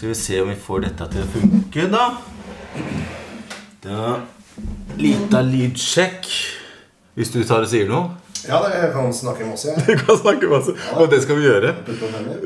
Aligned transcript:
Skal 0.00 0.08
vi 0.08 0.14
se 0.14 0.38
om 0.40 0.48
vi 0.48 0.54
får 0.56 0.78
dette 0.80 1.06
til 1.12 1.20
å 1.20 1.26
funke, 1.28 1.82
da. 1.92 2.04
Da 3.84 4.04
Lita 4.96 5.42
lydsjekk. 5.44 6.24
Hvis 7.18 7.32
du 7.34 7.42
tar 7.44 7.66
og 7.66 7.68
sier 7.68 7.84
noe. 7.90 8.14
Ja, 8.46 8.62
det 8.64 8.78
jeg 8.78 8.88
kan 8.96 9.12
snakke 9.12 9.44
masse. 9.44 9.74
jeg. 9.74 9.84
Du 9.84 10.00
kan 10.06 10.16
snakke 10.22 10.48
masse. 10.48 10.72
Og 10.96 11.10
det 11.12 11.18
skal 11.20 11.36
vi 11.36 11.44
gjøre. 11.44 11.74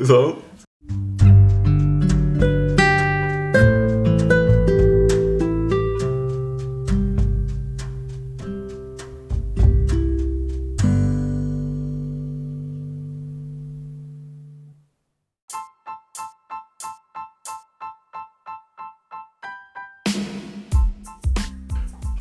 Sånn. 0.03 0.33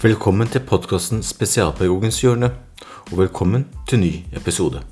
Velkommen 0.04 0.44
til 0.52 0.60
podkasten 0.60 1.22
Spesialpedagogens 1.24 2.18
hjørne, 2.20 2.50
og 3.08 3.22
velkommen 3.22 3.64
til 3.88 4.02
ny 4.02 4.10
episode. 4.36 4.82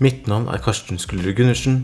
Mitt 0.00 0.24
navn 0.32 0.48
er 0.48 0.64
Karsten 0.64 0.96
Skullerud 0.96 1.36
Gundersen, 1.36 1.82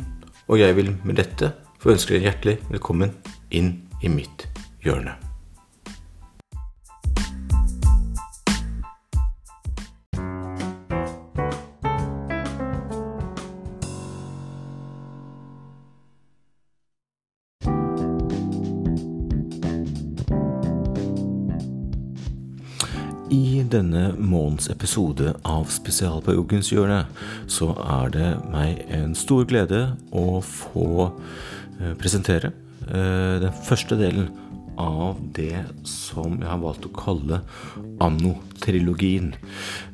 og 0.48 0.62
jeg 0.62 0.76
vil 0.80 0.94
med 1.04 1.20
dette 1.20 1.52
få 1.82 1.92
ønske 1.92 2.16
deg 2.16 2.30
hjertelig 2.30 2.58
velkommen 2.70 3.12
inn 3.52 3.74
i 4.00 4.08
mitt 4.08 4.48
hjørne. 4.80 5.29
Månedens 24.50 24.70
episode 24.72 25.34
av 25.46 25.68
Spesialpedagogens 25.70 26.72
hjørne 26.72 27.04
så 27.46 27.70
er 27.78 28.10
det 28.10 28.30
meg 28.50 28.80
en 28.90 29.14
stor 29.14 29.44
glede 29.46 29.96
å 30.10 30.40
få 30.42 31.12
eh, 31.78 31.94
presentere 31.98 32.50
eh, 32.88 33.38
den 33.44 33.52
første 33.66 33.94
delen 33.96 34.30
av 34.80 35.20
det 35.36 35.66
som 35.84 36.40
jeg 36.40 36.48
har 36.48 36.58
valgt 36.62 36.86
å 36.88 36.90
kalle 36.96 37.42
Anno-trilogien. 38.00 39.34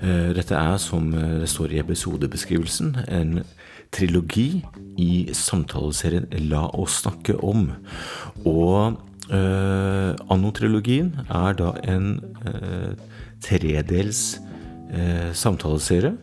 Eh, 0.01 0.33
Dette 0.33 0.57
er, 0.57 0.79
som 0.79 1.11
det 1.13 1.49
står 1.51 1.75
i 1.75 1.83
episodebeskrivelsen, 1.83 2.97
en 3.09 3.43
trilogi 3.93 4.63
i 4.97 5.27
samtaleserien 5.35 6.31
La 6.49 6.65
oss 6.73 7.03
snakke 7.03 7.37
om. 7.45 7.75
Og 8.47 8.97
Anno-trilogien 9.27 11.17
er 11.27 11.57
da 11.59 11.73
en 11.83 12.21
eh, 12.47 12.95
tredels 13.45 14.39
eh, 14.93 15.33
samtaleserie 15.37 16.15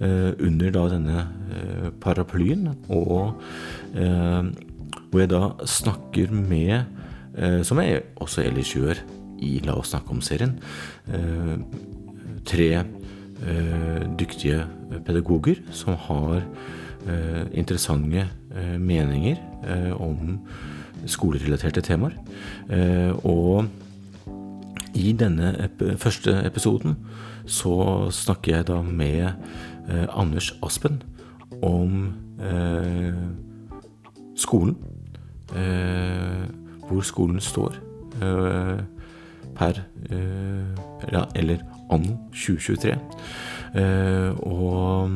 eh, 0.00 0.32
under 0.40 0.74
da 0.74 0.84
denne 0.92 1.22
eh, 1.52 1.88
paraplyen, 2.02 2.68
og 2.88 3.40
eh, 3.94 4.50
hvor 5.10 5.22
jeg 5.22 5.32
da 5.32 5.42
snakker 5.66 6.34
med, 6.34 6.84
eh, 7.36 7.60
som 7.66 7.80
jeg 7.82 8.04
også 8.20 8.44
ellers 8.46 8.74
gjør 8.74 9.02
i 9.40 9.56
La 9.64 9.78
oss 9.80 9.94
snakke 9.94 10.12
om-serien, 10.14 10.58
eh, 11.12 11.56
tre 12.44 12.72
dyktige 14.20 14.66
pedagoger 15.06 15.62
som 15.72 15.94
har 15.96 16.42
interessante 17.56 18.26
meninger 18.76 19.38
om 19.96 20.34
skolerelaterte 21.08 21.80
temaer. 21.80 22.18
Og 23.24 23.70
i 24.94 25.12
denne 25.12 25.54
ep 25.64 25.82
første 25.98 26.34
episoden 26.46 26.96
så 27.46 28.08
snakker 28.12 28.56
jeg 28.56 28.66
da 28.70 28.80
med 28.82 29.26
eh, 29.88 30.06
Anders 30.08 30.52
Aspen 30.62 31.02
om 31.62 32.14
eh, 32.40 33.14
skolen. 34.36 34.76
Eh, 35.56 36.46
hvor 36.90 37.00
skolen 37.06 37.40
står 37.40 37.74
eh, 38.22 38.80
per 39.54 39.82
eh, 40.10 41.12
ja, 41.12 41.24
Eller 41.34 41.62
anno 41.90 42.16
2023. 42.32 42.96
Eh, 43.74 44.30
og 44.42 45.10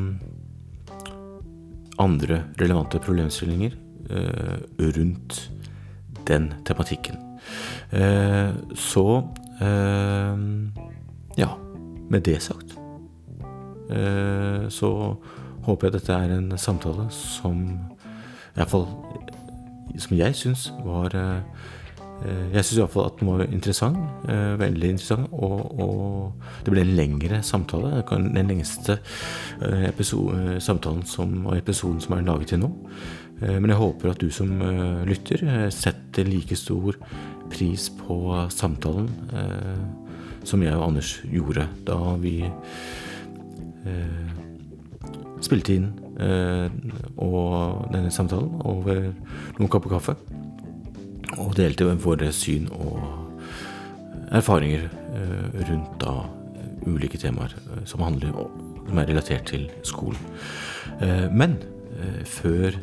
andre 1.98 2.42
relevante 2.60 2.98
problemstillinger 2.98 3.70
rundt 4.78 5.50
den 6.26 6.52
tematikken. 6.66 7.16
Så 8.74 9.04
Ja, 11.38 11.48
med 12.10 12.22
det 12.26 12.36
sagt 12.44 12.74
eh, 13.90 14.68
så 14.70 14.90
håper 15.66 15.88
jeg 15.88 15.94
dette 15.98 16.12
er 16.16 16.34
en 16.36 16.52
samtale 16.60 17.06
som 17.14 17.62
iallfall 18.56 18.86
Som 19.98 20.16
jeg 20.18 20.34
syns 20.34 20.68
var 20.84 21.14
eh, 21.14 21.40
eh, 22.26 22.44
Jeg 22.54 22.64
syns 22.64 22.78
iallfall 22.80 23.06
at 23.08 23.18
den 23.20 23.28
var 23.30 23.44
interessant. 23.46 23.98
eh, 24.28 24.54
veldig 24.58 24.88
interessant. 24.94 25.28
Og, 25.32 25.80
og 25.80 26.32
det 26.64 26.72
ble 26.74 26.82
en 26.84 26.94
lengre 26.98 27.42
samtale. 27.46 28.02
Den 28.10 28.48
lengste 28.50 28.98
eh, 29.62 29.84
episo- 29.90 30.32
eh, 30.34 30.58
samtalen 30.60 31.04
som, 31.06 31.46
og 31.46 31.56
episoden 31.58 32.00
som 32.00 32.16
er 32.18 32.26
laget 32.26 32.48
til 32.54 32.58
nå. 32.64 32.70
Eh, 33.42 33.58
Men 33.60 33.70
jeg 33.70 33.78
håper 33.78 34.10
at 34.10 34.20
du 34.20 34.30
som 34.30 34.50
eh, 34.62 35.04
lytter 35.06 35.44
eh, 35.46 35.70
setter 35.70 36.24
like 36.26 36.56
stor 36.56 36.94
pris 37.54 37.88
på 37.90 38.16
samtalen 38.50 39.08
eh, 39.32 39.82
som 40.44 40.62
jeg 40.62 40.76
og 40.76 40.88
Anders 40.88 41.16
gjorde 41.30 41.68
da 41.86 41.98
vi 42.20 42.36
eh, 43.86 44.32
spilte 45.44 45.76
inn 45.78 45.90
eh, 46.20 46.66
og 47.22 47.90
denne 47.94 48.12
samtalen 48.14 48.60
over 48.66 49.06
noen 49.58 49.70
kopper 49.72 49.94
kaffe. 49.96 50.16
Og 51.40 51.54
delte 51.58 51.88
våre 52.04 52.30
syn 52.34 52.68
og 52.78 53.00
erfaringer 54.34 54.86
rundt 55.68 55.96
da 56.02 56.12
ulike 56.86 57.18
temaer 57.18 57.54
som 57.88 58.02
handler 58.04 58.36
om, 58.38 58.52
som 58.86 59.00
er 59.00 59.08
relatert 59.08 59.48
til 59.50 59.64
skolen. 59.86 60.20
Men 61.34 61.56
før 62.28 62.76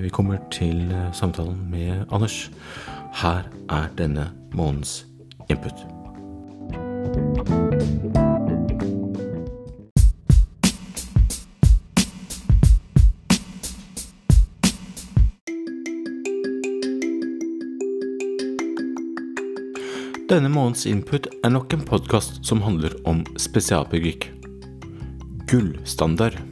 vi 0.00 0.12
kommer 0.14 0.40
til 0.54 0.80
samtalen 1.16 1.58
med 1.68 2.06
Anders, 2.14 2.48
her 3.18 3.48
er 3.68 3.86
denne 3.98 4.28
månedens 4.54 5.06
input. 5.50 5.74
Denne 20.28 20.48
månedens 20.52 20.86
input 20.86 21.26
er 21.42 21.50
nok 21.50 21.72
en 21.74 21.82
podkast 21.88 22.44
som 22.46 22.62
handler 22.62 22.94
om 23.08 23.24
spesialpedagogikk. 23.34 24.30
Gullstandard. 25.50 26.47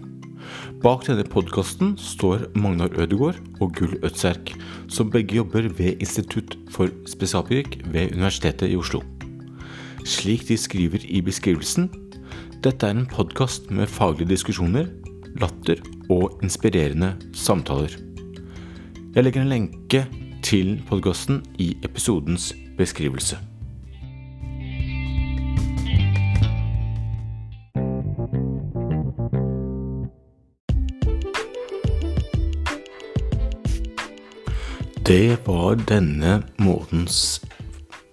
Bak 0.83 1.07
denne 1.09 1.25
podkasten 1.25 1.95
står 1.97 2.51
Magnar 2.59 2.93
Ødegaard 3.01 3.39
og 3.65 3.73
Gull 3.79 3.97
Ødserk, 4.05 4.53
som 4.93 5.09
begge 5.11 5.39
jobber 5.39 5.71
ved 5.79 6.03
Institutt 6.05 6.59
for 6.71 6.93
spesialpedagogikk 7.09 7.87
ved 7.95 8.13
Universitetet 8.13 8.69
i 8.69 8.77
Oslo. 8.77 9.01
Slik 10.05 10.45
de 10.49 10.59
skriver 10.61 11.07
i 11.09 11.23
beskrivelsen, 11.25 11.89
dette 12.65 12.87
er 12.87 12.93
en 12.93 13.09
podkast 13.09 13.71
med 13.71 13.89
faglige 13.89 14.35
diskusjoner, 14.35 14.93
latter 15.41 15.81
og 16.13 16.39
inspirerende 16.45 17.15
samtaler. 17.33 17.97
Jeg 19.15 19.25
legger 19.25 19.47
en 19.47 19.53
lenke 19.57 20.07
til 20.45 20.77
podkasten 20.89 21.41
i 21.59 21.73
episodens 21.89 22.53
beskrivelse. 22.77 23.41
Det 35.07 35.39
var 35.47 35.75
denne 35.75 36.43
månedens 36.59 37.45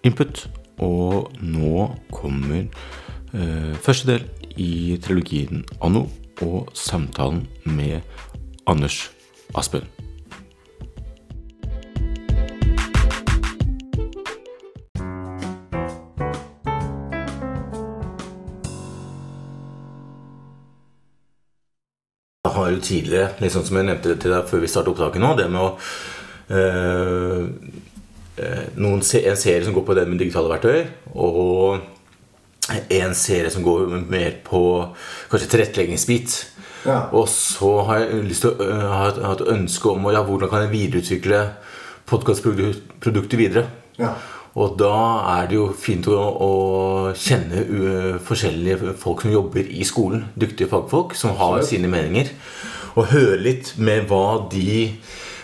input, 0.06 0.44
og 0.78 1.32
nå 1.42 1.88
kommer 2.14 2.68
eh, 3.34 3.74
første 3.82 4.12
del 4.12 4.28
i 4.62 5.00
trilogien 5.02 5.66
Anno 5.82 6.04
og 6.46 6.70
samtalen 6.78 7.48
med 7.66 8.06
Anders 8.70 9.10
Aspen. 9.58 9.90
Jeg 22.44 22.54
har 22.54 22.70
jo 22.70 22.82
tidligere, 22.86 23.50
sånn 23.50 23.66
som 23.66 23.82
jeg 23.82 23.90
nevnte 23.90 24.14
til 24.14 24.30
deg 24.30 24.46
før 24.46 24.62
vi 24.62 24.70
startet 24.70 24.94
opptaket 24.94 25.24
nå, 25.24 25.34
det 25.42 25.50
med 25.50 25.72
å 25.72 25.78
noen, 28.76 29.02
en 29.02 29.38
serie 29.40 29.64
som 29.66 29.74
går 29.76 29.86
på 29.88 29.96
det 29.98 30.08
med 30.10 30.20
digitale 30.22 30.52
verktøy, 30.52 30.86
og 31.14 31.82
en 32.72 33.16
serie 33.16 33.52
som 33.52 33.64
går 33.64 33.92
mer 34.10 34.38
på 34.46 34.64
kanskje 35.32 35.50
tilretteleggingsbit. 35.52 36.36
Ja. 36.86 37.08
Og 37.16 37.28
så 37.32 37.72
har 37.88 38.04
jeg 38.04 38.24
lyst 38.28 38.44
til 38.44 38.54
å 38.54 38.66
øh, 38.66 38.86
ha 38.92 39.08
et, 39.10 39.20
ha 39.24 39.34
et 39.38 39.48
ønske 39.54 39.92
om 39.92 40.08
ja, 40.12 40.24
hvordan 40.28 40.52
kan 40.52 40.66
jeg 40.66 40.74
videreutvikle 40.74 41.42
podkastproduktet 42.10 43.38
videre. 43.40 43.68
Ja. 44.00 44.14
Og 44.60 44.76
da 44.78 44.94
er 45.40 45.48
det 45.50 45.58
jo 45.58 45.70
fint 45.80 46.08
å, 46.12 46.18
å 46.20 46.52
kjenne 47.18 47.64
ø, 47.64 47.94
forskjellige 48.22 48.94
folk 49.02 49.24
som 49.24 49.34
jobber 49.34 49.66
i 49.66 49.86
skolen. 49.88 50.28
Dyktige 50.38 50.70
fagfolk 50.70 51.16
som 51.18 51.34
har 51.40 51.58
Absolutt. 51.58 51.72
sine 51.72 51.90
meninger. 51.90 52.30
Og 52.94 53.10
høre 53.16 53.40
litt 53.42 53.74
med 53.82 54.06
hva 54.12 54.44
de 54.52 54.92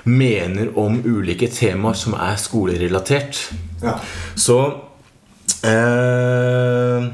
mener 0.03 0.71
om 0.79 0.99
ulike 1.05 1.49
temaer 1.51 1.97
som 1.97 2.15
er 2.17 2.37
skolerelatert. 2.39 3.41
Ja. 3.83 3.97
Så 4.35 4.59
eh, 5.65 7.09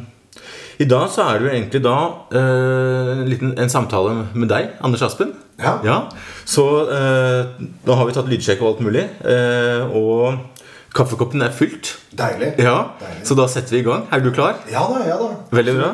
I 0.84 0.88
dag 0.92 1.10
så 1.14 1.26
er 1.30 1.40
det 1.40 1.48
jo 1.48 1.54
egentlig 1.56 1.84
da 1.86 1.98
eh, 2.36 3.12
en 3.16 3.26
liten 3.32 3.56
en 3.58 3.72
samtale 3.72 4.28
med 4.34 4.52
deg, 4.52 4.76
Anders 4.86 5.06
Aspen. 5.08 5.34
Ja. 5.62 6.02
Så 6.46 6.66
eh, 6.92 7.46
da 7.86 7.96
har 7.96 8.10
vi 8.10 8.16
tatt 8.18 8.30
lydsjekk 8.30 8.62
og 8.64 8.74
alt 8.74 8.84
mulig. 8.86 9.06
Eh, 9.24 9.96
og 9.96 10.56
kaffekoppen 10.96 11.44
er 11.44 11.54
fylt. 11.56 11.96
Deilig. 12.16 12.54
Ja, 12.60 12.92
Deilig. 13.02 13.26
Så 13.28 13.36
da 13.40 13.48
setter 13.52 13.76
vi 13.78 13.84
i 13.84 13.88
gang. 13.88 14.06
Er 14.16 14.24
du 14.24 14.32
klar? 14.36 14.60
Ja 14.72 14.86
da, 14.92 15.02
ja 15.08 15.18
da. 15.20 15.32
Veldig 15.56 15.76
bra. 15.80 15.92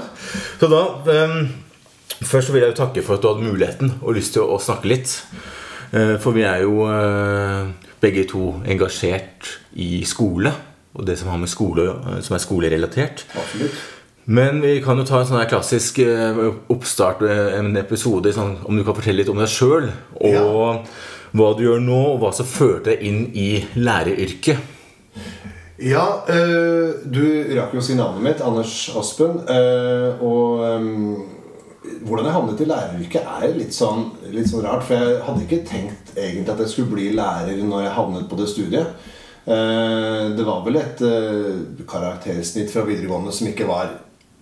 Så 0.61 0.69
da 0.71 0.85
ehm, 1.15 1.51
Først 2.21 2.51
vil 2.53 2.61
jeg 2.61 2.69
jo 2.69 2.77
takke 2.77 3.01
for 3.01 3.17
at 3.17 3.23
du 3.23 3.31
hadde 3.31 3.47
muligheten 3.47 3.95
og 4.03 4.13
lyst 4.13 4.35
til 4.35 4.43
å, 4.43 4.53
å 4.53 4.61
snakke 4.61 4.85
litt. 4.91 5.09
Eh, 5.91 6.17
for 6.23 6.31
vi 6.35 6.43
er 6.47 6.61
jo 6.63 6.85
eh, 6.87 7.71
begge 8.01 8.23
to 8.31 8.53
engasjert 8.65 9.49
i 9.75 10.03
skole. 10.07 10.53
Og 10.95 11.05
det 11.07 11.17
som 11.19 11.31
har 11.31 11.39
med 11.39 11.51
skole 11.51 11.87
eh, 11.89 12.19
som 12.23 12.35
er 12.37 12.43
skolerelatert. 12.43 13.25
Absolutt. 13.35 13.81
Men 14.31 14.61
vi 14.61 14.77
kan 14.85 14.99
jo 15.01 15.03
ta 15.03 15.19
en 15.19 15.27
sånn 15.27 15.41
klassisk 15.49 15.97
oppstart, 16.71 17.23
en 17.25 17.71
episode 17.79 18.29
sånn, 18.35 18.53
om 18.69 18.77
du 18.77 18.83
kan 18.85 18.95
fortelle 18.95 19.23
litt 19.23 19.31
om 19.33 19.39
deg 19.41 19.49
sjøl. 19.49 19.89
Og 20.21 20.35
Ja. 20.35 20.45
hva 21.33 21.47
du 21.57 21.63
gjør 21.65 21.81
nå, 21.81 21.97
og 22.13 22.19
hva 22.21 22.29
som 22.35 22.45
førte 22.45 22.91
deg 22.91 23.01
inn 23.01 23.31
i 23.33 23.65
læreryrket. 23.75 24.61
Ja, 25.81 26.21
øh, 26.29 26.93
du 27.09 27.23
rakk 27.57 27.73
jo 27.73 27.81
å 27.81 27.83
si 27.83 27.95
navnet 27.97 28.21
mitt, 28.21 28.41
Anders 28.45 28.91
Aspen. 28.95 29.39
øh, 29.49 30.21
og 30.21 30.59
øhm, 30.69 31.15
hvordan 32.05 32.27
jeg 32.27 32.35
havnet 32.35 32.61
i 32.61 32.67
læreryrket, 32.69 33.31
er 33.41 33.55
litt 33.57 33.75
sånn, 33.75 34.05
litt 34.33 34.49
sånn 34.51 34.65
rart. 34.65 34.85
For 34.87 34.97
jeg 34.97 35.23
hadde 35.27 35.47
ikke 35.47 35.63
tenkt 35.67 36.13
egentlig 36.15 36.53
at 36.53 36.63
jeg 36.65 36.73
skulle 36.73 36.93
bli 36.93 37.09
lærer 37.17 37.63
når 37.65 37.85
jeg 37.85 37.97
havnet 37.97 38.29
på 38.31 38.39
det 38.39 38.49
studiet. 38.51 39.09
Eh, 39.45 40.25
det 40.37 40.45
var 40.45 40.61
vel 40.65 40.77
et 40.81 41.01
øh, 41.01 41.63
karaktersnitt 41.89 42.69
fra 42.73 42.85
videregående 42.85 43.33
som 43.33 43.49
ikke 43.49 43.69
var 43.69 43.95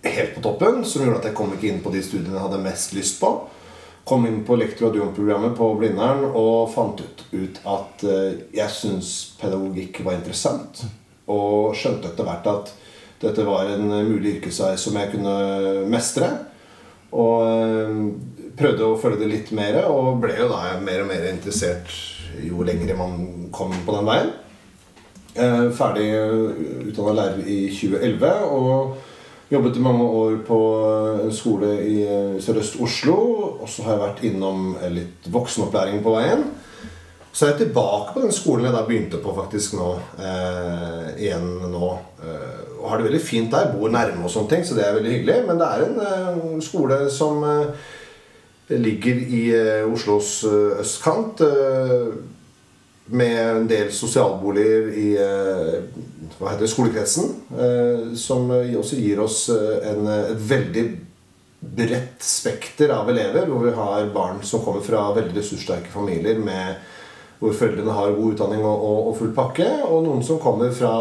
helt 0.04 0.34
på 0.34 0.42
toppen, 0.44 0.84
som 0.84 1.04
gjorde 1.04 1.22
at 1.22 1.30
jeg 1.30 1.38
kom 1.38 1.54
ikke 1.54 1.70
inn 1.70 1.80
på 1.84 1.92
de 1.94 2.02
studiene 2.04 2.36
jeg 2.36 2.44
hadde 2.44 2.62
mest 2.64 2.94
lyst 2.96 3.20
på. 3.20 3.32
Kom 4.08 4.24
inn 4.26 4.42
på 4.44 4.56
lektor- 4.58 4.88
og 4.88 4.94
adjunktprogrammet 4.94 5.56
på 5.58 5.66
Blindern 5.78 6.24
og 6.30 6.70
fant 6.72 7.00
ut, 7.00 7.24
ut 7.32 7.60
at 7.68 8.04
eh, 8.08 8.44
jeg 8.56 8.76
syntes 8.76 9.14
pedagogikk 9.40 10.02
var 10.06 10.18
interessant. 10.18 10.84
Og 11.30 11.76
skjønte 11.78 12.10
etter 12.10 12.26
hvert 12.26 12.48
at 12.50 12.72
dette 13.20 13.44
var 13.44 13.68
en 13.68 13.90
eh, 13.92 14.06
mulig 14.08 14.38
yrkesvei 14.38 14.74
som 14.80 14.96
jeg 15.00 15.12
kunne 15.14 15.34
mestre. 15.92 16.30
Og 17.10 17.42
eh, 17.46 17.96
prøvde 18.60 18.86
å 18.86 18.98
følge 19.00 19.22
det 19.24 19.30
litt 19.32 19.52
mer, 19.56 19.82
og 19.90 20.20
ble 20.22 20.36
jo 20.38 20.48
da 20.52 20.76
mer 20.82 21.04
og 21.04 21.10
mer 21.10 21.26
interessert 21.32 21.90
jo 22.40 22.62
lenger 22.64 22.94
man 22.98 23.50
kom 23.54 23.74
på 23.86 23.96
den 23.96 24.08
veien. 24.08 24.32
Eh, 25.34 25.68
Ferdig 25.74 26.08
utdanna 26.90 27.16
lærer 27.16 27.46
i 27.46 27.62
2011 27.74 28.50
og 28.50 28.98
jobbet 29.50 29.76
i 29.76 29.82
mange 29.82 30.06
år 30.06 30.38
på 30.46 30.58
en 31.26 31.34
skole 31.34 31.74
i 31.82 32.00
eh, 32.06 32.40
Sørøst 32.42 32.78
Oslo. 32.82 33.16
Og 33.60 33.68
så 33.70 33.86
har 33.86 33.96
jeg 33.96 34.04
vært 34.04 34.24
innom 34.30 34.74
eh, 34.78 34.90
litt 34.94 35.30
voksenopplæring 35.30 36.02
på 36.04 36.14
veien. 36.14 36.46
Så 37.32 37.46
er 37.46 37.52
jeg 37.52 37.66
tilbake 37.66 38.14
på 38.14 38.24
den 38.24 38.34
skolen 38.34 38.66
jeg 38.66 38.74
da 38.74 38.86
begynte 38.86 39.20
på 39.22 39.34
faktisk 39.36 39.76
nå. 39.78 39.90
Eh, 40.18 41.06
igjen 41.26 41.46
nå. 41.70 41.90
Eh, 42.22 42.69
har 42.84 42.98
det 42.98 43.08
veldig 43.08 43.22
fint 43.22 43.52
der. 43.52 43.72
Bor 43.74 43.92
nærme 43.92 44.24
og 44.26 44.32
sånne 44.32 44.52
ting, 44.54 44.66
så 44.66 44.76
det 44.76 44.84
er 44.86 44.96
veldig 44.96 45.14
hyggelig. 45.14 45.38
Men 45.48 45.60
det 45.60 45.68
er 45.68 45.86
en 45.86 45.98
eh, 46.06 46.60
skole 46.64 47.00
som 47.12 47.42
eh, 47.46 47.90
ligger 48.76 49.20
i 49.26 49.42
eh, 49.56 49.90
Oslos 49.90 50.40
østkant. 50.80 51.44
Med 53.10 53.38
en 53.42 53.64
del 53.66 53.88
sosialboliger 53.90 54.92
i 54.94 55.06
hva 55.18 56.52
heter 56.52 56.62
det, 56.62 56.68
skolekretsen. 56.70 57.32
Som 58.14 58.52
også 58.54 59.00
gir 59.00 59.18
oss 59.24 59.48
en, 59.50 60.06
et 60.06 60.44
veldig 60.52 60.84
bredt 61.80 62.22
spekter 62.22 62.94
av 62.94 63.10
elever. 63.10 63.50
Hvor 63.50 63.66
vi 63.66 63.74
har 63.74 64.12
barn 64.14 64.38
som 64.46 64.62
kommer 64.62 64.86
fra 64.86 65.08
veldig 65.16 65.34
ressurssterke 65.40 65.90
familier 65.90 66.38
med 66.38 66.78
hvor 67.40 67.56
foreldrene 67.56 67.96
har 67.96 68.14
god 68.14 68.34
utdanning 68.36 68.62
og, 68.62 68.82
og, 68.84 69.10
og 69.10 69.18
full 69.18 69.34
pakke. 69.34 69.68
Og 69.88 70.04
noen 70.06 70.22
som 70.22 70.38
kommer 70.38 70.70
fra 70.76 70.94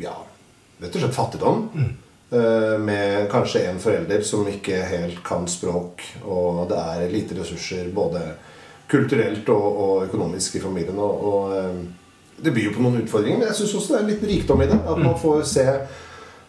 ja, 0.00 0.16
rett 0.82 0.96
og 0.96 1.04
slett 1.04 1.16
fattigdom. 1.16 1.68
Mm. 1.74 1.92
Med 2.80 3.26
kanskje 3.28 3.66
en 3.68 3.80
forelder 3.80 4.22
som 4.24 4.46
ikke 4.48 4.78
helt 4.88 5.18
kan 5.26 5.44
språk, 5.52 6.00
og 6.24 6.62
det 6.70 6.78
er 6.80 7.10
lite 7.12 7.36
ressurser 7.36 7.90
både 7.92 8.22
kulturelt 8.92 9.48
og, 9.52 9.66
og 9.84 10.06
økonomisk 10.08 10.56
i 10.56 10.62
familien. 10.62 10.98
Og, 11.00 11.26
og 11.32 11.56
eh, 11.56 11.82
det 12.42 12.54
byr 12.54 12.70
jo 12.70 12.76
på 12.76 12.84
noen 12.84 13.02
utfordringer, 13.02 13.40
men 13.40 13.50
jeg 13.50 13.60
syns 13.60 13.76
også 13.78 13.94
det 13.94 14.00
er 14.00 14.08
litt 14.10 14.24
rikdom 14.32 14.64
i 14.64 14.70
det. 14.70 14.80
At 14.80 15.00
man 15.00 15.18
får 15.20 15.44
se 15.48 15.66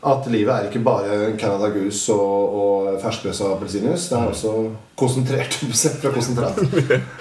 at 0.04 0.26
livet 0.28 0.52
er 0.52 0.66
ikke 0.68 0.84
bare 0.84 1.20
Canada 1.40 1.70
Goose 1.72 2.16
og, 2.16 2.56
og 2.64 2.98
ferskpressa 3.04 3.54
appelsinjuice. 3.54 4.10
Det 4.10 4.18
er 4.20 4.34
også 4.34 4.56
konsentrert 5.00 5.60
fra 6.02 6.16
konsentrat. 6.16 6.64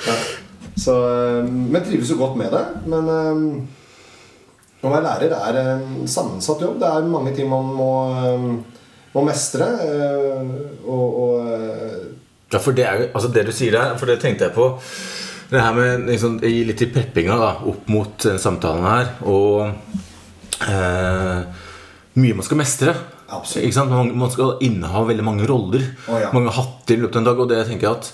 Ja. 0.09 0.17
Så, 0.73 0.94
eh, 1.05 1.44
men 1.44 1.82
trives 1.85 2.11
jo 2.11 2.17
godt 2.19 2.38
med 2.41 2.55
det. 2.55 2.64
Men 2.88 3.11
eh, 3.12 3.81
å 4.82 4.90
være 4.90 5.05
lærer 5.06 5.32
er 5.38 5.58
en 5.62 6.06
sammensatt 6.11 6.62
jobb. 6.64 6.79
Det 6.82 6.88
er 6.88 7.11
mange 7.11 7.32
ting 7.37 7.49
man 7.50 7.69
må, 7.76 7.90
eh, 8.12 8.46
må 9.14 9.25
mestre. 9.26 9.69
eh, 9.87 10.52
Og, 10.87 11.19
og 11.23 11.52
eh, 11.52 12.00
Ja, 12.52 12.58
for 12.58 12.73
det 12.76 12.84
er 12.84 12.99
jo, 13.00 13.08
altså 13.14 13.29
det 13.32 13.46
du 13.46 13.52
sier 13.52 13.73
der, 13.73 13.96
for 13.96 14.06
det 14.11 14.19
tenkte 14.20 14.44
jeg 14.49 14.55
på 14.56 14.67
Det 15.52 15.61
her 15.61 15.73
med 15.76 16.06
liksom, 16.11 16.38
litt 16.43 16.82
i 16.82 16.88
preppinga 16.93 17.37
da, 17.38 17.50
opp 17.70 17.88
mot 17.93 18.26
samtalen 18.40 18.84
her 18.84 19.11
Og 19.29 19.70
eh, 20.69 21.40
mye 22.18 22.37
man 22.37 22.47
skal 22.47 22.61
mestre? 22.61 22.95
Man, 23.88 24.11
man 24.21 24.30
skal 24.35 24.59
inneha 24.61 25.04
veldig 25.09 25.25
mange 25.25 25.47
roller 25.49 25.87
Oh, 26.09 26.18
ja. 26.21 26.28
Mange 26.35 26.52
hatter 26.52 26.99
i 26.99 27.00
løpet 27.00 27.16
av 27.16 27.23
en 27.23 27.28
dag 27.30 27.40
Og 27.40 27.49
det 27.52 27.62
tenker 27.71 27.88
jeg 27.88 27.97
at 27.97 28.11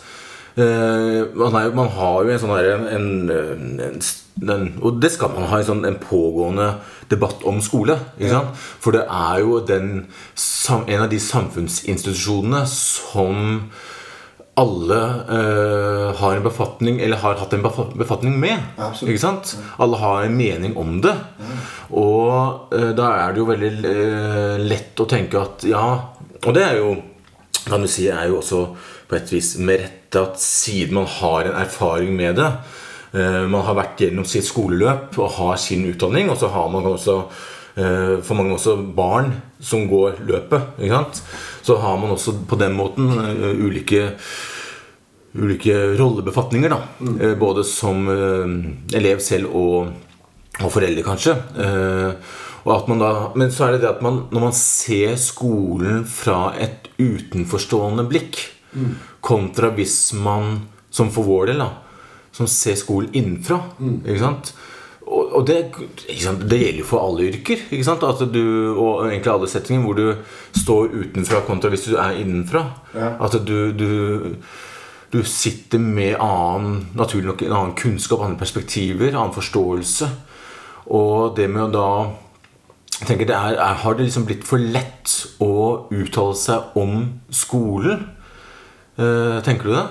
eh, 0.63 1.25
man, 1.35 1.57
er, 1.59 1.73
man 1.75 1.91
har 1.97 2.23
jo 2.23 2.35
en 2.35 2.43
sånn 2.45 2.55
her, 2.55 2.71
en, 2.77 2.87
en, 2.95 3.81
en, 3.89 3.99
en, 4.43 4.69
Og 4.83 5.01
det 5.03 5.11
skal 5.15 5.31
man 5.35 5.49
ha 5.51 5.59
en, 5.59 5.65
sånn, 5.67 5.85
en 5.89 5.99
pågående 6.03 6.75
debatt 7.11 7.43
om 7.49 7.61
skole 7.65 7.97
sant? 8.31 8.55
For 8.81 8.93
det 8.93 9.05
er 9.09 9.41
jo 9.41 9.61
den, 9.67 10.07
en 10.87 11.03
av 11.03 11.09
de 11.11 11.19
samfunnsinstitusjonene 11.19 12.65
som 12.69 13.71
alle 14.59 14.99
eh, 15.31 16.17
har 16.19 16.35
en 16.37 16.43
befatning 16.43 16.97
Eller 17.01 17.17
har 17.23 17.37
hatt 17.39 17.53
en 17.55 17.63
befa- 17.63 17.93
befatning 17.95 18.35
med. 18.43 18.59
Alle 19.79 19.97
har 20.01 20.25
en 20.27 20.35
mening 20.37 20.75
om 20.77 20.97
det. 21.05 21.15
Og 21.95 22.75
eh, 22.75 22.91
da 22.99 23.13
er 23.23 23.33
det 23.37 23.39
jo 23.43 23.47
veldig 23.53 23.71
eh, 23.93 24.57
lett 24.67 24.99
å 25.01 25.07
tenke 25.09 25.39
at 25.41 25.63
ja 25.69 25.85
Og 26.45 26.51
det 26.57 26.65
er 26.67 26.77
jo 26.83 26.97
kan 27.69 27.83
du 27.85 27.89
si 27.91 28.07
er 28.09 28.29
jo 28.31 28.39
også 28.41 28.63
på 29.09 29.17
et 29.19 29.31
vis 29.33 29.55
med 29.61 29.81
rette 29.83 30.21
at 30.23 30.39
siden 30.41 30.95
man 30.97 31.07
har 31.19 31.45
en 31.51 31.57
erfaring 31.63 32.15
med 32.17 32.39
det 32.41 32.47
Man 33.13 33.63
har 33.65 33.77
vært 33.79 34.03
gjennom 34.05 34.27
sitt 34.29 34.45
skoleløp 34.45 35.17
og 35.19 35.31
har 35.39 35.57
sin 35.57 35.87
utdanning, 35.89 36.29
og 36.29 36.37
så 36.37 36.51
har 36.53 36.69
man 36.69 36.85
også 36.91 37.15
eh, 37.81 38.19
for 38.21 38.37
mange 38.37 38.53
også 38.59 38.75
barn 38.95 39.33
som 39.65 39.87
går 39.89 40.21
løpet. 40.29 40.77
Så 41.65 41.79
har 41.81 41.97
man 41.97 42.13
også 42.13 42.35
på 42.49 42.59
den 42.61 42.77
måten 42.77 43.09
eh, 43.17 43.65
ulike 43.65 44.11
ulike 45.39 45.75
rollebefatninger. 45.99 46.69
da 46.69 46.83
Eh, 47.21 47.35
Både 47.39 47.65
som 47.65 48.09
eh, 48.09 48.99
elev 48.99 49.21
selv 49.21 49.55
og, 49.55 49.93
og 50.61 50.71
foreldre, 50.73 51.05
kanskje. 51.07 51.37
Eh, 51.57 52.13
og 52.65 52.73
at 52.75 52.89
man 52.91 53.01
da, 53.01 53.11
men 53.39 53.53
så 53.55 53.69
er 53.69 53.77
det 53.77 53.85
det 53.85 53.93
at 53.95 54.03
man, 54.05 54.27
når 54.35 54.49
man 54.49 54.57
ser 54.57 55.15
skolen 55.17 56.03
fra 56.05 56.53
et 56.59 56.91
utenforstående 56.99 58.05
blikk, 58.11 58.41
kontra 59.25 59.71
hvis 59.73 60.13
man, 60.13 60.59
som 60.91 61.09
for 61.15 61.25
vår 61.25 61.49
del, 61.53 61.63
da, 61.63 61.71
som 62.39 62.49
ser 62.51 62.79
skolen 62.79 63.11
innenfra 63.19 63.61
ikke 63.83 64.21
sant? 64.23 64.53
Og, 65.09 65.35
og 65.39 65.45
det, 65.49 65.59
sant? 66.21 66.45
det 66.51 66.61
gjelder 66.61 66.83
jo 66.83 66.89
for 66.89 67.03
alle 67.03 67.29
yrker. 67.31 67.63
Ikke 67.73 67.87
sant? 67.87 68.05
At 68.05 68.21
du, 68.33 68.43
og 68.75 69.07
egentlig 69.09 69.33
alle 69.33 69.49
settinger 69.51 69.87
hvor 69.87 69.97
du 69.97 70.59
står 70.59 70.93
utenfra 70.93 71.43
kontra 71.47 71.73
hvis 71.73 71.87
du 71.89 71.95
er 71.97 72.19
innenfra. 72.21 72.65
Ja. 72.95 73.15
At 73.25 73.39
du, 73.49 73.73
du, 73.73 74.37
du 75.13 75.21
sitter 75.25 75.81
med 75.81 76.19
annen, 76.21 76.91
naturlig 76.99 77.31
nok 77.31 77.45
en 77.47 77.57
annen 77.57 77.77
kunnskap, 77.79 78.21
andre 78.25 78.41
perspektiver, 78.41 79.15
annen 79.15 79.37
forståelse. 79.37 80.11
Og 80.93 81.37
det 81.37 81.49
med 81.53 81.69
å 81.69 81.73
da 81.73 81.91
jeg 82.99 83.07
tenker 83.13 83.29
det 83.29 83.37
er, 83.37 83.55
er, 83.63 83.75
Har 83.79 83.95
det 83.95 84.09
liksom 84.09 84.25
blitt 84.27 84.47
for 84.47 84.59
lett 84.59 85.13
å 85.45 85.87
uttale 85.95 86.35
seg 86.37 86.79
om 86.81 87.05
skolen? 87.31 88.09
Eh, 88.99 89.39
tenker 89.47 89.69
du 89.69 89.75
det? 89.77 89.85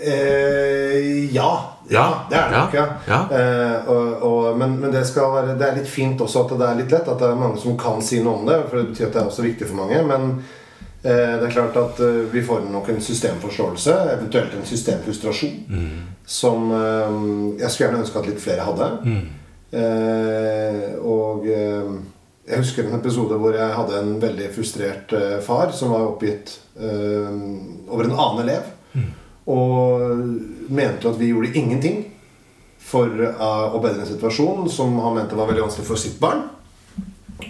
Eh, 0.00 1.34
ja. 1.34 1.73
Ja. 1.88 2.26
Det 2.30 2.36
er 2.36 2.50
det 2.50 2.58
nok, 2.58 2.74
ja. 2.74 2.86
ja. 3.08 3.20
Eh, 3.38 3.88
og, 3.88 4.22
og, 4.22 4.58
men, 4.58 4.76
men 4.80 4.92
det, 4.92 5.04
være, 5.16 5.56
det, 5.58 5.68
er 5.68 5.78
litt 5.78 5.90
fint 5.90 6.20
også 6.20 6.44
at 6.44 6.54
det 6.58 6.68
er 6.68 6.80
litt 6.80 6.92
lett. 6.94 7.08
At 7.08 7.20
det 7.20 7.28
er 7.28 7.40
mange 7.40 7.60
som 7.60 7.78
kan 7.80 8.02
si 8.04 8.20
noe 8.24 8.40
om 8.40 8.48
det. 8.48 8.58
For 8.68 8.80
det 8.80 8.90
betyr 8.92 9.08
at 9.08 9.16
det 9.16 9.22
er 9.22 9.30
også 9.30 9.46
viktig 9.46 9.68
for 9.68 9.80
mange. 9.82 10.00
Men 10.08 10.28
eh, 11.04 11.34
det 11.40 11.48
er 11.48 11.54
klart 11.54 11.78
at 11.80 12.02
eh, 12.04 12.20
vi 12.32 12.44
får 12.44 12.66
nok 12.72 12.90
en 12.92 13.02
systemforståelse, 13.04 13.96
eventuelt 14.16 14.56
en 14.56 14.68
systemfrustrasjon, 14.68 15.58
mm. 15.68 16.04
som 16.26 16.70
eh, 16.72 17.18
jeg 17.62 17.70
skulle 17.70 17.88
gjerne 17.88 18.04
ønske 18.04 18.22
at 18.22 18.30
litt 18.30 18.44
flere 18.44 18.68
hadde. 18.68 18.92
Mm. 19.04 19.24
Eh, 19.74 20.86
og 21.02 21.44
jeg 21.48 22.60
husker 22.60 22.86
en 22.86 22.96
episode 22.98 23.36
hvor 23.40 23.56
jeg 23.56 23.76
hadde 23.76 24.00
en 24.00 24.16
veldig 24.22 24.48
frustrert 24.54 25.12
far 25.44 25.72
som 25.74 25.94
var 25.94 26.04
oppgitt 26.06 26.52
over 26.76 28.04
en 28.04 28.12
annen 28.12 28.42
elev. 28.44 28.66
Mm. 28.92 29.12
Og 29.50 30.72
mente 30.72 31.08
at 31.10 31.20
vi 31.20 31.30
gjorde 31.32 31.52
ingenting 31.58 32.04
for 32.84 33.08
uh, 33.08 33.74
å 33.74 33.80
bedre 33.82 34.04
en 34.04 34.08
situasjon 34.08 34.68
som 34.72 34.96
han 35.02 35.18
mente 35.18 35.36
var 35.36 35.48
veldig 35.50 35.66
vanskelig 35.66 35.88
for 35.88 36.00
sitt 36.00 36.16
barn. 36.20 36.46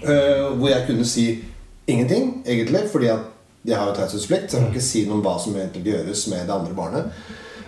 Uh, 0.01 0.55
hvor 0.59 0.71
jeg 0.71 0.87
kunne 0.89 1.07
si 1.07 1.27
ingenting, 1.91 2.41
egentlig, 2.47 2.87
fordi 2.93 3.11
at 3.13 3.31
jeg 3.65 3.79
har 3.79 3.89
jo 3.89 3.97
taushetsplikt. 3.97 4.51
Så 4.51 4.59
jeg 4.59 4.67
kan 4.67 4.75
ikke 4.75 4.87
si 4.89 5.05
noe 5.07 5.19
om 5.19 5.25
hva 5.25 5.37
som 5.41 5.57
egentlig 5.57 5.95
gjøres 5.95 6.27
med 6.33 6.47
det 6.49 6.55
andre 6.55 6.77
barnet. 6.77 7.25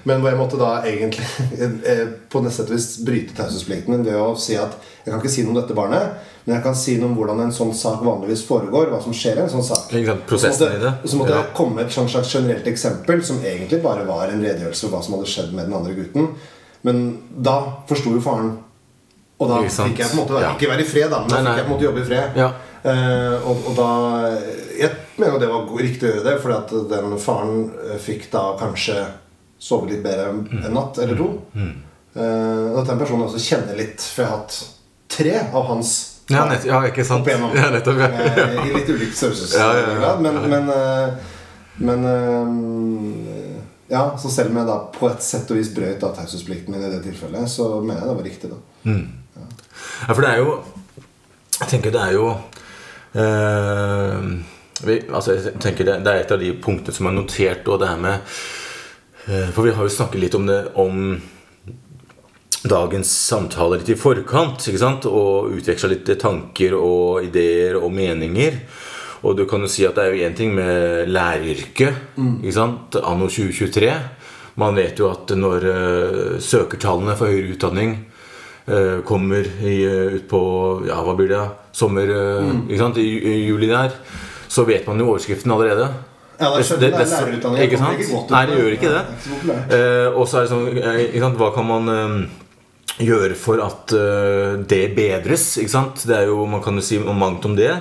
Men 0.06 0.22
hvor 0.22 0.30
jeg 0.30 0.38
måtte 0.38 0.58
da 0.60 0.70
egentlig 0.86 1.26
eh, 1.90 2.04
på 2.30 2.42
neste 2.44 2.62
sett 2.62 2.72
vis 2.74 2.88
bryte 3.06 3.34
taushetsplikten 3.34 4.04
ved 4.06 4.18
å 4.18 4.34
si 4.38 4.54
at 4.58 4.76
jeg 5.02 5.12
kan 5.12 5.20
ikke 5.20 5.30
si 5.30 5.42
noe 5.46 5.54
om 5.54 5.58
dette 5.60 5.74
barnet, 5.74 6.14
men 6.46 6.56
jeg 6.56 6.62
kan 6.64 6.76
si 6.78 6.96
noe 6.98 7.10
om 7.10 7.16
hvordan 7.18 7.40
en 7.44 7.52
sånn 7.54 7.72
sak 7.74 8.04
vanligvis 8.06 8.44
foregår. 8.46 8.88
Hva 8.90 8.98
som 9.02 9.14
skjer 9.14 9.38
i 9.38 9.42
en 9.44 9.50
sånn 9.50 9.64
sak. 9.66 9.90
Prosessen 10.26 10.76
i 10.76 10.80
det. 10.82 10.92
Så 11.06 11.18
måtte 11.18 11.34
jeg 11.34 11.54
komme 11.58 11.78
med 11.78 11.88
et 11.88 11.94
sånn 11.94 12.10
slags 12.10 12.30
generelt 12.34 12.66
eksempel 12.70 13.22
som 13.26 13.38
egentlig 13.42 13.80
bare 13.82 14.06
var 14.06 14.30
en 14.30 14.42
redegjørelse 14.42 14.86
for 14.86 14.94
hva 14.94 15.02
som 15.02 15.16
hadde 15.16 15.30
skjedd 15.30 15.52
med 15.54 15.66
den 15.66 15.76
andre 15.78 15.94
gutten. 15.94 16.30
Men 16.86 17.02
da 17.30 17.56
forsto 17.88 18.14
jo 18.14 18.22
faren 18.22 18.52
Og 19.42 19.50
da 19.50 19.58
fikk 19.62 19.98
jeg 20.00 20.10
på 20.12 20.14
en 20.14 20.20
måte 20.22 20.38
ja. 20.40 20.52
ikke 20.54 20.70
være 20.70 20.84
i 20.84 20.88
fred, 20.88 21.10
da, 21.12 21.18
men 21.24 21.34
da 21.34 21.40
fikk 21.42 21.58
jeg 21.58 21.66
på 21.66 21.68
en 21.68 21.74
måte 21.74 21.86
jobbe 21.88 22.02
i 22.02 22.06
fred. 22.06 22.38
Ja. 22.38 22.48
Uh, 22.86 23.48
og, 23.50 23.64
og, 23.66 23.72
da 23.74 23.90
Jeg 24.78 24.92
mener 25.18 25.40
det 25.42 25.50
var 25.50 25.70
riktig 25.82 26.06
å 26.06 26.12
gjøre 26.12 26.26
det, 26.28 26.36
fordi 26.44 26.58
at 26.60 26.74
den 26.92 27.16
faren 27.18 27.64
eh, 27.88 27.98
fikk 28.00 28.28
da 28.30 28.44
kanskje 28.60 29.00
sove 29.58 29.90
litt 29.90 30.02
bedre 30.04 30.28
en 30.30 30.74
natt 30.74 30.98
eller 30.98 31.16
to. 31.18 31.28
Mm. 31.56 31.72
Uh, 32.16 32.72
dette 32.72 32.88
er 32.88 32.94
en 32.94 33.00
person 33.00 33.20
jeg 33.20 33.28
også 33.28 33.44
kjenner 33.44 33.76
litt, 33.76 34.00
for 34.00 34.22
jeg 34.22 34.30
har 34.30 34.38
hatt 34.38 34.58
tre 35.12 35.34
av 35.44 35.66
hans 35.68 35.90
ja, 36.32 36.42
nett, 36.48 36.64
ja, 36.66 36.80
ikke 36.88 37.04
sant. 37.06 37.28
Opp. 37.28 37.54
Ja, 37.58 37.68
nettopp, 37.74 38.00
ja. 38.02 38.08
uh, 38.10 38.62
I 38.64 38.72
litt 38.74 38.88
ulikt 38.90 39.18
størrelsesgrad. 39.18 40.22
Men, 40.24 40.40
men, 40.50 40.70
uh, 40.72 41.34
men 41.76 42.08
ja, 43.86 44.08
så 44.18 44.32
selv 44.32 44.50
om 44.50 44.58
jeg 44.58 44.68
da 44.70 44.78
på 44.96 45.10
et 45.10 45.22
sett 45.22 45.52
og 45.52 45.60
vis 45.60 45.70
brøt 45.76 46.00
taushetsplikten 46.02 46.74
min 46.74 46.82
i 46.88 46.90
det 46.90 47.04
tilfellet, 47.04 47.46
så 47.52 47.68
mener 47.82 48.00
jeg 48.00 48.08
det 48.08 48.16
var 48.16 48.26
riktig, 48.26 48.50
da. 48.50 48.58
Mm. 48.86 49.06
Ja. 49.36 49.46
for 50.14 50.22
det 50.22 50.28
er 50.30 50.38
jo 50.40 50.52
Jeg 51.58 51.68
tenker 51.68 51.92
det 51.92 52.00
er 52.00 52.12
jo 52.16 52.28
vi, 54.86 54.94
altså 55.08 55.34
jeg 55.34 55.56
tenker 55.60 55.88
det, 55.88 55.96
det, 56.04 56.12
er 56.12 56.22
et 56.22 56.32
av 56.32 56.40
de 56.40 56.50
punktene 56.62 56.96
som 56.96 57.08
er 57.08 57.14
notert, 57.16 57.68
og 57.68 57.80
det 57.80 57.88
her 57.88 58.00
med 58.00 58.16
Eh, 58.20 58.65
for 59.26 59.66
vi 59.66 59.72
har 59.74 59.82
jo 59.82 59.90
snakket 59.90 60.20
litt 60.22 60.36
om 60.38 60.44
det 60.46 60.60
om 60.78 61.16
dagens 62.68 63.10
samtaler 63.10 63.80
litt 63.80 63.92
i 63.94 63.98
forkant. 63.98 64.62
ikke 64.66 64.80
sant? 64.80 65.06
Og 65.10 65.54
utveksla 65.56 65.90
litt 65.92 66.10
tanker 66.20 66.76
og 66.78 67.26
ideer 67.26 67.78
og 67.80 67.92
meninger. 67.94 68.60
Og 69.26 69.36
du 69.38 69.46
kan 69.48 69.64
jo 69.64 69.70
si 69.70 69.86
at 69.86 69.96
det 69.96 70.04
er 70.04 70.14
jo 70.14 70.26
én 70.26 70.36
ting 70.36 70.52
med 70.54 71.08
læreryrket 71.10 72.18
mm. 72.18 72.34
ikke 72.42 72.56
sant? 72.56 72.98
anno 73.02 73.30
2023. 73.30 73.88
Man 74.60 74.76
vet 74.78 75.00
jo 75.00 75.10
at 75.10 75.32
når 75.36 75.66
uh, 75.68 76.36
søkertallene 76.40 77.16
for 77.18 77.32
høyere 77.32 77.56
utdanning 77.56 77.96
uh, 78.68 79.02
kommer 79.06 79.44
i, 79.44 79.78
uh, 79.84 80.16
ut 80.16 80.28
på 80.30 80.42
ja, 80.88 81.00
hva 81.04 81.16
blir 81.18 81.32
det, 81.32 81.42
sommer 81.76 82.12
mm. 82.12 82.62
ikke 82.68 82.82
sant? 82.84 83.00
I, 83.02 83.08
I, 83.18 83.34
juli 83.50 83.68
der, 83.72 83.96
så 84.48 84.64
vet 84.68 84.86
man 84.88 85.02
jo 85.02 85.10
overskriften 85.10 85.52
allerede. 85.52 85.90
Ja, 86.36 86.50
det, 86.52 86.64
det, 86.80 86.90
det, 86.92 87.04
lærerutdanning 87.08 87.62
ikke 87.64 87.78
sant? 87.80 88.00
Ikke 88.02 88.34
Nei, 88.34 88.42
det 88.48 88.56
gjør 88.58 88.74
ikke 88.76 88.90
det. 88.92 89.04
Uh, 89.70 90.18
og 90.18 90.26
så 90.28 90.40
er 90.40 90.44
det 90.44 90.50
sånn 90.50 90.66
eh, 90.82 90.98
ikke 91.06 91.22
sant? 91.22 91.38
Hva 91.40 91.48
kan 91.54 91.68
man 91.68 91.88
um, 91.92 92.18
gjøre 93.00 93.38
for 93.40 93.62
at 93.64 93.94
uh, 93.96 94.58
det 94.68 94.82
bedres? 94.96 95.46
Ikke 95.62 95.72
sant? 95.72 96.04
Det 96.04 96.18
er 96.18 96.28
jo, 96.28 96.44
Man 96.50 96.64
kan 96.64 96.76
jo 96.76 96.84
si 96.84 97.00
mangt 97.00 97.48
om 97.48 97.56
det. 97.56 97.72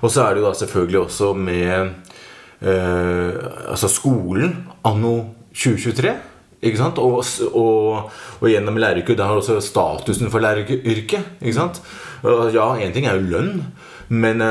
Og 0.00 0.08
så 0.08 0.24
er 0.24 0.32
det 0.32 0.40
jo 0.40 0.48
da 0.48 0.56
selvfølgelig 0.56 1.02
også 1.04 1.34
med 1.36 1.96
altså 2.60 3.88
skolen 3.88 4.50
anno 4.84 5.14
2023. 5.56 6.10
Ikke 6.68 6.80
sant? 6.80 6.98
Og, 7.00 7.24
og, 7.56 8.10
og 8.40 8.44
gjennom 8.48 8.76
læreryrket 8.76 9.16
Der 9.16 9.30
har 9.30 9.40
også 9.40 9.62
statusen 9.64 10.28
for 10.32 10.44
læreryrket. 10.44 11.40
Ikke 11.40 11.56
sant? 11.56 11.80
Ja, 12.24 12.74
én 12.80 12.92
ting 12.92 13.08
er 13.08 13.16
jo 13.16 13.28
lønn, 13.28 13.62
men 14.08 14.44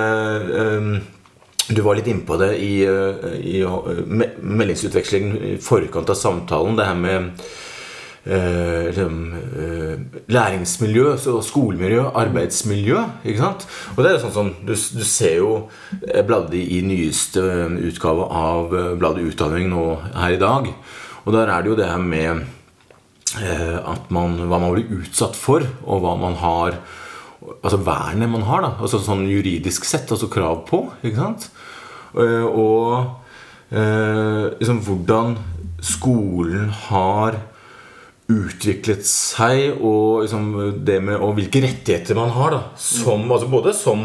du 1.69 1.81
var 1.85 1.99
litt 1.99 2.09
innpå 2.09 2.37
det 2.41 2.53
i, 2.57 2.83
eh, 2.87 3.33
i, 3.39 3.57
i 3.61 4.29
meldingsutvekslingen 4.41 5.35
i 5.37 5.55
forkant 5.61 6.09
av 6.09 6.17
samtalen. 6.17 6.77
Det 6.79 6.87
her 6.87 6.97
med 6.97 7.27
eh, 8.25 9.01
eh, 9.05 10.21
læringsmiljø, 10.33 11.13
skolemiljø, 11.45 12.07
arbeidsmiljø. 12.17 13.03
ikke 13.23 13.43
sant? 13.43 13.67
Og 13.95 14.03
det 14.03 14.13
er 14.13 14.23
sånn 14.23 14.35
som 14.35 14.53
Du, 14.65 14.73
du 14.73 15.05
ser 15.05 15.37
jo 15.39 15.51
bladet 16.25 16.57
i 16.57 16.81
nyeste 16.85 17.43
utgave 17.91 18.25
av 18.25 18.73
bladet 18.97 19.29
Utdanning 19.29 19.69
nå 19.69 19.85
her 20.15 20.37
i 20.37 20.41
dag. 20.41 20.73
Og 21.25 21.35
der 21.35 21.51
er 21.51 21.61
det 21.61 21.69
jo 21.69 21.77
det 21.77 21.89
her 21.89 22.01
med 22.01 22.47
eh, 23.37 23.77
at 23.77 24.09
man, 24.13 24.39
hva 24.49 24.57
man 24.57 24.73
blir 24.73 25.03
utsatt 25.03 25.37
for, 25.37 25.65
og 25.85 26.01
hva 26.01 26.15
man 26.17 26.39
har 26.41 26.79
altså 27.39 27.79
vernet 27.85 28.31
man 28.31 28.43
har, 28.47 28.63
da, 28.65 28.71
altså 28.83 28.99
sånn 29.03 29.27
juridisk 29.29 29.87
sett, 29.87 30.11
altså 30.11 30.29
krav 30.31 30.63
på. 30.69 30.83
ikke 31.03 31.19
sant? 31.19 31.49
Eh, 32.17 32.45
og 32.45 33.71
eh, 33.71 34.49
liksom 34.59 34.81
hvordan 34.85 35.37
skolen 35.85 36.67
har 36.89 37.39
utviklet 38.29 39.07
seg, 39.07 39.79
og 39.81 40.25
liksom 40.25 40.49
det 40.85 40.99
med 41.01 41.17
Og 41.17 41.33
hvilke 41.39 41.63
rettigheter 41.63 42.17
man 42.17 42.33
har, 42.35 42.53
da. 42.53 42.61
Som, 42.77 43.25
altså 43.31 43.49
både 43.49 43.73
som 43.73 44.03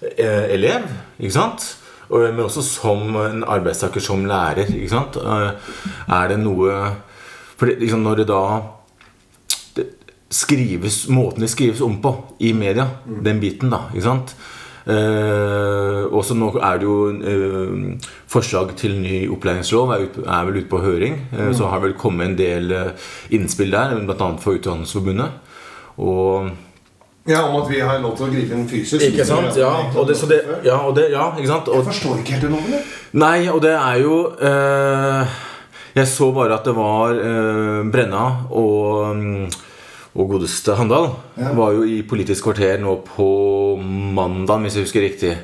eh, 0.00 0.50
elev, 0.56 0.88
ikke 1.20 1.36
sant? 1.36 1.68
Men 2.10 2.42
også 2.42 2.64
som 2.66 3.14
en 3.20 3.44
arbeidstaker, 3.46 4.02
som 4.02 4.24
lærer. 4.26 4.72
Ikke 4.74 4.90
sant? 4.90 5.14
Er 5.14 6.24
det 6.32 6.40
noe 6.42 6.80
For 7.54 7.70
liksom 7.70 8.02
når 8.02 8.22
det 8.22 8.26
da 8.32 8.40
skrives, 10.30 11.02
måten 11.10 11.44
det 11.44 11.50
skrives 11.50 11.82
om 11.82 11.98
på 12.02 12.14
i 12.38 12.52
media, 12.54 12.86
mm. 13.06 13.20
den 13.26 13.42
biten, 13.42 13.72
da. 13.72 13.88
Ikke 13.92 14.06
sant? 14.06 14.34
Eh, 14.90 16.04
også 16.08 16.34
nå 16.38 16.48
er 16.56 16.78
det 16.80 16.86
jo 16.86 16.96
eh, 17.12 18.08
forslag 18.30 18.72
til 18.80 18.96
ny 19.02 19.26
opplæringslov 19.30 19.92
er, 19.92 20.06
ut, 20.06 20.16
er 20.24 20.48
vel 20.48 20.62
ute 20.62 20.70
på 20.70 20.80
høring. 20.82 21.20
Eh, 21.32 21.50
mm. 21.50 21.54
Så 21.58 21.68
har 21.70 21.82
vel 21.84 21.98
kommet 21.98 22.30
en 22.30 22.38
del 22.38 22.72
eh, 22.72 23.12
innspill 23.36 23.74
der, 23.74 23.94
bl.a. 24.06 24.32
for 24.40 24.58
Utdanningsforbundet. 24.58 25.38
Og 26.00 26.50
ja, 27.28 27.42
Om 27.42 27.62
at 27.62 27.70
vi 27.70 27.80
har 27.84 27.98
lov 28.00 28.16
til 28.16 28.26
å 28.26 28.32
gripe 28.32 28.56
inn 28.56 28.66
fysisk. 28.68 29.04
Ikke 29.04 29.26
sant? 29.28 29.52
Ja, 29.60 29.70
og 29.92 30.08
det, 30.08 30.16
det, 30.30 30.40
ja, 30.64 30.78
og 30.80 30.94
det, 30.96 31.10
ja, 31.12 31.28
ikke 31.36 31.50
sant? 31.50 31.68
Og, 31.68 31.82
jeg 31.82 31.90
forstår 31.92 32.22
ikke 32.22 32.38
helt 32.38 32.46
det 32.46 32.52
nå. 32.54 32.82
Nei, 33.20 33.38
og 33.52 33.60
det 33.62 33.74
er 33.76 33.98
jo 34.00 34.16
eh, 34.40 35.40
Jeg 35.98 36.08
så 36.08 36.30
bare 36.32 36.56
at 36.56 36.66
det 36.66 36.74
var 36.78 37.18
eh, 37.18 37.80
Brenna 37.92 38.24
og 38.48 39.10
um, 39.10 39.50
og 40.14 40.32
godeste 40.32 40.74
Handal 40.74 41.12
ja. 41.38 41.52
var 41.54 41.74
jo 41.76 41.84
i 41.86 42.00
Politisk 42.06 42.48
kvarter 42.48 42.80
nå 42.82 42.96
på 43.06 43.30
mandag, 43.80 44.64
hvis 44.64 44.78
jeg 44.78 44.88
husker 44.88 45.04
riktig. 45.06 45.34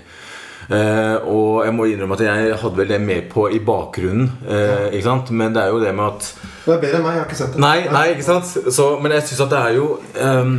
Eh, 0.67 1.17
og 1.31 1.63
jeg 1.63 1.75
må 1.77 1.85
innrømme 1.87 2.17
at 2.17 2.25
jeg 2.27 2.57
hadde 2.59 2.79
vel 2.81 2.89
det 2.91 2.99
med 3.03 3.29
på 3.31 3.47
i 3.55 3.61
bakgrunnen. 3.63 4.33
Eh, 4.43 4.89
ikke 4.97 5.07
sant? 5.07 5.31
Men 5.31 5.55
det 5.55 5.63
er 5.63 5.75
jo 5.75 5.83
det 5.83 5.93
med 5.95 6.09
at 6.09 6.31
Det 6.65 6.75
er 6.75 6.81
bedre 6.83 6.99
enn 6.99 7.05
meg. 7.05 7.15
Jeg 7.15 7.21
har 7.21 7.29
ikke 7.29 7.39
sett 7.39 7.53
det. 7.55 7.63
Nei, 7.63 7.77
nei 7.95 8.07
ikke 8.15 8.27
sant? 8.27 8.73
Så, 8.75 8.89
men 9.03 9.15
jeg 9.15 9.27
syns 9.29 9.45
at 9.45 9.53
det 9.53 9.61
er 9.61 9.77
jo 9.77 9.87
um, 10.19 10.57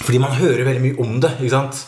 Fordi 0.00 0.18
man 0.18 0.34
hører 0.40 0.64
veldig 0.66 0.82
mye 0.82 1.04
om 1.04 1.20
det. 1.22 1.30
Ikke 1.38 1.54
sant? 1.54 1.84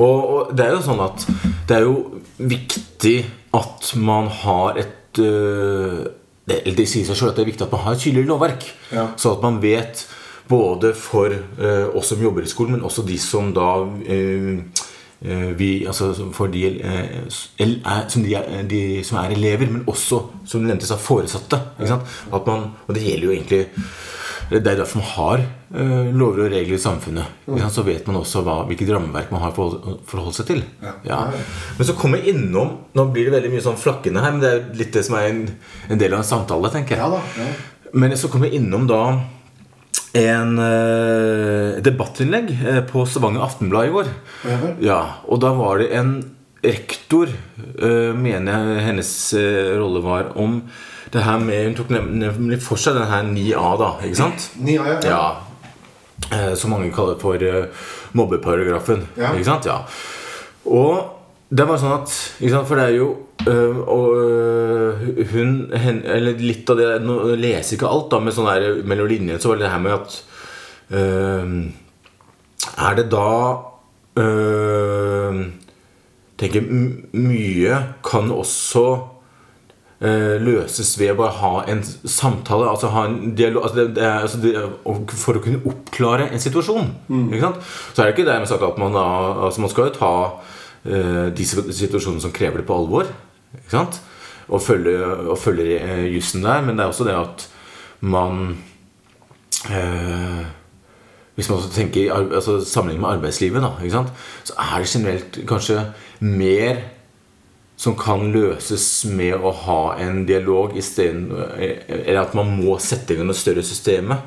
Og, 0.00 0.16
og, 0.16 0.50
det 0.56 0.66
er 0.66 0.74
jo 0.74 0.82
sånn 0.82 1.04
at 1.04 1.28
det 1.68 1.76
er 1.76 1.86
jo 1.86 1.94
viktig 2.40 3.14
at 3.54 3.92
man 4.00 4.32
har 4.42 4.80
et 4.82 5.22
uh, 5.22 6.02
det, 6.48 6.64
det 6.74 6.88
sier 6.90 7.06
seg 7.06 7.14
selv 7.14 7.30
at 7.30 7.38
det 7.38 7.44
er 7.44 7.52
viktig 7.52 7.68
at 7.68 7.76
man 7.76 7.84
har 7.84 7.94
et 7.94 8.02
tydelig 8.02 8.26
lovverk. 8.26 8.66
Ja. 8.90 9.06
Så 9.14 9.36
at 9.36 9.46
man 9.46 9.62
vet 9.62 10.02
både 10.48 10.92
for 10.98 11.32
eh, 11.32 11.96
oss 11.96 12.12
som 12.12 12.22
jobber 12.22 12.42
i 12.42 12.50
skolen, 12.50 12.76
men 12.76 12.86
også 12.86 13.04
de 13.06 13.18
som 13.20 13.52
da 13.54 13.68
eh, 14.06 14.64
eh 15.22 15.50
vi, 15.54 15.86
altså 15.86 16.12
for 16.34 16.50
de, 16.50 16.64
eh, 16.82 17.28
som, 17.30 18.22
de 18.24 18.34
er, 18.34 18.62
de, 18.68 19.04
som 19.06 19.20
er 19.22 19.36
elever, 19.36 19.70
men 19.70 19.84
også 19.86 20.22
som 20.44 20.62
det 20.62 20.72
nevntes 20.72 20.90
av 20.90 21.02
foresatte. 21.02 21.60
Man, 21.78 22.72
og 22.86 22.94
det 22.94 23.04
gjelder 23.04 23.28
jo 23.28 23.36
egentlig 23.36 23.66
Det 24.50 24.58
er 24.58 24.76
derfor 24.76 24.98
man 24.98 25.06
har 25.08 25.38
eh, 25.40 26.08
lover 26.12 26.42
og 26.44 26.50
regler 26.52 26.74
i 26.76 26.82
samfunnet. 26.82 27.24
Ikke? 27.46 27.68
Så 27.72 27.84
vet 27.86 28.06
man 28.06 28.18
også 28.18 28.42
hva, 28.44 28.56
hvilket 28.68 28.90
rammeverk 28.92 29.30
man 29.32 29.40
har 29.40 29.54
forhold, 29.56 30.02
forholdt 30.04 30.36
seg 30.36 30.48
til. 30.50 30.64
Ja. 31.06 31.22
Men 31.78 31.88
så 31.88 31.94
kommer 31.96 32.20
jeg 32.20 32.34
innom 32.34 32.74
Nå 32.92 33.06
blir 33.14 33.30
det 33.30 33.36
veldig 33.38 33.52
mye 33.54 33.64
sånn 33.64 33.78
flakkende 33.80 34.20
her, 34.20 34.34
men 34.34 34.42
det 34.42 34.50
er 34.50 34.66
litt 34.76 34.92
det 34.92 35.06
som 35.06 35.16
er 35.16 35.30
en, 35.30 35.46
en 35.88 36.02
del 36.02 36.12
av 36.12 36.20
en 36.20 36.28
samtale, 36.34 36.72
tenker 36.74 36.98
jeg. 36.98 37.46
Men 37.92 38.12
så 38.18 38.28
kommer 38.32 38.50
jeg 38.50 38.60
innom 38.60 38.84
da 38.90 39.00
en 40.12 40.58
uh, 40.60 41.80
debattinnlegg 41.80 42.50
eh, 42.68 42.80
på 42.84 43.04
Stavanger 43.08 43.44
Aftenblad 43.46 43.88
i 43.88 43.92
går. 43.94 44.10
Ja 44.84 45.00
og 45.24 45.40
da 45.40 45.52
var 45.56 45.80
det 45.80 45.92
en 45.96 46.16
rektor, 46.62 47.32
uh, 47.80 48.12
mener 48.16 48.52
jeg 48.52 48.84
hennes 48.90 49.12
uh, 49.38 49.72
rolle 49.80 50.02
var, 50.04 50.34
om 50.36 50.60
det 51.12 51.24
her 51.26 51.40
med 51.42 51.66
Hun 51.66 51.74
tok 51.76 51.90
nemlig 51.92 52.60
for 52.64 52.80
seg 52.80 52.96
den 52.96 53.08
her 53.10 53.24
9A, 53.26 53.72
da. 53.80 53.88
Ikke 54.06 54.20
sant? 54.20 54.46
Ni, 54.56 54.78
ja, 54.78 54.94
ja. 55.04 55.16
Ja. 56.30 56.54
Som 56.56 56.72
mange 56.72 56.88
kaller 56.94 57.18
for 57.20 57.42
mobbeparagrafen. 58.16 59.02
Ja. 59.18 59.34
Ikke 59.34 59.48
sant? 59.50 59.66
Ja. 59.68 59.82
Og 60.64 61.21
det 61.52 61.66
var 61.68 61.80
sånn 61.80 61.94
at 61.98 62.08
sant? 62.08 62.68
For 62.68 62.80
det 62.80 62.84
er 62.86 62.96
jo 62.96 63.08
øh, 63.50 63.80
og, 63.82 64.06
øh, 64.16 65.22
hun, 65.32 65.54
hen, 65.76 66.00
Eller 66.08 66.40
litt 66.40 66.70
av 66.72 66.78
det 66.80 66.90
Nå 67.04 67.18
leser 67.36 67.76
ikke 67.76 67.90
alt, 67.90 68.08
da, 68.12 68.20
men 68.22 68.34
sånn 68.34 68.48
der 68.48 68.80
mellom 68.88 69.10
linjene 69.10 69.40
så 69.42 69.52
var 69.52 69.60
det 69.60 69.66
det 69.66 69.72
her 69.74 69.82
med 69.84 69.96
at 69.98 70.16
øh, 70.96 71.56
Er 72.88 72.96
det 72.96 73.08
da 73.12 73.32
øh, 74.22 75.42
tenker 76.40 76.64
mye 77.12 77.76
kan 78.02 78.32
også 78.34 78.86
eh, 80.02 80.38
løses 80.42 80.94
ved 80.98 81.12
å 81.12 81.18
bare 81.20 81.36
ha 81.38 81.52
en 81.70 81.84
samtale. 81.84 82.66
Altså 82.66 82.90
ha 82.94 83.04
en 83.06 83.36
dialog 83.38 83.68
altså 83.68 83.78
det, 83.78 83.86
det 84.00 84.06
er, 84.08 84.24
altså 84.24 84.40
det, 84.42 84.54
For 85.20 85.38
å 85.38 85.44
kunne 85.44 85.62
oppklare 85.68 86.30
en 86.32 86.42
situasjon. 86.42 86.90
Sant? 87.44 87.62
Så 87.92 88.02
er 88.02 88.08
det 88.08 88.16
ikke 88.16 88.26
dermed 88.26 88.50
sagt 88.50 88.66
at 88.66 88.80
man 88.80 88.96
da 88.96 89.06
altså 89.46 89.62
Man 89.62 89.70
skal 89.70 89.90
jo 89.90 89.96
ta 90.00 90.12
de 90.84 91.44
situasjonene 91.46 92.22
som 92.24 92.32
krever 92.34 92.62
det, 92.62 92.66
på 92.66 92.76
alvor. 92.76 93.10
Ikke 93.54 93.76
sant? 93.76 94.00
Og 94.48 94.62
følger, 94.62 95.04
og 95.30 95.38
eh, 95.62 96.08
jussen 96.14 96.42
der. 96.42 96.60
Men 96.60 96.76
det 96.76 96.84
er 96.84 96.90
også 96.90 97.06
det 97.06 97.14
at 97.14 97.46
man 98.00 98.56
eh, 99.70 100.42
hvis 101.34 101.48
man 101.48 101.62
tenker 101.72 102.12
altså, 102.12 102.60
sammenlignet 102.60 103.00
med 103.00 103.10
arbeidslivet, 103.16 103.62
da, 103.62 104.02
så 104.44 104.52
er 104.58 104.78
det 104.78 104.88
generelt 104.88 105.38
kanskje 105.48 105.86
mer 106.20 106.82
som 107.76 107.96
kan 107.98 108.28
løses 108.30 109.04
med 109.10 109.40
å 109.40 109.50
ha 109.64 109.80
en 109.98 110.22
dialog 110.28 110.76
isteden 110.78 111.32
Eller 111.56 112.20
at 112.20 112.34
man 112.38 112.52
må 112.60 112.76
sette 112.78 113.14
i 113.14 113.16
gang 113.18 113.30
det 113.32 113.36
større 113.40 113.64
systemet. 113.66 114.18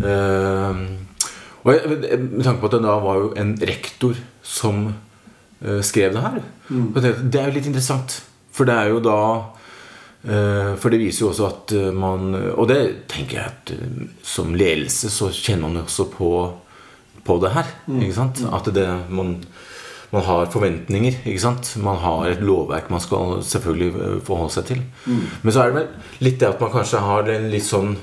Eh, 0.00 0.80
og 1.60 1.74
jeg, 1.74 1.98
med 2.22 2.44
tanke 2.46 2.60
på 2.60 2.70
at 2.70 2.76
det 2.78 2.84
da 2.86 2.96
var 3.02 3.18
jo 3.20 3.32
en 3.36 3.52
rektor 3.68 4.16
som 4.42 4.86
eh, 4.88 5.09
skrev 5.84 6.14
det 6.14 6.22
her. 6.24 6.40
Jeg 6.70 7.16
Det 7.30 7.40
er 7.40 7.48
jo 7.50 7.56
litt 7.58 7.66
interessant. 7.68 8.20
For 8.52 8.66
det 8.68 8.74
er 8.74 8.88
jo 8.90 9.00
da 9.04 9.16
eh, 10.26 10.72
For 10.80 10.90
det 10.90 11.00
viser 11.00 11.24
jo 11.24 11.30
også 11.30 11.46
at 11.46 11.72
eh, 11.76 11.90
man 11.94 12.32
Og 12.34 12.66
det 12.70 12.80
tenker 13.12 13.38
jeg 13.38 13.46
at 13.52 13.72
eh, 13.76 14.08
som 14.26 14.54
ledelse 14.58 15.10
så 15.12 15.30
kjenner 15.32 15.68
man 15.68 15.80
jo 15.80 15.84
også 15.86 16.06
på, 16.14 16.30
på 17.24 17.36
det 17.44 17.52
her. 17.54 17.70
Ikke 18.00 18.16
sant? 18.16 18.42
At 18.50 18.70
det, 18.74 18.86
man, 19.08 19.36
man 20.10 20.26
har 20.26 20.50
forventninger. 20.50 21.20
Ikke 21.24 21.44
sant? 21.44 21.74
Man 21.82 22.00
har 22.02 22.30
et 22.32 22.42
lovverk 22.42 22.90
man 22.90 23.00
skal 23.04 23.38
selvfølgelig 23.46 23.92
eh, 23.94 24.18
forholde 24.26 24.56
seg 24.58 24.68
til. 24.72 24.82
Men 25.06 25.52
så 25.54 25.62
er 25.62 25.70
det 25.70 25.78
vel 25.82 26.26
litt 26.26 26.40
det 26.42 26.50
at 26.50 26.60
man 26.64 26.72
kanskje 26.74 27.04
har 27.06 27.30
en 27.36 27.48
litt 27.52 27.68
sånn 27.68 27.94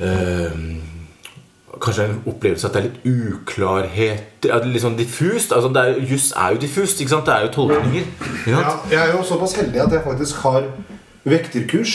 eh, 0.00 0.58
Kanskje 1.82 2.04
en 2.08 2.18
opplevelse 2.30 2.68
at 2.68 2.74
det 2.76 2.80
er 2.80 2.88
litt 2.88 3.06
uklarhet 3.08 4.48
Litt 4.68 4.82
sånn 4.84 4.98
diffust. 4.98 5.54
Altså 5.56 5.70
Juss 6.04 6.30
er 6.36 6.54
jo 6.54 6.60
diffust. 6.60 7.00
ikke 7.00 7.14
sant? 7.14 7.26
Det 7.26 7.34
er 7.34 7.46
jo 7.46 7.52
tolkninger. 7.54 8.10
Ja, 8.50 8.76
jeg 8.90 9.00
er 9.00 9.14
jo 9.14 9.24
såpass 9.24 9.56
heldig 9.56 9.80
at 9.86 9.96
jeg 9.96 10.04
faktisk 10.04 10.42
har 10.44 10.68
vekterkurs 11.24 11.94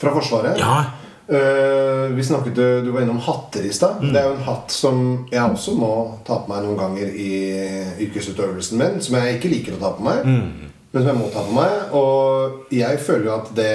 fra 0.00 0.14
Forsvaret. 0.14 0.58
Ja. 0.60 0.84
Uh, 1.30 2.10
vi 2.16 2.24
snakket, 2.26 2.56
Du 2.56 2.90
var 2.90 3.04
innom 3.04 3.20
hatter 3.22 3.62
i 3.66 3.72
stad. 3.72 4.00
Det 4.02 4.18
er 4.18 4.26
jo 4.26 4.34
en 4.34 4.46
hatt 4.48 4.72
som 4.74 5.02
jeg 5.30 5.42
også 5.42 5.76
må 5.78 5.92
ta 6.26 6.40
på 6.42 6.50
meg 6.50 6.64
noen 6.64 6.78
ganger 6.78 7.12
i 7.14 7.30
yrkesutøvelsen 8.06 8.78
min. 8.80 8.98
Som 9.02 9.18
jeg 9.18 9.38
ikke 9.38 9.52
liker 9.52 9.76
å 9.76 9.82
ta 9.82 9.92
på 9.94 10.06
meg, 10.06 10.26
men 10.26 11.02
som 11.02 11.10
jeg 11.12 11.18
må 11.20 11.30
ta 11.30 11.44
på 11.46 11.54
meg. 11.54 11.94
Og 11.94 12.74
jeg 12.74 13.02
føler 13.02 13.28
jo 13.30 13.36
at 13.36 13.52
det 13.58 13.72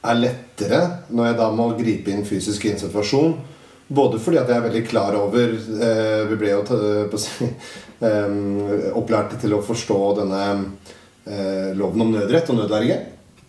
er 0.00 0.16
lettere 0.16 0.80
når 1.10 1.26
jeg 1.30 1.38
da 1.40 1.48
må 1.52 1.70
gripe 1.78 2.12
inn 2.12 2.26
fysisk 2.28 2.64
i 2.66 2.74
en 2.74 2.82
situasjon. 2.82 3.34
Både 3.90 4.20
fordi 4.22 4.38
at 4.38 4.50
jeg 4.50 4.60
er 4.60 4.66
veldig 4.68 4.82
klar 4.86 5.16
over 5.18 5.54
eh, 5.58 6.20
Vi 6.30 6.36
ble 6.38 6.52
jo 6.52 6.60
eh, 8.06 8.90
opplært 9.00 9.34
til 9.42 9.56
å 9.56 9.64
forstå 9.66 9.96
denne 10.20 10.42
eh, 11.26 11.72
loven 11.78 12.06
om 12.06 12.12
nødrett 12.14 12.52
og 12.52 12.60
nødverge. 12.60 13.00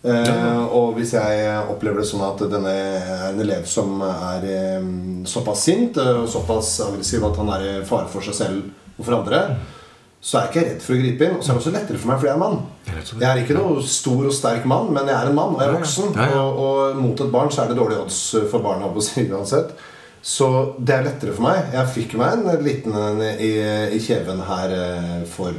Eh, 0.02 0.62
og 0.74 0.96
hvis 0.96 1.12
jeg 1.14 1.44
opplever 1.70 2.02
det 2.02 2.08
sånn 2.08 2.24
at 2.26 2.40
denne 2.50 2.72
er 2.74 3.28
en 3.28 3.42
elev 3.44 3.68
som 3.70 4.00
er 4.02 4.48
eh, 4.50 4.88
såpass 5.30 5.62
sint 5.68 6.00
eh, 6.02 6.16
og 6.24 6.26
såpass 6.30 6.74
aggressiv 6.88 7.22
at 7.28 7.38
han 7.38 7.52
er 7.54 7.68
i 7.68 7.76
fare 7.86 8.10
for 8.10 8.26
seg 8.26 8.34
selv 8.34 8.98
og 8.98 9.06
for 9.06 9.20
andre, 9.20 9.44
så 10.22 10.40
er 10.40 10.48
jeg 10.48 10.50
ikke 10.50 10.66
redd 10.66 10.82
for 10.82 10.96
å 10.96 10.98
gripe 11.04 11.28
inn. 11.28 11.38
Og 11.38 11.42
så 11.44 11.52
er 11.52 11.54
det 11.54 11.62
også 11.62 11.74
lettere 11.76 12.02
for 12.02 12.10
meg 12.10 12.18
fordi 12.18 12.32
jeg 12.32 12.34
er 12.34 12.42
mann. 12.42 12.58
Jeg 12.90 13.28
er 13.30 13.44
ikke 13.44 13.58
noe 13.60 13.86
stor 13.86 14.26
og 14.26 14.34
sterk 14.34 14.66
mann, 14.70 14.90
men 14.94 15.06
jeg 15.06 15.18
er 15.20 15.30
en 15.30 15.38
mann 15.38 15.54
og 15.54 15.62
jeg 15.62 15.70
er 15.70 15.78
voksen. 15.78 16.12
Ja, 16.18 16.28
ja. 16.34 16.42
Og, 16.42 16.60
og 16.66 17.00
mot 17.02 17.22
et 17.22 17.32
barn 17.38 17.54
så 17.54 17.62
er 17.62 17.70
det 17.70 17.78
dårlige 17.78 18.02
odds 18.02 18.20
for 18.50 18.66
barna 18.66 18.90
uansett. 18.90 19.74
Så 20.22 20.48
det 20.78 20.94
er 20.94 21.06
lettere 21.08 21.34
for 21.34 21.48
meg. 21.48 21.72
Jeg 21.74 21.92
fikk 21.96 22.12
meg 22.20 22.38
en 22.38 22.62
liten 22.62 22.94
en 22.94 23.22
i, 23.22 23.52
i 23.96 23.98
kjeven 24.02 24.42
her 24.46 24.74
eh, 24.76 25.16
for 25.26 25.56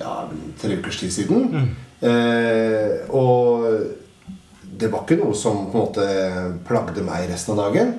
ja, 0.00 0.16
tre 0.60 0.80
ukers 0.80 0.98
tid 1.00 1.14
siden. 1.14 1.70
Eh, 2.02 3.06
og 3.14 3.68
det 4.76 4.90
var 4.92 5.06
ikke 5.06 5.20
noe 5.22 5.36
som 5.38 5.68
på 5.70 5.78
en 5.78 5.86
måte 5.86 6.08
plagde 6.66 7.06
meg 7.06 7.30
resten 7.30 7.54
av 7.54 7.68
dagen. 7.68 7.94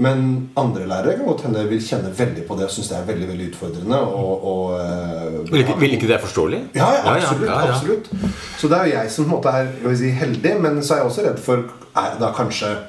Men 0.00 0.22
andre 0.56 0.86
lærere 0.88 1.18
kan 1.18 1.26
godt 1.28 1.44
hende 1.44 1.66
vil 1.68 1.82
kjenne 1.84 2.10
veldig 2.16 2.46
på 2.48 2.56
det 2.56 2.64
og 2.64 2.72
synes 2.72 2.88
det 2.88 2.96
er 2.96 3.10
veldig 3.10 3.26
veldig 3.28 3.48
utfordrende. 3.50 3.98
Og, 3.98 4.46
og, 4.52 4.62
eh, 4.80 5.50
Vil 5.50 5.64
ikke, 5.66 5.76
vil 5.82 5.98
ikke 5.98 6.06
det 6.06 6.14
være 6.14 6.24
forståelig? 6.28 6.62
ja, 6.78 6.88
ja, 6.96 7.02
absolutt. 7.16 7.50
ja, 7.50 7.58
ja. 7.58 7.74
absolutt 7.74 8.10
Så 8.58 8.70
det 8.72 8.78
er 8.78 8.86
jo 8.88 8.94
jeg 8.96 9.10
som 9.10 9.26
på 9.26 9.28
en 9.28 9.36
måte 9.36 9.52
er 9.58 10.00
si, 10.00 10.14
heldig, 10.22 10.54
men 10.64 10.80
så 10.82 10.94
er 10.94 11.02
jeg 11.02 11.10
også 11.10 11.26
redd 11.28 11.44
for 11.44 11.68
Er 11.92 12.16
da 12.20 12.32
kanskje 12.32 12.70
eh, 12.72 12.88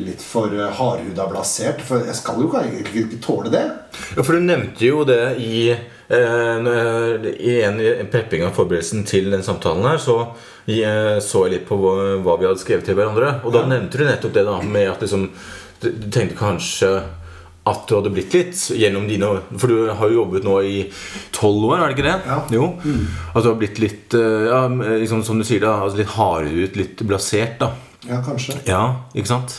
litt 0.00 0.22
for 0.24 0.52
eh, 0.54 0.70
hardhuda 0.78 1.28
blasert. 1.30 1.82
For 1.84 2.06
jeg 2.06 2.16
skal 2.16 2.40
jo 2.42 2.48
ikke, 2.48 3.04
ikke, 3.04 3.20
tåle 3.24 3.52
det. 3.52 3.64
Ja, 4.16 4.24
for 4.24 4.36
du 4.36 4.44
nevnte 4.44 4.86
jo 4.86 5.04
det 5.08 5.36
i, 5.44 5.68
eh, 5.72 6.70
i 7.36 7.58
en 7.66 7.82
prepping 8.12 8.46
av 8.46 8.56
forberedelsen 8.56 9.04
til 9.08 9.30
den 9.34 9.44
samtalen 9.46 9.86
her, 9.88 10.00
så 10.02 10.20
jeg 10.68 11.22
så 11.24 11.46
jeg 11.46 11.58
litt 11.58 11.68
på 11.68 11.78
hva, 11.80 12.18
hva 12.24 12.36
vi 12.40 12.48
hadde 12.48 12.60
skrevet 12.60 12.88
til 12.88 12.98
hverandre. 12.98 13.38
Og 13.44 13.54
da 13.54 13.64
nevnte 13.68 14.00
du 14.00 14.08
nettopp 14.08 14.36
det 14.36 14.48
da 14.48 14.58
med 14.64 14.90
at 14.92 15.04
liksom, 15.04 15.30
du, 15.82 15.88
du 15.92 16.10
tenkte 16.12 16.38
kanskje 16.38 16.92
at 17.68 17.82
du 17.84 17.98
hadde 17.98 18.12
blitt 18.14 18.32
litt 18.32 18.60
gjennom 18.80 19.02
dine 19.04 19.26
år 19.28 19.42
For 19.60 19.68
du 19.68 19.90
har 19.92 20.08
jo 20.08 20.22
jobbet 20.22 20.46
nå 20.46 20.54
i 20.64 20.78
tolv 21.36 21.66
år, 21.68 21.82
er 21.82 21.90
det 21.90 21.98
ikke 21.98 22.06
det? 22.06 22.14
Ja. 22.24 22.38
Jo. 22.54 22.68
At 23.34 23.44
du 23.44 23.50
har 23.50 23.58
blitt 23.60 23.80
litt 23.82 24.16
eh, 24.16 24.46
ja, 24.48 24.62
liksom, 24.72 25.20
Som 25.26 25.40
du 25.40 25.44
sier, 25.44 25.60
da 25.66 25.74
altså 25.82 26.00
litt 26.00 26.14
hardhudet, 26.14 26.78
litt 26.80 27.04
blasert. 27.04 27.58
da 27.60 27.74
Ja, 28.06 28.20
kanskje. 28.22 28.60
ja, 28.68 28.82
ikke 29.16 29.32
sant? 29.32 29.58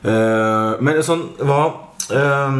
Uh, 0.00 0.78
men 0.80 1.02
sånn 1.04 1.26
Hva 1.44 1.58
uh, 2.16 2.54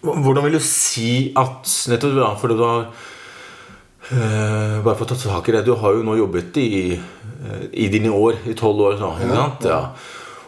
Hvordan 0.00 0.46
vil 0.46 0.56
du 0.56 0.62
si 0.64 1.34
at 1.36 1.68
Nettopp 1.90 2.14
da, 2.16 2.30
for 2.40 2.54
du 2.54 2.62
har 2.62 2.86
uh, 2.88 4.78
Bare 4.80 4.94
for 4.94 5.04
å 5.04 5.10
ta 5.10 5.18
tak 5.18 5.50
i 5.50 5.56
det 5.58 5.66
Du 5.66 5.74
har 5.76 5.98
jo 5.98 6.06
nå 6.06 6.16
jobbet 6.16 6.56
i, 6.62 6.96
i 6.96 7.88
dine 7.92 8.14
år, 8.14 8.40
i 8.48 8.56
tolv 8.56 8.80
år 8.86 8.96
nå, 9.02 9.10
ikke 9.20 9.36
sant? 9.36 9.68
Ja. 9.68 9.82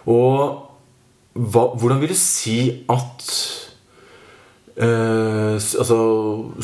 Og 0.09 0.41
hva, 1.37 1.67
hvordan 1.77 2.01
vil 2.01 2.15
du 2.15 2.19
si 2.19 2.61
at 2.91 3.27
altså 4.81 5.99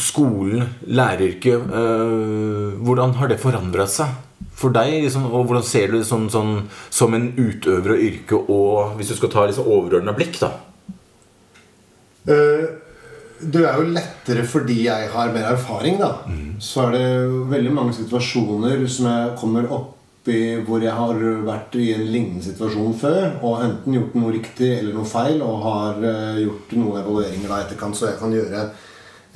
skolen, 0.00 0.64
læreryrket 0.88 1.66
Hvordan 2.80 3.12
har 3.18 3.28
det 3.28 3.42
forandra 3.42 3.84
seg 3.90 4.14
for 4.56 4.72
deg? 4.72 5.02
Liksom, 5.04 5.28
og 5.28 5.44
hvordan 5.44 5.66
ser 5.68 5.92
du 5.92 5.98
det 5.98 6.06
sånn, 6.08 6.30
sånn, 6.32 6.56
som 6.88 7.14
en 7.16 7.28
utøver 7.36 7.94
av 7.94 8.02
yrket, 8.08 8.48
og 8.48 8.96
hvis 8.96 9.12
du 9.12 9.18
skal 9.18 9.32
ta 9.34 9.46
liksom 9.46 9.68
overordna 9.68 10.16
blikk, 10.16 10.40
da? 10.40 10.54
Uh, 12.26 12.82
Det 13.36 13.60
er 13.68 13.76
jo 13.76 13.90
lettere 13.92 14.46
fordi 14.48 14.86
jeg 14.86 15.10
har 15.12 15.32
mer 15.34 15.50
erfaring, 15.50 15.98
da. 16.00 16.24
Så 16.58 16.86
er 16.86 16.94
det 16.94 17.08
veldig 17.50 17.72
mange 17.76 17.92
situasjoner 17.92 18.86
som 18.88 19.10
jeg 19.10 19.34
kommer 19.36 19.68
opp 19.68 20.30
i 20.32 20.56
hvor 20.64 20.80
jeg 20.80 20.96
har 20.96 21.20
vært 21.44 21.76
i 21.76 21.90
en 21.92 22.06
lignende 22.08 22.42
situasjon 22.42 22.96
før 22.98 23.36
og 23.44 23.60
enten 23.62 23.94
gjort 23.94 24.16
noe 24.16 24.32
riktig 24.34 24.70
eller 24.78 24.96
noe 24.96 25.04
feil 25.06 25.44
og 25.44 25.60
har 25.66 26.00
uh, 26.00 26.40
gjort 26.40 26.72
noen 26.80 26.96
evalueringer 27.02 27.52
da 27.52 27.60
etterkant, 27.60 27.94
så 27.94 28.08
jeg 28.08 28.18
kan 28.22 28.32
gjøre 28.34 28.64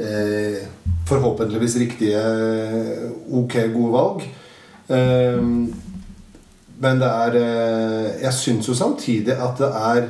uh, 0.01 0.59
forhåpentligvis 1.13 1.77
riktige, 1.85 2.25
ok, 3.29 3.55
gode 3.77 3.93
valg. 3.95 4.25
Eh, 4.91 5.43
Men 6.81 6.97
det 7.03 7.09
er 7.09 7.37
eh, 7.37 8.23
Jeg 8.23 8.33
syns 8.35 8.69
jo 8.69 8.75
samtidig 8.75 9.37
at 9.37 9.59
det 9.61 9.69
er 9.69 10.07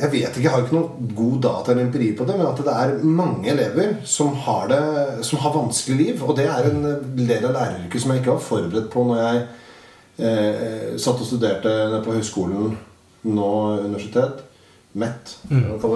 Jeg 0.00 0.10
vet 0.12 0.36
ikke, 0.36 0.42
jeg 0.42 0.50
har 0.50 0.62
ikke 0.64 0.74
noe 0.74 1.10
god 1.14 1.36
data 1.44 1.70
eller 1.70 1.84
empiri 1.84 2.08
på 2.18 2.24
det, 2.26 2.34
men 2.38 2.48
at 2.48 2.62
det 2.66 2.72
er 2.74 3.04
mange 3.04 3.50
elever 3.52 3.92
som 4.04 4.32
har, 4.34 4.64
det, 4.72 5.24
som 5.24 5.38
har 5.38 5.52
vanskelig 5.54 5.96
liv. 6.00 6.24
Og 6.24 6.34
det 6.36 6.48
er 6.50 6.66
en 6.66 6.80
del 7.14 7.44
av 7.46 7.52
læreryrket 7.54 8.02
som 8.02 8.10
jeg 8.10 8.24
ikke 8.24 8.32
var 8.32 8.42
forberedt 8.42 8.88
på 8.90 9.04
når 9.06 9.20
jeg 9.20 9.44
eh, 10.18 10.98
satt 10.98 11.22
og 11.22 11.28
studerte 11.28 12.02
på 12.02 12.16
høyskolen, 12.16 12.74
nå 13.22 13.52
universitet. 13.84 14.42
MET, 14.98 15.36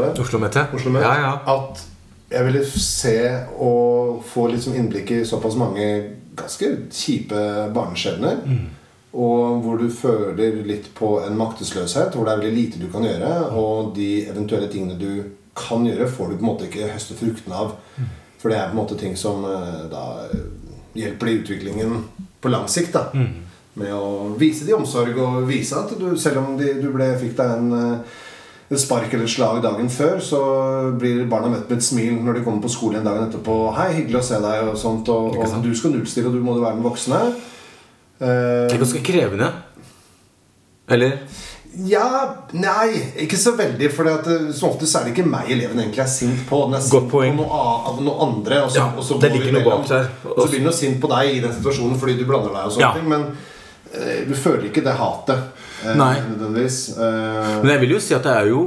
det? 0.04 0.22
Oslo-MET. 0.22 0.60
Oslo 0.74 0.94
Ja, 1.02 1.14
ja. 1.18 1.34
At 1.56 1.82
jeg 2.30 2.44
ville 2.44 2.64
se 2.70 3.18
og 3.58 4.22
få 4.26 4.46
litt 4.52 4.62
sånn 4.62 4.78
innblikk 4.78 5.10
i 5.10 5.24
såpass 5.26 5.58
mange 5.58 5.86
ganske 6.38 6.70
kjipe 6.94 7.40
barneskjebner. 7.74 8.44
Og 9.18 9.62
hvor 9.64 9.80
du 9.80 9.88
føler 9.90 10.60
litt 10.68 10.90
på 10.94 11.14
en 11.24 11.36
maktesløshet, 11.38 12.14
hvor 12.14 12.26
det 12.28 12.34
er 12.34 12.42
veldig 12.42 12.56
lite 12.58 12.80
du 12.82 12.88
kan 12.92 13.06
gjøre. 13.08 13.32
Og 13.56 13.94
de 13.96 14.26
eventuelle 14.28 14.68
tingene 14.72 14.98
du 15.00 15.24
kan 15.58 15.86
gjøre, 15.86 16.08
får 16.12 16.30
du 16.30 16.36
på 16.36 16.44
en 16.44 16.50
måte 16.50 16.68
ikke 16.68 16.90
høste 16.92 17.16
fruktene 17.18 17.56
av. 17.56 17.76
For 18.38 18.52
det 18.52 18.58
er 18.60 18.70
på 18.70 18.76
en 18.76 18.82
måte 18.82 18.98
ting 19.00 19.16
som 19.18 19.42
eh, 19.48 19.84
da 19.90 20.04
hjelper 20.98 21.26
deg 21.26 21.34
i 21.34 21.40
utviklingen 21.42 21.96
på 22.40 22.52
lang 22.52 22.68
sikt. 22.70 22.94
da 22.94 23.08
Med 23.78 23.94
å 23.94 24.34
vise 24.38 24.66
de 24.66 24.74
omsorg 24.76 25.18
og 25.22 25.44
vise 25.48 25.78
at 25.78 25.92
du, 25.98 26.10
selv 26.18 26.42
om 26.42 26.56
de, 26.58 26.74
du 26.82 26.90
ble, 26.94 27.12
fikk 27.18 27.36
deg 27.38 27.54
en 27.56 27.74
eh, 27.78 28.16
et 28.70 28.80
spark 28.80 29.12
eller 29.14 29.24
et 29.24 29.30
slag 29.32 29.62
dagen 29.64 29.88
før, 29.88 30.18
så 30.20 30.40
blir 31.00 31.22
barna 31.30 31.48
møtt 31.48 31.70
med 31.70 31.78
et 31.78 31.84
smil 31.84 32.18
når 32.20 32.34
de 32.38 32.44
kommer 32.44 32.62
på 32.62 32.72
skole 32.72 32.98
en 32.98 33.04
dagen 33.04 33.28
etterpå. 33.28 33.54
'Hei, 33.74 33.92
hyggelig 34.02 34.20
å 34.20 34.26
se 34.28 34.40
deg', 34.44 34.68
og 34.72 34.76
sånt. 34.76 35.08
Og, 35.08 35.38
og 35.38 35.62
du 35.64 35.70
skal 35.74 35.94
nullstille, 35.94 36.28
og 36.28 36.34
du 36.34 36.40
må 36.44 36.56
jo 36.58 36.64
være 36.66 36.76
den 36.76 36.84
voksne. 36.84 37.20
Det 38.18 38.28
er 38.28 38.74
Eh, 38.74 38.78
ganske 38.78 39.00
krevende. 39.04 39.52
Eller? 40.88 41.18
ja 41.86 42.34
Nei, 42.52 42.94
ikke 43.24 43.36
så 43.38 43.52
veldig. 43.56 43.90
For 43.92 44.08
som 44.56 44.70
ofte 44.70 44.86
så 44.88 45.00
er 45.00 45.04
det 45.08 45.12
ikke 45.16 45.28
meg 45.28 45.50
eleven 45.52 45.78
egentlig 45.82 46.02
er 46.02 46.10
sint 46.10 46.40
på. 46.48 46.64
Den 46.66 46.78
er 46.78 46.80
sint 46.80 46.92
Godt 46.96 47.10
poeng. 47.12 47.36
på 47.36 47.44
noe, 47.44 47.60
av 47.92 48.00
noe 48.02 48.24
andre. 48.26 48.62
Og 48.64 48.70
så, 48.72 48.80
Ja, 48.80 48.88
og 48.96 49.04
så 49.04 49.20
det 49.20 49.32
ligger 49.32 49.52
noe 49.52 49.64
bak 49.64 49.86
der. 49.88 50.08
Og 50.24 50.40
så 50.42 50.48
blir 50.48 50.58
den 50.58 50.70
jo 50.70 50.72
sint 50.72 51.00
på 51.00 51.10
deg 51.12 51.36
i 51.36 51.40
den 51.44 51.52
situasjonen 51.52 51.98
fordi 52.00 52.18
du 52.18 52.24
blander 52.24 52.50
deg. 52.54 52.64
og 52.66 52.72
sånne 52.72 52.80
Ja. 52.80 52.92
ting 52.94 53.08
Men 53.08 53.22
uh, 53.94 54.28
du 54.28 54.34
føler 54.34 54.64
ikke 54.70 54.84
det 54.84 54.96
hatet. 54.96 55.38
Eh, 55.84 55.94
Nei. 55.98 56.14
Nødvendigvis. 56.30 56.78
Eh, 56.98 57.58
Men 57.62 57.70
jeg 57.74 57.80
vil 57.84 57.92
jo 57.96 58.00
si 58.02 58.14
at 58.16 58.24
det 58.26 58.32
er 58.34 58.48
jo 58.50 58.62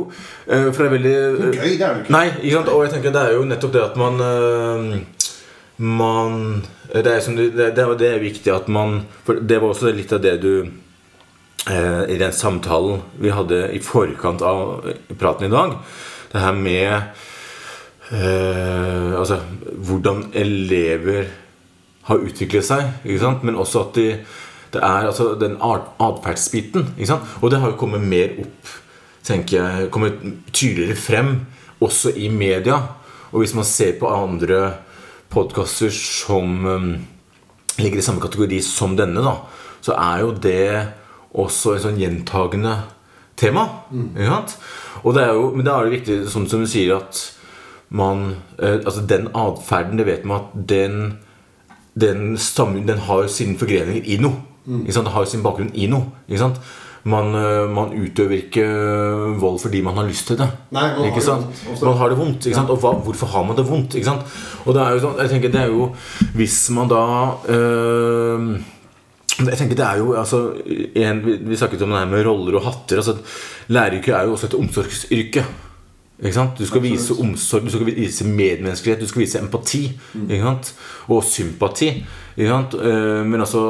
eh, 0.48 0.68
For 0.72 0.84
det 0.84 0.88
er 0.88 0.96
veldig 0.96 1.16
gøy, 1.16 1.50
det 1.52 1.82
er 1.82 1.96
det 1.96 2.04
ikke. 2.04 2.14
Nei, 2.16 2.28
ikke 2.42 2.56
sant? 2.58 2.72
og 2.74 2.84
jeg 2.86 2.94
tenker 2.96 3.16
det 3.16 3.24
er 3.26 3.34
jo 3.38 3.48
nettopp 3.50 3.74
det 3.76 3.84
at 3.84 3.98
man 4.00 4.22
Man 5.82 6.38
Det 6.94 7.08
er, 7.08 7.20
som, 7.24 7.36
det, 7.36 7.56
det, 7.58 7.88
det 8.00 8.10
er 8.14 8.24
viktig 8.24 8.54
at 8.54 8.68
man 8.68 9.02
For 9.26 9.42
det 9.42 9.60
var 9.62 9.74
også 9.74 9.92
litt 9.96 10.14
av 10.14 10.22
det 10.24 10.38
du 10.44 10.54
I 12.12 12.18
den 12.18 12.34
samtalen 12.34 13.04
vi 13.22 13.30
hadde 13.30 13.68
i 13.76 13.80
forkant 13.86 14.42
av 14.42 14.82
praten 15.20 15.46
i 15.46 15.52
dag. 15.54 15.76
Det 16.32 16.42
her 16.42 16.56
med 16.58 16.90
eh, 18.12 19.12
Altså 19.20 19.38
hvordan 19.78 20.32
elever 20.34 21.30
har 22.10 22.18
utviklet 22.26 22.66
seg. 22.66 22.88
Men 23.44 23.56
også 23.62 23.86
at 23.86 23.96
de, 24.00 24.08
det 24.74 24.82
er 24.82 25.08
altså 25.10 25.34
den 25.36 25.58
atferdsbiten. 25.60 26.94
Og 27.42 27.52
det 27.52 27.60
har 27.60 27.74
jo 27.74 27.80
kommet 27.80 28.02
mer 28.02 28.38
opp 28.44 28.78
tenker 29.26 29.58
jeg, 29.58 29.90
kommet 29.94 30.22
tydeligere 30.54 30.98
frem 30.98 31.34
også 31.82 32.14
i 32.18 32.30
media. 32.34 32.80
Og 33.32 33.44
hvis 33.44 33.56
man 33.56 33.68
ser 33.68 33.98
på 34.00 34.10
andre 34.10 34.62
podkaster 35.32 35.92
som 35.94 36.66
um, 36.66 36.96
ligger 37.80 38.02
i 38.02 38.06
samme 38.06 38.24
kategori 38.24 38.62
som 38.66 38.98
denne, 38.98 39.24
da, 39.24 39.36
så 39.82 39.96
er 39.96 40.24
jo 40.26 40.32
det 40.44 40.64
også 41.32 41.76
et 41.76 41.86
sånn 41.86 42.00
gjentagende 42.02 42.76
tema. 43.40 43.68
Sant? 44.18 44.58
Og 45.04 45.16
det 45.16 45.26
er 45.26 45.36
jo, 45.38 45.52
men 45.56 45.66
da 45.66 45.78
er 45.78 45.88
det 45.88 46.00
viktig, 46.00 46.18
sånn 46.32 46.50
som 46.52 46.64
du 46.64 46.70
sier, 46.70 46.98
at 46.98 47.22
man 47.92 48.38
eh, 48.56 48.78
Altså 48.88 49.02
den 49.04 49.26
atferden, 49.36 49.98
det 50.00 50.06
vet 50.08 50.24
man 50.28 50.46
at 50.46 50.52
den 50.70 51.18
den, 51.94 52.38
stammer, 52.40 52.80
den 52.88 53.02
har 53.04 53.26
sine 53.28 53.58
forgreninger 53.60 54.06
i 54.08 54.16
noe. 54.22 54.51
Sant? 54.66 55.06
Den 55.06 55.14
har 55.16 55.26
sin 55.26 55.44
bakgrunn 55.44 55.74
i 55.74 55.90
noe. 55.92 56.52
Man, 57.04 57.34
øh, 57.34 57.70
man 57.74 57.96
utøver 57.98 58.36
ikke 58.36 58.62
øh, 58.62 59.42
vold 59.42 59.60
fordi 59.60 59.80
man 59.82 59.98
har 59.98 60.06
lyst 60.06 60.28
til 60.28 60.38
det. 60.38 60.46
Nei, 60.70 60.84
man 60.84 61.00
har 61.00 61.06
ikke 61.06 61.16
det 61.16 61.26
sant? 61.26 61.48
vondt. 61.66 61.82
Man 61.82 61.98
har 61.98 62.10
det 62.10 62.18
vondt. 62.20 62.50
Sant? 62.54 62.70
Og 62.70 62.78
hva, 62.84 62.92
hvorfor 63.08 63.32
har 63.34 63.48
man 63.48 63.58
det 63.58 63.66
vondt? 63.70 63.98
Og 64.66 64.76
det 64.76 64.84
er 64.84 64.94
jo 64.94 65.02
sånn, 65.08 65.18
jeg 65.24 65.34
tenker 65.34 65.54
det 65.56 65.64
er 65.64 65.72
jo 65.74 65.88
Hvis 66.38 66.60
man 66.76 66.92
da 66.92 67.02
øh, 67.50 68.46
jeg 69.42 69.58
tenker 69.58 69.80
det 69.80 69.86
er 69.88 69.98
jo, 69.98 70.14
altså, 70.20 70.42
en, 70.96 71.22
vi 71.26 71.58
snakket 71.58 71.82
om 71.82 71.94
det 71.94 72.04
her 72.04 72.10
med 72.12 72.26
roller 72.28 72.60
og 72.60 72.66
hatter. 72.68 73.02
altså 73.02 73.16
Læreryrket 73.72 74.14
er 74.14 74.28
jo 74.28 74.36
også 74.36 74.52
et 74.52 74.58
omsorgsyrke. 74.60 75.46
Ikke 76.22 76.34
sant? 76.36 76.60
Du 76.60 76.66
skal 76.70 76.84
vise 76.84 77.16
omsorg, 77.20 77.64
du 77.66 77.72
skal 77.74 77.86
vise 77.88 78.26
medmenneskelighet, 78.28 79.02
du 79.02 79.08
skal 79.10 79.24
vise 79.24 79.40
empati 79.42 79.84
ikke 80.28 80.44
sant? 80.44 80.74
og 81.10 81.24
sympati. 81.26 81.90
Ikke 82.38 82.50
sant? 82.52 82.76
Eh, 82.78 83.26
Men, 83.26 83.42
også, 83.42 83.64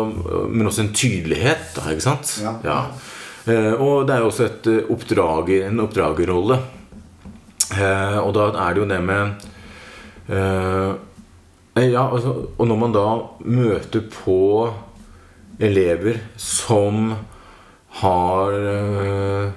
men 0.50 0.68
også 0.68 0.82
en 0.82 0.94
tydelighet. 0.94 1.72
Da, 1.76 1.90
ikke 1.92 2.02
sant? 2.04 2.34
Ja. 2.44 2.54
ja. 2.66 2.82
Og 3.80 4.06
det 4.08 4.16
er 4.16 4.20
jo 4.20 4.28
også 4.28 4.46
et 4.50 4.68
eh, 4.68 4.84
oppdrager, 4.92 5.68
en 5.70 5.80
oppdragerrolle. 5.80 6.60
Eh, 7.72 8.18
Og 8.20 8.34
da 8.36 8.50
er 8.68 8.74
det 8.76 8.82
jo 8.84 8.90
det 8.90 9.00
med 9.04 9.32
eh, 10.30 10.92
ja, 11.88 12.04
altså, 12.14 12.34
Og 12.58 12.68
når 12.68 12.76
man 12.82 12.92
da 12.96 13.06
møter 13.48 14.04
på 14.12 14.70
elever 15.62 16.20
som 16.38 17.14
har 18.02 18.52
eh, 18.52 19.52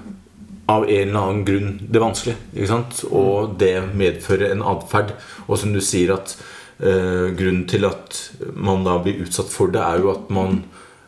av 0.66 0.86
en 0.88 1.08
eller 1.08 1.20
annen 1.20 1.44
grunn 1.44 1.72
det 1.92 2.00
vanskelig. 2.00 2.36
Ikke 2.54 2.70
sant? 2.70 3.02
Og 3.10 3.56
det 3.60 3.74
medfører 3.96 4.52
en 4.52 4.64
atferd. 4.74 5.12
Og 5.46 5.58
som 5.60 5.74
du 5.74 5.80
sier 5.84 6.14
at 6.16 6.36
eh, 6.80 7.30
grunnen 7.36 7.66
til 7.70 7.84
at 7.88 8.18
man 8.56 8.86
da 8.86 8.96
blir 9.04 9.20
utsatt 9.26 9.52
for 9.52 9.72
det, 9.74 9.82
er 9.84 10.00
jo 10.00 10.12
at 10.14 10.30
man 10.32 10.62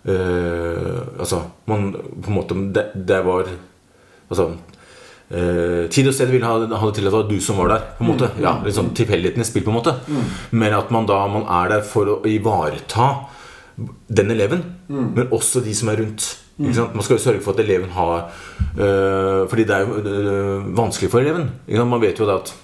eh, 0.05 1.03
Altså, 1.17 1.43
man 1.71 1.93
på 1.95 2.31
en 2.31 2.37
måte 2.37 2.57
Det, 2.75 2.85
det 3.09 3.23
var 3.27 3.49
Altså 4.29 4.51
eh, 5.31 5.89
Tid 5.91 6.11
og 6.11 6.15
sted 6.15 6.31
ville 6.31 6.47
ha, 6.47 6.59
ha 6.61 6.91
det 6.91 6.99
til 6.99 7.09
at 7.09 7.11
det 7.11 7.17
var 7.17 7.31
du 7.31 7.39
som 7.41 7.61
var 7.63 7.73
der. 7.73 7.89
på 7.97 8.05
en 8.05 8.13
måte 8.13 8.31
Ja, 8.43 8.59
litt 8.65 8.77
sånn 8.77 8.93
i 8.93 9.49
spill, 9.49 9.65
på 9.65 9.73
en 9.73 9.81
måte. 9.81 9.97
Men 10.53 10.77
at 10.77 10.93
man 10.95 11.09
da 11.09 11.25
man 11.33 11.49
er 11.49 11.79
der 11.79 11.87
for 11.87 12.19
å 12.19 12.21
ivareta 12.29 13.27
den 14.09 14.31
eleven, 14.33 14.63
men 14.89 15.29
også 15.29 15.61
de 15.61 15.75
som 15.77 15.91
er 15.93 15.99
rundt. 16.01 16.46
Sant? 16.57 16.95
Man 16.97 17.05
skal 17.05 17.19
jo 17.19 17.23
sørge 17.23 17.43
for 17.45 17.53
at 17.53 17.61
eleven 17.61 17.91
har 17.93 18.31
øh, 18.81 19.49
Fordi 19.49 19.65
det 19.69 19.75
er 19.77 19.81
jo 19.85 19.97
øh, 20.01 20.77
vanskelig 20.77 21.11
for 21.11 21.21
eleven. 21.21 21.51
Man 21.69 22.01
vet 22.01 22.21
jo 22.21 22.29
da 22.29 22.39
at 22.41 22.55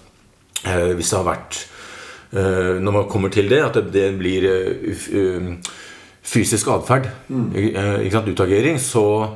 øh, 0.64 0.94
hvis 0.94 1.10
det 1.10 1.18
har 1.18 1.26
vært 1.28 1.58
øh, 2.32 2.80
Når 2.80 2.92
man 2.92 3.08
kommer 3.08 3.28
til 3.28 3.50
det, 3.50 3.60
at 3.60 3.74
det, 3.74 3.92
det 3.92 4.18
blir 4.18 4.48
øh, 5.12 5.52
fysisk 6.22 6.68
atferd, 6.70 7.10
sant? 8.10 8.28
utagering, 8.28 8.80
så 8.80 9.26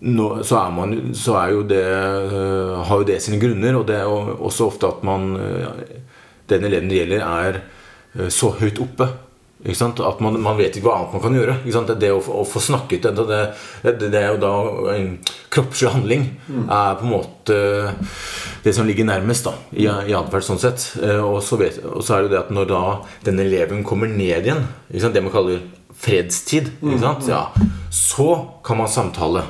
nå, 0.00 0.42
så, 0.42 0.56
er 0.56 0.70
man, 0.70 1.14
så 1.14 1.36
er 1.36 1.50
jo 1.52 1.62
det 1.62 1.84
har 2.86 2.96
jo 2.96 3.04
det 3.04 3.22
sine 3.22 3.38
grunner. 3.40 3.76
Og 3.76 3.86
det 3.88 3.96
er 3.96 4.02
jo 4.02 4.36
også 4.40 4.66
ofte 4.66 4.86
at 4.86 5.04
man 5.04 5.36
den 6.48 6.64
eleven 6.64 6.90
det 6.90 6.98
gjelder, 6.98 7.20
er 7.20 8.30
så 8.30 8.50
høyt 8.58 8.80
oppe. 8.80 9.08
At 9.64 10.20
man, 10.20 10.36
man 10.44 10.58
vet 10.60 10.76
ikke 10.76 10.90
hva 10.90 10.98
annet 11.00 11.14
man 11.16 11.24
kan 11.24 11.38
gjøre. 11.38 11.58
Sant? 11.72 11.92
Det 12.00 12.12
å, 12.12 12.20
å 12.20 12.44
få 12.48 12.60
snakket 12.60 13.06
det, 13.08 13.26
det, 13.30 13.42
det, 13.84 14.10
det 14.12 14.20
er 14.20 14.34
jo 14.34 14.42
da 14.42 14.54
en 14.94 15.14
kroppslig 15.54 15.92
handling. 15.94 16.26
Er 16.64 16.98
på 17.00 17.06
en 17.06 17.14
måte 17.14 17.60
det 18.64 18.72
som 18.76 18.86
ligger 18.88 19.08
nærmest 19.08 19.46
da 19.48 19.54
i, 19.72 19.86
i 19.86 20.16
atferd. 20.16 20.44
sånn 20.44 20.60
sett 20.60 20.84
Eh, 21.04 21.20
og, 21.20 21.40
så 21.44 21.58
vet, 21.60 21.78
og 21.84 22.02
så 22.04 22.16
er 22.16 22.22
det 22.22 22.28
jo 22.28 22.34
det 22.34 22.42
at 22.42 22.52
når 22.54 22.68
da 22.70 22.82
den 23.26 23.40
eleven 23.42 23.84
kommer 23.86 24.10
ned 24.10 24.46
igjen, 24.46 24.64
det 24.90 25.22
man 25.24 25.32
kaller 25.34 25.62
fredstid, 26.04 26.72
sant? 27.00 27.28
Ja, 27.30 27.46
så 27.94 28.28
kan 28.66 28.80
man 28.80 28.90
samtale. 28.90 29.44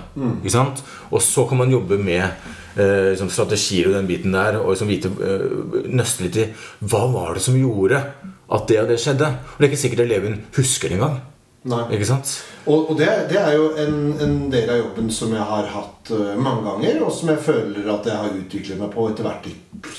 Og 1.11 1.23
så 1.25 1.47
kan 1.49 1.59
man 1.63 1.73
jobbe 1.73 1.99
med 1.99 2.23
eh, 2.25 3.11
liksom 3.15 3.33
strategier 3.33 3.89
og 3.91 3.97
den 3.99 4.09
biten 4.11 4.37
der. 4.37 4.61
Og 4.61 4.75
liksom 4.75 4.91
vite, 4.93 5.11
eh, 5.25 5.89
nøste 5.91 6.27
litt 6.27 6.39
i 6.43 6.49
hva 6.85 7.07
var 7.13 7.35
det 7.39 7.45
som 7.47 7.59
gjorde 7.59 8.03
at 8.53 8.67
det 8.69 8.81
og 8.83 8.91
det 8.91 8.99
skjedde. 9.01 9.31
Og 9.31 9.57
det 9.59 9.67
er 9.67 9.73
ikke 9.73 9.85
sikkert 9.85 10.05
eleven 10.05 10.43
husker 10.57 10.91
det 10.91 10.99
engang. 10.99 11.23
Nei. 11.65 11.85
Ikke 11.97 12.09
sant? 12.09 12.31
Og, 12.69 12.91
og 12.93 12.99
det, 12.99 13.09
det 13.31 13.39
er 13.41 13.55
jo 13.57 13.71
en, 13.81 13.95
en 14.21 14.35
del 14.53 14.69
av 14.69 14.83
jobben 14.83 15.09
som 15.13 15.33
jeg 15.33 15.47
har 15.49 15.71
hatt 15.73 16.11
uh, 16.13 16.35
mange 16.37 16.67
ganger, 16.67 16.99
og 17.07 17.13
som 17.17 17.31
jeg 17.33 17.41
føler 17.47 17.89
at 17.89 18.09
jeg 18.09 18.21
har 18.21 18.37
utviklet 18.37 18.81
meg 18.83 18.91
på 18.93 19.07
etter 19.09 19.25
hvert. 19.25 19.49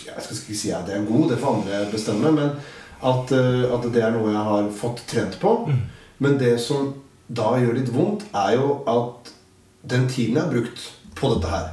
Jeg 0.06 0.26
skal 0.28 0.38
ikke 0.38 0.58
si 0.60 0.74
at 0.76 0.92
jeg 0.92 1.02
er 1.02 1.08
god, 1.10 1.26
det 1.32 1.40
får 1.42 1.58
andre 1.58 1.80
bestemme, 1.90 2.34
men 2.38 2.54
at, 3.02 3.34
uh, 3.34 3.66
at 3.80 3.90
det 3.90 4.04
er 4.06 4.14
noe 4.14 4.30
jeg 4.30 4.46
har 4.52 4.70
fått 4.78 5.02
trent 5.10 5.40
på. 5.42 5.56
Men 6.22 6.38
det 6.42 6.54
som 6.62 6.94
da 7.26 7.56
gjør 7.58 7.80
litt 7.80 7.90
vondt, 7.94 8.28
er 8.38 8.60
jo 8.60 8.78
at 8.86 9.34
den 9.90 10.06
tiden 10.10 10.38
jeg 10.38 10.46
har 10.46 10.54
brukt 10.54 10.86
på 11.16 11.30
dette 11.34 11.52
her. 11.52 11.68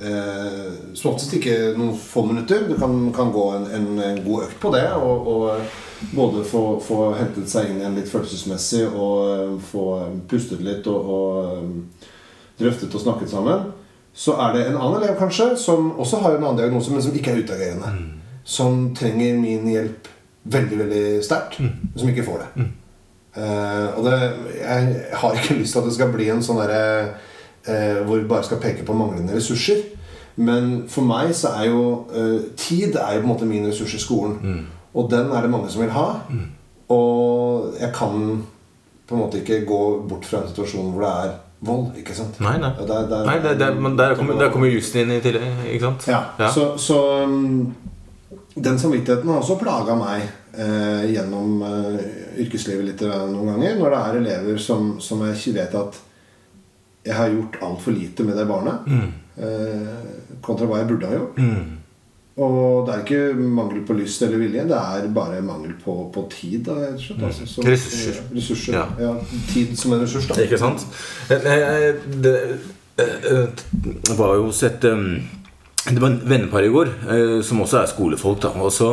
Eh, 0.00 0.72
som 0.94 1.12
oftest 1.12 1.34
ikke 1.38 1.72
noen 1.78 1.94
få 1.96 2.26
minutter. 2.28 2.66
Du 2.68 2.76
kan, 2.80 2.96
kan 3.16 3.32
gå 3.32 3.44
en, 3.56 3.66
en, 3.72 3.88
en 4.04 4.20
god 4.24 4.48
økt 4.48 4.58
på 4.60 4.72
det. 4.74 4.84
Og, 4.98 5.28
og 5.32 6.10
både 6.12 6.44
få, 6.44 6.64
få 6.82 7.12
hentet 7.16 7.50
seg 7.50 7.70
inn 7.70 7.80
igjen 7.80 7.96
litt 7.96 8.10
følelsesmessig 8.10 8.84
og 8.90 9.20
eh, 9.32 9.54
få 9.70 9.86
pustet 10.30 10.64
litt 10.64 10.88
og, 10.92 11.14
og 11.16 11.54
eh, 11.54 12.10
drøftet 12.60 12.92
og 12.92 13.04
snakket 13.06 13.32
sammen. 13.32 13.70
Så 14.12 14.36
er 14.36 14.52
det 14.52 14.66
en 14.68 14.76
annen 14.76 15.00
elev 15.00 15.16
kanskje 15.16 15.54
som 15.56 15.94
også 15.96 16.20
har 16.20 16.36
en 16.36 16.44
annen 16.44 16.60
diagnose, 16.60 16.92
men 16.92 17.04
som 17.04 17.16
ikke 17.16 17.32
er 17.32 17.44
utagerende. 17.46 17.92
Som 18.44 18.90
trenger 18.98 19.38
min 19.40 19.64
hjelp 19.70 20.10
veldig 20.52 20.78
veldig 20.78 21.04
sterkt, 21.24 21.60
men 21.62 21.92
som 21.96 22.10
ikke 22.10 22.26
får 22.26 22.42
det. 22.42 22.68
Eh, 23.32 23.86
og 23.96 24.04
det, 24.04 24.16
jeg 24.58 25.04
har 25.16 25.36
ikke 25.38 25.54
lyst 25.62 25.72
til 25.72 25.80
at 25.80 25.86
det 25.88 25.94
skal 25.96 26.10
bli 26.12 26.26
en 26.28 26.42
sånn 26.44 26.60
derre 26.60 26.80
eh, 27.00 27.30
hvor 28.06 28.16
vi 28.18 28.28
bare 28.28 28.44
skal 28.44 28.58
peke 28.62 28.84
på 28.84 28.94
manglende 28.96 29.34
ressurser. 29.36 29.82
Men 30.36 30.84
for 30.88 31.04
meg 31.04 31.34
så 31.36 31.52
er 31.60 31.68
jo 31.68 31.82
eh, 32.14 32.40
tid 32.56 32.96
er 32.96 33.14
jo 33.18 33.20
på 33.20 33.26
en 33.26 33.32
måte 33.34 33.46
min 33.46 33.66
ressurs 33.68 33.94
i 33.94 34.00
skolen. 34.00 34.66
Og 34.94 35.10
den 35.10 35.30
er 35.32 35.40
det 35.44 35.50
mange 35.52 35.70
som 35.70 35.82
vil 35.82 35.90
ha. 35.94 36.06
Og 36.92 37.74
jeg 37.80 37.92
kan 37.94 38.42
på 39.08 39.14
en 39.16 39.20
måte 39.20 39.40
ikke 39.42 39.64
gå 39.68 39.80
bort 40.08 40.24
fra 40.28 40.42
en 40.42 40.48
situasjon 40.50 40.92
hvor 40.94 41.04
det 41.04 41.12
er 41.26 41.32
vold. 41.62 41.86
ikke 42.00 42.14
sant? 42.16 42.40
Nei, 42.40 42.56
nei. 42.58 42.70
Ja, 42.80 42.86
der- 42.88 43.08
der- 43.10 43.24
nei 43.26 43.38
det, 43.44 43.58
det, 43.60 43.70
men 43.80 43.96
der 43.98 44.14
kommer, 44.18 44.38
der 44.40 44.50
kommer 44.50 44.68
jussen 44.68 45.00
inn 45.04 45.12
i 45.16 45.20
tillegg, 45.20 45.64
ikke 45.74 45.84
sant? 45.90 46.06
Ja, 46.08 46.48
Så, 46.50 46.72
så 46.78 46.98
um, 47.24 47.74
den 48.56 48.78
samvittigheten 48.78 49.28
har 49.30 49.40
også 49.40 49.58
plaga 49.60 49.94
meg 49.96 50.22
eh, 50.58 51.04
gjennom 51.12 51.62
eh, 51.62 52.00
yrkeslivet 52.44 52.84
litt 52.88 53.02
eh, 53.02 53.26
noen 53.30 53.52
ganger. 53.54 53.76
Når 53.78 53.90
det 53.94 54.00
er 54.00 54.18
elever 54.22 54.58
som, 54.60 54.96
som 55.00 55.22
jeg 55.26 55.36
ikke 55.38 55.54
vet 55.60 55.74
at 55.74 56.00
jeg 57.06 57.14
har 57.18 57.28
gjort 57.32 57.56
altfor 57.62 57.92
lite 57.96 58.24
med 58.24 58.36
det 58.38 58.46
barnet. 58.46 58.90
Eh, 59.36 60.36
kontra 60.44 60.66
hva 60.68 60.82
jeg 60.82 60.90
burde 60.92 61.08
ha 61.08 61.16
gjort. 61.16 61.38
Mm. 61.38 61.78
Og 62.42 62.86
det 62.86 62.94
er 62.94 63.02
ikke 63.02 63.34
mangel 63.36 63.82
på 63.84 63.92
lyst 63.98 64.22
eller 64.24 64.40
vilje, 64.40 64.62
det 64.70 64.76
er 64.78 65.08
bare 65.12 65.42
mangel 65.44 65.74
på, 65.84 65.96
på 66.14 66.22
tid. 66.32 66.62
Da, 66.64 66.78
slett, 66.96 67.20
altså, 67.28 67.44
så, 67.46 67.64
Ressurser. 67.66 68.22
ressurser. 68.32 68.78
Ja. 68.78 68.86
Ja. 69.00 69.10
tid 69.52 69.74
som 69.76 69.92
en 69.92 70.00
ressurs, 70.00 70.30
da. 70.30 70.38
Ikke 70.40 70.60
sant? 70.60 70.86
Eh, 71.28 71.44
eh, 71.52 72.00
Det, 72.24 72.32
eh, 72.96 73.18
eh, 73.34 73.62
det 74.08 74.16
var 74.16 74.38
jo 74.40 74.48
sett 74.52 74.84
eh, 74.88 75.04
Det 75.90 75.98
var 76.00 76.08
en 76.08 76.20
vennepar 76.24 76.64
i 76.64 76.72
går 76.72 76.88
eh, 77.10 77.36
som 77.44 77.60
også 77.60 77.82
er 77.82 77.92
skolefolk. 77.92 78.40
da 78.46 78.54
Og 78.56 78.72
så 78.72 78.90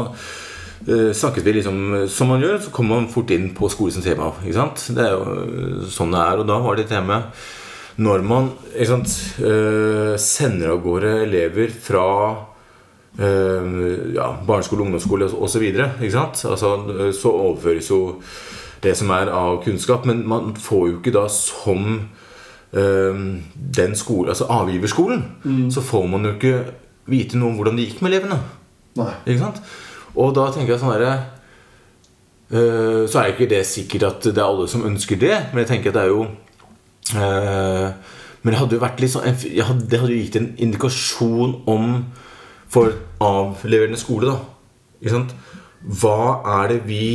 eh, 0.88 1.14
snakket 1.16 1.46
vi 1.46 1.54
liksom 1.62 2.08
Som 2.10 2.34
man 2.34 2.42
gjør, 2.44 2.60
så 2.66 2.72
kommer 2.76 3.00
man 3.00 3.08
fort 3.14 3.32
inn 3.32 3.54
på 3.56 3.70
skole 3.72 3.96
som 3.96 4.04
tema. 4.04 4.34
Ikke 4.44 4.60
sant? 4.60 4.84
Det 4.98 5.06
er 5.06 5.16
jo 5.16 5.40
eh, 5.46 5.88
sånn 5.88 6.12
det 6.12 6.26
er. 6.26 6.44
Og 6.44 6.48
da 6.52 6.60
var 6.60 6.76
det 6.76 6.90
et 6.90 6.96
tema 6.98 7.22
når 8.00 8.24
man 8.24 8.52
sant, 8.88 9.12
eh, 9.44 10.16
sender 10.18 10.72
av 10.74 10.84
gårde 10.84 11.12
elever 11.26 11.72
fra 11.84 12.06
eh, 13.20 13.74
ja, 14.16 14.30
barneskole, 14.48 14.86
ungdomsskole 14.86 15.28
osv. 15.36 15.66
Altså, 16.08 16.72
eh, 16.96 17.12
så 17.16 17.34
overføres 17.34 17.90
jo 17.92 18.00
det 18.84 18.96
som 18.96 19.12
er 19.12 19.32
av 19.36 19.60
kunnskap. 19.66 20.08
Men 20.08 20.24
man 20.28 20.54
får 20.56 20.88
jo 20.88 20.98
ikke 21.00 21.16
da 21.16 21.28
som 21.28 22.10
den 22.70 23.96
skolen, 23.98 24.30
altså 24.30 24.46
avgiverskolen, 24.54 25.24
så 25.74 25.82
får 25.82 26.04
man 26.06 26.28
jo 26.28 26.36
ikke 26.36 26.52
vite 27.10 27.40
noe 27.40 27.50
om 27.50 27.56
hvordan 27.58 27.80
det 27.80 27.88
gikk 27.88 28.04
med 28.06 28.12
elevene. 28.12 28.38
Nei. 29.00 29.08
Ikke 29.26 29.42
sant? 29.42 29.58
Og 30.14 30.36
da 30.38 30.44
tenker 30.54 30.76
jeg 30.76 30.84
sånn 30.84 30.94
herre 30.94 31.16
Så 33.10 33.24
er 33.24 33.32
ikke 33.34 33.50
det 33.50 33.64
sikkert 33.66 34.06
at 34.06 34.28
det 34.30 34.38
er 34.38 34.46
alle 34.46 34.70
som 34.70 34.86
ønsker 34.86 35.18
det, 35.18 35.34
men 35.50 35.64
jeg 35.64 35.72
tenker 35.72 35.90
at 35.90 35.98
det 35.98 36.04
er 36.04 36.14
jo 36.14 36.28
Men 37.16 38.54
det 38.54 38.60
hadde 38.60 38.78
jo 38.78 38.84
vært 38.84 39.02
litt 39.02 39.12
sånn 39.12 39.26
hadde, 39.26 39.88
Det 39.90 40.00
hadde 40.00 40.14
jo 40.14 40.22
gitt 40.22 40.38
en 40.40 40.52
indikasjon 40.62 41.56
om 41.70 41.88
for 42.70 42.94
avleverende 43.26 43.98
skole, 44.00 44.30
da. 44.30 44.38
Ikke 45.02 45.16
sant? 45.16 45.34
Hva 46.02 46.40
er 46.60 46.76
det 46.76 46.82
vi 46.88 47.10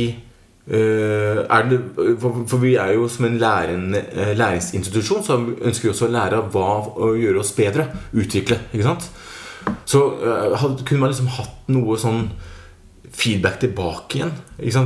Uh, 0.65 1.45
det, 1.69 1.77
for, 2.17 2.39
for 2.49 2.57
vi 2.57 2.71
er 2.75 2.95
jo 2.95 3.03
som 3.07 3.27
en 3.27 3.37
lærende, 3.37 3.99
eh, 4.17 4.31
læringsinstitusjon, 4.37 5.23
så 5.23 5.37
ønsker 5.37 5.85
vi 5.85 5.91
også 5.91 6.07
å 6.07 6.13
lære 6.15 6.39
av 6.39 6.47
hva 6.55 6.69
å 7.05 7.11
gjøre 7.13 7.43
oss 7.43 7.51
bedre. 7.53 7.85
Utvikle. 8.17 8.57
ikke 8.73 8.87
sant? 8.87 9.05
Så 9.85 10.01
uh, 10.23 10.55
hadde, 10.57 10.81
kunne 10.81 11.03
man 11.03 11.13
liksom 11.13 11.29
hatt 11.37 11.69
noe 11.69 11.99
sånn 12.01 12.31
feedback 13.15 13.59
tilbake 13.61 14.17
igjen. 14.19 14.31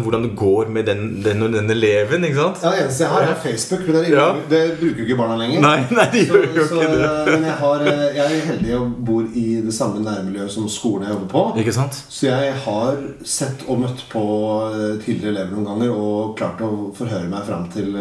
Hvordan 0.03 0.23
det 0.25 0.31
går 0.37 0.69
med 0.73 0.85
den, 0.85 1.01
den 1.23 1.41
og 1.45 1.51
den 1.53 1.69
eleven. 1.73 2.23
ikke 2.25 2.35
sant? 2.37 2.61
Ja, 2.63 2.69
Det 2.75 2.83
eneste 2.83 3.03
jeg 3.03 3.11
har, 3.11 3.21
er 3.21 3.35
Facebook. 3.43 3.81
Men 3.87 3.95
det, 3.95 4.09
Ja. 4.13 4.27
det 4.49 4.61
bruker 4.79 4.99
jo 5.01 5.05
ikke 5.05 5.17
barna 5.17 5.35
lenger. 5.37 5.61
Nei, 5.61 5.79
nei, 5.91 6.05
de 6.13 6.25
Så, 6.25 6.33
gjør 6.33 6.55
jo 6.57 6.65
så, 6.67 6.81
ikke 6.81 6.97
det. 7.01 7.33
men 7.33 7.43
jeg, 7.49 7.57
har, 7.59 7.85
eh, 7.85 8.15
jeg 8.15 8.25
er 8.25 8.45
heldig 8.51 8.73
og 8.79 8.95
bor 9.05 9.23
i 9.35 9.45
det 9.65 9.73
samme 9.73 10.01
nærmiljøet 10.05 10.51
som 10.51 10.69
skolen 10.69 11.07
jeg 11.07 11.13
jobber 11.17 11.29
på. 11.35 11.43
Ikke 11.63 11.73
sant? 11.73 12.01
Så 12.09 12.27
jeg 12.29 12.53
har 12.65 12.97
sett 13.23 13.65
og 13.67 13.79
møtt 13.85 14.05
på 14.13 14.25
eh, 14.73 14.97
tidligere 15.05 15.33
elever 15.35 15.55
noen 15.57 15.69
ganger 15.73 15.93
og 15.95 16.35
klart 16.37 16.61
å 16.65 16.71
forhøre 16.97 17.29
meg 17.29 17.45
fram 17.49 17.69
til 17.73 17.95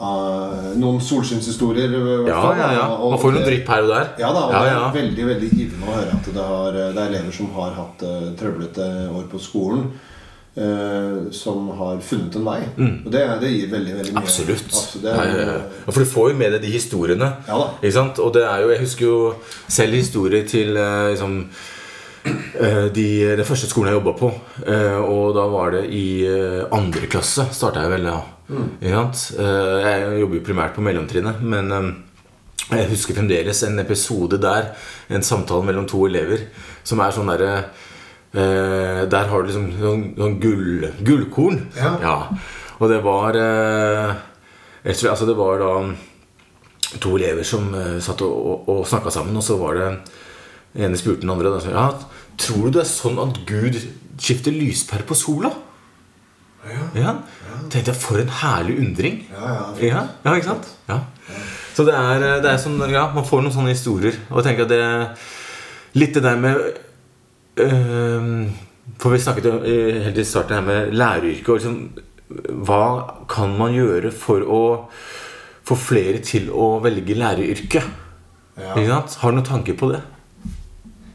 eh, 0.00 0.68
noen 0.80 1.00
solskinnshistorier. 1.04 1.94
Ja, 2.28 2.42
ja, 2.56 2.68
ja. 2.78 2.86
Man 2.98 3.18
får 3.20 3.34
noen 3.36 3.46
drypp 3.48 3.68
her 3.74 3.82
og 3.86 3.92
der. 3.94 4.12
Ja 4.22 4.30
da, 4.36 4.46
og 4.46 4.54
Ja, 4.54 4.62
det 4.64 4.76
er 4.76 4.94
veldig 5.02 5.26
veldig 5.34 5.50
givende 5.56 5.88
å 5.90 5.96
høre 5.98 6.14
at 6.18 6.30
det, 6.34 6.46
har, 6.52 6.78
det 6.78 7.02
er 7.02 7.10
elever 7.10 7.34
som 7.36 7.50
har 7.56 7.74
hatt 7.78 8.06
uh, 8.06 8.30
trøblete 8.40 8.86
år 9.10 9.26
på 9.32 9.40
skolen. 9.42 9.90
Uh, 10.60 11.30
som 11.32 11.68
har 11.78 12.00
funnet 12.02 12.34
en 12.36 12.44
vei. 12.44 12.58
Og 13.06 13.10
det, 13.14 13.20
det 13.40 13.50
gir 13.52 13.68
veldig 13.70 13.92
veldig 14.00 14.12
mye. 14.12 14.18
Mm. 14.18 14.24
Absolutt. 14.24 14.64
Absolutt. 14.66 15.04
Ja, 15.06 15.12
er, 15.22 15.28
ja, 15.30 15.44
ja. 15.46 15.58
Ja, 15.86 15.92
For 15.94 16.02
du 16.02 16.10
får 16.10 16.32
jo 16.32 16.38
med 16.40 16.52
deg 16.56 16.64
de 16.66 16.72
historiene. 16.74 17.28
Ja 17.46 17.60
da. 17.62 17.68
Ikke 17.78 17.92
sant? 17.94 18.18
Og 18.24 18.32
det 18.34 18.42
er 18.48 18.64
jo, 18.64 18.72
jeg 18.74 18.82
husker 18.82 19.06
jo 19.06 19.20
selv 19.70 19.94
historier 19.94 20.42
til 20.50 20.74
eh, 20.76 21.12
liksom, 21.14 21.36
eh, 22.26 22.88
de, 22.98 23.06
den 23.38 23.46
første 23.48 23.70
skolen 23.70 23.92
jeg 23.92 24.00
jobba 24.00 24.16
på. 24.18 24.32
Eh, 24.66 24.98
Og 25.06 25.30
da 25.38 25.46
var 25.54 25.70
det 25.78 25.84
i 25.96 26.04
eh, 26.26 26.66
andre 26.76 27.06
klasse 27.14 27.46
starta 27.54 27.86
jeg 27.86 27.94
vel, 27.94 28.10
ja. 28.10 28.18
Sant? 28.50 29.20
Eh, 29.38 29.76
Jeg 29.84 30.20
jobber 30.22 30.38
jo 30.40 30.46
primært 30.46 30.74
på 30.76 30.82
mellomtrinnet, 30.84 31.42
men 31.42 31.70
eh, 31.76 31.90
jeg 32.70 32.90
husker 32.92 33.16
fremdeles 33.16 33.62
en 33.66 33.78
episode 33.82 34.38
der, 34.42 34.72
en 35.10 35.24
samtale 35.26 35.66
mellom 35.66 35.86
to 35.90 36.04
elever, 36.06 36.48
som 36.86 37.02
er 37.02 37.14
sånn 37.14 37.30
derre 37.30 37.52
eh, 38.34 39.06
Der 39.10 39.30
har 39.30 39.42
du 39.42 39.50
liksom 39.50 39.70
sånn, 39.78 40.04
sånn 40.18 40.38
gull, 40.42 40.86
gullkorn. 41.06 41.64
Ja. 41.78 42.20
Og 42.80 42.88
det 42.90 43.02
var 43.04 43.36
jeg 43.36 44.96
tror, 44.96 45.10
altså 45.12 45.26
Det 45.28 45.36
var 45.36 45.58
da 45.60 45.72
to 47.02 47.12
elever 47.18 47.44
som 47.44 47.68
satt 48.02 48.22
og, 48.24 48.32
og, 48.32 48.70
og 48.72 48.86
snakka 48.88 49.12
sammen, 49.14 49.36
og 49.36 49.44
så 49.44 49.58
var 49.60 49.76
det 49.76 49.88
den 50.72 50.86
ene 50.86 50.98
spurte 50.98 51.26
den 51.26 51.32
andre 51.34 51.52
ja, 51.68 51.90
Tror 52.40 52.70
du 52.70 52.78
det 52.78 52.86
er 52.86 52.88
sånn 52.88 53.18
at 53.20 53.42
Gud 53.46 53.76
skifter 54.20 54.54
lyspære 54.54 55.04
på 55.06 55.18
sola? 55.18 55.50
Ja. 56.96 57.14
Tenkte 57.70 57.92
jeg, 57.92 58.00
For 58.02 58.20
en 58.20 58.32
herlig 58.40 58.78
undring. 58.82 59.20
Ja, 59.30 59.50
ja, 59.78 60.04
ja 60.24 60.36
ikke 60.36 60.50
sant? 60.50 60.70
Ja. 60.88 61.00
Så 61.74 61.86
det 61.86 61.94
er, 61.94 62.24
eh, 62.26 62.40
det 62.42 62.50
er 62.50 62.58
sånn, 62.60 62.80
ja, 62.90 63.06
man 63.14 63.26
får 63.26 63.44
noen 63.44 63.54
sånne 63.54 63.74
historier. 63.74 64.18
Og 64.30 64.40
jeg 64.40 64.50
tenker 64.50 64.66
at 64.66 64.74
det 64.74 64.82
Litt 65.98 66.14
det 66.14 66.22
der 66.22 66.36
med 66.38 66.58
øh, 67.58 68.26
For 69.00 69.10
vi 69.10 69.18
snakket 69.18 69.48
jo 69.48 69.56
eh, 69.66 70.04
helt 70.04 70.20
i 70.22 70.26
starten 70.26 70.60
her 70.60 70.66
med 70.66 70.94
læreryrket. 70.94 71.48
Og 71.48 71.58
liksom, 71.58 71.80
hva 72.66 72.84
kan 73.30 73.56
man 73.58 73.74
gjøre 73.74 74.12
for 74.14 74.44
å 74.46 74.62
få 75.66 75.78
flere 75.78 76.20
til 76.22 76.50
å 76.54 76.76
velge 76.84 77.16
læreryrket? 77.18 77.90
Ja. 78.60 78.74
Ikke 78.74 78.90
sant? 78.90 79.18
Har 79.22 79.32
du 79.32 79.40
noen 79.40 79.48
tanker 79.48 79.78
på 79.78 79.90
det? 79.90 80.02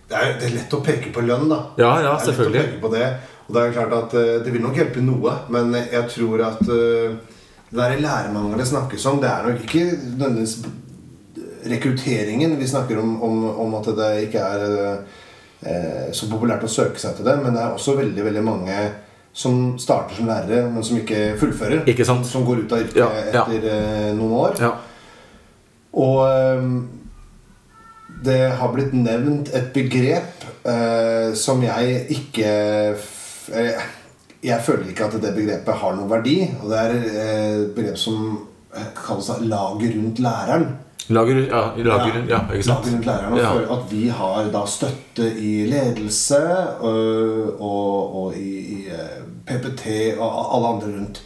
Det 0.10 0.18
er, 0.18 0.36
det 0.40 0.50
er 0.50 0.58
lett 0.58 0.76
å 0.76 0.82
peke 0.86 1.12
på 1.14 1.24
lønn, 1.26 1.48
da. 1.50 1.62
Ja, 1.82 1.94
ja, 2.04 2.18
selvfølgelig. 2.22 2.60
Det 2.60 2.62
er 2.62 2.68
lett 2.68 2.76
å 2.76 2.80
peke 2.80 2.84
på 2.84 2.94
det. 2.94 3.08
Og 3.46 3.54
det 3.54 3.62
er 3.62 3.76
klart 3.76 3.94
at 3.94 4.16
eh, 4.18 4.32
det 4.46 4.54
vil 4.54 4.64
nok 4.64 4.78
hjelpe 4.80 5.04
noe, 5.06 5.36
men 5.54 5.76
jeg 5.78 6.08
tror 6.16 6.42
at 6.48 6.64
eh, 6.66 7.14
det 7.70 7.78
der 7.78 8.00
lærermangel 8.02 8.58
det 8.62 8.68
snakkes 8.70 9.06
om, 9.12 9.20
det 9.22 9.30
er 9.30 9.46
nok 9.50 9.62
ikke 9.66 9.86
denne 10.20 10.46
rekrutteringen 11.66 12.56
vi 12.60 12.68
snakker 12.70 13.00
om, 13.02 13.16
om, 13.26 13.44
om 13.66 13.76
at 13.80 13.90
det 13.98 14.10
ikke 14.28 14.42
er 14.42 14.66
eh, 15.66 16.10
så 16.14 16.30
populært 16.32 16.66
å 16.66 16.72
søke 16.72 17.02
seg 17.02 17.18
til 17.18 17.28
det, 17.28 17.38
men 17.44 17.54
det 17.58 17.64
er 17.64 17.74
også 17.78 17.98
veldig, 18.00 18.26
veldig 18.30 18.46
mange 18.46 18.80
som 19.36 19.76
starter 19.82 20.16
som 20.16 20.30
lærere, 20.30 20.66
men 20.72 20.86
som 20.86 20.98
ikke 21.02 21.34
fullfører. 21.42 21.82
Ikke 21.92 22.06
sant? 22.08 22.26
Som 22.30 22.46
går 22.48 22.64
ut 22.64 22.76
av 22.76 22.86
yrket 22.86 23.02
Ja, 23.02 23.10
ja. 23.34 23.42
etter 23.52 24.14
noen 24.16 24.36
år. 24.46 24.62
Ja. 24.64 24.70
Og 25.96 26.22
det 28.26 28.40
har 28.60 28.72
blitt 28.74 28.94
nevnt 28.96 29.52
et 29.56 29.72
begrep 29.76 30.46
eh, 30.68 31.34
som 31.38 31.64
jeg 31.66 32.06
ikke 32.16 32.52
Jeg 34.46 34.62
føler 34.62 34.90
ikke 34.92 35.06
at 35.08 35.16
det 35.22 35.34
begrepet 35.36 35.80
har 35.82 35.96
noen 35.98 36.10
verdi. 36.10 36.40
Og 36.62 36.70
det 36.72 36.80
er 36.82 36.96
eh, 36.96 37.62
et 37.66 37.72
begrep 37.76 37.98
som 37.98 38.40
eh, 38.76 38.90
kalles 38.98 39.30
'laget 39.42 39.96
rundt 39.96 40.20
læreren'. 40.20 40.68
Lager, 41.10 41.38
ja, 41.38 41.62
lager, 41.78 42.24
ja, 42.30 42.40
ikke 42.54 42.64
sant? 42.66 42.86
Laget 42.86 42.94
rundt 42.94 43.06
læreren 43.06 43.38
Ja. 43.38 43.52
at 43.76 43.92
vi 43.92 44.08
har 44.10 44.48
da 44.54 44.66
støtte 44.66 45.28
i 45.38 45.66
ledelse 45.70 46.40
og, 46.80 47.62
og, 47.62 48.16
og 48.26 48.34
i, 48.38 48.58
i 48.58 48.88
eh, 48.90 49.22
PPT 49.46 50.18
og 50.20 50.56
alle 50.56 50.68
andre 50.68 50.88
rundt. 50.98 51.22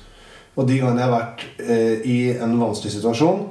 Og 0.55 0.67
de 0.67 0.79
gangene 0.79 0.99
jeg 1.01 1.09
har 1.09 1.19
vært 1.19 1.45
eh, 1.59 2.01
i 2.03 2.17
en 2.43 2.59
vanskelig 2.59 2.91
situasjon, 2.91 3.47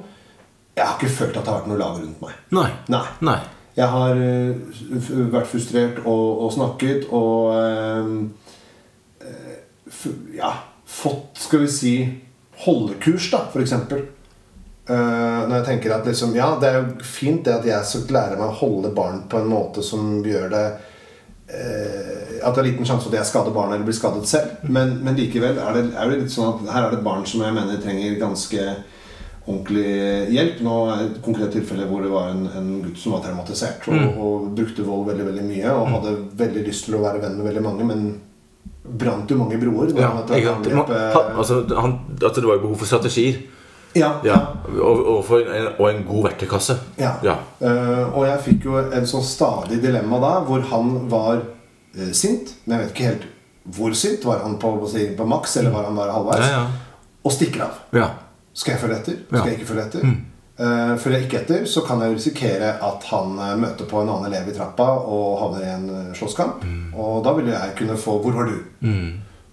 Jeg 0.77 0.87
har 0.87 0.95
ikke 1.01 1.11
følt 1.15 1.37
at 1.37 1.43
det 1.45 1.49
har 1.51 1.57
vært 1.59 1.69
noe 1.73 1.79
lag 1.79 1.97
rundt 1.99 2.21
meg. 2.23 2.35
Nei. 2.55 2.69
Nei. 2.89 3.07
Nei. 3.21 3.39
Jeg 3.77 3.89
har 3.89 4.11
eh, 4.11 4.55
vært 5.33 5.47
frustrert 5.51 5.99
og, 6.05 6.43
og 6.45 6.53
snakket 6.55 7.09
og 7.11 7.57
eh, 7.57 7.99
eh, 7.99 8.38
ja, 10.37 10.53
fått, 10.87 11.39
skal 11.43 11.65
vi 11.65 11.73
si, 11.73 11.95
holdekurs, 12.65 13.31
da, 13.33 13.45
for 13.53 13.63
eksempel. 13.65 14.07
Eh, 14.89 15.41
når 15.49 15.59
jeg 15.59 15.67
tenker 15.67 15.93
at 15.99 16.07
liksom, 16.09 16.33
ja, 16.37 16.55
det 16.61 16.69
er 16.69 16.79
jo 16.79 17.05
fint 17.05 17.43
det 17.45 17.59
at 17.59 17.67
jeg 17.69 17.89
skal 17.91 18.15
lære 18.17 18.39
meg 18.39 18.47
å 18.49 18.61
holde 18.63 18.93
barn 18.97 19.27
på 19.29 19.43
en 19.43 19.51
måte 19.51 19.85
som 19.85 20.23
gjør 20.25 20.47
det 20.55 20.63
uh, 21.53 22.39
At 22.41 22.55
det 22.57 22.63
er 22.63 22.69
liten 22.71 22.89
sjanse 22.89 23.05
for 23.05 23.13
at 23.13 23.19
jeg 23.19 23.29
skader 23.29 23.53
barnet 23.53 23.77
eller 23.77 23.89
blir 23.89 23.99
skadet 23.99 24.25
selv. 24.31 24.63
Men, 24.65 24.97
men 25.05 25.19
likevel 25.19 25.61
er 25.61 25.77
det, 25.77 25.83
er 25.93 26.09
det 26.09 26.23
litt 26.23 26.33
sånn 26.33 26.55
at 26.55 26.73
her 26.73 26.87
er 26.87 26.95
det 26.95 27.03
et 27.03 27.05
barn 27.05 27.27
som 27.29 27.45
jeg 27.45 27.57
mener 27.59 27.83
trenger 27.85 28.17
ganske 28.23 28.65
ordentlig 29.49 29.93
hjelp. 30.33 30.65
Nå 30.65 30.79
er 30.87 31.03
det 31.03 31.11
et 31.11 31.21
konkret 31.27 31.53
tilfelle 31.53 31.89
hvor 31.91 32.05
det 32.05 32.15
var 32.15 32.33
en, 32.33 32.47
en 32.49 32.73
gutt 32.87 33.03
som 33.03 33.17
var 33.17 33.27
traumatisert 33.27 33.85
og, 33.93 34.23
og 34.25 34.49
brukte 34.57 34.89
vold 34.89 35.05
veldig 35.11 35.29
veldig 35.29 35.45
mye 35.51 35.77
og 35.77 35.93
hadde 35.99 36.17
veldig 36.41 36.65
lyst 36.65 36.89
til 36.89 36.97
å 36.97 37.05
være 37.05 37.21
venn 37.27 37.37
med 37.37 37.51
veldig 37.51 37.67
mange, 37.69 37.91
men 37.93 38.09
brant 38.99 39.31
jo 39.31 39.37
mange 39.37 39.59
broer. 39.61 39.93
Ja, 39.97 40.09
han 40.09 40.17
hadde 40.23 40.39
angrep, 40.55 40.75
Man- 40.75 40.91
eh, 40.97 41.13
han- 41.15 41.37
altså, 41.37 41.63
han, 41.81 41.95
at 42.25 42.35
det 42.35 42.45
var 42.45 42.55
jo 42.55 42.61
behov 42.61 42.77
for 42.79 42.87
strategier. 42.87 43.41
ja, 43.95 44.13
Ja. 44.25 44.39
Og, 44.69 45.07
og, 45.07 45.31
en, 45.41 45.69
og 45.79 45.91
en 45.91 46.05
god 46.05 46.23
verktøykasse. 46.29 46.77
Ja. 46.99 47.13
Ja. 47.23 47.37
Uh, 47.61 48.17
og 48.19 48.27
jeg 48.27 48.39
fikk 48.45 48.65
jo 48.65 48.77
en 48.79 49.07
sånn 49.07 49.25
stadig 49.25 49.81
dilemma 49.83 50.21
da, 50.21 50.33
hvor 50.45 50.61
han 50.71 51.09
var 51.11 51.41
uh, 51.97 52.13
sint, 52.13 52.55
men 52.67 52.79
jeg 52.79 52.87
vet 52.87 52.95
ikke 52.97 53.09
helt 53.11 53.27
hvor 53.77 53.93
sint. 53.95 54.25
Var 54.25 54.39
han 54.45 54.59
på, 54.59 54.89
si, 54.89 55.09
på 55.17 55.27
maks, 55.27 55.57
eller 55.57 55.71
var 55.71 55.85
han 55.85 55.97
bare 55.97 56.13
halvveis? 56.13 56.73
Og 57.25 57.33
stikker 57.33 57.63
av. 57.67 57.79
Ja. 57.93 58.11
Skal 58.55 58.73
jeg 58.75 58.81
følge 58.81 58.97
etter? 59.01 59.17
Skal 59.29 59.51
jeg 59.51 59.59
ikke 59.59 59.67
følge 59.73 59.85
etter? 59.87 60.01
Eh, 60.07 60.15
følger 60.59 61.21
jeg 61.21 61.27
ikke 61.29 61.39
etter, 61.45 61.65
så 61.71 61.85
kan 61.87 62.01
jeg 62.03 62.17
risikere 62.17 62.73
at 62.83 63.05
han 63.13 63.39
eh, 63.39 63.55
møter 63.63 63.87
på 63.87 64.01
en 64.03 64.11
annen 64.11 64.27
elev 64.33 64.51
i 64.51 64.57
trappa 64.57 64.89
og 65.07 65.39
havner 65.45 65.63
i 65.63 65.71
en 65.71 65.89
eh, 65.95 66.11
slåsskamp. 66.19 66.65
Og 66.99 67.21
da 67.27 67.35
ville 67.37 67.55
jeg 67.55 67.77
kunne 67.79 67.99
få 68.01 68.19
Hvor 68.25 68.35
var 68.41 68.51
du? 68.51 68.59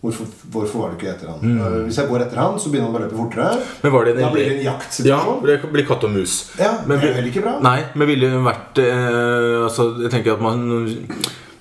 Hvorfor, 0.06 0.26
hvorfor 0.54 0.82
var 0.82 0.92
du 0.92 1.00
ikke 1.00 1.12
etter 1.16 1.30
han? 1.32 1.54
Eh, 1.62 1.78
hvis 1.86 1.98
jeg 2.02 2.10
går 2.10 2.26
etter 2.26 2.42
han, 2.42 2.58
så 2.62 2.70
begynner 2.74 2.92
han 2.92 2.98
å 2.98 3.04
løpe 3.06 3.18
fortere. 3.18 3.62
Men 3.82 3.94
var 3.96 4.06
det 4.06 4.16
en 4.16 4.22
da 4.22 4.34
blir 4.34 4.50
det 4.50 4.58
en 4.58 4.68
jaktsituasjon. 4.68 5.40
Ja, 5.46 5.56
det 5.62 5.72
blir 5.78 5.88
katt 5.90 6.06
og 6.06 6.14
mus. 6.14 6.36
Ja, 6.62 6.74
det 6.86 7.00
er 7.00 7.18
vel 7.20 7.30
ikke 7.32 7.46
bra. 7.46 7.56
Nei, 7.66 7.80
men 7.94 8.10
ville 8.12 8.30
det 8.34 8.44
vært 8.46 8.82
eh, 8.86 9.64
Altså, 9.66 9.90
jeg 10.04 10.14
tenker 10.14 10.36
at 10.36 10.46
man 10.46 10.68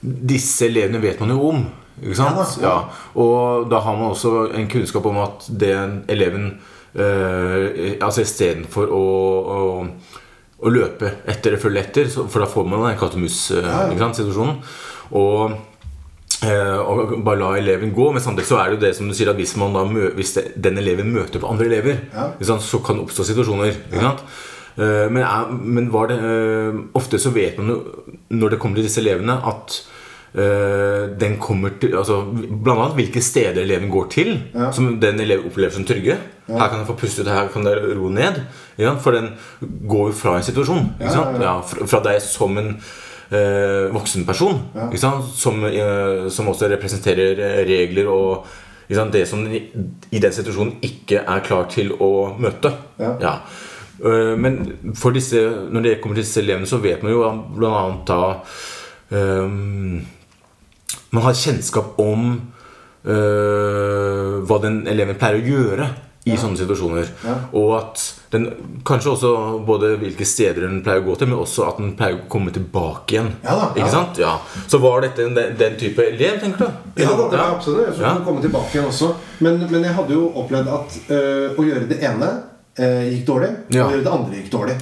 Disse 0.05 0.67
elevene 0.69 1.01
vet 1.01 1.21
man 1.25 1.33
jo 1.33 1.49
om. 1.55 1.65
Ikke 2.03 2.17
sant? 2.19 2.37
Ja 2.37 2.43
da, 2.43 2.47
ja. 2.61 2.69
Ja. 2.69 3.11
Og 3.23 3.69
da 3.73 3.81
har 3.85 3.97
man 3.97 4.13
også 4.13 4.51
en 4.53 4.69
kunnskap 4.69 5.07
om 5.09 5.21
at 5.25 5.47
den 5.49 6.03
eleven 6.13 6.55
eh, 6.95 7.97
Altså 8.01 8.23
istedenfor 8.25 8.91
å, 8.95 9.03
å, 9.57 9.61
å 10.65 10.73
løpe 10.73 11.11
etter 11.27 11.53
eller 11.53 11.63
følge 11.63 11.85
etter, 11.85 12.11
for 12.15 12.41
da 12.45 12.49
får 12.51 12.67
man 12.71 12.85
den 12.89 12.99
katt 13.01 13.15
og 13.17 13.23
Ja, 13.23 13.87
ja. 13.89 13.95
mus-situasjonen. 13.95 14.59
og 15.13 15.57
Eh, 16.45 16.77
og 16.91 17.23
bare 17.25 17.39
la 17.41 17.53
eleven 17.57 17.93
gå. 17.95 18.11
Men 18.13 18.21
samtidig 18.21 18.49
så 18.51 18.59
er 18.61 18.69
det 18.69 18.77
jo 18.77 18.81
det 18.83 18.91
som 18.99 19.09
du 19.09 19.15
sier 19.17 19.31
at 19.33 19.39
hvis, 19.39 19.55
man 19.61 19.73
da 19.73 19.85
hvis 19.87 20.35
det, 20.37 20.43
den 20.61 20.77
eleven 20.83 21.09
møter 21.15 21.41
på 21.41 21.49
andre 21.49 21.69
elever, 21.71 22.03
Ja. 22.13 22.27
sant, 22.45 22.61
så 22.67 22.83
kan 22.85 22.99
det 22.99 23.07
oppstå 23.07 23.25
situasjoner. 23.31 23.79
Eh, 24.77 25.07
men, 25.09 25.23
er, 25.23 25.53
men 25.63 25.87
var 25.95 26.09
det 26.11 26.19
eh, 26.19 26.81
Ofte 26.99 27.21
så 27.23 27.31
vet 27.33 27.57
man 27.61 27.71
jo 27.71 27.79
når 28.35 28.51
det 28.51 28.59
kommer 28.61 28.77
til 28.81 28.89
disse 28.89 29.01
elevene, 29.01 29.39
at 29.47 29.79
eh, 30.35 30.84
den 31.21 31.37
kommer 31.43 31.75
til 31.81 31.95
altså, 31.99 32.21
Blant 32.33 32.81
annet 32.81 32.97
hvilke 32.99 33.23
steder 33.23 33.63
eleven 33.63 33.91
går 33.93 34.09
til, 34.11 34.33
Ja. 34.55 34.71
som 34.73 35.01
den 35.01 35.21
eleven 35.21 35.47
opplever 35.51 35.73
som 35.75 35.85
trygge. 35.85 36.17
Her 36.49 36.69
kan 36.69 36.79
jeg 36.79 36.87
få 36.87 36.97
puste 37.01 37.23
ut, 37.25 37.29
her 37.33 37.49
kan 37.53 37.65
dere 37.65 37.95
roe 37.97 38.11
ned. 38.13 38.43
Ja. 38.79 38.95
For 39.01 39.13
den 39.17 39.31
går 39.89 40.11
jo 40.11 40.17
fra 40.19 40.37
en 40.37 40.43
situasjon. 40.47 40.93
Ja, 41.01 41.13
ja, 41.15 41.43
Ja, 41.43 41.55
fra, 41.63 42.01
deg 42.05 42.21
som 42.23 42.59
en 42.59 42.77
eh, 43.31 43.93
voksen 43.95 44.27
person 44.27 44.61
Ja. 44.75 44.91
Som, 45.35 45.65
eh, 45.65 46.29
som 46.31 46.49
også 46.49 46.69
representerer 46.71 47.39
eh, 47.39 47.65
regler 47.69 48.09
og 48.09 48.47
det 48.89 49.27
som 49.29 49.47
i, 49.49 49.63
i 50.13 50.19
den 50.21 50.33
situasjonen 50.33 50.75
ikke 50.83 51.23
er 51.27 51.41
klar 51.41 51.65
til 51.73 51.93
å 51.93 52.37
møte. 52.39 52.73
Ja. 53.01 53.39
Eh, 54.05 54.35
men 54.37 54.93
for 54.95 55.15
disse, 55.15 55.41
når 55.71 55.83
det 55.83 56.01
kommer 56.03 56.17
til 56.19 56.25
disse 56.25 56.43
elevene, 56.43 56.67
så 56.69 56.81
vet 56.83 57.03
man 57.03 57.13
jo 57.13 57.25
annet 57.25 58.05
da 58.07 58.21
eh, 59.11 59.49
Man 61.15 61.23
har 61.29 61.37
kjennskap 61.39 61.99
om 62.03 62.25
eh, 63.07 64.41
hva 64.49 64.59
den 64.65 64.83
eleven 64.91 65.19
pleier 65.21 65.39
å 65.41 65.47
gjøre 65.55 65.87
i 66.25 66.39
sånne 66.41 66.57
situasjoner. 66.57 67.09
Ja. 67.27 67.35
Og 67.61 67.75
at 67.77 68.01
den 68.33 68.47
kanskje 68.89 69.11
også 69.13 69.31
både 69.69 69.91
hvilke 70.01 70.25
steder 70.27 70.65
den 70.65 70.79
pleier 70.87 71.03
å 71.03 71.05
gå 71.11 71.17
til, 71.21 71.29
men 71.29 71.43
også 71.43 71.67
at 71.69 71.83
den 71.83 71.91
pleier 71.99 72.17
å 72.17 72.29
komme 72.33 72.55
tilbake 72.55 73.19
igjen. 73.19 73.29
Ja 73.45 73.59
da, 73.59 73.67
ja. 73.67 73.83
Ikke 73.83 73.91
sant? 73.93 74.21
Ja. 74.23 74.33
Så 74.73 74.81
var 74.81 75.05
dette 75.05 75.27
den, 75.29 75.53
den 75.61 75.77
type 75.81 76.07
elev, 76.07 76.39
tenker 76.41 76.65
du? 76.65 77.03
Ja, 77.05 77.11
det 77.13 77.29
var 77.37 77.45
absolutt. 77.51 77.91
Jeg 77.93 78.01
Ja. 78.01 78.15
skulle 78.15 78.25
komme 78.31 78.41
tilbake 78.47 78.73
igjen 78.79 78.89
også. 78.89 79.13
Men, 79.45 79.61
men 79.71 79.85
jeg 79.85 79.99
hadde 80.01 80.17
jo 80.17 80.31
opplevd 80.41 80.73
at 80.79 80.97
øh, 81.13 81.61
å 81.61 81.67
gjøre 81.69 81.85
det 81.93 82.01
ene 82.09 82.31
øh, 82.81 83.05
gikk 83.13 83.27
dårlig, 83.29 83.53
Ja. 83.77 83.85
og 83.85 83.91
å 83.93 83.95
gjøre 83.99 84.07
det 84.09 84.15
andre 84.17 84.41
gikk 84.41 84.51
dårlig. 84.57 84.79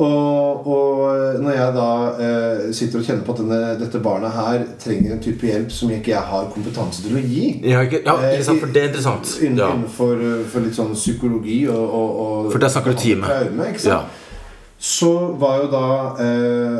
Og, 0.00 0.66
og 0.70 1.40
når 1.44 1.52
jeg 1.56 1.72
da 1.76 1.86
eh, 2.24 2.60
sitter 2.72 3.00
og 3.02 3.04
kjenner 3.04 3.24
på 3.26 3.34
at 3.34 3.40
denne, 3.42 3.58
dette 3.82 4.00
barnet 4.00 4.32
her 4.32 4.62
trenger 4.80 5.12
en 5.16 5.20
type 5.20 5.44
hjelp 5.44 5.72
som 5.76 5.90
ikke 5.92 6.14
jeg 6.14 6.22
har 6.30 6.46
kompetanse 6.54 7.02
til 7.04 7.18
å 7.18 7.24
gi 7.24 7.42
ikke, 7.58 8.00
ja, 8.06 8.14
ikke 8.30 8.46
sant? 8.46 8.56
Eh, 8.56 8.62
For 8.62 8.72
det 8.72 8.82
er 8.84 8.88
interessant. 8.92 9.32
Innen, 9.44 9.58
Ja. 9.60 9.68
Innenfor 9.74 10.22
for 10.54 10.64
litt 10.64 10.78
sånn 10.78 10.94
psykologi 10.96 11.58
og, 11.68 11.82
og, 12.00 12.20
og 12.24 12.48
For 12.54 12.62
der 12.64 12.72
snakker 12.72 12.96
du 12.96 13.02
time. 13.02 13.28
traume, 13.28 13.66
sant? 13.76 13.90
Ja. 13.90 14.00
Så 14.80 15.10
var 15.42 15.58
jo 15.60 15.66
da 15.74 15.84
eh, 16.24 16.78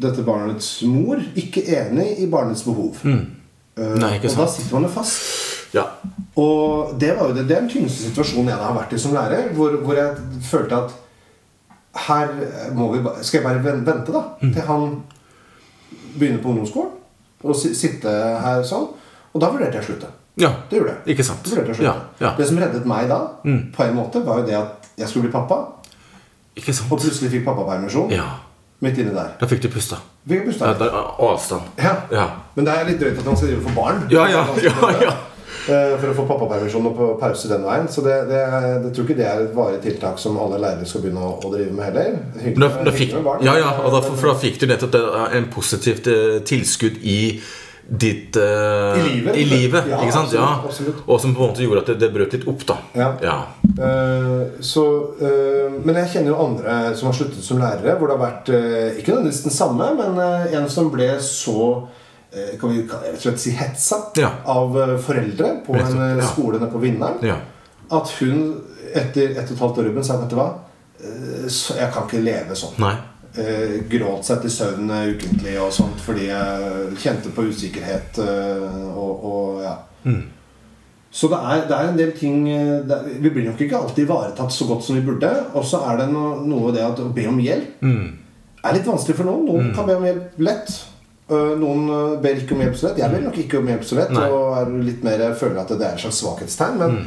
dette 0.00 0.22
barnets 0.24 0.70
mor 0.88 1.20
ikke 1.36 1.66
enig 1.76 2.14
i 2.24 2.30
barnets 2.32 2.64
behov. 2.64 3.02
Eh, 3.04 3.18
Mm. 3.78 3.98
Nei, 4.00 4.16
ikke 4.16 4.26
og 4.32 4.40
da 4.40 4.46
sitter 4.50 4.72
man 4.74 4.88
jo 4.88 4.88
fast. 4.90 5.18
Ja. 5.76 5.84
Og 6.34 6.96
det 6.98 7.12
var 7.14 7.28
jo 7.28 7.34
det, 7.36 7.44
det 7.46 7.54
er 7.54 7.60
den 7.60 7.68
tyngste 7.70 8.08
situasjonen 8.08 8.48
jeg 8.50 8.58
har 8.58 8.72
vært 8.74 8.96
i 8.96 8.98
som 8.98 9.12
lærer. 9.14 9.52
Hvor, 9.54 9.76
hvor 9.84 9.94
jeg 9.94 10.16
følte 10.48 10.80
at 10.80 10.96
her 12.06 12.30
må 12.76 12.92
vi 12.92 13.00
bare 13.04 13.24
Skal 13.24 13.40
jeg 13.40 13.46
bare 13.48 13.74
vente, 13.86 14.12
da? 14.14 14.22
Mm. 14.42 14.52
Til 14.54 14.62
han 14.68 14.86
begynner 16.18 16.42
på 16.42 16.52
ungdomsskolen? 16.52 16.94
Og 17.46 17.54
sitte 17.56 18.10
her 18.42 18.62
sånn? 18.66 18.88
Og 19.34 19.42
da 19.42 19.50
vurderte 19.52 19.78
jeg 19.78 19.84
å 19.84 19.88
slutte. 19.92 20.08
ja. 20.40 20.50
Det 20.70 20.78
gjorde 20.80 20.94
jeg. 20.96 21.14
Ikke 21.14 21.24
sant. 21.26 21.46
Ja, 21.82 21.94
ja. 22.20 22.32
Det 22.38 22.46
som 22.48 22.58
reddet 22.58 22.86
meg 22.88 23.08
da, 23.10 23.18
på 23.44 23.84
en 23.84 23.94
måte, 23.98 24.22
var 24.26 24.40
jo 24.40 24.46
det 24.48 24.56
at 24.58 24.88
jeg 24.98 25.08
skulle 25.08 25.28
bli 25.28 25.32
pappa. 25.34 25.60
Ikke 26.58 26.74
sant. 26.74 26.90
Og 26.90 26.98
plutselig 26.98 27.30
fikk 27.30 27.44
pappapermisjon. 27.46 28.10
Ja. 28.14 28.26
Midt 28.82 28.98
inni 28.98 29.14
der. 29.14 29.32
Da 29.40 29.46
fikk 29.50 29.62
du 29.62 29.68
pusta. 29.74 29.98
Fikk 30.28 30.50
jeg 30.50 30.58
Ja, 30.60 31.04
avstand. 31.28 31.62
Ja. 31.78 31.94
Ja. 32.14 32.26
Men 32.54 32.66
det 32.66 32.74
er 32.74 32.84
litt 32.90 33.00
drøyt 33.00 33.18
at 33.18 33.26
han 33.26 33.36
skal 33.38 33.48
drive 33.52 33.62
for 33.68 33.78
barn. 33.78 34.04
Ja, 34.10 34.26
ja, 34.30 34.44
ja, 34.62 34.90
ja. 35.02 35.14
Eh, 35.68 35.94
For 36.00 36.10
å 36.12 36.16
få 36.16 36.24
pappapermisjon 36.30 36.86
og 36.88 37.00
pause 37.20 37.50
den 37.50 37.66
veien. 37.68 37.88
Så 37.92 38.00
det, 38.06 38.16
det, 38.30 38.40
jeg 38.40 38.92
tror 38.96 39.04
ikke 39.06 39.18
det 39.18 39.28
er 39.28 39.44
et 39.44 39.54
varig 39.56 39.80
tiltak 39.84 40.18
som 40.22 40.38
alle 40.40 40.60
lærere 40.62 40.88
skal 40.88 41.04
begynne 41.04 41.20
å, 41.28 41.34
å 41.44 41.52
drive 41.52 41.74
med 41.76 41.90
heller. 41.90 42.18
Hyggelig 42.40 42.64
da, 42.64 42.84
da 42.88 42.96
fikk, 42.96 43.14
med 43.18 43.26
barn. 43.28 43.44
ja, 43.44 43.56
ja, 43.60 43.72
og 43.84 43.92
da, 43.96 44.02
for 44.08 44.32
da 44.32 44.36
fikk 44.40 44.60
du 44.62 44.68
nettopp 44.70 44.94
det, 44.96 45.02
en 45.38 45.48
positivt 45.52 46.08
eh, 46.12 46.38
tilskudd 46.48 47.00
i 47.04 47.18
ditt 47.88 48.36
uh, 48.36 48.98
I 49.00 49.00
livet. 49.06 49.36
i 49.40 49.44
livet, 49.48 49.86
Ja, 49.88 49.96
ikke 50.04 50.12
sant? 50.12 50.28
absolutt, 50.28 50.42
ja. 50.42 50.48
absolutt. 50.68 50.98
Og 51.08 51.20
som 51.22 51.30
på 51.32 51.40
en 51.40 51.52
måte 51.54 51.62
gjorde 51.64 51.80
at 51.80 51.88
det, 51.88 51.94
det 52.02 52.10
brøt 52.12 52.34
litt 52.36 52.44
opp, 52.52 52.66
da. 52.68 52.74
Ja. 53.00 53.06
Ja. 53.24 53.36
Uh, 53.78 54.58
så, 54.60 54.84
uh, 55.22 55.78
men 55.86 55.96
jeg 56.02 56.10
kjenner 56.12 56.34
jo 56.34 56.42
andre 56.50 56.74
som 56.98 57.08
har 57.08 57.16
sluttet 57.16 57.40
som 57.46 57.62
lærere, 57.62 57.94
hvor 57.96 58.10
det 58.12 58.18
har 58.18 58.26
vært 58.26 58.50
eh, 58.52 58.98
ikke 59.00 59.14
nødvendigvis 59.14 59.40
den 59.46 59.56
samme, 59.56 59.88
men 59.96 60.20
eh, 60.20 60.52
en 60.58 60.68
som 60.68 60.90
ble 60.92 61.08
så 61.24 61.62
eh, 61.70 61.97
kan 62.60 62.70
vi 62.72 62.82
rett 62.82 63.14
og 63.14 63.20
slett 63.22 63.40
si 63.40 63.50
hetsa 63.56 63.96
Ja. 64.16 64.30
av 64.46 64.76
eh, 64.80 64.96
foreldre 64.98 65.52
på 65.66 65.74
Nettopp, 65.76 65.94
en 66.00 66.18
eh, 66.20 66.24
skole 66.26 66.58
nede 66.58 66.72
på 66.72 66.78
Vinneren. 66.82 67.18
ja. 67.22 67.36
At 67.90 68.10
hun 68.20 68.60
etter 68.94 69.30
ett 69.38 69.50
og 69.50 69.54
et 69.56 69.60
halvt 69.60 69.78
år 69.78 69.84
Ruben 69.88 70.04
sa 70.04 70.16
vet 70.20 70.30
du 70.30 70.36
hva, 70.36 70.48
Eh, 70.98 71.46
så 71.48 71.76
jeg 71.78 71.92
kan 71.94 72.08
ikke 72.08 72.18
leve 72.24 72.56
sånn. 72.58 72.72
Nei. 72.82 72.96
Eh, 73.38 73.76
gråt 73.88 74.24
seg 74.26 74.40
til 74.42 74.50
søvn 74.50 74.88
eh, 74.90 75.12
ukentlig 75.14 75.52
og 75.62 75.68
sånt 75.72 76.00
fordi 76.02 76.24
jeg 76.26 76.96
kjente 76.98 77.30
på 77.36 77.44
usikkerhet 77.46 78.18
eh, 78.18 78.88
og, 78.98 79.22
og 79.24 79.60
ja. 79.62 79.76
Så 81.10 81.28
det 81.30 81.38
er, 81.38 81.62
det 81.68 81.76
er 81.76 81.88
en 81.92 81.96
del 82.00 82.10
ting 82.18 82.48
eh, 82.50 82.82
er- 82.82 83.06
Vi 83.22 83.30
blir 83.30 83.46
nok 83.46 83.60
ikke 83.62 83.78
alltid 83.78 84.04
ivaretatt 84.08 84.52
så 84.52 84.66
godt 84.68 84.82
som 84.84 84.98
vi 84.98 85.04
burde. 85.06 85.30
Og 85.54 85.64
så 85.64 85.80
er 85.88 85.96
det 86.02 86.08
noe, 86.12 86.42
noe 86.50 86.72
det 86.74 86.82
å 86.84 87.08
be 87.14 87.28
om 87.30 87.38
hjelp 87.40 87.84
er 88.64 88.74
litt 88.74 88.86
vanskelig 88.90 89.16
for 89.16 89.24
noen. 89.30 89.46
Noen 89.46 89.70
kan 89.74 89.86
be 89.86 89.94
om 89.96 90.04
hjelp 90.04 90.34
lett. 90.42 90.74
Eh, 91.28 91.54
Noen 91.60 91.88
eh, 91.92 92.18
ber 92.24 92.40
ikke 92.40 92.56
om 92.56 92.62
hjelp 92.64 92.76
så 92.80 92.88
lett. 92.88 93.00
Jeg 93.02 93.12
ber 93.12 93.24
nok 93.28 93.40
ikke 93.44 93.60
om 93.60 93.66
hjelp 93.68 93.82
så 93.84 94.00
lett 94.00 94.12
Nei. 94.16 94.28
og 94.32 94.52
er 94.62 94.76
litt 94.90 95.02
mer, 95.04 95.24
føler 95.36 95.60
at 95.60 95.72
det 95.74 95.84
er 95.84 95.96
et 95.98 96.04
slags 96.06 96.22
svakhetstegn. 96.24 96.78
Men 96.80 97.02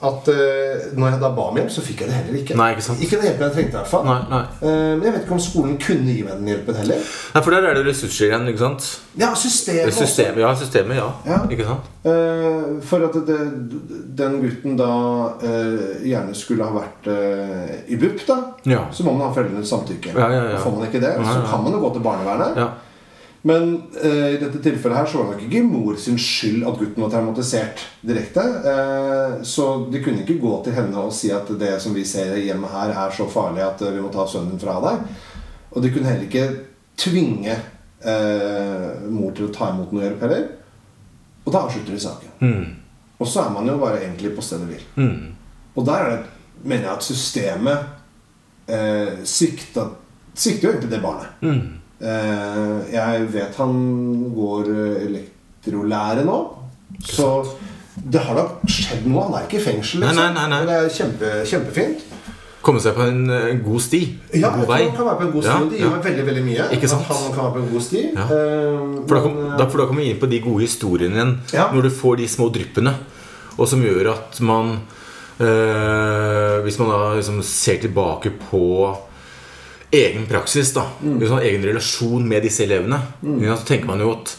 at 0.00 0.28
uh, 0.32 0.84
når 0.96 1.10
jeg 1.10 1.20
da 1.20 1.28
ba 1.36 1.42
om 1.50 1.58
hjelp, 1.60 1.72
så 1.74 1.82
fikk 1.84 1.98
jeg 2.00 2.08
det 2.08 2.14
heller 2.16 2.36
ikke. 2.38 2.54
Nei, 2.56 2.70
ikke 2.72 2.84
sant. 2.86 3.02
Ikke 3.04 3.18
den 3.18 3.26
hjelpen 3.26 3.44
jeg 3.50 3.52
trengte, 3.58 3.74
i 3.74 3.78
hvert 3.82 3.90
fall. 3.90 4.06
Nei, 4.08 4.14
nei. 4.30 4.38
Uh, 4.62 4.70
Men 4.96 5.02
jeg 5.04 5.12
vet 5.12 5.26
ikke 5.26 5.34
om 5.36 5.42
skolen 5.44 5.74
kunne 5.82 6.14
gi 6.14 6.22
meg 6.24 6.38
den 6.38 6.48
hjelpen 6.54 6.78
heller. 6.80 7.02
Nei, 7.34 7.42
for 7.44 7.56
der 7.56 7.68
er 7.68 7.76
det 7.76 7.82
ressurser 7.90 8.30
igjen, 8.30 8.48
ikke 8.48 8.62
sant? 8.62 8.88
Ja, 9.20 9.28
systemet. 9.36 9.92
System, 9.98 10.40
ja, 10.40 10.54
systemet, 10.56 10.96
ja. 11.02 11.10
Ja. 11.28 11.42
Ikke 11.52 11.68
sant? 11.68 11.92
Uh, 12.06 12.80
for 12.88 13.04
at 13.10 13.18
det, 13.28 13.38
den 14.22 14.40
gutten 14.46 14.80
da 14.80 14.90
gjerne 15.44 16.32
skulle 16.38 16.64
ha 16.70 16.80
vært 16.80 17.10
i 17.92 17.98
BUP, 18.00 18.24
da, 18.30 18.38
Ja. 18.72 18.86
så 18.94 19.04
må 19.04 19.12
man 19.18 19.26
ha 19.26 19.34
foreldrenes 19.36 19.68
samtykke. 19.68 20.14
Ja, 20.16 20.30
ja, 20.32 20.46
ja. 20.54 20.60
Og 20.62 20.64
Får 20.64 20.78
man 20.78 20.88
ikke 20.88 21.04
det, 21.04 21.12
så 21.20 21.42
kan 21.50 21.66
man 21.66 21.76
jo 21.76 21.84
gå 21.84 21.92
til 21.98 22.08
barnevernet. 22.08 22.56
Ja. 22.56 22.70
Men 23.42 23.82
eh, 24.02 24.34
i 24.34 24.38
dette 24.40 24.60
tilfellet 24.60 24.98
her 24.98 25.06
så 25.08 25.18
var 25.18 25.30
det 25.30 25.36
nok 25.38 25.44
ikke 25.46 25.62
mor 25.64 25.96
sin 25.96 26.18
skyld 26.20 26.64
at 26.68 26.76
gutten 26.76 27.04
var 27.04 27.12
traumatisert 27.14 27.84
direkte. 28.04 28.44
Eh, 28.72 29.36
så 29.48 29.68
de 29.92 30.02
kunne 30.04 30.24
ikke 30.24 30.40
gå 30.42 30.52
til 30.64 30.76
henne 30.76 31.06
og 31.06 31.14
si 31.16 31.32
at 31.32 31.48
det 31.60 31.72
som 31.80 31.96
vi 31.96 32.04
ser 32.08 32.36
hjemme 32.36 32.68
her, 32.68 32.92
er 32.92 33.16
så 33.16 33.28
farlig 33.30 33.64
at 33.64 33.80
eh, 33.86 33.94
vi 33.96 34.04
må 34.04 34.12
ta 34.12 34.26
sønnen 34.28 34.60
fra 34.60 34.76
deg. 34.84 35.08
Og 35.72 35.80
de 35.84 35.92
kunne 35.94 36.10
heller 36.10 36.28
ikke 36.28 36.46
tvinge 37.00 37.56
eh, 37.56 39.08
mor 39.08 39.32
til 39.36 39.48
å 39.48 39.54
ta 39.54 39.72
imot 39.72 39.94
noe 39.94 40.04
hjelp 40.04 40.26
heller. 40.26 40.46
Og 41.46 41.54
da 41.54 41.64
avslutter 41.64 41.96
de 41.96 42.04
saken. 42.04 42.36
Mm. 42.44 42.64
Og 43.20 43.28
så 43.28 43.46
er 43.46 43.54
man 43.56 43.68
jo 43.68 43.80
bare 43.80 44.02
egentlig 44.04 44.34
på 44.36 44.44
stedet 44.44 44.68
hvil. 44.68 44.84
Mm. 45.00 45.32
Og 45.80 45.88
der 45.88 46.04
er 46.04 46.12
det, 46.12 46.22
mener 46.60 46.90
jeg 46.90 46.92
at 46.98 47.08
systemet 47.08 48.68
eh, 48.68 49.20
svikta, 49.24 49.88
svikter 50.34 50.68
jo 50.68 50.74
egentlig 50.74 50.92
det 50.92 51.04
barnet. 51.04 51.40
Mm. 51.40 51.79
Eh, 52.00 52.92
jeg 52.94 53.26
vet 53.34 53.56
han 53.60 53.74
går 54.36 54.70
eh, 54.72 55.02
elektrolære 55.08 56.24
nå. 56.24 56.38
Så 57.04 57.26
det 58.00 58.22
har 58.24 58.38
da 58.38 58.46
skjedd 58.70 59.04
noe. 59.10 59.26
Han 59.28 59.34
er 59.40 59.44
ikke 59.48 59.58
i 59.60 59.64
fengsel. 59.66 60.00
liksom. 60.00 60.16
Nei, 60.16 60.30
nei, 60.36 60.46
nei. 60.48 60.62
Det 60.68 60.78
er 60.78 60.88
kjempe, 60.96 61.32
kjempefint. 61.50 62.06
Komme 62.60 62.80
seg 62.80 62.92
på 62.96 63.04
en 63.08 63.22
eh, 63.32 63.50
god 63.64 63.80
sti. 63.84 64.00
En 64.34 64.40
Ja, 64.42 64.50
god 64.56 64.66
vei. 64.68 64.80
han 64.86 64.96
kan 64.96 65.06
være 65.10 65.18
på 65.20 65.26
en 65.28 65.32
god 65.32 65.44
sti. 65.44 65.52
Ja, 65.52 65.68
Det 65.70 65.78
gir 65.80 65.92
meg 65.94 66.02
veldig 66.08 66.24
veldig 66.30 66.44
mye. 66.48 66.66
Ikke 66.76 66.88
sant? 66.92 67.06
At 67.08 67.16
han 67.20 67.34
kan 67.36 67.44
være 67.46 67.54
på 67.58 67.62
en 67.64 67.70
god 67.74 67.84
sti. 67.86 68.02
Ja. 68.16 68.26
For 68.30 69.14
da, 69.16 69.20
kom, 69.24 69.36
da, 69.58 69.66
for 69.68 69.80
da 69.80 69.86
kommer 69.88 70.02
vi 70.04 70.10
inn 70.14 70.20
på 70.20 70.28
de 70.32 70.40
gode 70.44 70.64
historiene 70.66 71.16
igjen. 71.20 71.36
Ja. 71.56 71.68
Når 71.72 71.88
du 71.88 71.90
får 72.00 72.16
de 72.20 72.28
små 72.28 72.48
dryppene. 72.52 72.92
Og 73.60 73.68
som 73.68 73.80
gjør 73.84 74.12
at 74.14 74.40
man 74.40 74.74
øh, 75.40 76.60
Hvis 76.64 76.78
man 76.80 76.88
da 76.92 77.14
liksom 77.16 77.40
ser 77.44 77.80
tilbake 77.82 78.30
på 78.50 78.62
egen 79.92 80.26
praksis, 80.30 80.72
da 80.74 80.84
liksom, 81.02 81.40
egen 81.42 81.64
relasjon 81.66 82.26
med 82.28 82.42
disse 82.46 82.62
elevene, 82.64 83.00
Mm. 83.22 83.42
så 83.56 83.64
tenker 83.66 83.86
man 83.86 84.00
jo 84.00 84.12
at 84.12 84.36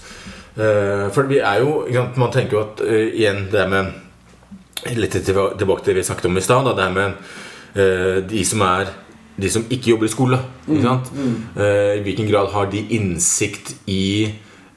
uh, 0.58 1.10
For 1.12 1.24
vi 1.28 1.38
er 1.40 1.60
jo 1.60 1.86
sant, 1.94 2.18
Man 2.18 2.32
tenker 2.32 2.58
jo 2.58 2.62
at 2.64 2.82
uh, 2.82 3.08
igjen 3.16 3.48
det 3.52 3.60
er 3.62 3.68
med 3.72 3.92
Litt 4.98 5.12
tilbake 5.14 5.84
til 5.84 5.94
det 5.94 6.00
vi 6.00 6.04
snakket 6.08 6.26
om 6.26 6.38
i 6.38 6.42
stad. 6.42 6.66
Det 6.76 6.84
er 6.84 6.94
med 6.96 7.14
uh, 7.78 8.18
de 8.30 8.46
som 8.46 8.62
er 8.66 8.88
De 9.38 9.50
som 9.50 9.66
ikke 9.70 9.92
jobber 9.92 10.06
i 10.06 10.12
skole. 10.12 10.40
Ikke 10.68 10.82
sant? 10.84 11.12
Eh, 11.58 11.98
I 11.98 12.02
hvilken 12.04 12.28
grad 12.30 12.50
har 12.52 12.66
de 12.70 12.82
innsikt 12.94 13.72
i 13.88 14.30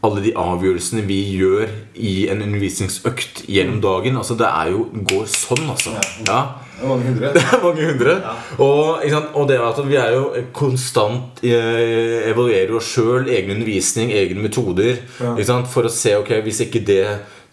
alle 0.05 0.23
de 0.23 0.31
avgjørelsene 0.37 1.03
vi 1.05 1.19
gjør 1.37 1.69
i 1.97 2.29
en 2.31 2.41
undervisningsøkt 2.43 3.43
gjennom 3.51 3.81
dagen? 3.83 4.17
Altså 4.17 4.35
Det 4.39 4.47
er 4.47 4.71
jo 4.71 4.87
går 5.11 5.27
sånn, 5.27 5.67
altså. 5.69 5.91
Ja. 6.29 6.39
Det 6.75 6.83
er 6.83 6.91
mange 6.91 7.07
hundre. 7.07 7.31
Det 7.35 7.43
er 7.43 7.63
mange 7.63 7.87
hundre. 7.87 8.15
Og, 8.59 9.05
ikke 9.05 9.15
sant? 9.15 9.37
og 9.39 9.47
det 9.49 9.59
at 9.63 9.79
vi 9.87 9.99
er 10.01 10.15
jo 10.17 10.25
konstant 10.57 11.45
eh, 11.47 12.31
evaluerer 12.31 12.75
oss 12.75 12.91
sjøl, 12.97 13.29
egen 13.31 13.55
undervisning, 13.55 14.11
egne 14.15 14.43
metoder. 14.43 14.99
Sant? 15.47 15.71
For 15.71 15.87
å 15.87 15.93
se 15.93 16.17
ok, 16.19 16.35
hvis 16.45 16.65
ikke 16.67 16.83
det 16.87 17.05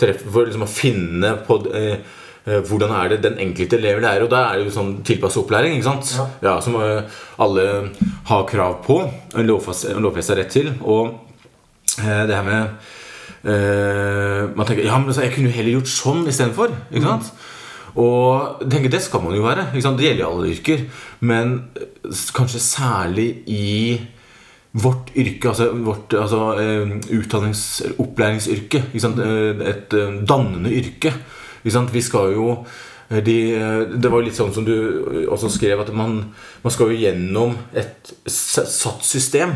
treffer 0.01 0.33
For 0.33 0.49
liksom 0.49 0.65
å 0.65 0.71
finne 0.71 1.35
på 1.45 1.59
eh, 1.77 1.99
eh, 2.47 2.61
hvordan 2.65 2.95
er 2.97 3.11
det 3.13 3.19
den 3.27 3.37
enkelte 3.43 3.77
elev 3.77 4.01
lærer. 4.01 4.25
Og 4.25 4.31
da 4.33 4.47
er 4.47 4.59
det 4.59 4.71
jo 4.71 4.77
sånn 4.79 4.95
tilpasset 5.05 5.43
opplæring. 5.43 5.77
ikke 5.77 5.89
sant? 5.91 6.15
Ja. 6.41 6.57
Som 6.63 6.79
eh, 6.81 7.21
alle 7.41 7.67
har 8.31 8.47
krav 8.49 8.81
på. 8.87 9.03
En 9.37 9.51
lovfesta 9.51 10.39
rett 10.39 10.49
til. 10.57 10.73
Og 10.81 11.13
eh, 12.01 12.25
det 12.25 12.39
her 12.39 12.47
med 12.47 12.89
eh, 13.45 14.49
Man 14.57 14.65
tenker 14.65 14.85
ja, 14.87 14.97
men 14.97 15.13
altså, 15.13 15.21
jeg 15.27 15.35
kunne 15.35 15.51
jo 15.51 15.57
heller 15.59 15.77
gjort 15.77 15.93
sånn 15.93 16.25
istedenfor. 16.31 16.77
Ikke 16.89 17.05
sant? 17.05 17.33
Og 17.95 18.61
tenker, 18.71 18.89
det 18.89 19.01
skal 19.03 19.23
man 19.23 19.35
jo 19.35 19.43
være. 19.43 19.67
Det 19.73 19.83
gjelder 19.83 20.23
i 20.23 20.27
alle 20.27 20.51
yrker. 20.53 20.85
Men 21.19 21.57
kanskje 22.35 22.59
særlig 22.63 23.29
i 23.47 23.99
vårt 24.73 25.11
yrke, 25.15 25.49
altså 25.49 25.71
vårt 25.73 26.13
altså, 26.15 26.53
eh, 26.59 26.93
utdannings- 27.17 27.83
opplæringsyrke. 27.99 28.83
Eh, 28.93 29.67
Et 29.69 29.93
eh, 29.93 30.25
dannende 30.27 30.71
yrke. 30.71 31.13
Vi 31.63 32.01
skal 32.01 32.33
jo 32.33 32.65
de, 33.11 33.91
det 34.01 34.07
var 34.07 34.21
jo 34.21 34.23
litt 34.23 34.37
sånn 34.37 34.53
som 34.53 34.63
du 34.63 35.27
også 35.27 35.49
skrev, 35.51 35.81
at 35.81 35.93
man, 35.93 36.33
man 36.63 36.71
skal 36.71 36.93
jo 36.93 36.97
gjennom 36.97 37.57
et 37.75 38.13
satt 38.25 39.03
system. 39.03 39.51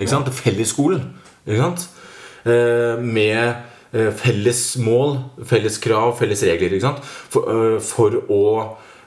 Ikke 0.00 0.08
sant? 0.08 0.30
Fellesskolen. 0.32 1.02
Ikke 1.46 1.60
sant? 1.60 1.88
Med 3.04 3.54
felles 3.94 4.62
mål, 4.82 5.18
felles 5.46 5.78
krav, 5.82 6.16
felles 6.18 6.42
regler. 6.48 6.74
Ikke? 6.78 6.94
For, 7.04 7.50
eh, 7.52 7.76
for 7.84 8.16
å 8.26 8.42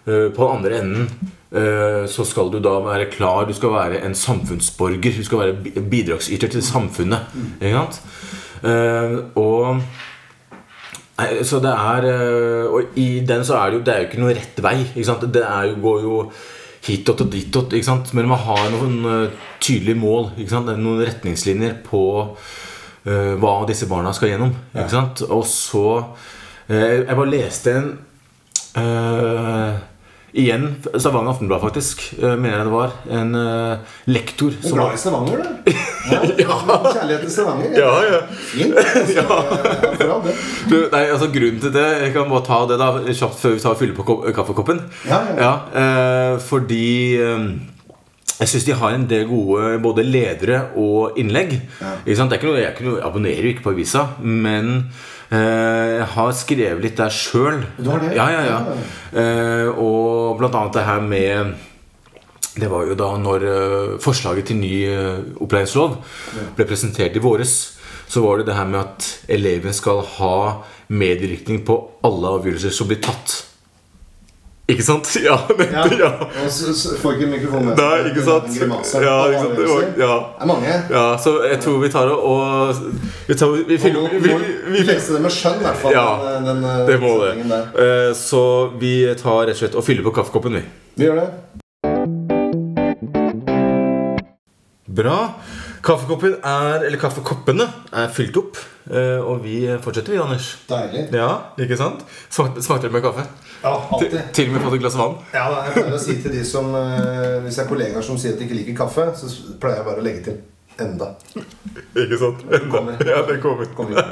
eh, 0.08 0.30
På 0.32 0.48
den 0.48 0.54
andre 0.56 0.78
enden 0.80 1.08
eh, 1.52 2.06
så 2.08 2.24
skal 2.26 2.52
du 2.54 2.60
da 2.64 2.78
være 2.86 3.10
klar. 3.12 3.46
Du 3.48 3.54
skal 3.54 3.74
være 3.76 4.02
en 4.08 4.16
samfunnsborger. 4.16 5.18
Du 5.18 5.24
skal 5.28 5.42
være 5.44 5.84
bidragsyter 5.92 6.54
til 6.54 6.64
samfunnet. 6.64 7.34
Ikke 7.60 7.74
sant? 7.82 8.00
Eh, 8.64 9.18
Og 9.36 9.82
så 11.18 11.58
det 11.58 11.72
er 11.74 12.06
Og 12.70 12.98
i 13.02 13.24
den 13.26 13.42
så 13.44 13.56
er 13.58 13.72
det 13.72 13.78
jo 13.80 13.84
Det 13.84 13.94
er 13.94 14.00
jo 14.04 14.06
ikke 14.06 14.20
noe 14.22 14.36
rett 14.38 14.62
vei. 14.62 14.78
Ikke 14.94 15.08
sant? 15.10 15.26
Det 15.34 15.42
jo, 15.42 15.76
går 15.82 16.02
jo 16.06 16.22
hitot 16.88 17.26
og 17.26 17.32
ditot. 17.34 17.74
Ikke 17.74 17.90
sant? 17.90 18.14
Men 18.14 18.30
man 18.30 18.40
har 18.40 18.70
noen 18.72 19.32
tydelige 19.60 20.00
mål. 20.00 20.32
Ikke 20.38 20.54
sant? 20.54 20.72
Noen 20.78 21.04
retningslinjer 21.04 21.82
på 21.84 22.06
hva 23.40 23.54
disse 23.70 23.88
barna 23.90 24.12
skal 24.14 24.34
gjennom. 24.34 24.52
Ikke 24.76 24.90
sant? 24.92 25.22
Og 25.30 25.46
så 25.48 25.84
øh, 26.70 27.06
Jeg 27.08 27.16
bare 27.16 27.30
leste 27.32 27.76
en 27.80 27.92
øh, 28.78 29.78
Igjen 30.38 30.66
Stavanger 31.00 31.32
Aftenblad, 31.32 31.62
faktisk. 31.64 32.02
mener 32.22 32.58
jeg 32.58 32.66
det 32.68 32.74
var. 32.74 32.92
En 33.10 33.32
uh, 33.36 33.78
lektor 34.12 34.52
som 34.62 34.76
glad 34.78 34.94
i 34.94 35.00
Stavanger, 35.02 35.38
du? 35.40 35.72
Ja. 36.12 36.20
Kjærlighet 36.22 37.24
til 37.24 37.32
Stavanger. 37.32 37.72
Ja, 37.80 37.94
ja. 38.06 38.20
Fint. 38.52 38.76
All 39.32 40.22
del. 40.28 40.36
Du, 40.70 40.76
nei, 40.94 41.02
altså 41.08 41.28
Grunnen 41.34 41.58
til 41.64 41.74
det 41.74 41.86
Jeg 42.04 42.14
kan 42.14 42.30
bare 42.30 42.44
ta 42.46 42.60
det 42.70 42.78
da 42.80 42.90
kjapt 43.08 43.40
før 43.42 43.56
vi 43.56 43.64
tar 43.64 43.74
og 43.74 43.82
fyller 43.82 43.98
på 43.98 44.06
ko- 44.12 44.20
kaffekoppen. 44.36 44.84
Ja, 45.10 45.20
ja. 45.40 45.52
eh, 45.82 46.38
fordi 46.44 46.86
eh, 47.24 47.48
jeg 48.38 48.52
syns 48.52 48.66
de 48.68 48.76
har 48.78 48.94
en 48.94 49.06
del 49.10 49.26
gode 49.30 49.78
både 49.82 50.06
ledere 50.06 50.60
og 50.78 51.18
innlegg. 51.18 51.56
Ja. 51.82 51.94
Ikke 52.04 52.18
sant? 52.20 52.30
Det 52.30 52.38
er 52.38 52.42
ikke 52.44 52.52
noe, 52.52 52.60
jeg, 52.62 52.74
ikke 52.76 52.90
noe, 52.90 53.06
abonnerer 53.08 53.48
jo 53.48 53.54
ikke 53.56 53.66
på 53.66 53.74
avisa, 53.74 54.04
men 54.22 54.76
eh, 55.34 55.96
jeg 55.98 56.10
har 56.14 56.36
skrevet 56.38 56.84
litt 56.86 57.00
der 57.00 57.14
sjøl. 57.14 57.64
Ja, 58.14 58.28
ja, 58.36 58.44
ja. 58.46 58.60
Eh, 59.18 59.72
og 59.74 60.38
blant 60.38 60.60
annet 60.60 60.78
det 60.78 60.86
her 60.86 61.02
med 61.02 61.58
det 62.58 62.70
var 62.72 62.86
jo 62.90 62.98
da 62.98 63.10
når 63.22 63.48
eh, 63.48 63.98
forslaget 64.02 64.50
til 64.50 64.62
ny 64.62 64.74
eh, 64.90 65.26
opplæringslov 65.42 65.98
ble 66.58 66.70
presentert 66.70 67.18
i 67.18 67.24
våres. 67.24 67.58
Så 68.08 68.22
var 68.24 68.40
det 68.40 68.48
det 68.48 68.56
her 68.56 68.70
med 68.70 68.84
at 68.86 69.10
eleven 69.34 69.74
skal 69.76 70.06
ha 70.18 70.38
medvirkning 70.88 71.66
på 71.68 71.76
alle 72.08 72.38
avgjørelser 72.38 72.74
som 72.74 72.90
blir 72.90 73.02
tatt. 73.04 73.47
Ikke 74.68 74.84
sant? 74.84 75.08
Ja, 75.24 75.38
Ja. 75.72 75.84
ja. 76.00 76.10
Og 76.44 76.50
så, 76.52 76.74
så 76.76 76.98
får 77.00 77.14
ikke 77.16 77.28
mikrofonen 77.32 77.70
med 77.70 77.78
Nei, 77.80 78.10
ikke 78.10 78.24
sant? 78.26 78.50
Ja, 78.52 79.16
ikke 79.30 79.40
sant? 79.40 79.56
Det 79.56 79.68
var- 79.70 79.86
ja. 80.02 80.18
Det 80.34 80.44
er 80.44 80.50
mange. 80.50 80.74
ja, 80.92 81.06
så 81.24 81.34
jeg 81.48 81.60
tror 81.64 81.78
vi 81.86 81.90
tar 81.94 82.10
det 82.12 82.18
og 82.18 82.76
Vi, 83.30 83.36
tar, 83.40 83.56
vi, 83.70 83.78
filmer, 83.80 84.10
vi, 84.12 84.20
vi, 84.28 84.56
vi, 84.76 84.84
lese 84.90 85.14
det 85.16 85.22
med 85.24 85.32
skjønn, 85.32 85.62
i 85.62 85.68
hvert 85.70 85.80
fall. 85.86 85.96
Ja, 85.96 86.08
den, 86.36 86.46
den, 86.52 86.64
eh, 86.68 86.86
det 86.92 87.00
må 87.02 87.14
det. 87.24 87.32
der. 87.48 87.66
Eh, 87.86 88.14
Så 88.14 88.44
vi 88.80 88.94
tar 89.16 89.46
rett 89.48 89.56
og 89.56 89.62
slett 89.64 89.76
og 89.80 89.88
fyller 89.88 90.04
på 90.04 90.16
kaffekoppen, 90.20 90.60
vi. 90.60 90.66
Vi 91.00 91.08
gjør 91.08 91.22
det. 91.24 91.30
Bra. 94.98 95.18
Kaffekoppen 95.86 96.38
er, 96.44 96.84
eller 96.88 96.98
kaffekoppene 97.00 97.68
er 97.94 98.08
fylt 98.12 98.38
opp. 98.40 98.58
eh, 98.90 99.20
Og 99.24 99.44
vi 99.44 99.62
fortsetter, 99.84 100.12
vi, 100.16 100.20
Anders. 100.24 100.58
Deilig. 100.70 101.08
Ja, 101.14 101.30
ikke 101.60 101.78
sant? 101.80 102.04
Smakte 102.32 102.88
det 102.88 102.92
med 102.96 103.04
kaffe? 103.04 103.28
Ja, 103.68 103.78
alltid. 103.98 104.18
til 104.34 104.50
og 104.50 104.54
med 104.56 104.64
fått 104.66 104.78
et 104.78 104.84
glass 104.86 104.98
vann? 105.00 105.16
Ja, 105.36 105.46
jeg 105.68 105.74
pleier 105.76 105.96
å 105.98 106.02
si 106.02 106.16
til 106.24 106.34
de 106.34 106.44
som 106.48 106.70
eh, 106.80 107.38
Hvis 107.44 107.58
jeg 107.58 107.66
har 107.66 107.70
kollegaer 107.72 108.06
som 108.06 108.20
sier 108.22 108.36
at 108.36 108.40
de 108.42 108.48
ikke 108.48 108.58
liker 108.62 108.78
kaffe, 108.80 109.08
så 109.20 109.30
pleier 109.62 109.82
jeg 109.82 109.88
bare 109.90 110.04
å 110.04 110.06
legge 110.08 110.24
til 110.30 110.38
enda. 110.84 111.08
Ikke 111.98 112.20
sant? 112.22 112.44
Enda. 112.54 112.84
Ja, 113.06 113.24
det 113.28 113.40
kommer. 113.44 113.70
Kom 113.78 113.92
igjen. 113.94 114.12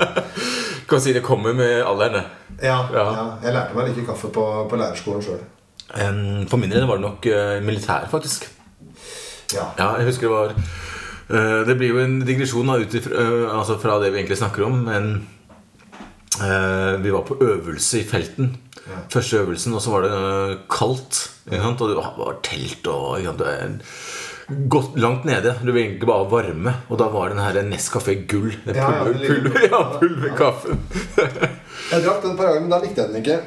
Kan 0.90 1.02
si 1.02 1.14
det 1.14 1.22
kommer 1.26 1.54
med 1.58 1.84
alderen, 1.86 2.20
det. 2.20 2.26
Ja, 2.68 2.80
Ja. 2.94 3.06
ja. 3.20 3.26
Jeg 3.44 3.54
lærte 3.54 3.78
meg 3.78 3.86
å 3.86 3.88
like 3.92 4.08
kaffe 4.08 4.32
på, 4.34 4.46
på 4.70 4.80
lærerskolen 4.82 5.22
sjøl. 5.26 5.44
For 6.50 6.58
min 6.62 6.74
del 6.74 6.88
var 6.90 6.98
det 6.98 7.06
nok 7.06 7.28
uh, 7.30 7.60
militær, 7.66 8.08
faktisk. 8.12 8.50
Ja. 9.54 9.70
Ja, 9.78 9.92
jeg 10.00 10.10
husker 10.10 10.26
det 10.26 10.34
var 10.34 10.54
eh, 10.58 11.60
Det 11.68 11.76
blir 11.78 11.92
jo 11.94 12.00
en 12.02 12.16
digresjon 12.26 12.66
da, 12.66 12.80
ut 12.82 12.96
eh, 12.98 13.44
altså 13.54 13.76
fra 13.78 14.00
det 14.02 14.10
vi 14.10 14.24
egentlig 14.24 14.40
snakker 14.40 14.66
om, 14.66 14.80
men 14.88 15.12
Eh, 15.14 15.35
vi 17.04 17.12
var 17.14 17.24
på 17.28 17.38
øvelse 17.42 18.02
i 18.02 18.08
felten. 18.08 18.54
Første 19.10 19.40
øvelsen, 19.42 19.74
og 19.74 19.82
så 19.82 19.94
var 19.94 20.06
det 20.06 20.12
eh, 20.14 20.58
kaldt. 20.70 21.22
Og 21.50 21.90
det 21.90 21.98
var 21.98 22.40
telt 22.46 22.88
og 22.92 23.22
Godt 24.70 24.98
langt 25.02 25.26
nede. 25.26 25.56
Du 25.66 25.72
vil 25.72 25.82
egentlig 25.82 26.06
bare 26.06 26.26
ha 26.26 26.30
varme. 26.30 26.74
Og 26.90 27.00
da 27.02 27.08
var 27.10 27.32
den 27.34 27.42
her 27.42 27.58
Nescafé 27.66 28.14
Gull. 28.30 28.52
Den 28.66 28.76
Ja, 28.78 28.92
pulver, 29.04 29.26
pulver, 29.26 29.64
ja, 29.72 29.80
pulverkaffen. 30.00 30.84
Jeg 31.92 32.04
drakk 32.06 32.22
den 32.22 32.32
et 32.34 32.38
par 32.38 32.52
ganger, 32.52 32.62
men 32.62 32.74
da 32.74 32.80
likte 32.82 33.02
jeg 33.04 33.12
den 33.14 33.22
ikke. 33.22 33.40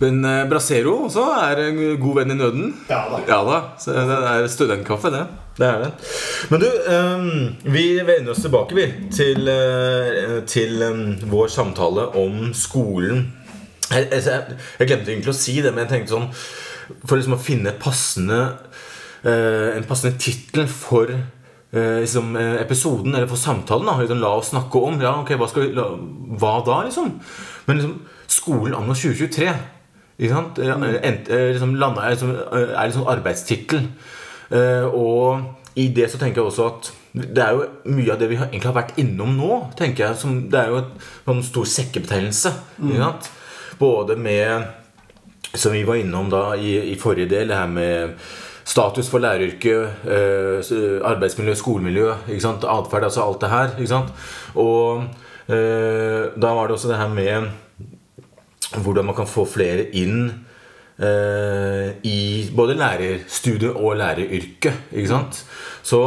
Men 0.00 0.24
eh, 0.28 0.44
Brasero 0.50 0.94
også 1.06 1.24
er 1.40 1.60
en 1.68 1.82
god 2.02 2.16
venn 2.20 2.34
i 2.34 2.38
nøden. 2.38 2.70
Ja 2.90 3.02
da. 3.10 3.20
Ja 3.28 3.40
da, 3.46 3.58
så 3.80 3.94
Det 3.96 4.16
er 4.30 4.48
studentkaffe, 4.50 5.12
det. 5.14 5.24
Det 5.56 5.64
er 5.66 5.78
det. 5.80 5.90
Men 6.50 6.60
du, 6.60 6.66
eh, 6.68 7.22
vi 7.72 7.84
vender 8.04 8.34
oss 8.34 8.42
tilbake, 8.44 8.76
vi, 8.76 8.86
til, 9.12 9.48
eh, 9.48 10.42
til 10.44 10.82
eh, 10.84 11.30
vår 11.30 11.48
samtale 11.48 12.10
om 12.20 12.50
skolen. 12.54 13.32
Jeg, 13.90 14.08
jeg, 14.12 14.58
jeg, 14.78 14.88
glemte 14.88 15.12
egentlig 15.12 15.32
å 15.32 15.38
si 15.38 15.60
det, 15.62 15.72
men 15.72 15.84
jeg 15.84 15.92
tenkte 15.92 16.10
sånn 16.16 16.24
For 17.06 17.14
liksom 17.14 17.36
å 17.36 17.38
finne 17.38 17.70
passende 17.78 18.40
eh, 19.22 19.76
en 19.76 19.86
passende 19.86 20.18
tittel 20.18 20.66
for 20.68 21.12
eh, 21.14 22.00
liksom, 22.02 22.34
episoden, 22.36 23.14
eller 23.14 23.30
for 23.30 23.40
samtalen. 23.40 23.88
Da. 23.88 23.96
Liksom, 24.02 24.20
la 24.20 24.34
oss 24.36 24.52
snakke 24.52 24.82
om 24.82 25.00
Ja, 25.00 25.14
okay, 25.22 25.38
hva, 25.40 25.48
skal 25.48 25.68
vi, 25.68 25.78
la, 25.78 25.88
hva 26.36 26.58
da, 26.66 26.82
liksom? 26.84 27.14
Men 27.70 27.80
liksom, 27.80 27.96
skolen 28.28 28.76
anno 28.76 28.92
2023 28.92 29.48
ikke 30.16 30.32
sant? 30.32 30.58
Mm. 30.58 30.84
ent- 31.04 31.28
liksom, 31.28 31.74
landa, 31.76 32.10
liksom, 32.10 32.30
er 32.52 32.86
liksom 32.88 33.08
arbeidstittel. 33.12 33.88
Eh, 34.50 34.86
og 34.86 35.76
i 35.76 35.88
det 35.92 36.08
så 36.12 36.20
tenker 36.20 36.40
jeg 36.40 36.50
også 36.52 36.70
at 36.70 36.92
det 37.16 37.42
er 37.42 37.56
jo 37.56 37.92
mye 37.96 38.12
av 38.12 38.20
det 38.20 38.28
vi 38.28 38.38
har, 38.38 38.48
egentlig 38.50 38.70
har 38.70 38.76
vært 38.76 38.98
innom 39.00 39.36
nå. 39.38 39.60
tenker 39.76 40.04
jeg 40.04 40.18
som, 40.20 40.34
Det 40.52 40.58
er 40.60 40.72
jo 40.72 40.80
et, 40.82 41.06
en 41.32 41.44
stor 41.44 41.68
sekkebetegnelse. 41.72 42.52
Sant? 42.80 43.30
Både 43.80 44.16
med 44.20 44.66
som 45.56 45.72
vi 45.72 45.84
var 45.88 45.96
innom 46.00 46.28
da 46.32 46.50
i, 46.56 46.76
i 46.92 46.96
forrige 47.00 47.30
del, 47.30 47.48
det 47.48 47.56
her 47.56 47.70
med 47.70 48.18
status 48.66 49.08
for 49.08 49.22
læreryrket, 49.22 50.08
eh, 50.10 50.74
arbeidsmiljø, 51.06 51.54
skolemiljø, 51.56 52.10
ikke 52.34 52.56
atferd, 52.66 53.06
altså 53.08 53.24
alt 53.24 53.40
det 53.40 53.52
her. 53.52 53.76
Ikke 53.78 53.92
sant? 53.92 54.10
Og 54.58 55.06
eh, 55.48 56.26
da 56.36 56.52
var 56.56 56.66
det 56.66 56.76
også 56.76 56.90
det 56.90 57.00
her 57.00 57.12
med 57.14 57.52
hvordan 58.82 59.06
man 59.06 59.16
kan 59.16 59.30
få 59.30 59.46
flere 59.48 59.86
inn 59.96 60.45
i 60.96 62.20
både 62.56 62.76
lærerstudiet 62.78 63.74
og 63.76 63.98
læreryrket. 64.00 64.78
Ikke 64.96 65.10
sant? 65.10 65.42
Så 65.84 66.00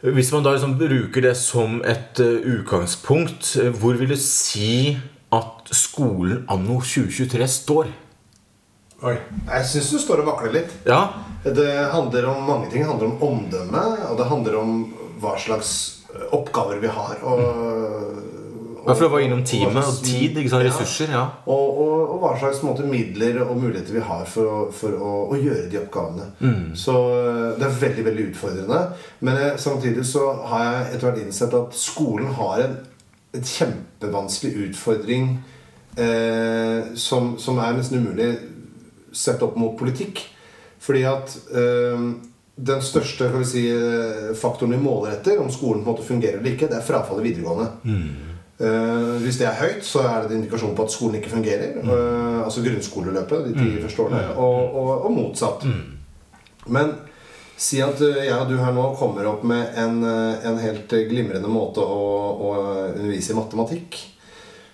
hvis 0.00 0.30
man 0.30 0.44
da 0.46 0.52
liksom 0.54 0.76
bruker 0.78 1.24
det 1.24 1.34
som 1.36 1.80
et 1.82 2.20
eh, 2.22 2.44
utgangspunkt, 2.54 3.56
eh, 3.58 3.72
hvor 3.74 3.96
vil 3.98 4.12
du 4.12 4.18
si 4.20 4.94
at 5.34 5.72
skolen 5.74 6.44
anno 6.48 6.78
2023 6.78 7.48
står? 7.50 7.90
Oi. 9.02 9.16
Jeg 9.48 9.66
syns 9.66 9.90
du 9.90 9.98
står 9.98 10.22
og 10.22 10.30
vakler 10.32 10.54
litt. 10.60 10.76
Ja, 10.86 11.08
Det 11.42 11.90
handler 11.92 12.28
om 12.30 12.46
mange 12.46 12.70
ting. 12.70 12.82
Det 12.82 12.90
handler 12.90 13.10
om 13.10 13.22
omdømme, 13.22 13.82
og 14.10 14.16
det 14.18 14.26
handler 14.26 14.56
om 14.58 14.72
hva 15.18 15.34
slags 15.38 16.04
eh, 16.14 16.30
oppgaver 16.30 16.78
vi 16.78 16.94
har. 16.94 17.18
Og, 17.26 17.42
Ja, 18.86 18.94
for 18.94 19.04
det 19.04 19.10
var 19.12 19.24
innom 19.24 19.44
teamet 19.44 19.84
og 19.84 20.02
tid, 20.04 20.36
ikke 20.38 20.52
sant? 20.52 20.64
Ja. 20.64 20.70
ressurser. 20.70 21.10
ja 21.12 21.24
Og, 21.46 21.80
og, 21.82 21.96
og 22.14 22.20
hva 22.22 22.34
slags 22.40 22.62
måte, 22.64 22.86
midler 22.88 23.40
og 23.44 23.56
muligheter 23.60 23.96
vi 23.96 24.04
har 24.04 24.22
for 24.28 24.48
å, 24.48 24.58
for 24.74 24.94
å, 24.94 25.14
å 25.34 25.38
gjøre 25.38 25.66
de 25.72 25.80
oppgavene. 25.82 26.28
Mm. 26.40 26.76
Så 26.78 26.94
eh, 27.16 27.48
det 27.58 27.66
er 27.68 27.80
veldig 27.82 28.06
veldig 28.10 28.28
utfordrende. 28.32 28.84
Men 29.26 29.42
eh, 29.42 29.56
samtidig 29.60 30.06
så 30.06 30.30
har 30.52 30.64
jeg 30.68 30.86
etter 30.92 31.08
hvert 31.08 31.24
innsett 31.24 31.58
at 31.58 31.76
skolen 31.76 32.32
har 32.38 32.64
en 32.66 32.78
et 33.36 33.44
kjempevanskelig 33.44 34.68
utfordring 34.68 35.28
eh, 35.98 36.94
som, 36.96 37.34
som 37.40 37.60
er 37.60 37.76
nesten 37.76 38.00
umulig 38.00 38.30
sett 39.12 39.42
opp 39.44 39.58
mot 39.60 39.76
politikk. 39.78 40.22
Fordi 40.82 41.04
at 41.10 41.34
eh, 41.52 42.06
den 42.68 42.82
største 42.82 43.28
vi 43.34 43.44
si, 43.46 43.64
eh, 43.72 44.30
faktoren 44.38 44.74
vi 44.76 44.80
måler 44.82 45.18
etter, 45.18 45.40
om 45.42 45.50
skolen 45.52 45.84
på 45.84 45.90
en 45.90 45.96
måte 45.96 46.08
fungerer 46.08 46.40
eller 46.40 46.54
ikke, 46.54 46.70
det 46.70 46.80
er 46.80 46.86
frafallet 46.86 47.26
i 47.26 47.30
videregående. 47.30 47.68
Eh, 48.58 49.10
hvis 49.22 49.38
det 49.38 49.46
er 49.46 49.54
høyt, 49.54 49.84
så 49.86 50.02
er 50.02 50.24
det 50.24 50.32
en 50.32 50.40
indikasjon 50.40 50.74
på 50.74 50.86
at 50.86 50.94
skolen 50.94 51.20
ikke 51.20 51.30
fungerer. 51.36 51.76
Eh, 51.78 52.40
altså 52.42 52.64
grunnskoleløpet 52.64 53.46
de 53.46 53.54
ti 53.54 53.68
første 53.84 54.02
årene. 54.02 54.24
Og, 54.34 54.74
og, 54.82 54.90
og 55.06 55.14
motsatt. 55.14 55.66
Men 56.66 56.92
si 57.58 57.78
at 57.84 58.02
eh, 58.02 58.24
jeg 58.26 58.34
og 58.34 58.50
du 58.50 58.56
her 58.58 58.74
nå 58.74 58.90
kommer 58.98 59.30
opp 59.30 59.46
med 59.46 59.78
en, 59.78 60.02
en 60.02 60.62
helt 60.62 60.94
glimrende 61.10 61.50
måte 61.50 61.84
å, 61.84 62.06
å 62.34 62.54
undervise 62.96 63.34
i 63.34 63.38
matematikk. 63.38 64.00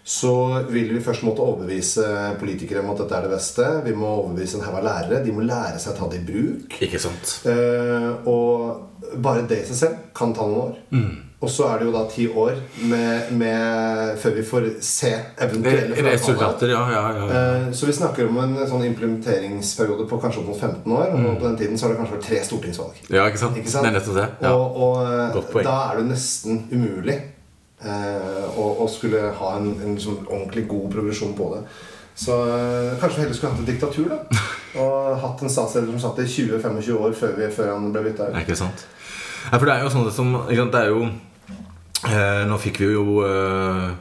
Så 0.04 0.32
vil 0.68 0.90
vi 0.92 1.00
først 1.00 1.24
måtte 1.24 1.44
overbevise 1.44 2.06
politikere 2.40 2.82
om 2.84 2.90
at 2.92 2.98
dette 3.00 3.16
er 3.16 3.24
det 3.24 3.32
beste. 3.32 3.68
Vi 3.86 3.94
må 3.96 4.10
overbevise 4.18 4.58
en 4.58 4.66
haug 4.66 4.76
av 4.76 4.84
lærere. 4.84 5.22
De 5.24 5.32
må 5.32 5.44
lære 5.48 5.80
seg 5.80 5.94
å 5.94 5.96
ta 5.96 6.08
det 6.12 6.18
i 6.20 6.26
bruk. 6.28 6.76
Ikke 6.84 7.00
sant? 7.00 7.38
Uh, 7.48 8.10
og 8.28 9.14
bare 9.24 9.46
det 9.48 9.62
i 9.62 9.70
seg 9.70 9.78
selv 9.78 10.02
kan 10.16 10.36
ta 10.36 10.44
noen 10.44 10.60
år. 10.60 10.76
Mm. 10.92 11.14
Og 11.44 11.50
så 11.52 11.66
er 11.68 11.82
det 11.82 11.88
jo 11.88 11.92
da 11.92 12.02
ti 12.08 12.24
år 12.30 12.56
med, 12.88 13.32
med, 13.36 14.14
før 14.22 14.36
vi 14.38 14.44
får 14.48 14.68
se 14.84 15.10
eventuelle. 15.44 15.98
Resultater, 16.06 16.72
ja. 16.72 16.82
ja, 16.94 17.02
ja. 17.18 17.26
Eh, 17.40 17.66
Så 17.76 17.88
vi 17.90 17.96
snakker 17.96 18.30
om 18.30 18.40
en 18.40 18.56
sånn 18.70 18.86
implementeringsperiode 18.88 20.08
på 20.08 20.20
kanskje 20.22 20.40
opp 20.42 20.50
mot 20.54 20.60
15 20.60 20.96
år. 20.96 21.12
Og 21.18 21.38
på 21.42 21.48
den 21.50 21.58
tiden 21.60 21.78
så 21.78 21.86
har 21.86 21.94
det 21.94 22.00
kanskje 22.00 22.16
vært 22.16 22.28
tre 22.30 22.42
stortingsvalg. 22.48 23.02
ja 23.12 23.28
ikke 23.28 23.42
sant? 23.44 23.58
Ikke 23.60 23.74
sant? 23.74 23.84
Det 23.86 23.92
er 23.92 23.98
nettopp 23.98 24.20
det. 24.22 24.28
Ja. 24.46 24.54
Og, 24.56 24.82
og 24.88 25.54
eh, 25.60 25.64
da 25.68 25.78
er 25.90 26.00
det 26.00 26.06
nesten 26.14 26.64
umulig 26.72 27.18
eh, 27.84 28.46
å, 28.56 28.70
å 28.84 28.88
skulle 28.90 29.28
ha 29.40 29.56
en, 29.58 29.74
en 29.84 29.98
sånn 30.00 30.22
ordentlig 30.24 30.66
god 30.70 30.88
progresjon 30.96 31.36
på 31.36 31.50
det. 31.56 31.64
Så 32.14 32.34
eh, 32.46 32.94
kanskje 33.02 33.18
vi 33.18 33.22
heller 33.26 33.36
skulle 33.36 33.52
hatt 33.52 33.62
et 33.64 33.72
diktatur, 33.74 34.10
da. 34.12 34.44
Og 34.82 35.20
hatt 35.22 35.42
en 35.42 35.50
statsleder 35.52 35.90
som 35.92 36.02
satt 36.08 36.24
i 36.24 36.26
20-25 36.30 36.98
år 36.98 37.14
før, 37.18 37.36
vi, 37.38 37.50
før 37.54 37.74
han 37.76 37.92
ble 37.94 38.08
bytta 38.08 38.30
ut. 38.30 38.34
Er 38.34 38.46
ikke 38.46 38.58
sant? 38.58 38.86
Ja, 39.44 39.58
for 39.58 39.68
det 39.68 39.74
er 39.76 39.84
jo 39.84 39.90
sånn 39.92 40.06
som 40.14 40.30
Det 40.48 40.80
er 40.80 40.88
jo 40.88 41.04
Nå 42.04 42.58
fikk 42.60 42.82
vi 42.82 42.90
jo 42.92 43.22
eh, 43.24 43.94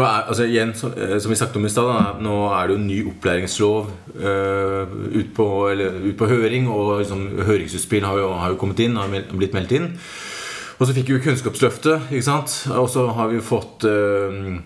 nå 0.00 0.06
er, 0.06 0.26
altså 0.30 0.46
igjen, 0.46 0.72
så, 0.74 0.92
eh, 0.96 1.18
Som 1.20 1.32
vi 1.32 1.36
snakket 1.36 1.58
om 1.60 1.66
i 1.66 1.72
stad, 1.72 2.20
nå 2.24 2.34
er 2.54 2.68
det 2.68 2.74
jo 2.74 2.80
en 2.80 2.86
ny 2.88 2.98
opplæringslov 3.10 3.90
eh, 4.16 4.94
ut, 5.20 5.32
på, 5.36 5.46
eller, 5.68 5.98
ut 6.06 6.16
på 6.16 6.28
høring. 6.30 6.68
Og 6.70 7.00
liksom, 7.02 7.26
høringsutspill 7.46 8.06
har 8.06 8.20
jo, 8.22 8.30
har 8.40 8.54
jo 8.54 8.60
kommet 8.60 8.80
inn, 8.84 8.96
har 8.96 9.10
blitt 9.10 9.56
meldt 9.56 9.74
inn. 9.76 9.90
Og 10.80 10.86
så 10.88 10.94
fikk 10.96 11.10
vi 11.10 11.18
jo 11.18 11.24
Kunnskapsløftet, 11.26 12.08
ikke 12.08 12.24
sant? 12.24 12.54
Og 12.72 12.88
så 12.88 13.04
har 13.12 13.28
vi 13.28 13.42
fått 13.44 13.84
eh, 13.88 14.56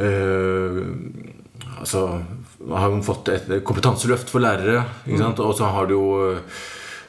eh, 0.00 0.80
Altså 1.74 2.06
har 2.64 2.88
vi 2.94 3.02
fått 3.04 3.28
et 3.28 3.50
kompetanseløft 3.66 4.30
for 4.32 4.40
lærere. 4.40 4.86
Ikke 5.04 5.20
sant? 5.20 5.42
Og 5.44 5.52
så 5.58 5.68
har 5.68 5.90
du 5.90 5.98
jo 5.98 6.06
eh, 6.30 6.62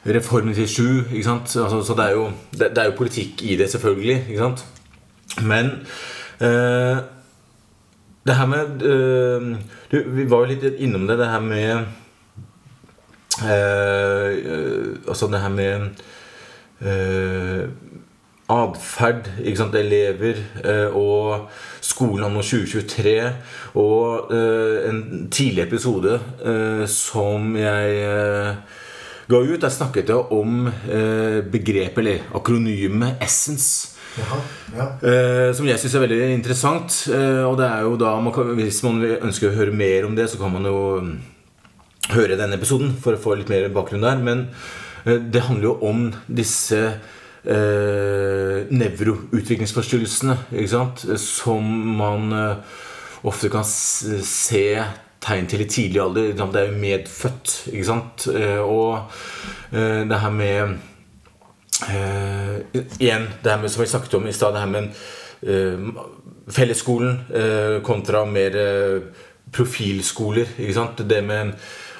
Reformen 0.06 0.54
til 0.54 0.68
sju. 0.68 0.88
Ikke 1.08 1.24
sant? 1.30 1.54
Altså, 1.56 1.80
så 1.86 1.96
det 1.96 2.10
er, 2.10 2.18
jo, 2.18 2.28
det, 2.52 2.74
det 2.76 2.82
er 2.82 2.90
jo 2.90 2.98
politikk 2.98 3.46
i 3.46 3.56
det, 3.56 3.70
selvfølgelig. 3.72 4.26
Ikke 4.28 4.42
sant? 4.42 4.66
Men 5.42 5.70
eh, 6.40 6.98
det 8.26 8.34
her 8.34 8.46
med 8.46 8.82
eh, 8.82 9.56
du, 9.90 9.96
Vi 10.16 10.24
var 10.30 10.44
jo 10.44 10.50
litt 10.54 10.80
innom 10.82 11.06
det, 11.06 11.18
det 11.20 11.30
her 11.30 11.44
med 11.44 11.72
eh, 13.46 14.30
Altså 15.06 15.28
det 15.30 15.42
her 15.42 15.52
med 15.54 15.88
eh, 16.80 17.68
atferd, 18.46 19.26
elever 19.74 20.36
eh, 20.62 20.94
og 20.94 21.48
skolen 21.82 22.24
anno 22.28 22.42
2023. 22.42 23.14
Og 23.74 24.32
eh, 24.32 24.88
en 24.90 25.28
tidlig 25.30 25.64
episode 25.66 26.20
eh, 26.44 26.84
som 26.86 27.56
jeg 27.58 27.96
eh, 28.06 28.54
ga 29.26 29.42
ut, 29.42 29.60
der 29.60 29.68
snakket 29.74 30.08
jeg 30.14 30.30
om 30.30 30.68
eh, 30.68 31.42
begrepet, 31.42 31.98
eller 31.98 32.38
akronymet 32.38 33.18
Essence. 33.20 33.95
Ja. 34.16 34.38
Eh, 35.08 35.50
som 35.56 35.66
jeg 35.68 35.78
syns 35.80 35.94
er 35.96 36.02
veldig 36.04 36.18
interessant. 36.34 36.92
Eh, 37.12 37.44
og 37.46 37.54
det 37.60 37.66
er 37.68 37.80
jo 37.84 37.92
da 38.00 38.10
Hvis 38.56 38.82
man 38.86 38.96
ønsker 39.04 39.48
å 39.50 39.56
høre 39.56 39.72
mer 39.76 40.00
om 40.08 40.14
det, 40.16 40.26
så 40.30 40.36
kan 40.40 40.52
man 40.54 40.64
jo 40.68 40.78
mm, 41.02 41.14
høre 42.16 42.38
denne 42.38 42.56
episoden 42.56 42.90
for 43.02 43.12
å 43.14 43.20
få 43.20 43.30
litt 43.36 43.52
mer 43.52 43.74
bakgrunn 43.74 44.06
der. 44.06 44.16
Men 44.16 44.38
eh, 45.04 45.18
det 45.20 45.46
handler 45.48 45.66
jo 45.70 45.76
om 45.90 46.00
disse 46.26 46.80
nevroutviklingsforstyrrelsene, 47.46 50.36
ikke? 50.64 51.16
Som 51.22 51.62
man 51.94 52.34
ofte 53.22 53.46
kan 53.52 53.62
se 53.62 54.82
tegn 55.22 55.46
til 55.46 55.62
i 55.62 55.70
tidlig 55.70 56.02
alder. 56.02 56.34
Det 56.34 56.58
er 56.58 56.66
jo 56.72 56.82
medfødt, 56.82 57.70
ikke 57.70 57.86
sant? 57.86 58.26
Og 58.66 58.98
det 59.70 60.18
her 60.24 60.34
med 60.34 60.74
Eh, 61.84 62.82
igjen, 62.98 63.26
det 63.42 63.50
her 63.52 63.60
med, 63.60 63.70
som 63.72 63.82
vi 63.82 63.88
snakket 63.90 64.14
om 64.14 64.26
i 64.28 64.32
stad, 64.32 64.54
det 64.56 64.62
her 64.64 64.70
med 64.72 64.88
eh, 65.42 66.04
fellesskolen 66.56 67.18
eh, 67.34 67.82
kontra 67.84 68.24
mer 68.24 68.56
eh, 68.56 69.02
profilskoler. 69.52 70.56
Ikke 70.58 70.74
sant? 70.74 71.04
Det 71.08 71.20
med 71.24 71.52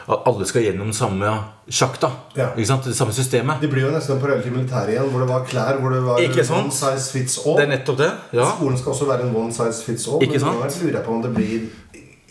at 0.06 0.26
alle 0.30 0.46
skal 0.46 0.62
gjennom 0.62 0.92
samme 0.94 1.30
sjakta. 1.66 2.10
Ja. 2.38 2.52
Ikke 2.54 2.68
sant? 2.68 2.84
Det 2.86 2.94
samme 2.94 3.14
systemet. 3.14 3.58
De 3.62 3.70
blir 3.70 3.88
jo 3.88 3.90
nesten 3.94 4.14
en 4.14 4.20
parallell 4.22 4.44
til 4.44 4.54
militæret 4.54 4.94
igjen, 4.94 5.08
hvor 5.10 5.24
det 5.24 5.28
var 5.32 5.46
klær 5.50 5.80
hvor 5.82 5.94
det 5.94 6.02
var 6.04 6.22
Ikke 6.22 6.44
sant? 6.46 6.68
one 6.70 6.76
size 6.76 7.10
fits 7.10 7.40
all. 7.42 7.56
Det 7.58 7.64
er 7.66 7.72
nettopp 7.72 7.98
det. 7.98 8.10
Ja. 8.38 8.46
Skolen 8.54 8.78
skal 8.78 8.92
også 8.94 9.08
være 9.10 9.26
en 9.26 9.34
one 9.36 9.54
size 9.56 9.82
fits 9.86 10.06
all. 10.06 10.22
Ikke 10.22 10.38
men 10.38 10.44
sant? 10.44 10.60
nå 10.62 10.84
lurer 10.84 11.00
jeg 11.00 11.04
på 11.08 11.16
om 11.16 11.24
det 11.26 11.32
blir 11.34 11.66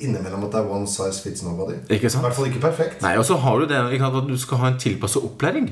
innimellom 0.03 0.43
at 0.43 0.51
det 0.51 0.59
er 0.59 0.71
one 0.75 0.87
size 0.91 1.21
fits 1.23 1.43
nobody. 1.45 1.77
Ikke 1.89 2.09
I 2.09 2.21
hvert 2.25 2.35
fall 2.35 2.49
ikke 2.49 2.59
perfekt. 2.65 2.99
Nei, 3.03 3.13
og 3.15 3.23
så 3.27 3.37
har 3.39 3.61
du 3.61 3.67
det 3.69 3.77
sant, 3.79 4.17
at 4.19 4.27
du 4.27 4.35
skal 4.39 4.59
ha 4.59 4.71
en 4.73 4.79
tilpasset 4.81 5.23
opplæring. 5.23 5.69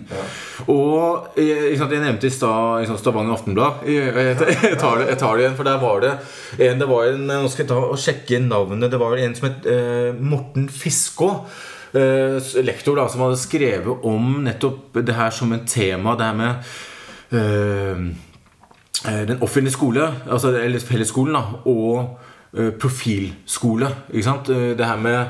Og 0.71 1.27
eh, 1.35 1.75
sant, 1.77 1.91
Jeg 1.91 2.05
nevnte 2.05 2.29
i 2.29 2.33
stad 2.33 2.87
sant, 2.87 3.01
Stavanger 3.01 3.35
Aftenblad. 3.35 3.83
Jeg, 3.87 4.15
jeg, 4.15 4.39
jeg, 4.69 4.79
tar 4.79 5.01
det, 5.01 5.09
jeg 5.11 5.19
tar 5.19 5.35
det 5.35 5.45
igjen, 5.45 5.59
for 5.59 5.67
der 5.67 5.83
var 5.83 6.01
det 6.05 6.15
en, 6.55 6.79
det 6.79 6.89
var 6.89 7.11
en 7.11 7.27
Nå 7.27 7.51
skal 7.51 7.65
jeg 7.65 7.71
ta 7.73 7.83
og 7.83 7.99
sjekke 7.99 8.39
navnet. 8.47 8.91
Det 8.93 9.03
var 9.03 9.19
en 9.19 9.35
som 9.35 9.49
het 9.49 9.69
eh, 9.69 10.09
Morten 10.15 10.71
Fiskå. 10.71 11.33
Eh, 11.93 12.39
lektor 12.63 12.97
da, 12.97 13.09
som 13.11 13.27
hadde 13.27 13.43
skrevet 13.43 14.07
om 14.07 14.37
nettopp 14.47 15.03
det 15.03 15.19
her 15.19 15.35
som 15.35 15.51
en 15.51 15.67
tema. 15.67 16.15
Det 16.15 16.31
her 16.31 16.37
med 16.39 16.75
eh, 17.35 18.05
eh, 19.03 19.23
den 19.27 19.43
offentlige 19.43 19.75
skole, 19.75 20.13
altså, 20.31 20.55
eller 20.63 20.79
fellesskolen, 20.79 21.35
da, 21.35 21.65
og 21.67 21.97
eh, 21.99 22.29
profilskole. 22.53 23.89
Ikke 24.13 24.23
sant? 24.23 24.49
Eh, 24.49 24.73
Det 24.77 24.85
her 24.85 24.97
med 24.97 25.27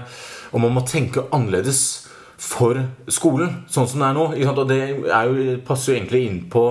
om 0.53 0.61
man 0.61 0.73
må 0.73 0.85
tenke 0.85 1.23
annerledes 1.31 2.07
for 2.37 2.75
skolen, 3.07 3.63
sånn 3.71 3.87
som 3.87 3.99
det 4.01 4.07
er 4.09 4.13
nå. 4.17 4.25
Ikke 4.35 4.45
sant? 4.49 4.59
Og 4.59 4.67
det 4.67 4.79
jo, 4.89 5.59
passer 5.65 5.93
jo 5.93 5.99
egentlig 5.99 6.25
inn 6.27 6.41
på 6.51 6.63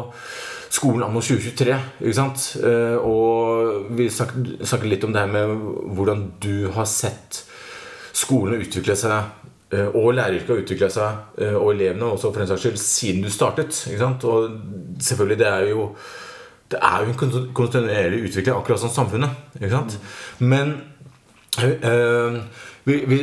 skolen 0.73 1.03
anno 1.07 1.21
2023. 1.21 1.79
Ikke 2.03 2.15
sant? 2.15 2.57
Eh, 2.63 2.97
Og 2.97 3.89
vi 3.97 4.09
snakket, 4.09 4.85
litt 4.89 5.05
om 5.05 5.13
det 5.13 5.21
her 5.21 5.33
med 5.33 5.49
hvordan 5.97 6.33
du 6.41 6.71
har 6.73 6.85
sett 6.85 7.45
skolen 8.13 8.61
utvikle 8.61 8.95
seg 8.97 9.23
eh, 9.73 9.89
og 9.89 10.13
læreryrket 10.15 10.49
har 10.53 10.61
utvikla 10.63 10.89
seg, 10.93 11.21
eh, 11.41 11.55
og 11.57 11.73
elevene 11.73 12.13
også 12.13 12.31
for 12.31 12.43
den 12.43 12.51
saks 12.51 12.61
skyld, 12.67 12.79
siden 12.79 13.23
du 13.25 13.31
startet. 13.33 13.73
Ikke 13.89 13.99
sant? 14.05 14.25
Og 14.25 14.51
selvfølgelig, 15.01 15.39
det 15.39 15.49
er 15.49 15.71
jo 15.73 15.87
Det 16.73 16.81
er 16.81 17.05
jo 17.05 17.13
en 17.13 17.49
kontinuerlig 17.55 18.23
utvikling, 18.27 18.57
akkurat 18.57 18.81
som 18.81 18.93
samfunnet. 18.93 19.31
Ikke 19.61 19.75
sant? 19.75 19.99
Men 20.41 20.75
øh, 21.63 22.39
vi, 22.85 22.97
vi 23.07 23.19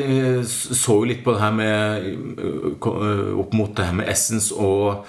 så 0.47 1.00
jo 1.02 1.08
litt 1.10 1.24
på 1.26 1.34
det 1.36 1.41
her 1.43 1.56
med 1.56 2.06
eh, 2.39 3.39
Opp 3.39 3.56
mot 3.58 3.74
det 3.76 3.89
her 3.89 3.97
med 3.97 4.12
Essence 4.12 4.56
og 4.56 5.06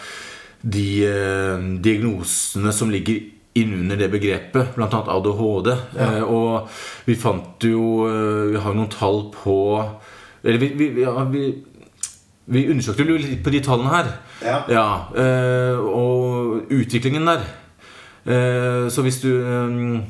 de 0.60 0.88
øh, 1.06 1.68
diagnosene 1.84 2.72
som 2.72 2.90
ligger 2.92 3.20
innunder 3.54 3.96
det 3.98 4.10
begrepet, 4.12 4.74
bl.a. 4.76 4.86
ADHD. 4.86 5.70
Eh, 5.98 6.22
og 6.22 6.68
vi 7.06 7.16
fant 7.18 7.64
jo 7.66 8.06
Vi 8.50 8.60
har 8.62 8.76
noen 8.76 8.90
tall 8.92 9.24
på 9.34 9.56
Eller 10.44 10.60
vi, 10.62 10.68
vi, 10.78 10.90
ja, 11.02 11.24
vi, 11.30 11.46
vi 12.50 12.66
undersøkte 12.70 13.06
jo 13.06 13.18
litt 13.20 13.42
på 13.44 13.52
de 13.54 13.62
tallene 13.62 13.94
her. 13.94 14.12
Ja. 14.42 14.60
eh, 15.14 15.78
og 15.78 16.70
utviklingen 16.72 17.28
der. 17.28 17.44
Eh, 18.24 18.88
så 18.92 19.02
hvis 19.02 19.20
du 19.22 19.30
eh, 19.40 20.00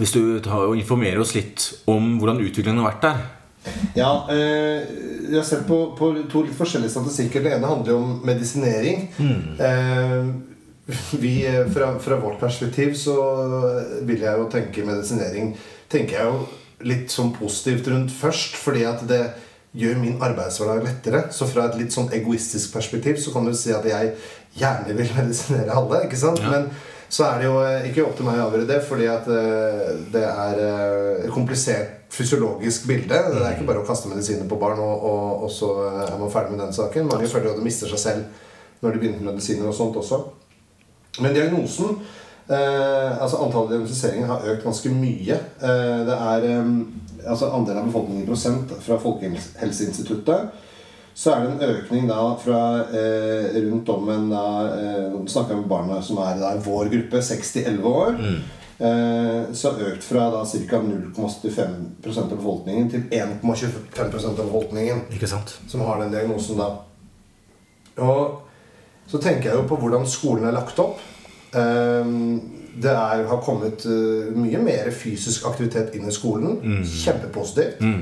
Hvis 0.00 0.14
du 0.14 0.40
tar 0.42 0.64
og 0.64 0.78
informerer 0.78 1.20
oss 1.20 1.34
litt 1.36 1.68
om 1.86 2.16
hvordan 2.18 2.40
utviklingen 2.42 2.80
har 2.82 2.94
vært 2.94 3.04
der. 3.04 3.20
Ja, 3.94 4.10
eh, 4.32 4.88
jeg 5.28 5.36
har 5.38 5.46
sett 5.46 5.68
på, 5.68 5.94
på 5.98 6.08
to 6.32 6.42
litt 6.42 6.56
forskjellige 6.56 6.96
statistikker. 6.96 7.44
Det 7.44 7.52
ene 7.54 7.70
handler 7.70 7.94
jo 7.94 8.00
om 8.00 8.16
medisinering. 8.26 9.06
Mm. 9.18 10.42
vi, 11.22 11.36
fra, 11.72 11.94
fra 12.02 12.18
vårt 12.20 12.42
perspektiv 12.42 12.92
så 12.98 13.14
vil 14.04 14.26
jeg 14.26 14.40
jo 14.40 14.50
tenke 14.52 14.84
medisinering 14.84 15.54
tenker 15.94 16.18
jeg 16.18 16.28
jo 16.28 16.42
litt 16.84 17.12
sånn 17.12 17.32
positivt 17.36 17.88
rundt 17.92 18.12
først, 18.12 18.58
fordi 18.60 18.84
at 18.88 19.04
det 19.08 19.22
gjør 19.74 20.00
min 20.00 20.18
arbeidshverdag 20.22 20.84
lettere. 20.86 21.22
Så 21.34 21.48
fra 21.50 21.68
et 21.68 21.78
litt 21.80 21.94
sånn 21.94 22.10
egoistisk 22.14 22.74
perspektiv 22.74 23.18
så 23.22 23.32
kan 23.34 23.46
du 23.46 23.54
si 23.58 23.72
at 23.74 23.86
jeg 23.88 24.12
gjerne 24.58 24.96
vil 24.98 25.14
medisinere 25.18 25.78
alle. 25.78 26.04
ikke 26.06 26.20
sant? 26.20 26.42
Men 26.50 26.68
så 27.08 27.26
er 27.28 27.40
det 27.40 27.48
jo 27.48 27.58
eh, 27.62 27.88
ikke 27.90 28.04
opp 28.06 28.16
til 28.18 28.26
meg 28.26 28.40
å 28.40 28.46
avgjøre 28.48 28.68
det, 28.68 28.80
fordi 28.88 29.10
at 29.10 29.28
eh, 29.30 29.92
det 30.14 30.24
er 30.24 30.62
eh, 30.62 31.26
et 31.26 31.34
komplisert 31.34 32.04
fysiologisk 32.14 32.86
bilde. 32.88 33.20
Det 33.34 33.42
er 33.42 33.54
ikke 33.56 33.68
bare 33.68 33.82
å 33.82 33.86
kaste 33.86 34.10
medisiner 34.10 34.48
på 34.50 34.58
barn, 34.60 34.80
og, 34.82 35.06
og, 35.10 35.44
og 35.46 35.52
så 35.52 35.70
eh, 35.88 36.02
er 36.08 36.18
man 36.20 36.32
ferdig 36.32 36.54
med 36.54 36.64
den 36.64 36.76
saken. 36.76 37.10
Mange 37.10 37.30
føler 37.30 37.52
at 37.52 37.60
de 37.60 37.66
mister 37.66 37.90
seg 37.90 38.02
selv 38.02 38.82
når 38.84 38.94
de 38.94 39.00
begynner 39.00 39.22
med 39.22 39.36
medisiner 39.36 39.70
og 39.70 39.76
sånt 39.76 39.96
også. 39.96 40.20
Men 41.22 41.34
diagnosen 41.34 41.94
eh, 42.50 43.22
Altså 43.22 43.40
antallet 43.40 43.70
diagnostiseringer 43.74 44.30
har 44.30 44.46
økt 44.52 44.66
ganske 44.66 44.92
mye. 44.92 45.38
Eh, 45.38 45.98
det 46.08 46.18
er 46.18 46.46
eh, 46.50 46.70
altså 47.24 47.50
andelen 47.54 47.82
av 47.82 47.90
befolkningen 47.90 48.24
i 48.24 48.28
prosent 48.28 48.74
fra 48.84 48.98
Folkehelseinstituttet. 49.00 50.70
Så 51.14 51.30
er 51.30 51.44
det 51.44 51.50
en 51.52 51.76
økning 51.76 52.08
da 52.10 52.18
fra 52.42 52.60
eh, 52.90 53.54
rundt 53.68 53.88
om 53.94 54.08
en 54.10 54.24
da 54.32 54.46
eh, 54.74 55.04
jeg 55.14 55.54
om 55.60 55.68
barna 55.70 56.00
som 56.02 56.18
er 56.24 56.40
da 56.40 56.54
i 56.56 56.62
vår 56.64 56.90
gruppe, 56.90 57.20
6-11 57.22 57.84
år. 57.86 58.18
Eh, 58.78 59.52
så 59.54 59.70
økt 59.78 60.02
fra 60.02 60.24
da 60.34 60.40
ca. 60.42 60.80
0,75 60.82 62.18
av 62.18 62.32
befolkningen 62.32 62.90
til 62.90 63.04
1,25% 63.14 64.32
av 64.32 64.40
befolkningen 64.42 65.04
Ikke 65.14 65.30
sant? 65.30 65.54
som 65.70 65.84
har 65.86 66.02
den 66.02 66.10
diagnosen 66.16 66.58
da. 66.58 66.72
Og 68.02 68.40
så 69.06 69.20
tenker 69.22 69.52
jeg 69.52 69.60
jo 69.60 69.68
på 69.70 69.78
hvordan 69.78 70.06
skolen 70.10 70.48
er 70.50 70.58
lagt 70.58 70.82
opp. 70.82 70.98
Eh, 71.54 72.12
Det 72.74 72.90
er, 72.90 73.20
har 73.30 73.38
kommet 73.46 73.84
uh, 73.86 74.32
mye 74.34 74.58
mer 74.58 74.88
fysisk 74.90 75.44
aktivitet 75.46 75.92
inn 75.94 76.08
i 76.10 76.12
skolen. 76.12 76.56
Kjempepositivt. 76.82 77.78
Eh, 77.78 78.00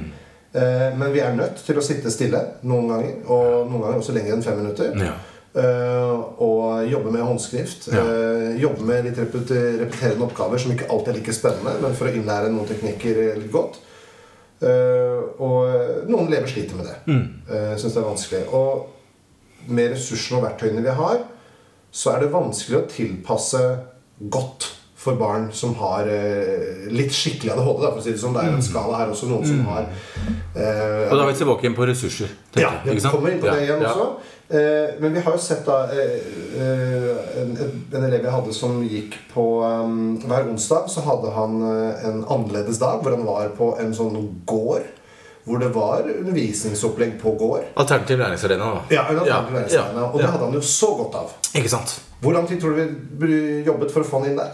Men 0.52 1.12
vi 1.14 1.20
er 1.24 1.32
nødt 1.32 1.62
til 1.64 1.78
å 1.80 1.84
sitte 1.84 2.10
stille 2.12 2.40
noen 2.68 2.88
ganger, 2.90 3.12
og 3.32 3.70
noen 3.70 3.86
ganger 3.86 4.00
også 4.02 4.12
lenger 4.12 4.34
enn 4.34 4.42
fem 4.44 4.58
minutter. 4.60 4.90
Ja. 5.00 5.14
Eh, 5.52 6.12
og 6.40 6.86
jobbe 6.88 7.10
med 7.12 7.24
håndskrift. 7.26 7.90
Ja. 7.92 8.00
Eh, 8.00 8.60
jobbe 8.62 8.84
med 8.88 9.04
litt 9.04 9.18
repet- 9.20 9.52
repeterende 9.82 10.24
oppgaver 10.24 10.60
som 10.60 10.72
ikke 10.72 10.88
alltid 10.88 11.12
er 11.12 11.18
like 11.18 11.34
spennende, 11.36 11.74
men 11.82 11.96
for 11.96 12.08
å 12.08 12.12
innlære 12.16 12.48
noen 12.52 12.68
teknikker 12.68 13.20
litt 13.36 13.52
godt. 13.52 13.76
Eh, 14.62 15.18
og 15.42 16.08
noen 16.08 16.30
lever 16.32 16.48
sliter 16.48 16.78
med 16.78 16.88
det. 16.88 16.96
Mm. 17.06 17.24
Syns 17.76 17.92
det 17.96 18.00
er 18.00 18.08
vanskelig. 18.08 18.42
Og 18.54 19.72
med 19.72 19.92
ressursene 19.92 20.38
og 20.40 20.46
verktøyene 20.46 20.84
vi 20.84 20.96
har, 21.02 21.18
så 21.92 22.14
er 22.14 22.22
det 22.22 22.32
vanskelig 22.32 22.78
å 22.78 22.86
tilpasse 22.88 23.60
godt 24.32 24.70
for 25.02 25.18
barn 25.18 25.48
som 25.52 25.74
har 25.80 26.06
eh, 26.06 26.84
litt 26.94 27.14
skikkelig 27.14 27.56
ADHD. 27.56 27.80
Da, 27.82 27.88
for 27.90 27.98
å 27.98 28.04
si 28.04 28.12
det 28.14 28.20
sånn. 28.22 28.36
Det 28.36 28.44
er 28.44 28.52
jo 28.52 28.58
en 28.60 28.68
skala 28.68 29.00
her 29.00 29.10
også. 29.14 29.30
Noen 29.32 29.48
som 29.48 29.64
har 29.72 29.88
eh, 29.88 31.08
Og 31.08 31.16
da 31.16 31.24
er 31.24 31.32
vi 31.32 31.40
tilbake 31.40 31.66
igjen 31.66 31.78
på 31.78 31.88
ressurser. 31.90 32.30
tenker 32.54 32.68
ja, 32.68 32.76
vi 32.86 33.02
kommer 33.08 33.34
inn 33.34 33.42
på 33.42 33.50
det 33.50 33.64
igjen 33.64 33.82
ja. 33.82 33.90
også. 33.90 34.38
Eh, 34.52 34.94
men 35.00 35.14
vi 35.16 35.24
har 35.24 35.34
jo 35.34 35.40
sett 35.40 35.66
da 35.66 35.78
eh, 35.90 36.16
eh, 36.60 37.36
en, 37.42 37.52
en 37.88 38.02
elev 38.04 38.26
jeg 38.26 38.34
hadde 38.34 38.54
som 38.54 38.82
gikk 38.84 39.14
på 39.32 39.44
um, 39.64 40.18
Hver 40.28 40.50
onsdag 40.50 40.90
så 40.92 41.04
hadde 41.06 41.30
han 41.32 41.54
eh, 41.70 42.02
en 42.10 42.18
annerledes 42.26 42.80
dag 42.82 43.00
hvor 43.00 43.16
han 43.16 43.24
var 43.26 43.54
på 43.58 43.72
en 43.82 43.94
sånn 43.96 44.18
gård. 44.46 44.84
Hvor 45.42 45.58
det 45.58 45.72
var 45.74 46.04
undervisningsopplegg 46.06 47.16
på 47.18 47.32
gård. 47.34 47.64
Alternativ 47.74 48.20
læringsarena, 48.20 48.68
Ja, 48.92 49.00
Ja, 49.00 49.08
en 49.10 49.26
Ja, 49.26 49.38
alternativ 49.40 50.04
Og 50.04 50.20
det 50.20 50.28
hadde 50.30 50.44
han 50.44 50.54
jo 50.54 50.60
så 50.62 50.92
godt 51.00 51.16
av. 51.18 51.32
Ikke 51.50 51.72
sant? 51.72 51.96
Hvor 52.22 52.36
lang 52.36 52.46
tid 52.46 52.60
tror 52.62 52.76
du 52.78 52.92
vi 53.24 53.64
jobbet 53.66 53.90
for 53.90 54.04
å 54.04 54.06
få 54.06 54.20
han 54.22 54.30
inn 54.30 54.38
der? 54.38 54.52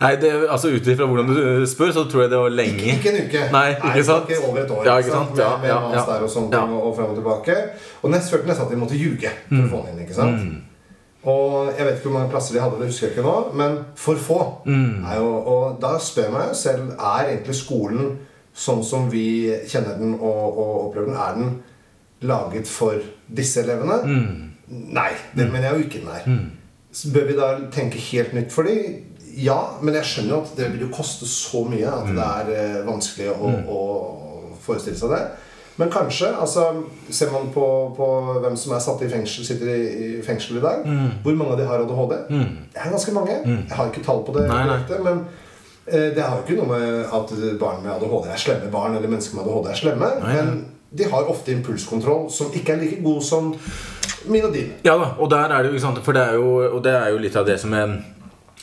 Nei, 0.00 0.14
det, 0.16 0.30
altså 0.48 0.68
Ut 0.72 0.86
ifra 0.88 1.04
hvordan 1.06 1.26
du 1.28 1.66
spør, 1.68 1.90
så 1.92 2.04
tror 2.08 2.22
jeg 2.22 2.30
det 2.32 2.38
var 2.40 2.48
lenge. 2.54 2.86
Ikke 2.94 3.10
en 3.12 3.26
uke. 3.26 3.42
Nei, 3.52 3.66
ikke 3.74 4.04
sant? 4.08 4.30
Ikke 4.30 4.46
over 4.48 4.62
et 4.62 4.70
år. 4.70 4.84
Ja, 4.88 4.94
ikke 5.02 5.10
sant? 5.12 5.34
Med, 5.36 5.60
med 5.60 5.68
ja, 5.68 5.80
ja. 5.92 6.04
der 6.08 6.22
og 6.24 6.30
sånt 6.32 6.54
Ja. 6.56 6.62
og, 6.64 6.86
og 6.86 6.96
frem 6.96 7.10
og 7.12 7.18
tilbake. 7.18 7.56
Og 8.02 8.10
nest 8.14 8.30
følte 8.32 8.48
nesten 8.48 8.64
at 8.66 8.72
de 8.72 8.78
måtte 8.80 8.96
ljuge 8.96 9.28
for 9.48 9.54
Mm. 9.58 9.66
å 9.66 9.70
få 9.74 9.82
den 9.86 9.94
inn. 9.98 10.02
ikke 10.06 10.14
sant? 10.16 10.40
Og 11.24 11.68
jeg 11.76 11.84
vet 11.86 11.98
ikke 11.98 12.08
hvor 12.08 12.14
mange 12.18 12.30
plasser 12.32 12.54
de 12.56 12.60
hadde, 12.64 12.78
det 12.80 12.86
husker 12.88 13.06
jeg 13.06 13.16
ikke 13.16 13.26
nå, 13.26 13.52
men 13.60 13.74
for 13.96 14.16
få. 14.16 14.38
Mm. 14.64 15.04
Jo, 15.18 15.26
og 15.52 15.76
da 15.82 15.90
spør 16.00 16.22
jeg 16.30 16.32
meg 16.32 16.54
selv 16.56 16.94
er 16.96 17.28
egentlig 17.34 17.56
skolen 17.60 18.14
sånn 18.56 18.80
som 18.84 19.10
vi 19.12 19.26
kjenner 19.68 19.98
den 20.00 20.14
og, 20.16 20.56
og 20.58 20.72
opplever 20.86 21.10
den, 21.12 21.20
er 21.20 21.36
den 21.36 21.52
laget 22.30 22.66
for 22.68 22.96
disse 23.28 23.60
elevene? 23.66 24.00
Mm. 24.04 24.48
Nei, 24.96 25.10
det 25.36 25.50
mener 25.52 25.68
jeg 25.68 25.76
jo 25.76 25.84
ikke 25.90 26.00
den 26.06 26.16
er. 26.16 26.40
Så 26.92 27.12
Bør 27.12 27.28
vi 27.28 27.36
da 27.36 27.52
tenke 27.70 27.98
helt 28.10 28.32
nytt 28.32 28.52
for 28.56 28.62
dem? 28.64 28.96
Ja, 29.36 29.58
men 29.82 29.94
jeg 29.94 30.04
skjønner 30.08 30.34
jo 30.34 30.40
at 30.42 30.56
det 30.58 30.72
vil 30.72 30.86
jo 30.86 30.90
koste 30.94 31.26
så 31.28 31.62
mye 31.68 31.86
at 31.90 32.08
det 32.16 32.24
er 32.26 32.50
eh, 32.56 32.80
vanskelig 32.88 33.30
å, 33.34 33.52
å 33.70 33.80
forestille 34.64 34.98
seg 34.98 35.12
det. 35.14 35.20
Men 35.80 35.88
kanskje, 35.88 36.28
altså 36.36 36.64
Ser 37.08 37.30
man 37.32 37.46
på, 37.54 37.62
på 37.96 38.06
hvem 38.42 38.56
som 38.58 38.74
er 38.76 38.82
satt 38.84 39.00
i 39.06 39.08
fengsel, 39.08 39.46
sitter 39.48 39.70
i, 39.72 39.84
i 40.18 40.22
fengsel 40.26 40.58
i 40.58 40.64
dag, 40.64 40.82
hvor 41.24 41.38
mange 41.38 41.54
av 41.54 41.60
de 41.62 41.68
har 41.70 41.84
ADHD? 41.86 42.16
Det 42.74 42.82
er 42.82 42.90
ganske 42.92 43.14
mange. 43.16 43.38
Jeg 43.46 43.78
har 43.78 43.88
ikke 43.88 44.04
tall 44.04 44.20
på 44.26 44.34
det, 44.36 44.44
Nei, 44.50 44.64
nei. 44.68 44.98
men 45.06 45.22
eh, 45.86 46.10
det 46.16 46.20
har 46.26 46.36
jo 46.36 46.44
ikke 46.44 46.58
noe 46.60 46.74
med 46.74 47.14
at 47.16 47.32
barn 47.62 47.80
med 47.86 47.94
ADHD 47.94 48.28
er 48.34 48.42
slemme 48.44 48.68
barn, 48.74 48.98
eller 48.98 49.08
mennesker 49.08 49.38
med 49.40 49.46
ADHD 49.48 49.70
er 49.72 49.80
slemme. 49.80 50.12
Nei. 50.20 50.36
Men 50.36 50.52
de 50.90 51.06
har 51.06 51.28
ofte 51.30 51.52
impulskontroll 51.54 52.28
som 52.34 52.50
ikke 52.52 52.74
er 52.74 52.80
like 52.84 53.00
god 53.04 53.22
som 53.22 53.52
min 54.28 54.44
og 54.44 54.52
din. 54.52 54.72
Ja 54.84 54.96
da, 55.00 55.12
og 55.22 55.30
der 55.32 55.48
er 55.54 55.62
det 55.62 55.70
jo, 55.70 55.76
ikke 55.78 55.86
sant? 55.86 56.00
For 56.04 56.12
det 56.18 56.22
er 56.28 56.34
jo, 56.36 56.48
og 56.74 56.80
det 56.84 56.92
er 56.98 57.12
jo 57.14 57.20
litt 57.22 57.36
av 57.40 57.46
det 57.48 57.56
som 57.62 57.72
er 57.78 57.94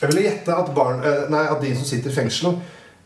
Jeg 0.00 0.10
ville 0.12 0.22
gjette 0.28 0.54
at, 0.54 0.68
barn, 0.76 1.00
eh, 1.04 1.24
nei, 1.32 1.44
at 1.50 1.60
de 1.62 1.72
som 1.74 1.84
sitter 1.88 2.10
i 2.10 2.14
fengsel 2.14 2.52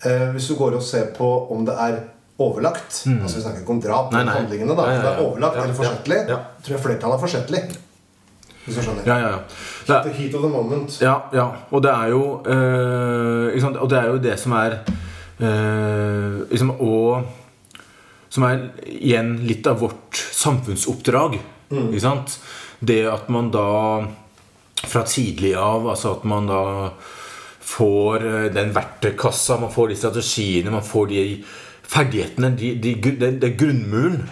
eh, 0.05 0.27
Hvis 0.35 0.49
du 0.51 0.57
går 0.59 0.75
og 0.77 0.83
ser 0.85 1.07
på 1.17 1.29
om 1.55 1.65
det 1.65 1.73
er 1.81 2.01
overlagt. 2.43 3.03
Altså 3.07 3.37
Vi 3.39 3.43
snakker 3.45 3.61
ikke 3.63 3.71
om 3.77 3.81
drap, 3.81 4.11
Mm. 4.13 4.17
Nei, 4.19 4.25
nei. 4.27 4.35
handlingene. 4.41 4.77
da 4.77 4.87
nei. 4.87 4.97
Det 4.99 5.11
er 5.13 5.23
overlagt 5.25 5.57
Ja, 5.57 5.63
eller 5.65 5.75
forsettlig. 5.79 6.17
ja, 6.29 6.37
ja. 6.37 6.39
Tror 6.65 6.77
jeg 6.77 6.85
flertallet 6.85 7.17
er 7.17 7.23
forsettlig. 7.27 7.63
Hvis 8.65 8.77
du 8.77 8.83
skjønner. 8.83 9.07
Ja, 9.07 9.17
ja, 9.19 9.29
ja. 9.31 9.39
Det 9.87 9.95
er, 9.97 10.13
heat 10.19 10.35
of 10.39 10.43
the 10.45 10.49
moment. 10.53 10.99
Ja, 11.03 11.15
ja. 11.35 11.47
Og 11.71 11.83
det 11.83 11.91
er 11.91 12.09
jo 12.13 12.23
eh, 12.47 13.61
sant? 13.61 13.77
Og 13.83 13.89
det 13.91 13.99
er 13.99 14.07
jo 14.13 14.19
det 14.23 14.37
som 14.39 14.53
er 14.59 14.77
eh, 15.43 16.43
liksom, 16.51 16.71
Og 16.81 17.25
som 18.33 18.47
er 18.49 18.63
igjen 18.89 19.35
litt 19.47 19.67
av 19.69 19.81
vårt 19.83 20.17
samfunnsoppdrag. 20.33 21.35
Ikke 21.73 22.01
sant? 22.05 22.39
Det 22.81 23.03
at 23.09 23.29
man 23.33 23.51
da 23.53 23.67
fra 24.89 25.03
tidlig 25.07 25.55
av 25.59 25.87
Altså 25.89 26.17
at 26.17 26.25
man 26.29 26.49
da 26.51 26.63
får 27.73 28.27
eh, 28.27 28.47
den 28.55 28.73
verktøykassa, 28.75 29.59
man 29.61 29.73
får 29.73 29.93
de 29.93 29.99
strategiene, 30.01 30.75
man 30.75 30.87
får 30.87 31.11
de 31.13 31.25
ferdighetene, 31.93 32.53
de, 32.57 32.75
de, 32.81 32.95
de, 33.21 33.29
er 33.29 33.59
grunnmuren. 33.59 34.23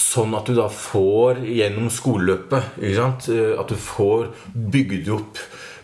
Sånn 0.00 0.34
at 0.34 0.48
du 0.48 0.56
da 0.56 0.66
får 0.72 1.44
gjennom 1.46 1.86
skoleløpet 1.94 2.80
eh, 2.82 2.98
At 2.98 3.70
du 3.70 3.76
får 3.78 4.32
bygd 4.54 5.10
opp 5.14 5.38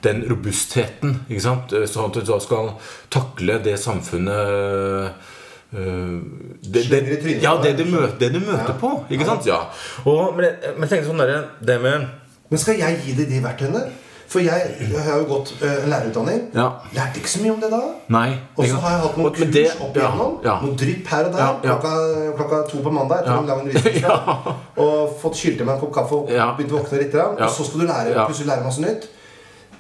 den 0.06 0.24
robustheten. 0.26 1.20
Eh, 1.30 1.40
Sånn 1.40 2.08
at 2.08 2.18
du 2.18 2.26
da 2.26 2.40
skal 2.42 2.74
takle 3.12 3.60
det 3.62 3.78
samfunnet 3.82 5.32
det, 5.76 6.82
det, 6.88 7.32
ja, 7.42 7.56
det 7.60 7.72
du 7.76 7.82
møter, 7.90 8.14
det 8.20 8.28
du 8.32 8.38
møter 8.40 8.76
på. 8.80 8.92
Ikke 9.12 9.26
sant? 9.28 9.48
Ja. 9.50 9.64
Og, 10.06 10.30
men, 10.38 10.46
jeg, 10.46 10.76
men 10.76 10.86
jeg 10.86 10.92
tenker 10.92 11.08
sånn 11.10 11.20
der, 11.20 11.50
det 11.68 11.76
med 11.82 12.06
Men 12.51 12.59
skal 12.62 12.78
jeg 12.78 12.99
gi 13.05 13.12
deg 13.18 13.28
de 13.30 13.40
verktøyene? 13.44 13.84
For 14.26 14.42
jeg, 14.42 14.59
jeg 14.80 15.03
har 15.07 15.20
jo 15.20 15.26
gått 15.30 15.53
uh, 15.62 15.84
lærerutdanning. 15.86 16.40
Ja. 16.55 16.64
Lærte 16.97 17.20
ikke 17.20 17.30
så 17.30 17.42
mye 17.44 17.53
om 17.55 17.61
det 17.62 17.68
da. 17.70 17.78
Nei. 18.11 18.32
Og 18.59 18.66
så 18.66 18.80
har 18.82 18.90
jeg 18.97 19.03
hatt 19.05 19.18
noen 19.20 19.34
kurs 19.36 19.53
det- 19.55 19.66
opp 19.80 19.94
ja, 19.97 20.03
igjennom. 20.03 20.32
ja. 20.44 20.55
Noen 20.64 20.76
drypp 20.80 21.07
her 21.12 21.28
og 21.28 21.32
der. 21.36 21.38
Ja, 21.38 21.51
ja. 21.62 21.76
Klokka, 21.78 22.32
klokka 22.40 22.59
to 22.72 22.80
på 22.82 22.90
mandag 22.97 23.20
etter 23.22 23.30
Ja. 23.32 23.38
en 23.38 23.47
lang 23.47 23.61
undervisningsdag. 23.61 24.49
Og 24.82 25.14
fått 25.22 25.38
skylt 25.38 25.61
i 25.62 25.64
meg 25.68 25.76
en 25.76 25.80
kopp 25.84 25.94
kaffe 25.94 26.18
og 26.18 26.30
Ja. 26.34 26.49
begynt 26.59 26.74
å 26.74 26.80
våkne 26.82 26.99
litt. 27.05 27.14
Ja. 27.14 27.28
Og 27.38 27.51
så 27.55 27.64
skal 27.68 27.80
du 27.80 27.86
lære, 27.86 28.14
Ja. 28.16 28.26
plutselig 28.26 28.51
lære 28.51 28.64
masse 28.66 28.82
nytt. 28.82 29.07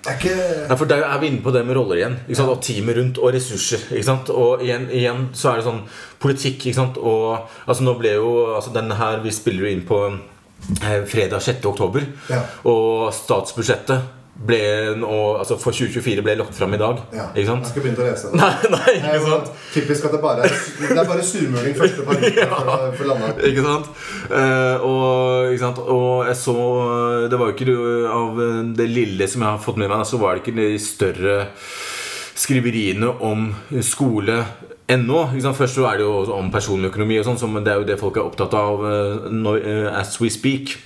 Ikke 0.06 0.36
Nei, 0.68 0.76
for 0.78 0.84
Der 0.86 1.02
er 1.02 1.18
vi 1.18 1.26
inne 1.26 1.42
på 1.42 1.50
det 1.52 1.64
med 1.66 1.74
roller 1.76 1.96
igjen. 1.98 2.16
Ikke 2.28 2.36
sant? 2.38 2.48
Og 2.54 2.62
teamet 2.62 2.96
rundt 2.96 3.18
og 3.18 3.34
ressurser. 3.34 3.82
Ikke 3.90 4.04
sant? 4.06 4.30
Og 4.30 4.62
igjen, 4.62 4.86
igjen 4.94 5.28
så 5.34 5.50
er 5.50 5.56
det 5.58 5.64
sånn 5.66 5.82
politikk. 6.22 6.62
Ikke 6.70 6.74
sant? 6.78 6.96
Og 7.02 7.48
altså 7.66 7.82
nå 7.82 7.98
ble 7.98 8.14
jo 8.14 8.30
altså 8.54 8.70
denne 8.72 8.94
her 8.94 9.18
Vi 9.26 9.30
spiller 9.34 9.66
jo 9.66 9.72
inn 9.74 9.82
på 9.82 9.98
fredag 11.06 11.40
6. 11.42 11.64
oktober. 11.70 12.06
Ja. 12.30 12.42
Og 12.68 13.12
statsbudsjettet 13.14 14.12
ble 14.36 14.58
nå, 15.00 15.08
altså 15.40 15.56
for 15.56 15.72
2024 15.72 16.20
ble 16.20 16.34
lagt 16.36 16.52
fram 16.58 16.74
i 16.76 16.78
dag. 16.80 16.98
ja. 17.16 17.22
Ikke 17.32 17.40
Jeg 17.40 17.46
sant? 17.48 17.62
har 17.64 17.70
ikke 17.72 17.84
begynt 17.86 18.00
å 18.02 18.04
lese 18.04 18.28
det. 18.28 18.36
Nei, 18.36 18.50
nei, 18.74 18.94
ikke 19.00 19.30
sant? 19.30 19.46
typisk 19.72 20.04
at 20.04 20.12
det 20.12 20.20
bare 20.20 20.44
er 20.44 20.52
Det 20.76 20.90
er 21.00 21.08
bare 21.08 21.24
surmuling 21.24 21.78
første 21.78 22.04
par 22.04 22.20
ukene 22.20 22.48
for, 22.66 22.92
for 22.98 23.08
landet. 23.12 23.40
Ikke 23.48 23.64
sant? 23.64 23.88
Eh, 24.28 24.84
og, 24.84 25.48
ikke 25.54 25.62
sant? 25.64 25.80
og 25.80 26.26
jeg 26.28 26.36
så 26.42 26.56
Det 27.32 27.40
var 27.40 27.48
jo 27.48 27.56
ikke 27.56 28.10
av 28.12 28.42
det 28.76 28.88
lille 28.92 29.28
som 29.32 29.46
jeg 29.46 29.54
har 29.54 29.64
fått 29.64 29.80
med 29.80 29.88
meg, 29.94 30.04
så 30.04 30.20
var 30.20 30.36
det 30.36 30.44
ikke 30.44 30.58
de 30.60 30.68
større 30.84 31.38
skriveriene 32.36 33.08
om 33.24 33.48
skole 33.80 34.42
ennå. 34.88 35.30
Liksom. 35.34 35.54
Først 35.54 35.74
så 35.74 35.86
er 35.90 35.98
det 35.98 36.06
jo 36.06 36.36
om 36.36 36.50
personlig 36.52 36.92
økonomi, 36.92 37.18
og 37.20 37.28
sånn, 37.28 37.52
men 37.52 37.66
det 37.66 37.72
er 37.72 37.82
jo 37.82 37.88
det 37.88 37.98
folk 38.00 38.16
er 38.16 38.26
opptatt 38.26 38.54
av 38.56 38.84
uh, 38.84 39.28
når, 39.32 39.60
uh, 39.64 39.90
as 39.98 40.16
we 40.22 40.30
speak. 40.32 40.76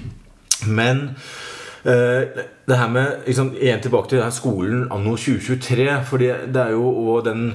Men 0.66 1.10
uh, 1.84 2.42
det 2.68 2.78
her 2.78 2.90
med 2.92 3.26
liksom, 3.26 3.54
Igjen 3.60 3.80
tilbake 3.84 4.12
til 4.12 4.24
skolen 4.34 4.86
anno 4.92 5.16
2023. 5.16 5.88
Fordi 6.10 6.32
det 6.48 6.66
er 6.66 6.76
jo 6.76 6.90
og 6.90 7.24
den 7.28 7.54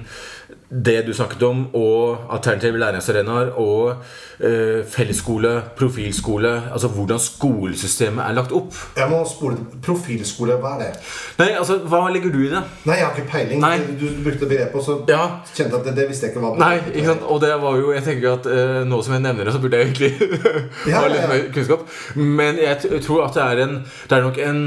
det 0.70 1.04
du 1.06 1.14
snakket 1.14 1.44
om, 1.46 1.60
og 1.78 2.26
alternative 2.34 2.80
læringsarenaer, 2.82 3.52
og 3.62 3.92
eh, 4.40 4.82
fellesskole, 4.90 5.62
profilskole 5.78 6.50
Altså 6.72 6.88
hvordan 6.88 7.20
skolesystemet 7.20 8.24
er 8.26 8.34
lagt 8.34 8.52
opp. 8.52 8.74
Jeg 8.98 9.10
må 9.10 9.22
spole 9.30 9.58
Profilskole, 9.86 10.58
hva 10.62 10.74
er 10.76 10.82
det? 10.82 10.90
Nei, 11.38 11.52
altså, 11.60 11.78
Hva 11.86 12.02
legger 12.14 12.34
du 12.34 12.40
i 12.42 12.50
det? 12.50 12.64
Nei, 12.86 12.98
jeg 12.98 13.06
har 13.06 13.14
ikke 13.14 13.30
peiling. 13.32 13.62
Nei. 13.62 13.78
Du 14.00 14.08
brukte 14.26 14.50
begrepet, 14.50 14.76
og 14.80 14.84
så 14.88 14.98
Ja, 15.12 15.28
kjente 15.52 15.70
jeg 15.70 15.80
at 15.80 15.86
det, 15.92 15.96
det 16.00 16.08
visste 16.10 16.28
jeg 16.28 16.34
ikke 16.34 16.44
hva 16.48 16.56
Nei, 16.60 16.80
ikke 16.96 17.06
sant? 17.12 17.28
Og 17.30 17.40
det 17.46 17.54
var 17.62 17.78
jo, 17.80 17.94
jeg 17.96 18.08
tenker 18.08 18.34
at 18.34 18.50
eh, 18.50 18.82
nå 18.90 19.02
som 19.06 19.16
jeg 19.18 19.26
nevner 19.28 19.48
det, 19.48 19.54
så 19.56 19.62
burde 19.64 19.80
jeg 19.84 19.94
egentlig 19.94 20.32
Ja, 20.92 21.04
ha 21.04 21.14
litt 21.14 21.30
mer 21.30 21.46
kunnskap. 21.54 21.86
Men 22.18 22.60
jeg 22.64 23.00
tror 23.06 23.28
at 23.28 23.38
det 23.38 23.46
er 23.46 23.64
en 23.68 23.78
Det 23.86 24.18
er 24.18 24.26
nok 24.26 24.42
en 24.50 24.60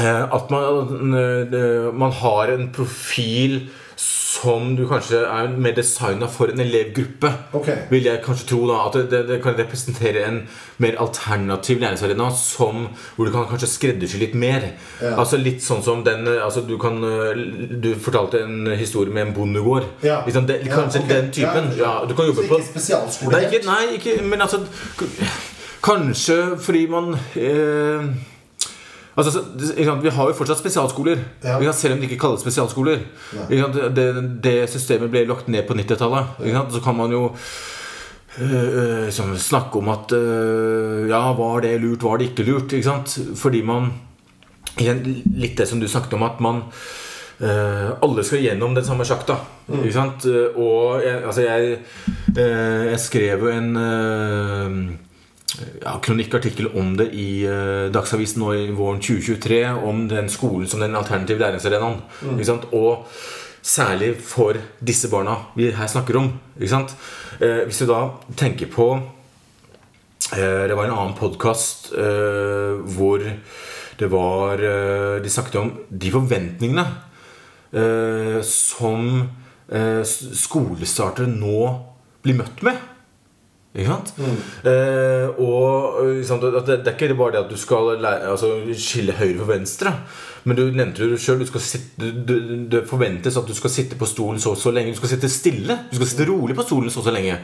eh, 0.00 0.24
At 0.40 0.50
man, 0.56 1.14
eh, 1.20 1.92
man 1.92 2.18
har 2.22 2.56
en 2.56 2.68
profil 2.74 3.60
som 4.32 4.72
du 4.76 4.84
kanskje 4.88 5.20
er 5.26 5.50
mer 5.60 5.74
designa 5.76 6.28
for 6.30 6.52
en 6.52 6.62
elevgruppe. 6.62 7.30
Okay. 7.58 7.84
Vil 7.90 8.06
jeg 8.08 8.22
kanskje 8.24 8.48
tro 8.52 8.60
da 8.70 8.78
At 8.86 8.96
det, 9.10 9.22
det, 9.28 9.38
kan 9.44 9.56
representere 9.58 10.24
en 10.28 10.38
mer 10.82 10.96
alternativ 11.02 11.80
læringsarena 11.82 12.30
som, 12.36 12.86
hvor 13.16 13.28
du 13.28 13.32
kan 13.34 13.46
kanskje 13.50 13.70
skreddersy 13.74 14.20
litt 14.22 14.34
mer. 14.38 14.70
Ja. 15.02 15.16
Altså 15.18 15.40
Litt 15.42 15.62
sånn 15.64 15.82
som 15.84 16.04
den 16.06 16.26
altså 16.32 16.62
Du 16.66 16.76
kan 16.80 17.00
Du 17.82 17.92
fortalte 18.00 18.42
en 18.46 18.72
historie 18.78 19.12
med 19.12 19.28
en 19.28 19.36
bondegård. 19.36 19.88
Ja. 20.06 20.22
Liksom 20.26 20.48
det, 20.48 20.62
Ja, 20.66 20.76
kanskje 20.76 21.04
den 21.08 21.32
typen. 21.34 21.72
Du 21.76 22.14
kan 22.16 22.30
jobbe 22.30 22.46
Så 22.46 22.48
på 22.48 22.60
ikke 22.62 23.32
Nei, 23.32 23.46
ikke, 23.48 23.64
nei, 23.66 23.82
ikke 23.98 24.18
Men 24.22 24.44
altså 24.44 24.62
Kanskje 25.82 26.36
fordi 26.62 26.86
man 26.86 27.16
eh, 27.34 28.12
Altså, 29.16 29.42
Vi 30.02 30.08
har 30.08 30.28
jo 30.28 30.32
fortsatt 30.32 30.58
spesialskoler, 30.58 31.18
Ja. 31.44 31.72
selv 31.72 31.94
om 31.94 32.00
de 32.00 32.06
ikke 32.08 32.18
kalles 32.18 32.40
spesialskoler. 32.40 32.98
Det, 33.48 34.06
det 34.44 34.70
systemet 34.70 35.10
ble 35.10 35.26
lagt 35.28 35.48
ned 35.48 35.66
på 35.68 35.74
90-tallet. 35.74 36.72
Så 36.72 36.80
kan 36.84 36.96
man 36.96 37.10
jo 37.10 37.34
øh, 38.40 38.52
øh, 38.52 39.04
liksom 39.04 39.36
snakke 39.36 39.78
om 39.78 39.88
at 39.88 40.12
øh, 40.12 41.08
Ja, 41.08 41.32
var 41.32 41.60
det 41.60 41.80
lurt, 41.80 42.02
var 42.02 42.16
det 42.16 42.30
ikke 42.30 42.42
lurt? 42.50 42.72
Ikke 42.72 42.88
sant? 42.88 43.18
Fordi 43.36 43.62
man 43.62 43.92
igjen, 44.80 45.22
Litt 45.36 45.58
det 45.58 45.68
som 45.68 45.80
du 45.80 45.88
snakket 45.88 46.14
om, 46.14 46.22
at 46.22 46.40
man 46.40 46.62
Uh, 47.42 47.98
alle 48.04 48.22
skal 48.22 48.38
gjennom 48.38 48.74
den 48.76 48.84
samme 48.86 49.02
sjakta. 49.04 49.34
Ikke 49.66 49.92
sant? 49.92 50.26
Uh, 50.30 50.54
Og 50.62 51.02
jeg, 51.02 51.24
altså 51.26 51.42
jeg, 51.42 51.78
uh, 52.38 52.86
jeg 52.86 53.00
skrev 53.02 53.40
jo 53.42 53.48
en 53.50 53.72
ja, 55.60 55.98
kronikkartikkel 56.02 56.70
om 56.78 56.94
det 56.96 57.10
i 57.18 57.44
uh, 57.48 57.90
Dagsavisen 57.92 58.42
nå 58.42 58.52
i 58.56 58.66
våren 58.74 59.00
2023 59.02 59.62
om 59.84 60.04
den 60.10 60.30
skolen 60.32 60.68
som 60.68 60.80
den 60.82 60.96
alternative 60.96 61.42
læringsarenaen. 61.42 62.00
Ikke 62.34 62.48
sant? 62.48 62.68
Og 62.72 63.08
særlig 63.62 64.14
for 64.26 64.56
disse 64.80 65.10
barna 65.12 65.36
vi 65.58 65.70
her 65.74 65.90
snakker 65.90 66.18
om. 66.20 66.30
Ikke 66.58 66.72
sant? 66.72 66.94
Uh, 67.40 67.64
hvis 67.66 67.82
du 67.82 67.88
da 67.90 68.04
tenker 68.38 68.70
på 68.72 68.88
uh, 68.96 70.32
Det 70.32 70.76
var 70.78 70.86
en 70.86 70.96
annen 70.96 71.18
podkast 71.18 71.92
hvor 71.92 73.20
det 74.00 74.08
var 74.10 74.60
De 75.22 75.30
snakket 75.30 75.58
om 75.60 75.68
de 75.88 76.10
forventningene 76.10 76.84
som 78.46 79.10
skolestartere 80.42 81.28
nå 81.28 81.60
blir 82.24 82.38
møtt 82.40 82.64
med. 82.64 82.80
Ikke 83.72 83.88
sant? 83.88 84.10
Eh, 84.68 85.30
og 85.40 86.02
eh, 86.02 86.18
sant, 86.28 86.42
det, 86.44 86.82
det 86.84 86.92
er 86.92 86.96
ikke 86.98 87.16
bare 87.16 87.38
det 87.38 87.44
at 87.46 87.52
du 87.52 87.56
skal 87.56 87.94
lære, 87.96 88.28
altså, 88.34 88.52
skille 88.76 89.16
høyre 89.16 89.38
for 89.38 89.52
venstre. 89.54 89.94
Men 90.44 90.58
du 90.58 90.62
nevnte 90.74 91.06
det 91.06 91.20
sjøl. 91.22 91.44
Det 92.72 92.82
forventes 92.90 93.36
at 93.38 93.46
du 93.46 93.54
skal 93.54 93.70
sitte 93.72 93.96
på 93.98 94.08
stolen 94.10 94.40
så 94.42 94.52
og 94.52 94.58
så 94.58 94.72
lenge. 94.74 94.92
Du 94.92 94.98
skal 94.98 95.12
sitte 95.14 95.30
stille. 95.30 95.76
Du 95.90 95.96
skal 95.96 96.10
sitte 96.10 96.26
rolig 96.28 96.56
på 96.58 96.66
stolen 96.66 96.90
så 96.90 97.00
og 97.00 97.06
så 97.06 97.14
lenge. 97.14 97.36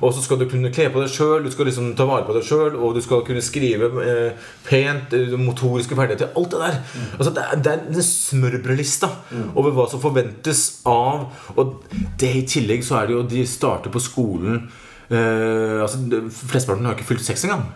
Og 0.00 0.14
så 0.14 0.22
skal 0.22 0.38
du 0.40 0.46
kunne 0.50 0.70
kle 0.74 0.86
på 0.94 1.02
deg 1.02 1.10
sjøl, 1.10 1.44
du 1.44 1.50
skal 1.52 1.68
liksom 1.68 1.92
ta 1.98 2.06
vare 2.08 2.26
på 2.26 2.36
deg 2.36 2.46
sjøl, 2.46 2.78
og 2.78 2.94
du 2.94 3.02
skal 3.04 3.24
kunne 3.26 3.42
skrive 3.44 3.90
eh, 4.04 4.46
pent, 4.66 5.14
eh, 5.18 5.34
motoriske 5.40 5.98
ferdigheter. 5.98 6.32
Alt 6.38 6.54
det 6.54 6.62
der. 6.62 6.80
Altså, 7.18 7.34
det, 7.34 7.44
er, 7.44 7.60
det 7.66 7.74
er 7.74 7.84
en 7.90 8.08
smørbrødlista 8.08 9.10
over 9.54 9.74
hva 9.74 9.88
som 9.90 10.02
forventes 10.02 10.64
av 10.88 11.26
Og 11.58 11.76
det 12.20 12.30
i 12.38 12.46
tillegg 12.48 12.84
så 12.86 13.00
er 13.00 13.08
det 13.08 13.16
jo 13.16 13.22
De 13.28 13.44
starter 13.48 13.92
på 13.92 14.02
skolen 14.02 14.62
Eh, 15.10 15.82
altså, 15.84 16.00
Flesteparten 16.32 16.86
har 16.86 16.96
ikke 16.96 17.10
fylt 17.12 17.24
seks 17.26 17.44
engang. 17.44 17.66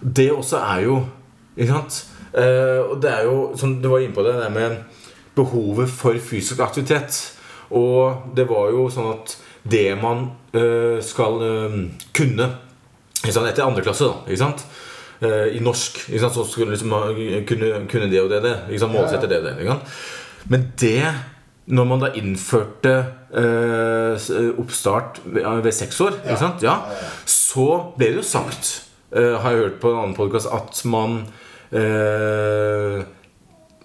Det 0.00 0.30
også 0.32 0.56
er 0.56 0.86
jo 0.86 1.02
Ikke 1.56 1.74
sant? 1.74 1.96
Eh, 2.32 2.78
og 2.86 3.00
det 3.02 3.10
er 3.10 3.24
jo, 3.26 3.52
som 3.58 3.74
du 3.82 3.88
var 3.90 4.00
inne 4.00 4.14
på 4.14 4.22
det, 4.22 4.36
det 4.38 4.52
med 4.54 4.76
behovet 5.36 5.90
for 5.90 6.14
fysisk 6.22 6.60
aktivitet. 6.62 7.18
Og 7.70 8.30
det 8.36 8.46
var 8.48 8.70
jo 8.70 8.86
sånn 8.90 9.10
at 9.12 9.34
det 9.70 9.98
man 10.00 10.30
eh, 10.56 11.02
skal 11.04 11.42
eh, 11.44 11.74
kunne 12.16 12.46
etter 13.26 13.66
andre 13.66 13.82
klasse, 13.84 14.08
da, 14.08 14.22
ikke 14.30 14.40
sant? 14.40 14.64
Eh, 15.20 15.58
i 15.58 15.60
norsk, 15.60 15.98
ikke 16.08 16.22
sant? 16.22 16.38
så 16.38 16.46
skulle 16.48 16.72
liksom 16.72 16.94
man 16.94 17.10
kunne, 17.48 17.84
kunne 17.90 18.08
det 18.08 18.22
og 18.22 18.30
det, 18.32 18.40
det 18.46 18.54
ikke 18.70 18.84
sant? 18.86 18.94
målsette 18.94 19.28
det 19.28 19.42
og 19.42 19.48
det. 19.50 19.56
Ikke 19.60 19.74
sant? 19.74 19.98
Men 20.48 20.64
det 20.80 21.02
når 21.70 21.86
man 21.88 22.02
da 22.02 22.10
innførte 22.18 22.94
eh, 23.30 24.30
oppstart 24.58 25.20
ved, 25.24 25.46
ved 25.64 25.74
seks 25.74 26.00
år, 26.04 26.18
ikke 26.24 26.40
sant? 26.40 26.64
Ja, 26.66 26.80
så 27.28 27.68
ble 27.96 28.10
det 28.10 28.20
jo 28.22 28.26
sagt, 28.26 28.72
eh, 29.14 29.36
har 29.38 29.54
jeg 29.54 29.64
hørt 29.64 29.80
på 29.82 29.92
en 29.92 30.02
annen 30.02 30.18
podkast, 30.18 30.50
at 30.52 30.82
man 30.90 31.22
eh, 31.70 33.02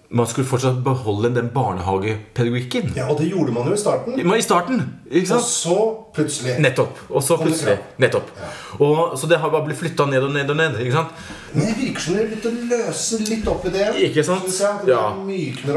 man 0.08 0.26
skulle 0.26 0.46
fortsatt 0.46 0.76
beholde 0.84 1.30
den 1.34 1.48
barnehagepedagogikken. 1.54 2.92
Ja, 2.96 3.08
Og 3.10 3.18
det 3.18 3.26
gjorde 3.30 3.52
man 3.52 3.66
jo 3.66 3.74
i 3.74 3.78
starten. 3.78 4.20
I 4.36 4.42
starten. 4.42 4.82
ikke 5.10 5.26
sant? 5.26 5.40
Og 5.40 5.48
så 5.48 5.78
plutselig 6.14 6.60
Nettopp. 6.60 6.98
Og 7.10 7.22
så 7.22 7.36
plutselig. 7.36 7.78
Nettopp. 7.98 8.30
Nettopp. 8.36 8.80
Og, 8.80 9.18
så 9.18 9.26
det 9.26 9.38
har 9.42 9.50
bare 9.50 9.66
blitt 9.66 9.78
flytta 9.78 10.06
ned 10.06 10.22
og 10.22 10.32
ned 10.32 10.50
og 10.50 10.56
ned. 10.56 10.78
ikke 10.80 10.92
sant? 10.92 11.08
Men 11.52 11.66
det 11.66 11.76
virker 11.80 12.00
som 12.00 12.14
dere 12.14 12.28
begynte 12.30 12.52
å 12.52 12.70
løse 12.70 13.20
litt 13.24 13.48
opp 13.50 13.66
i 13.66 13.74
det. 13.74 13.86
Ikke 14.10 14.24
sant? 14.26 14.46
Jeg, 14.46 14.86
det 14.86 14.94
Ja. 14.94 15.04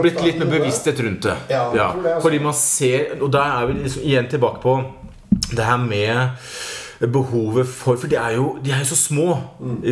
Blitt 0.01 0.21
litt 0.23 0.39
mer 0.39 0.51
bevissthet 0.53 0.99
rundt 1.05 1.25
det. 1.25 1.37
Ja, 1.49 1.63
ja. 1.75 1.91
det, 1.95 2.13
altså. 2.13 2.21
Fordi 2.27 2.39
man 2.39 2.53
ser 2.53 3.17
Og 3.21 3.31
der 3.33 3.55
er 3.59 3.65
vi 3.65 3.79
liksom 3.83 4.03
igjen 4.03 4.29
tilbake 4.29 4.61
på 4.61 4.77
det 5.55 5.65
her 5.65 5.77
med 5.77 6.29
behovet 6.99 7.67
for 7.67 7.95
For 7.95 8.07
de 8.11 8.15
er 8.19 8.35
jo, 8.35 8.57
de 8.63 8.71
er 8.71 8.79
jo 8.83 8.89
så 8.89 8.95
små. 8.99 9.37
Mm. 9.59 9.83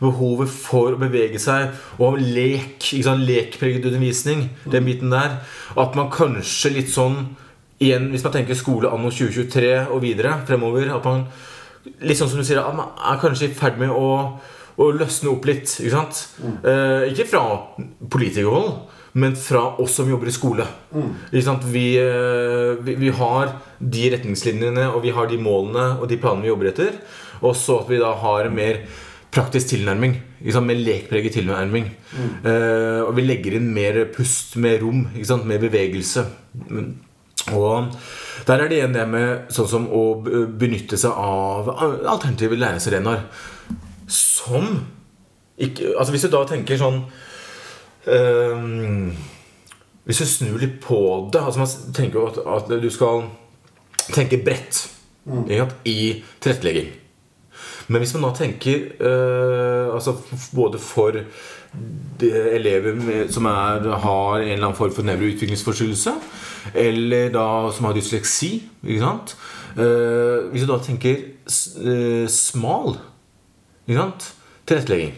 Behovet 0.00 0.48
for 0.50 0.92
å 0.92 0.98
bevege 1.00 1.38
seg 1.40 1.70
og 1.98 2.18
lek. 2.20 2.78
Ikke 2.92 3.04
sant? 3.06 3.24
Lekpreget 3.26 3.84
undervisning. 3.88 4.50
Den 4.70 4.82
Mm. 4.84 4.86
biten 4.90 5.10
der. 5.10 5.38
At 5.76 5.94
man 5.96 6.10
kanskje 6.10 6.74
litt 6.74 6.88
sånn 6.92 7.36
igjen, 7.80 8.10
Hvis 8.10 8.22
man 8.24 8.32
tenker 8.32 8.54
skole 8.54 8.88
anno 8.92 9.10
2023 9.10 9.88
og 9.90 10.00
videre 10.02 10.44
fremover 10.46 10.94
At 10.94 11.04
man 11.04 11.26
litt 12.00 12.16
sånn 12.16 12.28
som 12.28 12.38
du 12.38 12.44
sier 12.44 12.58
At 12.60 12.74
man 12.76 12.86
er 12.96 13.18
kanskje 13.20 13.48
i 13.50 13.54
ferd 13.54 13.78
med 13.78 13.88
å, 13.90 14.38
å 14.78 14.90
løsne 14.92 15.30
opp 15.30 15.44
litt. 15.44 15.64
Ikke 15.80 15.90
sant? 15.90 16.28
Eh, 16.64 17.10
ikke 17.12 17.26
fra 17.26 17.42
politikerhold, 18.10 18.72
men 19.14 19.36
fra 19.38 19.62
oss 19.78 19.94
som 19.94 20.10
jobber 20.10 20.28
i 20.28 20.34
skole. 20.34 20.66
Sant? 21.44 21.64
Vi, 21.70 21.86
eh, 22.02 22.74
vi, 22.82 22.96
vi 22.98 23.12
har 23.14 23.52
de 23.78 24.04
retningslinjene 24.16 24.88
og 24.90 25.04
vi 25.04 25.12
har 25.14 25.28
de 25.30 25.38
målene 25.38 26.00
og 26.00 26.08
de 26.10 26.18
planene 26.18 26.46
vi 26.46 26.50
jobber 26.50 26.72
etter. 26.72 26.96
Og 27.44 27.54
så 27.58 27.78
at 27.82 27.90
vi 27.92 28.00
da 28.02 28.10
har 28.18 28.48
en 28.48 28.56
mer 28.56 28.80
praktisk 29.34 29.70
tilnærming. 29.70 30.16
Mer 30.66 30.80
lekpreget 30.80 31.36
tilnærming. 31.38 31.86
Eh, 32.42 33.00
og 33.04 33.14
vi 33.14 33.26
legger 33.26 33.58
inn 33.58 33.70
mer 33.74 34.00
pust, 34.14 34.56
mer 34.58 34.80
rom, 34.82 35.06
mer 35.46 35.62
bevegelse. 35.62 36.24
Mm. 36.70 36.90
Og 37.54 37.94
der 38.48 38.64
er 38.64 38.70
det 38.70 38.80
igjen 38.80 38.96
det 38.96 39.04
med 39.10 39.52
sånn 39.54 39.68
som 39.70 39.86
å 39.94 40.02
benytte 40.24 40.98
seg 40.98 41.14
av 41.14 41.70
alternative 41.76 42.58
læringsarenaer. 42.58 43.22
Som 44.10 44.80
ikke, 45.54 45.92
altså 45.94 46.10
Hvis 46.10 46.26
du 46.26 46.32
da 46.32 46.42
tenker 46.50 46.80
sånn 46.80 47.04
øhm, 48.06 49.12
Hvis 50.04 50.18
du 50.18 50.26
snur 50.26 50.58
litt 50.60 50.80
på 50.84 50.98
det 51.32 51.40
altså 51.40 51.60
Man 51.60 51.94
tenker 51.94 52.20
jo 52.20 52.26
at, 52.26 52.38
at 52.56 52.82
du 52.82 52.90
skal 52.90 53.24
tenke 54.12 54.42
bredt 54.44 54.90
mm. 55.24 55.46
i 55.88 56.22
tilrettelegging. 56.40 56.90
Men 57.88 58.02
hvis 58.02 58.12
man 58.14 58.26
da 58.26 58.34
tenker 58.36 58.82
uh, 59.00 59.94
altså 59.94 60.12
både 60.52 60.78
for 60.78 61.16
elever 62.20 62.94
med, 62.94 63.32
som 63.32 63.48
er, 63.48 63.88
har 64.04 64.36
en 64.36 64.42
eller 64.42 64.66
annen 64.66 64.76
form 64.76 64.92
for 64.94 65.08
nevroutviklingsforstyrrelse, 65.08 66.12
eller 66.74 67.32
da 67.34 67.46
som 67.72 67.88
har 67.88 67.96
dysleksi 67.96 68.52
ikke 68.82 69.00
sant? 69.00 69.34
Eh, 69.74 70.50
Hvis 70.52 70.62
du 70.62 70.70
da 70.70 70.78
tenker 70.78 71.16
eh, 71.18 72.26
smal 72.30 72.94
tilrettelegging, 73.86 75.16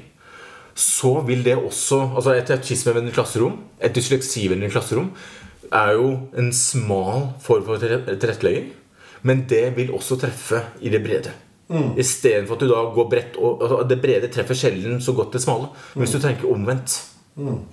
så 0.77 1.15
vil 1.25 1.41
det 1.45 1.57
også 1.57 2.03
altså 2.15 2.35
Et 2.37 2.51
autismevennlig 2.53 3.15
klasserom, 3.17 3.57
et 3.81 3.95
dysleksivennlig 3.97 4.71
klasserom, 4.75 5.11
er 5.73 5.93
jo 5.97 6.11
en 6.37 6.53
smal 6.53 7.31
form 7.43 7.65
for 7.65 7.81
tilre- 7.81 8.05
tilrettelegging. 8.19 8.71
Men 9.23 9.47
det 9.49 9.77
vil 9.77 9.91
også 9.97 10.19
treffe 10.21 10.61
i 10.85 10.93
det 10.93 11.03
brede. 11.03 11.33
Mm. 11.69 11.97
Istedenfor 11.99 12.55
at 12.55 12.61
du 12.63 12.69
da 12.71 12.83
går 12.95 13.09
bredt 13.11 13.37
og, 13.43 13.63
altså 13.63 13.89
Det 13.89 13.99
brede 14.01 14.29
treffer 14.31 14.55
sjelden 14.55 15.01
så 15.03 15.13
godt 15.17 15.33
det 15.33 15.43
smale. 15.43 15.73
Men 15.95 16.05
hvis 16.05 16.15
du 16.15 16.21
tenker 16.23 16.53
omvendt 16.53 17.01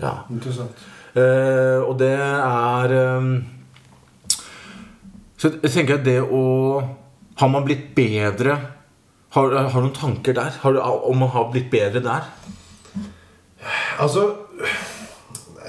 ja. 0.02 0.16
Interessant. 0.34 0.80
Eh, 1.16 1.80
og 1.86 1.94
det 2.00 2.10
er 2.18 2.94
um, 3.20 3.46
Så 5.38 5.54
jeg 5.62 5.72
tenker 5.72 6.00
at 6.00 6.08
det 6.08 6.18
å 6.26 6.82
Har 7.38 7.52
man 7.54 7.64
blitt 7.64 7.94
bedre 7.96 8.58
Har, 9.38 9.54
har 9.54 9.78
du 9.78 9.86
noen 9.86 9.94
tanker 9.96 10.34
der? 10.34 10.58
Har 10.64 10.80
om 10.82 11.22
man 11.22 11.30
har 11.30 11.52
blitt 11.54 11.70
bedre 11.72 12.02
der? 12.02 12.28
Altså 14.04 14.28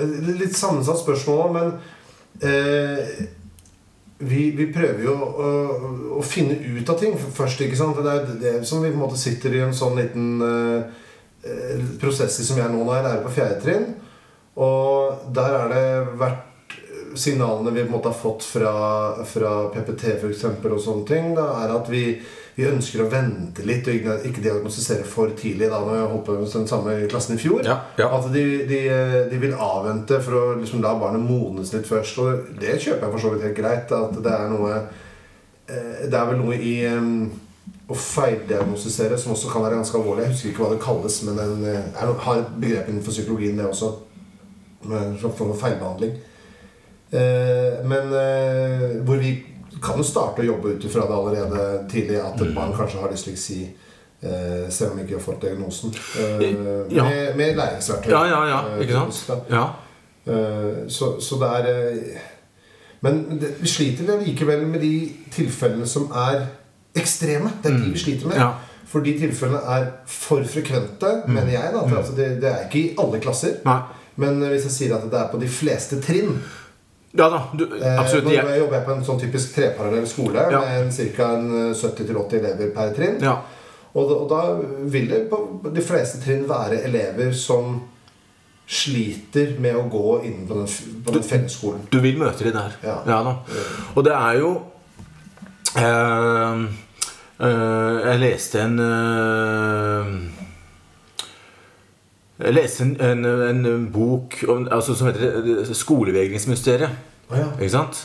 Litt 0.04 0.56
sammensatt 0.58 0.98
spørsmål, 0.98 1.52
men 1.54 1.68
eh, 2.42 3.10
vi, 4.18 4.48
vi 4.58 4.66
prøver 4.74 5.04
jo 5.06 5.12
å, 5.14 5.50
å 6.18 6.22
finne 6.26 6.56
ut 6.58 6.90
av 6.90 6.98
ting 6.98 7.14
først. 7.14 7.62
ikke 7.62 7.78
sant? 7.78 8.00
Det 8.02 8.14
er 8.14 8.40
det 8.40 8.54
som 8.66 8.82
vi 8.82 8.90
på 8.90 8.98
en 8.98 9.04
måte 9.04 9.20
sitter 9.20 9.54
i 9.54 9.62
en 9.62 9.76
sånn 9.76 9.94
liten 10.00 10.42
eh, 10.42 11.04
eh, 11.46 11.84
prosess 12.02 12.40
i 12.42 12.46
som 12.48 12.58
jeg 12.58 12.66
er 12.66 12.74
nå 12.74 12.82
når 12.82 12.98
jeg 12.98 13.06
lærer 13.06 13.22
på 13.22 13.36
fjerde 13.36 13.60
trinn. 13.62 13.86
Og 14.58 15.30
der 15.34 15.58
er 15.60 15.72
det 15.76 16.18
vært 16.18 16.78
signalene 17.18 17.70
vi 17.70 17.84
på 17.84 17.86
en 17.86 17.94
måte 17.94 18.10
har 18.10 18.18
fått 18.18 18.42
fra, 18.46 18.74
fra 19.28 19.52
PPT 19.74 20.16
for 20.20 20.30
eksempel, 20.30 20.74
og 20.74 20.82
sånne 20.82 21.06
ting, 21.08 21.30
da, 21.36 21.46
er 21.62 21.74
at 21.76 21.90
vi, 21.90 22.06
vi 22.54 22.66
ønsker 22.70 23.02
å 23.02 23.08
vente 23.10 23.64
litt 23.66 23.88
og 23.90 24.26
ikke 24.28 24.42
diagnostisere 24.44 25.06
for 25.08 25.32
tidlig. 25.34 25.66
da 25.70 25.80
når 25.82 25.96
jeg 25.96 26.10
holdt 26.12 26.26
på 26.26 26.36
med 26.38 26.52
den 26.54 26.68
samme 26.70 26.92
klassen 27.10 27.34
i 27.34 27.40
fjor. 27.42 27.64
Ja, 27.66 27.80
ja. 27.98 28.10
At 28.14 28.28
de, 28.32 28.44
de, 28.70 28.82
de 29.30 29.40
vil 29.42 29.56
avvente 29.58 30.20
for 30.22 30.38
å 30.38 30.44
liksom 30.60 30.82
la 30.84 30.94
barnet 31.00 31.24
modnes 31.24 31.72
litt 31.74 31.88
først. 31.88 32.20
Og 32.22 32.60
det 32.60 32.76
kjøper 32.78 33.08
jeg 33.08 33.14
for 33.16 33.24
så 33.24 33.32
vidt 33.34 33.48
helt 33.48 33.58
greit. 33.58 33.96
At 33.98 34.20
det 34.22 34.36
er 34.36 34.52
noe 34.52 34.76
eh, 34.76 36.04
Det 36.06 36.14
er 36.14 36.30
vel 36.30 36.38
noe 36.44 36.60
i 36.60 36.76
å 37.84 37.96
feildiagnostisere 37.98 39.18
som 39.20 39.34
også 39.34 39.50
kan 39.52 39.64
være 39.66 39.80
ganske 39.80 39.98
alvorlig. 39.98 40.24
Jeg 40.24 40.34
husker 40.34 40.52
ikke 40.52 40.62
hva 40.64 40.70
det 40.72 40.84
kalles, 40.84 41.18
men 41.26 41.40
den 41.40 41.66
eh, 41.68 41.80
er, 41.90 42.12
har 42.26 42.38
et 42.40 42.54
begrep 42.60 42.92
innenfor 42.92 43.16
psykologien, 43.16 43.58
det 43.58 43.66
også. 43.66 43.90
Slags 44.84 45.20
form 45.24 45.50
for 45.50 45.58
feilbehandling. 45.58 46.14
Eh, 47.14 47.82
men 47.88 48.14
eh, 48.20 48.86
hvor 49.04 49.20
vi 49.20 49.34
kan 49.84 49.96
jo 50.00 50.04
starte 50.06 50.42
å 50.42 50.46
jobbe 50.48 50.74
ut 50.74 50.84
ifra 50.88 51.04
det 51.08 51.14
allerede 51.20 51.64
tidlig, 51.92 52.18
at 52.24 52.40
et 52.42 52.54
barn 52.56 52.72
kanskje 52.76 53.00
har 53.02 53.12
dysleksi. 53.12 53.60
Eh, 54.24 54.68
selv 54.72 54.92
om 54.94 55.00
ikke 55.02 55.18
har 55.18 55.20
fått 55.24 55.42
diagnosen. 55.44 55.92
Eh, 56.16 56.44
Ja. 56.96 57.04
med, 57.04 57.36
med 57.36 57.56
læringsverktøy. 57.58 58.10
Ja, 58.14 58.22
ja, 58.30 58.38
ja. 58.48 58.60
eh, 58.76 58.80
Ikke 58.86 59.02
sant? 59.12 59.42
Ja. 59.50 59.64
Eh, 60.26 60.88
Så, 60.88 61.20
så 61.20 61.36
det 61.42 61.48
er 61.58 61.66
eh, 61.68 62.20
Men 63.04 63.38
det, 63.40 63.50
vi 63.60 63.68
sliter 63.68 64.14
likevel 64.24 64.62
med 64.66 64.80
de 64.80 65.10
tilfellene 65.34 65.86
som 65.86 66.06
er 66.16 66.46
ekstreme. 66.96 67.50
Det 67.62 67.72
er 67.72 67.76
de 67.82 67.90
vi 67.92 67.98
sliter 68.00 68.30
med. 68.30 68.38
Ja. 68.40 68.52
For 68.88 69.00
de 69.04 69.12
tilfellene 69.18 69.60
er 69.76 69.90
for 70.06 70.40
frekvente, 70.48 71.10
mener 71.28 71.52
jeg. 71.52 71.72
Da, 71.74 71.82
at, 71.84 71.96
altså, 71.98 72.14
det, 72.16 72.30
det 72.40 72.48
er 72.50 72.64
ikke 72.64 72.80
i 72.80 72.94
alle 72.98 73.20
klasser. 73.20 73.58
Nei. 73.66 73.80
Men 74.16 74.38
hvis 74.46 74.64
jeg 74.70 74.72
sier 74.78 74.94
at 74.96 75.04
det 75.10 75.18
er 75.20 75.28
på 75.32 75.40
de 75.42 75.48
fleste 75.50 75.98
trinn 76.00 76.36
Ja 77.16 77.28
da. 77.30 77.42
Du, 77.54 77.64
eh. 77.64 77.98
Nå 78.24 78.32
jobber 78.34 78.76
jeg 78.78 78.84
på 78.86 78.92
en 78.96 79.04
sånn 79.06 79.20
typisk 79.20 79.54
treparallell 79.54 80.06
skole 80.10 80.46
Ja. 80.50 80.60
med 80.60 80.90
ca. 81.16 81.28
70-80 81.74 82.38
elever 82.40 82.70
per 82.74 82.94
trinn. 82.96 83.20
ja. 83.22 83.36
Og 83.94 84.10
og 84.10 84.28
da 84.28 84.40
vil 84.90 85.06
det 85.08 85.28
på 85.30 85.38
de 85.72 85.80
fleste 85.80 86.18
trinn 86.18 86.48
være 86.48 86.80
elever 86.84 87.30
som 87.32 87.76
sliter 88.66 89.52
med 89.60 89.76
å 89.76 89.84
gå 89.92 90.24
inn 90.24 90.46
på 90.48 90.54
den, 90.54 90.66
på 91.04 91.12
den 91.14 91.22
fellesskolen. 91.22 91.84
Du 91.92 92.00
vil 92.00 92.16
møte 92.18 92.42
de 92.44 92.50
der. 92.50 92.74
Ja. 92.82 92.96
da. 93.06 93.36
Og 93.94 94.04
det 94.04 94.12
er 94.12 94.38
jo 94.40 94.50
eh, 95.76 96.64
eh, 97.38 97.98
Jeg 98.08 98.18
leste 98.24 98.60
en 98.64 98.80
eh, 102.40 102.50
leste 102.52 102.86
en, 102.86 102.96
en, 103.00 103.66
en 103.66 103.88
bok 103.92 104.40
om, 104.48 104.68
altså, 104.70 104.96
som 104.98 105.10
heter 105.10 105.74
Skolevegringsmysteriet. 105.74 107.02
Å 107.30 107.38
ja. 107.38 107.46
Ikke 107.56 107.72
sant? 107.72 108.02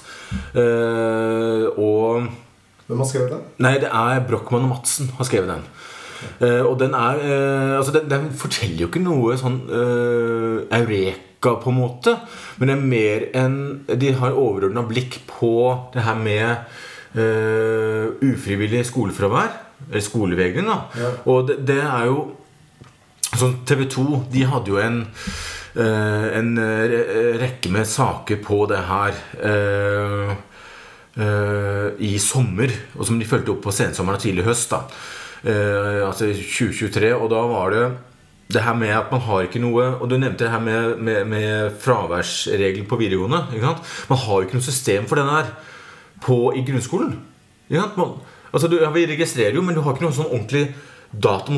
Uh, 0.55 1.67
og 1.75 2.30
Hvem 2.88 3.01
har 3.03 3.09
skrevet 3.09 3.34
den? 3.34 3.41
Nei, 3.61 3.73
det 3.82 3.89
er 3.91 4.21
Brochmann 4.25 4.65
og 4.65 4.77
Madsen 4.77 5.09
har 5.17 5.27
skrevet 5.27 5.51
den. 5.51 5.65
Uh, 6.39 6.63
og 6.67 6.77
den 6.80 6.95
er 6.97 7.19
uh, 7.19 7.73
Altså, 7.77 7.93
den, 7.95 8.07
den 8.11 8.30
forteller 8.36 8.86
jo 8.86 8.89
ikke 8.89 9.03
noe 9.03 9.36
sånn 9.39 9.59
eh, 9.71 10.80
eureka, 10.80 11.53
på 11.63 11.71
en 11.71 11.77
måte. 11.77 12.15
Men 12.59 12.71
det 12.71 12.75
er 12.75 12.89
mer 12.91 13.25
enn 13.39 13.59
De 13.88 14.11
har 14.19 14.36
overordna 14.36 14.84
blikk 14.88 15.21
på 15.30 15.53
det 15.93 16.03
her 16.03 16.17
med 16.19 16.49
eh, 17.15 18.09
ufrivillig 18.27 18.84
skolefravær. 18.89 19.53
Eller 19.88 20.03
skolevegring, 20.03 20.67
da. 20.67 20.82
Ja. 20.99 21.13
Og 21.32 21.47
det, 21.47 21.61
det 21.69 21.80
er 21.80 22.09
jo 22.09 22.25
Sånn 23.40 23.60
TV 23.68 23.86
2 23.92 24.06
de 24.34 24.46
hadde 24.50 24.72
jo 24.74 24.80
en 24.82 25.00
eh, 25.04 26.28
En 26.40 26.54
eh, 26.60 27.00
rekke 27.40 27.72
med 27.74 27.88
saker 27.88 28.42
på 28.44 28.64
det 28.72 28.82
her 28.90 29.24
eh, 29.40 30.36
i 32.00 32.14
sommer, 32.22 32.72
og 32.96 33.04
som 33.04 33.18
de 33.20 33.26
fulgte 33.28 33.52
opp 33.52 33.66
på 33.66 33.74
sensommeren 33.76 34.16
og 34.16 34.24
tidlig 34.24 34.46
høst. 34.46 34.72
da 34.72 34.86
Altså 36.06 36.30
2023. 36.32 37.10
Og 37.18 37.28
da 37.34 37.42
var 37.50 37.74
det 37.74 37.82
det 38.54 38.62
her 38.64 38.78
med 38.78 38.94
at 38.96 39.12
man 39.12 39.22
har 39.26 39.44
ikke 39.46 39.60
noe 39.62 39.84
Og 40.00 40.08
du 40.10 40.16
nevnte 40.18 40.46
det 40.46 40.52
her 40.54 40.62
med, 40.64 40.96
med, 40.98 41.26
med 41.28 41.76
fraværsregelen 41.82 42.88
på 42.88 42.98
videregående. 43.02 43.42
Man 44.10 44.22
har 44.22 44.34
jo 44.38 44.48
ikke 44.48 44.58
noe 44.58 44.70
system 44.70 45.10
for 45.10 45.20
den 45.20 45.28
her 45.30 45.52
på, 46.24 46.54
i 46.56 46.64
grunnskolen. 46.64 47.18
Man, 47.70 48.16
altså 48.54 48.68
du, 48.68 48.80
ja, 48.80 48.90
vi 48.96 49.06
registrerer 49.10 49.56
jo, 49.60 49.62
men 49.66 49.76
du 49.76 49.82
har 49.84 49.94
ikke 49.94 50.08
noe 50.08 50.16
sånn 50.16 50.32
ordentlig 50.32 50.70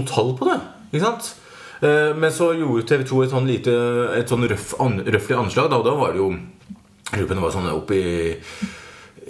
tall 0.10 0.34
på 0.40 0.50
det. 0.50 0.58
Ikke 0.92 1.06
sant? 1.06 1.36
Eh, 1.82 2.12
men 2.16 2.34
så 2.34 2.52
gjorde 2.54 2.86
TV 2.90 3.06
2 3.10 3.24
et 3.26 3.32
sånn 3.34 3.48
lite 3.50 3.74
Et 4.20 4.30
sånn 4.30 4.46
røff, 4.46 4.76
an, 4.84 5.00
røfflig 5.02 5.38
anslag. 5.38 5.72
Da, 5.72 5.82
da 5.82 5.96
var 5.98 6.14
det 6.14 6.22
jo 6.22 6.34
det 7.12 7.36
var 7.42 7.52
sånn 7.52 7.68
opp 7.74 7.90
i 7.92 8.04
eh, 8.32 8.70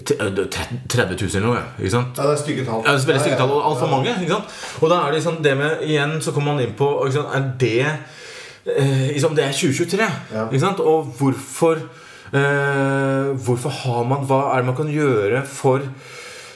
30 0.01 1.15
000 1.17 1.31
eller 1.39 1.47
noe. 1.47 1.61
Ikke 1.79 1.93
sant? 1.95 2.19
Ja, 2.19 2.27
det 2.27 2.35
er 2.35 2.41
stygge 2.41 2.65
tall. 2.67 2.83
Ja, 2.85 2.93
det 2.93 3.01
er 3.01 3.07
veldig 3.09 3.23
stygge 3.23 3.39
tall, 3.39 3.55
og 3.55 3.65
altfor 3.71 3.89
mange. 3.91 4.13
Ikke 4.21 4.35
sant? 4.35 4.59
Og 4.81 4.91
da 4.91 4.99
er 4.99 5.11
det 5.11 5.21
liksom 5.21 5.39
det 5.45 5.55
med 5.59 5.81
Igjen 5.87 6.13
så 6.23 6.35
kommer 6.35 6.53
man 6.53 6.63
inn 6.65 6.75
på 6.77 6.91
Er 7.07 7.49
det 7.61 7.87
eh, 7.87 9.09
liksom, 9.15 9.35
Det 9.37 9.47
er 9.47 9.57
2023. 9.57 10.11
Ja. 10.35 10.45
Ikke 10.47 10.63
sant? 10.63 10.83
Og 10.83 11.11
hvorfor 11.17 11.81
eh, 11.81 13.33
Hvorfor 13.47 13.77
har 13.81 14.07
man 14.11 14.27
Hva 14.29 14.43
er 14.53 14.61
det 14.61 14.71
man 14.71 14.79
kan 14.79 14.91
gjøre 14.91 15.43
for 15.47 15.83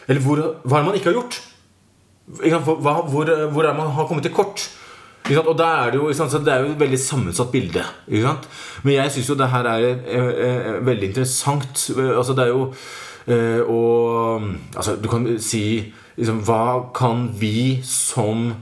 Eller 0.08 0.22
hvor, 0.22 0.42
hva 0.64 0.78
er 0.78 0.84
det 0.84 0.90
man 0.92 1.00
ikke 1.00 1.12
har 1.12 1.20
gjort? 1.22 1.42
Ikke 2.42 2.58
sant? 2.60 2.72
Hva, 2.86 3.00
hvor, 3.10 3.36
hvor 3.50 3.64
er 3.64 3.72
det 3.72 3.80
man 3.80 3.96
har 3.98 4.10
kommet 4.10 4.28
til 4.28 4.36
kort? 4.36 4.70
Og 5.26 5.60
er 5.60 5.92
det 5.92 5.98
jo 5.98 6.12
det 6.46 6.54
er 6.54 6.60
jo 6.62 6.72
et 6.72 6.80
veldig 6.80 7.00
sammensatt 7.00 7.52
bilde. 7.52 7.82
Men 8.84 8.94
jeg 8.94 9.12
syns 9.12 9.30
jo 9.30 9.36
det 9.36 9.50
her 9.50 9.66
er 9.66 9.86
er, 10.06 10.30
er 10.30 10.80
veldig 10.86 11.08
interessant. 11.08 11.90
Altså 11.98 12.34
det 12.34 12.44
er 12.44 12.48
jo 12.48 12.74
eh, 13.28 13.62
Og 13.62 14.42
altså, 14.76 14.96
du 14.96 15.10
kan 15.10 15.40
si 15.40 15.94
liksom, 16.18 16.44
Hva 16.46 16.92
kan 16.94 17.30
vi 17.40 17.82
som 17.84 18.54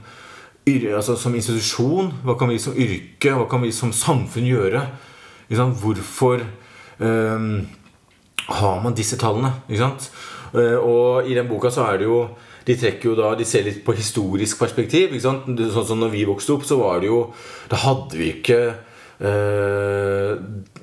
altså, 0.66 1.16
som 1.16 1.34
institusjon, 1.34 2.12
hva 2.24 2.38
kan 2.38 2.48
vi 2.48 2.58
som 2.58 2.72
yrke, 2.72 3.34
hva 3.34 3.44
kan 3.50 3.62
vi 3.62 3.72
som 3.72 3.92
samfunn 3.92 4.46
gjøre? 4.48 4.80
Hvorfor 5.50 6.40
ehm, 7.00 7.66
har 8.48 8.82
man 8.82 8.94
disse 8.94 9.18
tallene? 9.20 9.52
Eh, 9.68 10.78
og 10.78 11.28
i 11.28 11.34
den 11.34 11.48
boka 11.48 11.70
så 11.70 11.84
er 11.84 11.98
det 11.98 12.08
jo 12.08 12.28
De 12.64 12.76
trekker 12.80 13.10
jo 13.10 13.14
da 13.18 13.34
De 13.36 13.44
ser 13.44 13.66
litt 13.66 13.82
på 13.84 13.94
historisk 13.96 14.58
perspektiv. 14.62 15.12
Ikke 15.12 15.26
sant? 15.26 15.48
Sånn 15.74 15.88
som 15.92 16.00
når 16.00 16.14
vi 16.14 16.26
vokste 16.28 16.56
opp, 16.56 16.66
så 16.68 16.80
var 16.80 17.02
det 17.02 17.12
jo 17.12 17.26
Da 17.70 17.80
hadde 17.84 18.20
vi 18.20 18.32
ikke 18.38 18.64
Uh, 19.14 20.34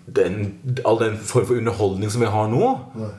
den, 0.07 0.53
all 0.87 0.95
den 0.97 1.17
form 1.19 1.45
for 1.45 1.59
underholdning 1.59 2.09
som 2.09 2.21
vi 2.23 2.29
har 2.31 2.47
nå. 2.47 2.69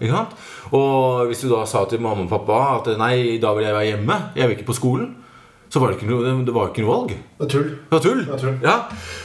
Ikke 0.01 0.15
sant? 0.15 0.33
Og 0.73 1.27
hvis 1.29 1.45
du 1.45 1.51
da 1.51 1.67
sa 1.69 1.85
til 1.89 2.01
mamma 2.01 2.25
og 2.25 2.31
pappa 2.33 2.61
at 2.79 2.89
nei, 2.99 3.37
da 3.43 3.53
vil 3.53 3.67
jeg 3.67 3.77
være 3.77 3.91
hjemme, 3.91 4.17
jeg 4.41 4.49
vil 4.49 4.57
ikke 4.57 4.71
på 4.71 4.79
skolen, 4.81 5.11
så 5.73 5.81
var 5.81 5.93
det 5.93 6.01
ikke 6.01 6.11
noe, 6.11 6.33
det 6.45 6.53
var 6.53 6.69
ikke 6.69 6.83
noe 6.85 6.95
valg. 6.97 7.15
Det 7.39 7.47
er 7.47 7.53
tull. 7.55 7.69
Det 7.77 7.95
var 7.95 8.03
tull. 8.05 8.25
Det 8.27 8.35
er 8.35 8.43
tull. 8.43 8.57
Ja. 8.65 8.75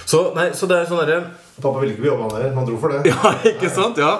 Så, 0.07 0.21
nei, 0.35 0.45
så 0.55 0.69
det 0.69 0.77
er 0.77 0.91
sånn 0.91 1.03
derre 1.03 1.21
Pappa 1.57 1.81
ville 1.81 1.95
ikke 1.95 2.03
bli 2.03 2.11
jobba 2.11 2.27
der. 2.35 2.51
Han 2.53 2.67
dro 2.67 2.75
for 2.77 2.93
det. 2.93 2.99
Ja, 3.09 3.31
ikke 3.49 3.71
sant? 3.73 3.97
Ja. 3.97 4.19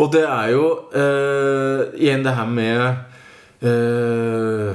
Og 0.00 0.08
det 0.14 0.22
er 0.24 0.54
jo 0.54 0.64
eh, 0.96 1.82
igjen 2.00 2.24
det 2.24 2.32
her 2.32 2.48
med 2.48 3.17
eh, 3.62 4.74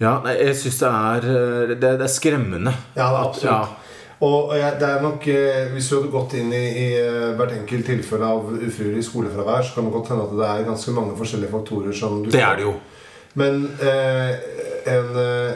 Ja, 0.00 0.14
jeg 0.32 0.56
syns 0.56 0.78
det 0.80 0.90
eh, 1.28 1.74
det, 1.74 1.80
det 2.00 2.06
er 2.06 2.12
skremmende. 2.12 2.72
Ja, 2.96 3.10
det 3.10 3.18
er 3.18 3.24
absolutt. 3.28 3.52
ja. 3.52 3.76
Og 4.20 4.50
det 4.52 4.84
er 4.88 5.00
nok, 5.02 5.26
eh, 5.28 5.72
Hvis 5.72 5.88
du 5.88 5.96
hadde 5.96 6.10
gått 6.12 6.34
inn 6.36 6.52
i, 6.52 6.64
i 6.76 6.88
hvert 7.36 7.52
enkelt 7.56 7.86
tilfelle 7.88 8.24
av 8.28 8.50
ufrivillig 8.52 9.04
skolefravær, 9.04 9.62
så 9.64 9.74
kan 9.74 9.84
det 9.88 9.92
godt 9.92 10.08
hende 10.12 10.24
at 10.28 10.34
det 10.40 10.48
er 10.48 10.68
ganske 10.68 10.92
mange 10.96 11.16
forskjellige 11.16 11.52
faktorer 11.52 11.92
som 11.96 12.22
du 12.24 12.30
Det 12.30 12.42
er 12.42 12.56
det 12.56 12.66
jo. 12.68 12.74
Men 13.40 13.62
eh, 13.80 14.34
en, 14.90 15.10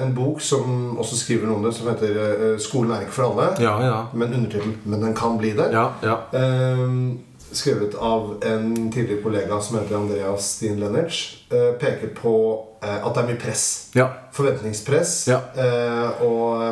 en 0.05 0.14
bok 0.14 0.40
som 0.45 0.97
også 1.01 1.16
skriver 1.18 1.49
noe 1.49 1.57
om 1.59 1.64
det, 1.64 1.74
som 1.74 1.88
heter 1.88 2.59
'Skolen 2.61 2.92
er 2.92 3.01
ikke 3.05 3.16
for 3.16 3.24
alle', 3.32 3.62
Ja, 3.62 3.74
ja. 3.82 4.03
men 4.14 4.34
undertittelen 4.34 4.76
'Men 4.84 5.03
den 5.03 5.14
kan 5.14 5.38
bli 5.38 5.51
det', 5.53 5.72
Ja, 5.72 5.88
ja. 6.03 6.16
eh, 6.32 6.88
skrevet 7.57 7.94
av 7.94 8.42
en 8.44 8.92
tidligere 8.92 9.22
kollega 9.22 9.61
som 9.61 9.78
heter 9.78 9.96
Andreas 9.96 10.50
Steen 10.57 10.80
Lennertz, 10.80 11.36
eh, 11.50 11.72
peker 11.80 12.12
på 12.16 12.34
eh, 12.82 13.00
at 13.07 13.14
det 13.14 13.22
er 13.22 13.28
mye 13.32 13.40
press. 13.40 13.64
ja. 13.94 14.09
Forventningspress. 14.34 15.12
Ja. 15.30 15.40
Eh, 15.57 16.22
og 16.26 16.62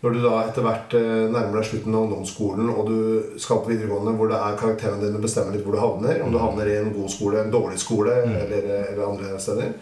når 0.00 0.14
du 0.14 0.20
da 0.24 0.40
etter 0.42 0.64
hvert 0.64 0.94
nærmer 0.96 1.58
deg 1.58 1.66
slutten 1.68 1.94
av 1.94 2.06
ungdomsskolen, 2.06 2.70
og 2.72 2.88
du 2.88 3.38
skal 3.38 3.60
på 3.60 3.70
videregående 3.70 4.14
hvor 4.16 4.30
det 4.32 4.38
er 4.40 4.56
karakterene 4.58 5.02
dine 5.04 5.20
bestemmer 5.22 5.54
litt 5.54 5.66
hvor 5.66 5.76
du 5.76 5.82
havner, 5.82 6.22
om 6.24 6.32
du 6.32 6.38
havner 6.40 6.70
i 6.70 6.78
en 6.80 6.94
god 6.94 7.12
skole, 7.12 7.42
en 7.42 7.52
dårlig 7.52 7.78
skole 7.82 8.14
eller, 8.24 8.70
eller 8.88 9.04
andre 9.04 9.36
steder 9.44 9.74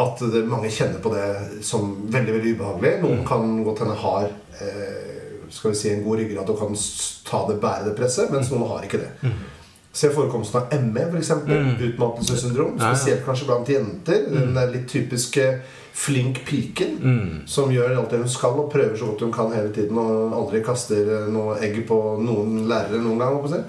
At 0.00 0.24
mange 0.50 0.72
kjenner 0.74 0.98
på 1.00 1.14
det 1.14 1.62
som 1.62 1.94
veldig 2.10 2.34
veldig 2.34 2.56
ubehagelig. 2.58 2.92
Noen 3.06 3.22
kan 3.30 3.56
godt 3.64 3.84
hende 3.84 3.96
har 4.02 4.28
skal 5.50 5.70
vi 5.72 5.76
si 5.76 5.90
en 5.92 6.04
god 6.04 6.18
ryggrad 6.22 6.50
og 6.52 6.58
kan 6.58 6.76
ta 7.26 7.44
det 7.48 7.58
bære 7.62 7.88
det 7.90 7.96
presset, 7.98 8.30
mens 8.32 8.50
noen 8.52 8.68
har 8.70 8.86
ikke 8.86 9.00
det. 9.02 9.32
Se 9.92 10.06
forekomsten 10.14 10.60
av 10.60 10.74
ME, 10.86 11.02
f.eks. 11.10 11.30
Mm. 11.46 11.70
Utmattelsessyndrom. 11.88 12.76
Spesielt 12.78 13.24
kanskje 13.26 13.46
blant 13.48 13.68
jenter. 13.72 14.20
Den 14.30 14.52
der 14.54 14.70
litt 14.70 14.86
typiske 14.92 15.46
flink 16.00 16.44
piken 16.46 16.92
Mm. 17.02 17.40
som 17.50 17.70
gjør 17.74 17.96
alt 17.98 18.10
det 18.10 18.20
hun 18.22 18.28
skal 18.30 18.50
og 18.62 18.68
prøver 18.72 18.94
så 18.96 19.06
godt 19.10 19.20
hun 19.26 19.32
kan 19.34 19.50
hele 19.52 19.72
tiden 19.74 19.98
og 19.98 20.32
aldri 20.38 20.60
kaster 20.62 21.26
noe 21.28 21.56
egg 21.60 21.80
på 21.88 21.96
noen 22.22 22.68
lærere 22.70 23.00
noen 23.02 23.18
gang. 23.18 23.64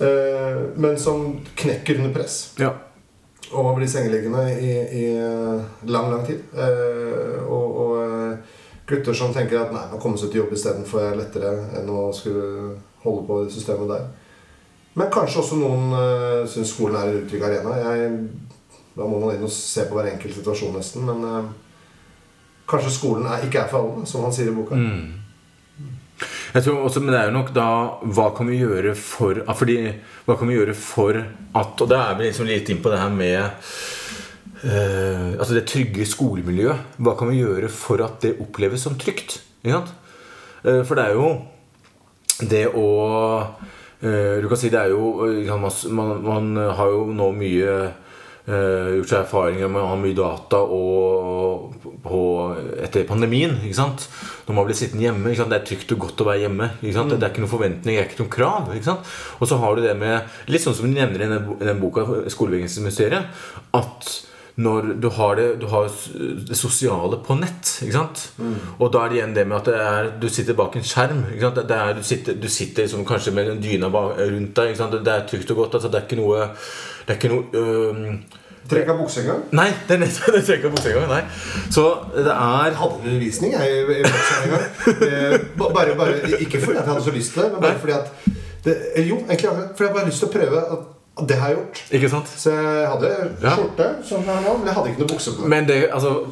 Eh, 0.00 0.58
Men 0.76 0.98
som 0.98 1.40
knekker 1.56 1.96
under 2.02 2.12
press 2.12 2.52
ja. 2.60 2.74
og 3.52 3.76
blir 3.78 3.88
sengeliggende 3.88 4.44
i, 4.60 4.74
i 4.92 5.04
eh, 5.16 5.64
lang, 5.88 6.10
lang 6.12 6.26
tid. 6.26 6.44
Eh, 6.52 7.40
og, 7.48 7.80
og 7.80 7.96
eh, 8.04 8.36
gutter 8.86 9.14
som 9.14 9.34
tenker 9.34 9.58
at 9.60 9.74
nei, 9.74 9.82
nå 9.90 9.98
kommer 10.02 10.20
seg 10.20 10.30
til 10.30 10.44
jobb 10.44 10.54
istedenfor 10.54 11.02
er 11.02 11.18
lettere 11.18 11.52
enn 11.78 11.90
å 11.90 12.06
skulle 12.14 12.76
holde 13.02 13.26
på 13.26 13.42
det 13.42 13.54
systemet 13.54 13.90
der. 13.90 14.06
Men 14.96 15.12
kanskje 15.12 15.42
også 15.42 15.58
noen 15.60 15.92
uh, 15.92 16.46
syns 16.48 16.72
skolen 16.72 16.96
er 16.96 17.10
en 17.10 17.20
utrygg 17.20 17.44
arena. 17.44 17.74
Jeg, 17.82 18.14
da 18.96 19.04
må 19.04 19.20
man 19.20 19.34
inn 19.34 19.44
og 19.44 19.52
se 19.52 19.84
på 19.84 19.98
hver 19.98 20.08
enkelt 20.14 20.38
situasjon 20.38 20.78
nesten. 20.78 21.04
Men 21.04 21.26
uh, 21.26 21.50
kanskje 22.70 22.94
skolen 22.94 23.28
er, 23.28 23.44
ikke 23.44 23.64
er 23.64 23.70
for 23.72 23.82
alle, 23.82 24.08
som 24.08 24.24
han 24.24 24.32
sier 24.32 24.48
i 24.48 24.56
boka. 24.56 24.78
Jeg 26.54 26.64
tror 26.64 26.86
også, 26.86 27.02
Men 27.04 27.12
det 27.12 27.18
er 27.20 27.26
jo 27.28 27.34
nok 27.34 27.50
da 27.52 27.68
Hva 28.16 28.30
kan 28.32 28.48
vi 28.48 28.56
gjøre 28.56 28.94
for 28.96 29.42
fordi, 29.58 29.74
Hva 30.24 30.38
kan 30.40 30.48
vi 30.48 30.54
gjøre 30.56 30.72
for 30.78 31.18
at 31.20 31.82
Og 31.84 31.90
da 31.90 31.98
er 32.06 32.16
vi 32.16 32.30
liksom 32.30 32.48
litt 32.48 32.70
inn 32.72 32.80
på 32.80 32.88
det 32.88 33.02
her 33.02 33.12
med 33.12 33.66
eh, 34.64 35.36
Altså 35.36 35.56
det 35.56 35.66
trygge 35.68 36.06
skolemiljøet. 36.08 36.96
Hva 36.98 37.16
kan 37.18 37.30
vi 37.32 37.42
gjøre 37.42 37.68
for 37.72 38.02
at 38.04 38.22
det 38.24 38.36
oppleves 38.40 38.86
som 38.86 38.96
trygt? 39.00 39.40
Ikke 39.64 39.78
sant? 39.78 39.92
Eh, 40.64 40.82
for 40.86 40.98
det 40.98 41.04
er 41.04 41.18
jo 41.18 41.28
det 42.46 42.64
å 42.76 42.88
eh, 44.04 44.42
Du 44.42 44.48
kan 44.50 44.58
si 44.60 44.72
det 44.72 44.80
er 44.82 44.92
jo 44.92 45.28
ikke 45.40 45.60
sant, 45.68 45.94
man, 45.96 46.18
man 46.24 46.50
har 46.76 46.90
jo 46.92 47.06
nå 47.16 47.30
mye 47.36 47.76
eh, 48.46 48.96
gjort 48.96 49.10
seg 49.10 49.20
erfaringer 49.20 49.70
med 49.70 49.82
å 49.82 49.90
ha 49.90 49.96
mye 50.00 50.16
data 50.16 50.60
og, 50.62 51.76
på, 52.04 52.20
etter 52.82 53.06
pandemien. 53.08 53.56
ikke 53.62 53.78
sant? 53.78 54.06
Når 54.46 54.58
man 54.58 54.68
blir 54.68 54.78
sittende 54.78 55.06
hjemme. 55.08 55.30
Ikke 55.30 55.42
sant? 55.42 55.54
Det 55.54 55.60
er 55.60 55.66
trygt 55.70 55.96
og 55.96 56.04
godt 56.06 56.22
å 56.22 56.28
være 56.30 56.44
hjemme. 56.46 56.70
ikke 56.80 56.96
sant? 56.98 57.14
Det 57.14 57.20
er 57.20 57.34
ikke 57.34 57.44
noen 57.44 57.54
forventninger, 57.56 57.98
det 57.98 58.04
er 58.04 58.12
ikke 58.12 58.22
noen 58.22 58.36
krav. 58.36 58.70
ikke 58.76 58.90
sant? 58.90 59.12
Og 59.40 59.50
så 59.50 59.60
har 59.62 59.76
du 59.76 59.84
det 59.84 59.96
med 59.98 60.38
Litt 60.52 60.64
sånn 60.64 60.76
som 60.78 60.86
du 60.86 60.94
nevner 60.94 61.26
i 61.26 61.30
den, 61.66 61.80
boka 61.82 62.06
'Skolevesenmysteriet', 62.06 63.26
at 63.74 64.12
når 64.56 64.86
du 65.00 65.08
har 65.12 65.34
det, 65.36 65.46
du 65.60 65.66
har 65.68 65.90
det 66.48 66.56
sosiale 66.56 67.18
på 67.26 67.34
nett. 67.36 67.74
sant? 67.92 68.22
Og 68.80 68.88
da 68.94 69.02
er 69.04 69.08
det 69.12 69.18
igjen 69.18 69.34
det 69.36 69.44
med 69.50 69.58
at 69.58 69.66
det 69.68 69.74
er, 69.82 70.08
du 70.22 70.28
sitter 70.32 70.56
bak 70.56 70.76
en 70.80 70.86
skjerm. 70.86 71.20
er, 71.76 71.92
du 71.98 72.02
sitter, 72.02 72.38
du 72.40 72.48
sitter 72.48 72.86
liksom 72.86 73.04
kanskje 73.04 73.34
med 73.36 73.50
en 73.52 73.60
dyna 73.60 73.90
rundt 74.16 74.54
deg. 74.56 74.78
Det 75.04 75.12
er 75.12 75.26
trygt 75.28 75.50
og 75.52 75.56
godt. 75.60 75.74
altså 75.76 75.88
Det 75.92 76.00
er 76.00 76.06
ikke 76.08 76.20
noe, 76.22 76.48
det 77.06 77.12
er 77.14 77.20
ikke 77.20 77.32
noe 77.34 77.44
øhm, 77.60 78.18
Trekk 78.66 78.88
av 78.90 78.96
buksenga. 78.98 79.34
Nei, 79.54 79.68
det 79.86 79.94
er 79.94 80.00
nettopp 80.02 80.34
det 80.34 80.40
trekk 80.48 80.64
av 80.66 80.72
på 80.74 80.96
engang. 80.96 81.12
Nei. 81.12 81.68
Så 81.70 81.84
det 82.16 82.32
er 82.32 82.72
hadde 82.80 82.96
en 82.96 83.04
undervisning 83.12 83.52
jeg, 83.54 83.84
en 84.42 84.56
gang. 84.56 84.66
Eh, 85.06 85.36
Bare, 85.60 85.94
bare, 86.00 86.16
ikke 86.40 86.58
fordi 86.64 86.80
jeg 86.80 86.88
hadde 86.88 87.04
så 87.04 87.14
lyst 87.14 87.36
til 87.36 87.44
det, 87.44 87.52
men 87.52 87.62
bare 87.62 87.78
fordi 87.78 87.94
at 87.94 88.10
det, 88.64 88.74
Jo, 89.06 89.20
egentlig 89.28 89.52
for 89.76 89.84
jeg- 89.84 89.94
bare 89.94 90.08
lyst 90.08 90.18
til 90.24 90.28
å 90.32 90.34
prøve 90.34 90.64
at 90.72 90.82
det 91.16 91.36
har 91.40 91.48
jeg 91.48 91.56
gjort. 91.56 91.78
Ikke 91.96 92.08
sant? 92.12 92.28
Så 92.28 92.50
jeg 92.52 92.88
hadde 92.90 93.10
Ja. 93.42 93.54
skjorte, 93.56 94.04
som 94.04 94.22
jeg 94.24 94.34
har 94.34 94.42
nå, 94.42 94.58
men 94.58 94.66
jeg 94.66 94.74
hadde 94.74 94.88
ikke 94.90 94.98
noe 94.98 95.08
bukse 95.08 95.30
på. 95.32 95.48
Men 95.48 95.64
det, 95.66 95.88
altså, 95.90 96.26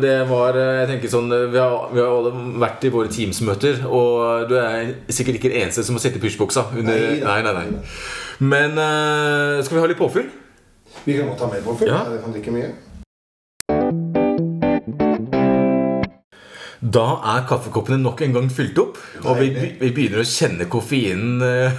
det 0.00 0.28
var 0.28 0.52
Jeg 0.52 0.88
tenker 0.88 1.08
sånn 1.08 1.28
Vi 1.52 1.58
har, 1.58 1.88
vi 1.92 2.00
har 2.00 2.08
alle 2.08 2.32
vært 2.60 2.84
i 2.84 2.88
våre 2.92 3.08
Teams-møter, 3.08 3.86
og 3.86 4.48
du 4.48 4.56
er 4.60 4.94
sikkert 5.08 5.40
ikke 5.40 5.48
den 5.48 5.62
eneste 5.62 5.84
som 5.84 5.96
må 5.96 6.00
sette 6.00 6.20
i 6.20 6.20
pysjbuksa. 6.20 6.66
Nei, 6.74 7.20
Nei, 7.24 7.42
nei, 7.42 7.52
nei. 7.52 7.66
Men 8.38 8.76
uh, 8.76 9.62
skal 9.64 9.76
vi 9.76 9.80
ha 9.80 9.86
litt 9.86 9.98
påfyll? 9.98 10.28
Vi 11.06 11.16
kan 11.16 11.28
godt 11.30 11.38
ta 11.38 11.46
mer 11.46 11.64
påfyll. 11.64 11.88
Ja. 11.88 12.04
Jeg 12.10 12.20
kan 12.20 12.36
drikke 12.36 12.52
mye. 12.52 12.74
Da 16.86 17.06
er 17.34 17.46
kaffekoppene 17.48 17.98
nok 18.02 18.20
en 18.22 18.36
gang 18.36 18.48
fylt 18.52 18.78
opp, 18.78 18.98
og 19.24 19.40
vi, 19.40 19.48
vi, 19.80 19.90
begynner 19.96 20.20
å 20.20 20.28
kjenne 20.28 20.68
koffeinen 20.70 21.40
øh, 21.42 21.78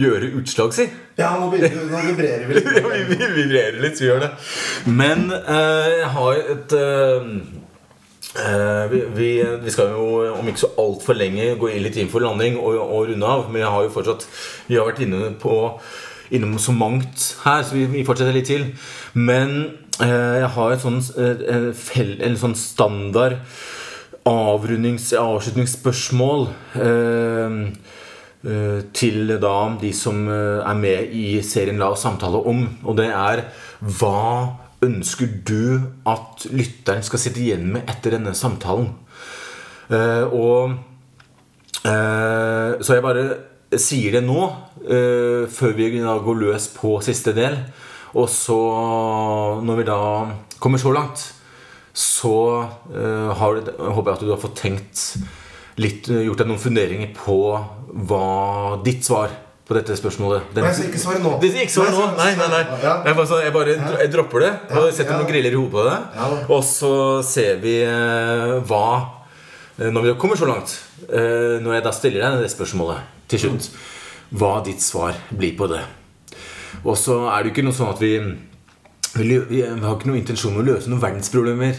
gjøre 0.00 0.30
utslag, 0.40 0.72
si. 0.76 0.86
Ja, 1.16 1.34
nå, 1.40 1.50
begynner, 1.52 1.86
nå 1.90 2.02
vibrerer 2.10 2.48
vi 2.48 2.58
litt. 2.58 2.72
Ja, 2.76 2.88
vi, 2.92 3.04
vi 3.12 3.28
vibrerer 3.40 3.78
litt, 3.82 4.00
vi 4.00 4.08
gjør 4.10 4.26
det. 4.26 4.32
Men 4.88 5.28
uh, 5.32 5.86
jeg 5.92 6.10
har 6.16 6.42
et 6.56 6.76
uh, 6.80 7.38
Uh, 8.36 8.90
vi, 8.90 8.98
vi, 9.16 9.28
vi 9.62 9.72
skal 9.72 9.94
jo 9.94 10.34
om 10.36 10.48
ikke 10.50 10.60
så 10.60 10.68
altfor 10.82 11.16
lenge 11.16 11.54
gå 11.56 11.70
inn 11.72 11.80
litt 11.86 11.94
inn 11.96 12.10
for 12.12 12.20
landing 12.20 12.58
og, 12.60 12.74
og 12.82 13.06
runde 13.08 13.30
av. 13.32 13.46
Men 13.48 13.62
jeg 13.62 13.70
har 13.72 13.86
jo 13.86 13.92
fortsatt 13.94 14.26
Vi 14.66 14.76
har 14.76 14.84
vært 14.84 15.00
inne 15.06 15.30
på 15.40 15.54
innom 16.36 16.58
så 16.60 16.74
mangt 16.76 17.30
her, 17.46 17.62
så 17.64 17.78
vi, 17.78 17.86
vi 17.94 18.04
fortsetter 18.04 18.36
litt 18.36 18.50
til. 18.50 18.66
Men 19.16 19.54
uh, 20.02 20.36
jeg 20.42 20.52
har 20.58 20.74
et 20.74 20.84
sånn, 20.84 21.00
uh, 21.16 21.70
fel, 21.78 22.12
en 22.26 22.36
sånn 22.42 22.58
standard 22.60 23.38
avrundings, 24.26 25.12
avslutningsspørsmål 25.14 26.48
eh, 26.82 27.52
til 28.94 29.32
da 29.42 29.54
de 29.80 29.90
som 29.96 30.26
eh, 30.30 30.60
er 30.62 30.78
med 30.78 31.14
i 31.16 31.40
serien 31.42 31.80
La 31.80 31.90
oss 31.94 32.04
samtale 32.06 32.38
om. 32.46 32.62
Og 32.86 32.98
det 32.98 33.08
er 33.10 33.46
hva 33.80 34.56
ønsker 34.86 35.30
du 35.48 35.80
at 36.06 36.46
lytteren 36.52 37.04
skal 37.06 37.22
sitte 37.22 37.42
igjen 37.42 37.66
med 37.74 37.88
etter 37.90 38.16
denne 38.16 38.36
samtalen? 38.36 38.92
Uh, 39.86 40.26
og 40.34 40.72
uh, 41.86 42.74
Så 42.82 42.96
jeg 42.96 43.04
bare 43.04 43.22
sier 43.78 44.16
det 44.16 44.24
nå, 44.26 44.40
uh, 44.82 45.46
før 45.46 45.76
vi 45.78 45.92
da 46.02 46.16
går 46.22 46.40
løs 46.42 46.66
på 46.74 46.96
siste 47.06 47.34
del. 47.36 47.58
Og 48.16 48.28
så, 48.32 48.58
når 49.62 49.80
vi 49.80 49.86
da 49.86 50.00
kommer 50.62 50.80
så 50.82 50.92
langt, 50.94 51.24
så 51.96 52.36
eh, 52.92 53.28
har, 53.40 53.58
håper 53.80 54.10
jeg 54.10 54.16
at 54.18 54.24
du 54.24 54.30
har 54.34 54.40
fått 54.40 54.58
tenkt 54.60 55.02
litt, 55.80 56.08
eh, 56.08 56.24
gjort 56.26 56.38
deg 56.42 56.50
noen 56.50 56.62
funderinger 56.62 57.12
på 57.16 57.36
hva 58.08 58.82
ditt 58.84 59.04
svar 59.04 59.30
på 59.66 59.74
dette 59.74 59.96
spørsmålet 59.98 60.54
Den- 60.54 60.64
jeg 60.64 60.74
skal 60.74 60.86
ikke 60.90 61.02
svare 61.02 61.22
nå. 61.22 61.40
Det 61.40 61.50
ikke 61.52 61.74
svare 61.74 61.90
nå. 61.90 62.16
Nei, 62.16 62.34
nei, 62.36 62.48
nei. 62.48 62.64
Jeg 63.04 63.16
bare, 63.16 63.42
jeg 63.42 63.52
bare 63.52 63.98
jeg 64.00 64.12
dropper 64.12 64.40
det 64.40 64.52
og 64.70 64.92
setter 64.92 65.18
noen 65.18 65.26
griller 65.26 65.50
i 65.50 65.56
hodet 65.56 65.72
på 65.72 65.84
det. 65.84 66.50
Og 66.50 66.62
så 66.62 67.24
ser 67.24 67.56
vi 67.56 67.82
eh, 67.82 68.60
hva 68.62 69.10
eh, 69.78 69.90
Når 69.90 70.02
vi 70.02 70.14
kommer 70.14 70.36
så 70.36 70.46
langt, 70.46 70.78
når 71.10 71.74
jeg 71.74 71.82
da 71.84 71.90
stiller 71.90 72.20
deg 72.22 72.42
det 72.42 72.50
spørsmålet 72.50 73.00
til 73.28 73.38
slutt, 73.38 73.68
hva 74.32 74.64
ditt 74.64 74.80
svar 74.80 75.14
blir 75.36 75.56
på 75.56 75.68
det. 75.68 75.82
Og 76.84 76.96
så 76.96 77.28
er 77.28 77.42
det 77.42 77.50
jo 77.50 77.54
ikke 77.60 77.64
noe 77.66 77.76
sånn 77.76 77.92
at 77.92 78.00
vi 78.00 78.18
vi, 79.16 79.62
har 79.62 79.96
ikke 79.96 80.08
noen 80.10 80.20
intensjon 80.20 80.54
om 80.54 80.62
å 80.62 80.66
løse 80.66 80.90
noen 80.90 81.00
verdensproblemer 81.00 81.76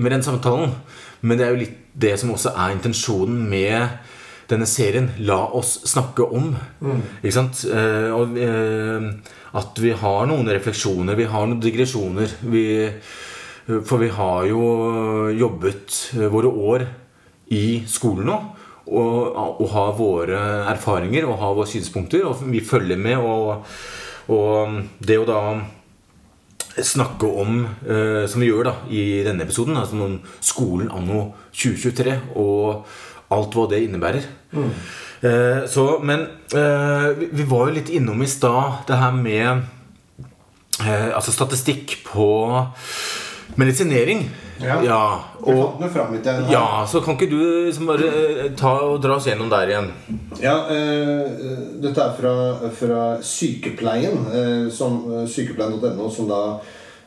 med 0.00 0.12
den 0.12 0.22
samtalen. 0.24 0.72
Men 1.20 1.38
det 1.38 1.46
er 1.46 1.52
jo 1.54 1.62
litt 1.64 1.76
det 2.00 2.14
som 2.20 2.32
også 2.32 2.54
er 2.54 2.74
intensjonen 2.74 3.42
med 3.50 3.98
denne 4.50 4.66
serien. 4.68 5.10
La 5.26 5.40
oss 5.56 5.76
snakke 5.90 6.26
om. 6.26 6.52
Ikke 7.20 7.36
sant? 7.36 7.64
Eh, 7.70 8.10
og, 8.14 8.38
eh, 8.38 9.10
at 9.60 9.82
vi 9.82 9.92
har 9.96 10.30
noen 10.30 10.48
refleksjoner, 10.50 11.18
vi 11.18 11.28
har 11.30 11.46
noen 11.46 11.62
digresjoner. 11.62 12.36
Vi, 12.50 12.64
for 13.66 14.02
vi 14.02 14.10
har 14.14 14.46
jo 14.50 14.62
jobbet 15.34 16.00
våre 16.30 16.50
år 16.50 16.86
i 17.54 17.82
skolen 17.90 18.30
nå. 18.30 18.40
Og, 18.90 19.36
og 19.62 19.66
har 19.70 19.90
våre 19.98 20.38
erfaringer 20.72 21.28
og 21.28 21.38
har 21.38 21.58
våre 21.58 21.70
synspunkter. 21.70 22.24
Og 22.26 22.42
vi 22.50 22.62
følger 22.64 22.98
med. 22.98 23.18
Og, 23.18 23.66
og 24.34 24.80
det 24.98 25.20
å 25.20 25.28
da 25.28 25.42
snakke 26.86 27.28
om, 27.42 27.62
eh, 27.84 28.24
som 28.30 28.42
vi 28.42 28.50
gjør 28.50 28.70
da 28.70 28.74
i 28.90 29.22
denne 29.26 29.44
episoden, 29.46 29.76
altså 29.76 30.00
om 30.04 30.18
skolen 30.40 30.90
anno 30.94 31.30
2023 31.52 32.16
og 32.40 32.84
alt 33.30 33.54
hva 33.54 33.68
det 33.70 33.84
innebærer. 33.86 34.26
Eh, 35.20 35.66
så, 35.68 35.86
men 36.02 36.26
eh, 36.56 37.08
vi, 37.18 37.28
vi 37.32 37.48
var 37.48 37.68
jo 37.68 37.76
litt 37.76 37.92
innom 37.92 38.22
i 38.24 38.30
stad 38.30 38.86
det 38.88 38.98
her 38.98 39.12
med 39.12 39.66
eh, 40.80 41.10
altså 41.12 41.34
statistikk 41.34 41.98
på 42.08 42.28
medisinering. 43.60 44.24
Ja. 44.60 44.78
ja 44.84 45.02
og, 45.40 45.78
den 45.80 45.92
fram 45.92 46.12
litt. 46.14 46.26
jeg. 46.26 46.48
ja, 46.52 46.84
så 46.88 47.00
kan 47.04 47.16
ikke 47.16 47.30
du 47.30 47.40
liksom 47.66 47.88
bare 47.90 48.08
eh, 48.10 48.50
ta 48.58 48.74
og 48.86 49.00
dra 49.02 49.16
oss 49.16 49.28
gjennom 49.30 49.50
der 49.52 49.72
igjen? 49.72 49.90
Ja, 50.42 50.56
eh, 50.72 51.46
dette 51.80 52.04
er 52.04 52.16
fra, 52.18 52.34
fra 52.76 53.04
Sykepleien, 53.24 54.26
eh, 54.32 54.66
som, 54.74 55.02
eh, 55.14 55.28
sykepleien.no, 55.30 56.10
som 56.12 56.28
da 56.30 56.42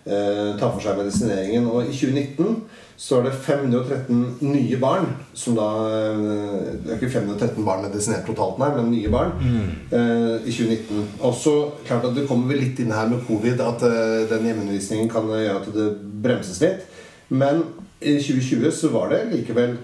eh, 0.06 0.56
tar 0.60 0.72
for 0.72 0.82
seg 0.84 0.98
medisineringen. 1.00 1.70
Og 1.70 1.86
i 1.86 1.94
2019 1.94 2.64
så 3.04 3.18
er 3.20 3.26
det 3.28 3.34
513 3.44 4.20
nye 4.46 4.78
barn 4.80 5.08
som 5.36 5.58
da 5.58 5.66
eh, 5.90 6.68
Det 6.84 6.94
er 6.94 7.00
ikke 7.00 7.12
513 7.16 7.66
barn 7.66 7.84
medisinert 7.88 8.28
totalt, 8.30 8.60
nei, 8.62 8.70
men 8.78 8.92
nye 8.94 9.12
barn 9.12 9.34
eh, 9.42 10.40
i 10.46 10.54
2019. 10.54 11.04
Også 11.30 11.56
klart 11.88 12.08
at 12.10 12.16
det 12.18 12.28
kommer 12.30 12.54
vel 12.54 12.64
litt 12.64 12.80
inn 12.84 12.94
her 12.96 13.10
med 13.12 13.26
covid, 13.28 13.62
at 13.62 13.86
eh, 13.90 14.24
den 14.32 14.50
hjemmeundervisningen 14.50 15.12
kan 15.12 15.30
gjøre 15.30 15.60
at 15.62 15.70
det 15.76 15.92
bremses 16.24 16.62
litt. 16.64 16.90
Men 17.34 17.64
i 18.04 18.18
2020 18.20 18.72
så 18.76 18.92
var 18.94 19.10
det 19.14 19.24
likevel 19.32 19.78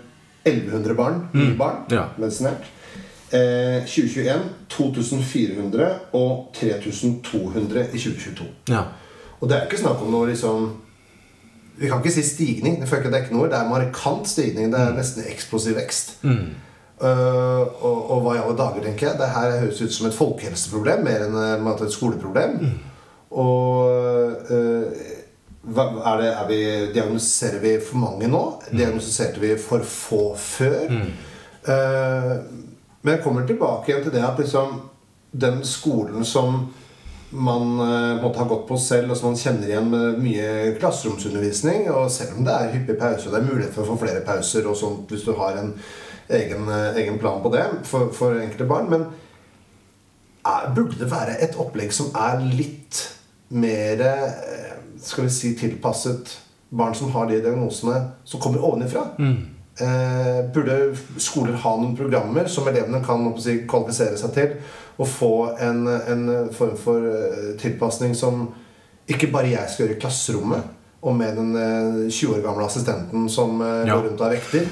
1100 0.43 0.95
barn, 0.97 1.21
mm. 1.33 1.57
barn, 1.57 1.83
Ja. 1.91 2.09
medisinert. 2.17 2.67
Eh, 3.31 3.85
2021 3.85 4.39
2400 4.69 5.89
og 6.13 6.49
3200 6.55 7.87
i 7.93 7.99
2022. 7.99 8.47
Ja. 8.69 8.83
Og 9.39 9.49
det 9.49 9.57
er 9.57 9.67
ikke 9.67 9.81
snakk 9.81 10.01
om 10.01 10.11
noe 10.11 10.29
liksom 10.31 10.71
Vi 11.79 11.87
kan 11.87 12.01
ikke 12.01 12.11
si 12.11 12.25
stigning. 12.27 12.81
Det 12.81 12.89
er 12.91 13.21
ikke 13.23 13.35
noe 13.37 13.47
Det 13.47 13.55
er 13.55 13.69
markant 13.69 14.27
stigning. 14.27 14.67
Det 14.73 14.79
er 14.79 14.97
nesten 14.97 15.23
eksplosiv 15.31 15.77
vekst. 15.77 16.17
Eh, 16.99 17.61
og, 17.79 18.11
og 18.11 18.25
hva 18.25 18.33
i 18.35 18.41
alle 18.41 18.57
dager, 18.59 18.83
tenker 18.83 19.07
jeg. 19.07 19.19
Det 19.21 19.29
her 19.31 19.59
høres 19.61 19.79
ut 19.81 19.93
som 19.95 20.09
et 20.09 20.17
folkehelseproblem 20.17 21.05
mer 21.07 21.23
enn 21.29 21.37
eh, 21.39 21.69
et 21.85 21.95
skoleproblem. 21.95 22.57
Og 23.31 24.51
eh, 24.51 24.51
hva, 24.51 25.18
er 25.77 26.21
det, 26.21 26.29
er 26.33 26.47
vi, 26.49 26.61
diagnostiserer 26.93 27.61
vi 27.63 27.75
for 27.83 28.01
mange 28.01 28.29
nå? 28.31 28.43
Diagnostiserte 28.71 29.41
vi 29.43 29.53
for 29.61 29.85
få 29.85 30.23
før? 30.39 30.91
Eh, 31.69 32.35
men 33.01 33.15
jeg 33.15 33.23
kommer 33.23 33.47
tilbake 33.47 33.91
igjen 33.91 34.05
til 34.05 34.15
det 34.15 34.25
at 34.25 34.39
liksom, 34.41 34.81
den 35.31 35.61
skolen 35.67 36.25
som 36.25 36.67
man 37.29 37.79
eh, 37.79 38.21
måtte 38.23 38.41
ha 38.41 38.47
gått 38.49 38.67
på 38.67 38.77
selv, 38.81 39.11
og 39.11 39.17
som 39.17 39.29
man 39.29 39.39
kjenner 39.39 39.69
igjen 39.69 39.89
med 39.91 40.21
mye 40.23 40.75
klasseromsundervisning 40.79 41.89
Og 41.93 42.07
selv 42.11 42.39
om 42.39 42.45
det 42.47 42.55
er 42.55 42.71
hyppig 42.73 42.97
pauser, 42.97 43.27
og 43.29 43.35
det 43.35 43.41
er 43.41 43.49
mulighet 43.51 43.75
for 43.75 43.85
å 43.85 43.91
få 43.91 43.99
flere 44.01 44.23
pauser 44.25 44.65
og 44.65 44.77
sånt 44.79 45.13
hvis 45.13 45.27
du 45.27 45.35
har 45.37 45.59
en 45.61 45.75
egen, 46.39 46.65
eh, 46.73 46.97
egen 47.03 47.19
plan 47.21 47.41
på 47.43 47.51
det 47.53 47.65
for, 47.89 48.09
for 48.15 48.39
enkelte 48.39 48.67
barn 48.69 48.89
Men 48.89 49.05
er, 50.41 50.73
burde 50.73 50.97
det 50.97 51.11
være 51.11 51.37
et 51.45 51.57
opplegg 51.61 51.93
som 51.93 52.09
er 52.17 52.41
litt 52.41 53.03
mer 53.53 54.01
eh, 54.05 54.68
Skal 55.01 55.23
vi 55.25 55.29
si 55.31 55.53
tilpasset 55.55 56.37
barn 56.69 56.93
som 56.95 57.11
har 57.11 57.25
de 57.29 57.39
diagnosene, 57.41 58.01
som 58.23 58.39
kommer 58.41 58.63
ovenifra? 58.65 59.05
Eh, 59.79 60.39
burde 60.53 60.75
skoler 61.17 61.53
ha 61.63 61.71
noen 61.79 61.95
programmer 61.97 62.47
som 62.51 62.67
elevene 62.67 62.99
kan 63.05 63.23
si, 63.39 63.61
kvalifisere 63.69 64.17
seg 64.19 64.33
til? 64.35 64.57
Og 64.99 65.07
få 65.07 65.29
en, 65.63 65.85
en 65.87 66.25
form 66.51 66.75
for 66.77 67.05
eh, 67.07 67.53
tilpasning 67.61 68.15
som 68.17 68.49
ikke 69.09 69.31
bare 69.33 69.53
jeg 69.53 69.71
skal 69.71 69.85
gjøre 69.87 69.95
i 69.97 70.01
klasserommet, 70.03 70.67
og 71.01 71.15
med 71.15 71.37
den 71.39 71.55
eh, 71.55 72.09
20 72.11 72.35
år 72.35 72.43
gamle 72.43 72.65
assistenten 72.67 73.29
som 73.31 73.61
eh, 73.63 73.85
Ja. 73.87 73.95
går 73.95 74.09
rundt 74.09 74.21
og 74.21 74.27
er 74.27 74.35
vekter. 74.35 74.67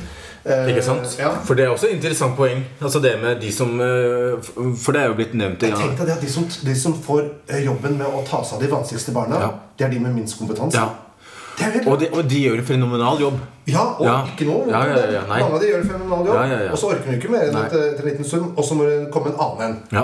Eh, 0.48 0.70
Ikke 0.72 0.84
sant? 0.86 1.16
Ja. 1.20 1.34
For 1.44 1.58
det 1.60 1.66
er 1.66 1.74
også 1.74 1.90
et 1.90 1.98
interessant 1.98 2.38
poeng. 2.38 2.62
Altså 2.80 3.02
det 3.04 3.16
med 3.20 3.42
de 3.42 3.50
som 3.52 3.74
eh, 3.84 4.38
For 4.80 4.96
det 4.96 5.02
er 5.02 5.10
jo 5.12 5.18
blitt 5.18 5.34
nevnt 5.36 5.64
i 5.66 5.72
Jeg 5.74 5.76
tenkte 5.82 6.06
det 6.08 6.14
at 6.16 6.22
de 6.24 6.30
som, 6.32 6.46
de 6.70 6.76
som 6.80 6.94
får 7.04 7.26
eh, 7.50 7.66
jobben 7.66 7.98
med 8.00 8.08
å 8.08 8.22
ta 8.28 8.40
seg 8.48 8.56
av 8.60 8.64
de 8.64 8.70
vanskeligste 8.72 9.12
barna, 9.16 9.42
Ja. 9.42 9.50
det 9.78 9.86
er 9.90 9.92
de 9.98 10.00
med 10.06 10.16
minst 10.16 10.40
kompetanse. 10.40 10.86
Og 11.88 11.96
de, 12.00 12.08
og 12.14 12.28
de 12.30 12.40
gjør 12.44 12.60
en 12.62 12.66
fenomenal 12.68 13.20
jobb. 13.20 13.38
Ja, 13.68 13.84
og 13.98 14.30
ikke 14.30 14.46
noe. 14.46 14.68
Ja, 14.70 14.84
ja, 14.86 15.00
ja. 15.16 15.24
Mange 15.28 15.58
av 15.58 15.62
de 15.64 15.72
gjør 15.72 15.82
en 15.82 15.90
fenomenal 15.90 16.28
jobb, 16.28 16.36
Ja, 16.38 16.46
ja, 16.52 16.60
ja. 16.68 16.72
og 16.72 16.78
så 16.78 16.92
orker 16.94 17.10
de 17.10 17.16
ikke 17.18 17.32
mer 17.34 17.48
enn 17.50 17.58
etter, 17.64 17.86
etter 17.96 18.06
en 18.06 18.12
liten 18.12 18.28
stund, 18.30 18.52
og 18.54 18.64
så 18.68 18.78
må 18.78 18.86
det 18.86 18.98
komme 19.12 19.34
en 19.34 19.40
annen 19.42 19.64
en. 19.66 19.78
Ja. 19.98 20.04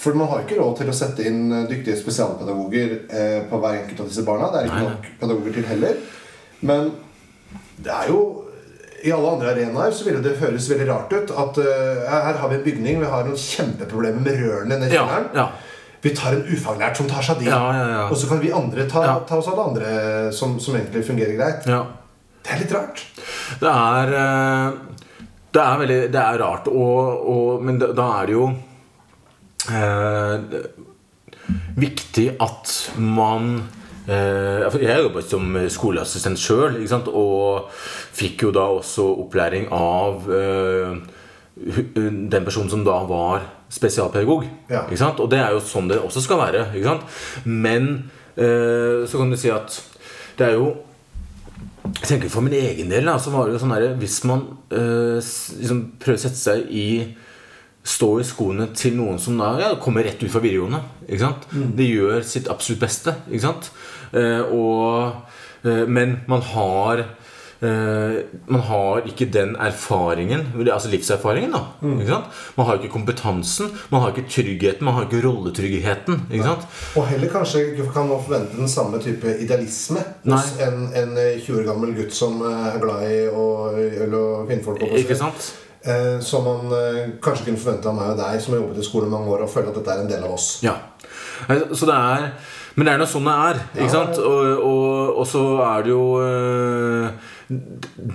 For 0.00 0.16
man 0.18 0.30
har 0.32 0.40
ikke 0.42 0.56
råd 0.58 0.78
til 0.80 0.90
å 0.90 0.96
sette 0.96 1.26
inn 1.28 1.52
dyktige 1.68 1.98
spesialpedagoger 2.00 2.94
eh, 3.14 3.36
på 3.50 3.60
hver 3.62 3.76
enkelt 3.82 4.00
av 4.00 4.08
disse 4.10 4.24
barna. 4.26 4.48
Det 4.50 4.62
er 4.62 4.70
ikke 4.72 4.80
nei. 4.80 4.94
nok 4.96 5.10
pedagoger 5.20 5.58
til 5.58 5.68
heller. 5.70 6.00
Men 6.64 6.90
det 7.84 7.92
er 7.92 8.08
jo 8.10 8.18
I 9.04 9.12
alle 9.12 9.30
andre 9.34 9.50
arenaer 9.52 9.92
så 9.92 10.06
ville 10.06 10.22
det 10.24 10.36
høres 10.40 10.66
veldig 10.70 10.86
rart 10.88 11.12
ut 11.12 11.30
at 11.30 11.58
uh, 11.60 12.04
her 12.08 12.38
har 12.40 12.48
vi 12.48 12.56
en 12.56 12.64
bygning, 12.64 13.00
vi 13.02 13.10
har 13.12 13.26
noen 13.28 13.36
kjempeproblemer 13.40 14.22
med 14.24 14.38
rørene 14.40 14.78
nedi 14.80 14.94
kjelleren. 14.96 15.28
ja. 15.36 15.48
Vi 16.04 16.10
tar 16.16 16.34
en 16.36 16.42
ufaglært 16.52 16.98
som 17.00 17.06
tar 17.08 17.24
seg 17.24 17.36
av 17.36 17.40
de. 17.40 17.46
Ja, 17.48 17.58
ja, 17.72 17.84
ja. 17.94 18.00
Og 18.12 18.16
så 18.20 18.26
kan 18.28 18.40
vi 18.42 18.50
andre 18.52 18.84
ta, 18.88 19.04
Ja. 19.06 19.14
ta 19.28 19.38
oss 19.40 19.46
av 19.48 19.56
det 19.56 19.62
andre 19.64 20.32
som, 20.36 20.58
som 20.60 20.74
egentlig 20.76 21.04
fungerer 21.06 21.36
greit. 21.38 21.66
ja. 21.66 21.84
Det 22.44 22.52
er 22.52 22.58
litt 22.60 22.72
rart. 22.76 22.98
Det 23.60 23.70
er 23.72 24.10
eh, 24.20 24.72
Det 25.56 25.62
er 25.62 25.78
veldig 25.80 25.96
Det 26.12 26.20
er 26.20 26.38
rart, 26.42 26.66
og, 26.68 27.22
og, 27.34 27.62
men 27.64 27.78
da, 27.80 28.08
er 28.20 28.26
det 28.28 28.34
jo 28.34 28.44
eh, 29.72 30.58
viktig 31.80 32.26
at 32.44 32.74
man 33.00 33.62
Jeg 34.04 35.04
jobbet 35.06 35.30
som 35.30 35.58
skoleassistent 35.72 36.40
sjøl, 36.40 36.76
og 37.08 37.70
fikk 38.14 38.46
jo 38.46 38.54
da 38.54 38.66
også 38.76 39.06
opplæring 39.24 39.70
av 39.72 40.28
eh, 40.28 40.96
den 41.54 42.44
personen 42.44 42.70
som 42.70 42.84
da 42.84 42.98
var 43.08 43.46
spesialpedagog. 43.72 44.46
Ja. 44.70 44.84
Og 45.18 45.28
det 45.30 45.40
er 45.40 45.54
jo 45.54 45.62
sånn 45.64 45.88
det 45.90 46.00
også 46.02 46.22
skal 46.24 46.42
være. 46.42 46.66
Men 47.44 48.10
eh, 48.36 49.04
så 49.08 49.20
kan 49.20 49.32
du 49.32 49.38
si 49.40 49.52
at 49.54 49.78
det 50.38 50.50
er 50.50 50.58
jo 50.58 50.74
jeg 51.84 52.08
tenker 52.08 52.30
For 52.32 52.40
min 52.42 52.56
egen 52.56 52.88
del 52.88 53.04
da, 53.06 53.18
så 53.20 53.30
var 53.30 53.46
det 53.46 53.54
jo 53.54 53.58
sånn 53.60 53.74
her, 53.74 53.90
Hvis 54.00 54.22
man 54.26 54.40
eh, 54.72 55.20
liksom 55.20 55.82
prøver 56.00 56.16
å 56.16 56.22
sette 56.22 56.40
seg 56.40 56.70
i 56.72 56.86
Stå 57.84 58.08
i 58.16 58.24
skoene 58.24 58.70
til 58.72 58.96
noen 58.96 59.18
som 59.20 59.36
da 59.36 59.50
ja, 59.60 59.66
kommer 59.76 60.06
rett 60.06 60.22
ut 60.22 60.30
fra 60.32 60.40
videregående. 60.40 60.78
Sant? 61.20 61.42
De 61.52 61.84
gjør 61.84 62.22
sitt 62.24 62.46
absolutt 62.48 62.80
beste. 62.80 63.12
Ikke 63.28 63.42
sant? 63.44 63.68
Eh, 64.14 64.54
og, 64.54 65.12
eh, 65.64 65.84
men 65.90 66.20
man 66.30 66.42
har 66.42 66.98
eh, 66.98 68.16
Man 68.46 68.60
har 68.60 69.06
ikke 69.08 69.26
den 69.32 69.56
erfaringen, 69.56 70.52
altså 70.70 70.90
livserfaringen. 70.92 71.52
da 71.52 71.62
sant? 72.06 72.26
Man 72.56 72.66
har 72.66 72.76
ikke 72.76 72.92
kompetansen, 72.92 73.70
man 73.90 74.02
har 74.02 74.12
ikke 74.12 74.28
tryggheten, 74.28 74.84
man 74.84 74.94
har 74.94 75.06
ikke 75.08 75.22
rolletryggheten. 75.26 76.26
Ikke 76.30 76.44
sant? 76.44 76.66
Og 76.96 77.06
heller 77.08 77.32
kanskje 77.32 77.64
kan 77.92 78.08
man 78.08 78.20
forvente 78.20 78.56
den 78.58 78.68
samme 78.68 79.00
type 79.00 79.36
idealisme 79.40 80.04
hos 80.28 80.54
en, 80.60 80.90
en 80.94 81.16
20 81.40 81.58
år 81.58 81.68
gammel 81.72 81.94
gutt 81.96 82.14
som 82.14 82.42
er 82.42 82.78
glad 82.82 83.06
i 83.08 83.20
øl 84.04 84.18
og 84.20 84.48
kvinnfolk. 84.50 84.84
Ikke 85.00 85.16
sant? 85.16 85.54
Eh, 85.84 86.20
som 86.20 86.44
man 86.44 86.74
kanskje 87.22 87.48
kunne 87.48 87.60
forvente 87.60 87.88
av 87.88 87.96
meg 87.96 88.12
og 88.12 88.20
deg, 88.20 88.42
som 88.42 88.54
har 88.54 88.60
jobbet 88.60 88.82
i 88.82 88.90
skole 88.90 89.08
mange 89.08 89.32
år, 89.32 89.46
og 89.46 89.50
føler 89.52 89.72
at 89.72 89.80
dette 89.80 89.94
er 89.94 90.04
en 90.04 90.12
del 90.12 90.28
av 90.28 90.36
oss. 90.36 90.58
Ja. 90.64 90.76
Så 91.72 91.88
det 91.88 91.96
er 91.96 92.28
Men 92.74 92.86
det 92.86 92.94
er 92.94 93.00
nå 93.00 93.06
sånn 93.06 93.28
det 93.28 93.34
er. 93.48 93.60
Ikke 93.78 93.92
sant? 93.92 94.18
Og, 94.18 94.62
og, 94.66 95.18
og 95.22 95.28
så 95.30 95.42
er 95.62 95.84
det 95.86 95.92
jo 95.92 96.06
øh, 96.22 97.06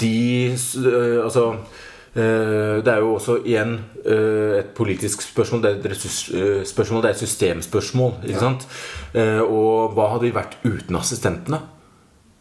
De 0.03 0.15
øh, 0.51 1.19
Altså 1.23 1.45
øh, 1.53 2.75
det 2.83 2.93
er 2.93 2.99
jo 2.99 3.13
også 3.15 3.39
igjen 3.45 3.77
et 4.09 4.73
politisk 4.75 5.21
spørsmål. 5.21 5.63
Det 5.63 5.71
er 5.71 5.79
et 5.79 5.89
ressursspørsmål. 5.93 7.03
Det 7.03 7.11
er 7.11 7.15
et 7.15 7.23
systemspørsmål. 7.23 8.13
Ikke 8.27 8.39
sant? 8.41 8.67
Eh, 9.13 9.41
og 9.43 9.95
hva 9.95 10.09
hadde 10.15 10.27
vi 10.27 10.35
vært 10.35 10.57
uten 10.65 10.97
assistentene? 10.99 11.61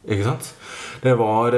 Ikke 0.09 0.25
sant? 0.25 0.53
Det 1.03 1.15
var 1.19 1.55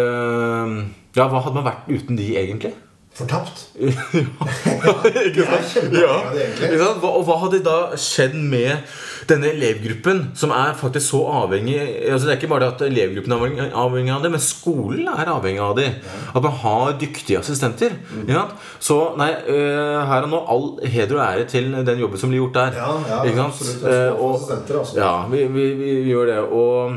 Ja, 1.16 1.26
hva 1.26 1.40
hadde 1.42 1.56
man 1.56 1.66
vært 1.66 1.88
uten 1.90 2.18
de, 2.18 2.32
egentlig? 2.38 2.74
Fortapt. 3.14 3.68
ikke 3.80 5.44
sant? 5.44 5.94
egentlig. 6.34 6.68
Ikke 6.68 6.78
sant? 6.82 7.04
Og 7.04 7.24
hva 7.26 7.38
hadde 7.44 7.62
da 7.66 7.78
skjedd 7.98 8.36
med 8.38 8.84
denne 9.28 9.50
elevgruppen, 9.52 10.30
som 10.34 10.50
er 10.50 10.72
faktisk 10.78 11.10
så 11.10 11.20
avhengig 11.42 11.76
altså 12.12 12.26
Det 12.26 12.32
er 12.32 12.38
ikke 12.40 12.48
bare 12.48 12.60
det 12.64 12.72
at 12.74 12.84
elevgruppen 12.88 13.32
er 13.32 13.70
avhengig- 13.74 14.14
av 14.14 14.22
det, 14.22 14.30
men 14.30 14.40
skolen 14.40 15.08
er 15.08 15.28
avhengig 15.34 15.60
av 15.60 15.76
det. 15.76 15.88
At 16.34 16.42
man 16.42 16.52
har 16.52 16.92
dyktige 17.00 17.38
assistenter. 17.38 17.90
Mm. 18.14 18.28
Ikke? 18.28 18.44
Så 18.80 18.98
nei, 19.18 19.30
øh, 19.48 20.00
her 20.06 20.22
og 20.22 20.28
nå 20.32 20.40
all 20.48 20.90
heder 20.90 21.16
og 21.18 21.26
ære 21.26 21.44
til 21.48 21.72
den 21.86 21.98
jobben 22.00 22.18
som 22.18 22.30
blir 22.30 22.40
gjort 22.44 22.54
der. 22.54 22.80
Ja, 22.80 22.92
ja, 23.08 23.22
Ikke 23.24 23.36
sant? 23.36 23.54
absolutt. 23.54 23.80
Små 23.80 24.26
og- 24.26 24.80
altså. 24.80 24.96
Ja, 24.96 25.12
vi, 25.30 25.44
vi, 25.46 25.68
vi, 25.74 25.94
vi 26.04 26.10
gjør 26.12 26.26
det. 26.26 26.38
Og 26.50 26.92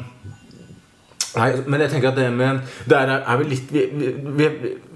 Nei, 1.35 1.49
men 1.65 1.81
jeg 1.81 1.89
tenker 1.89 2.11
at 2.11 2.15
det 2.19 2.27
med 2.33 2.59
Der 2.89 3.09
er, 3.09 3.37
vi 3.37 3.43
litt 3.55 3.71
Vi, 3.73 3.87
vi, 3.91 4.11
vi, 4.37 4.49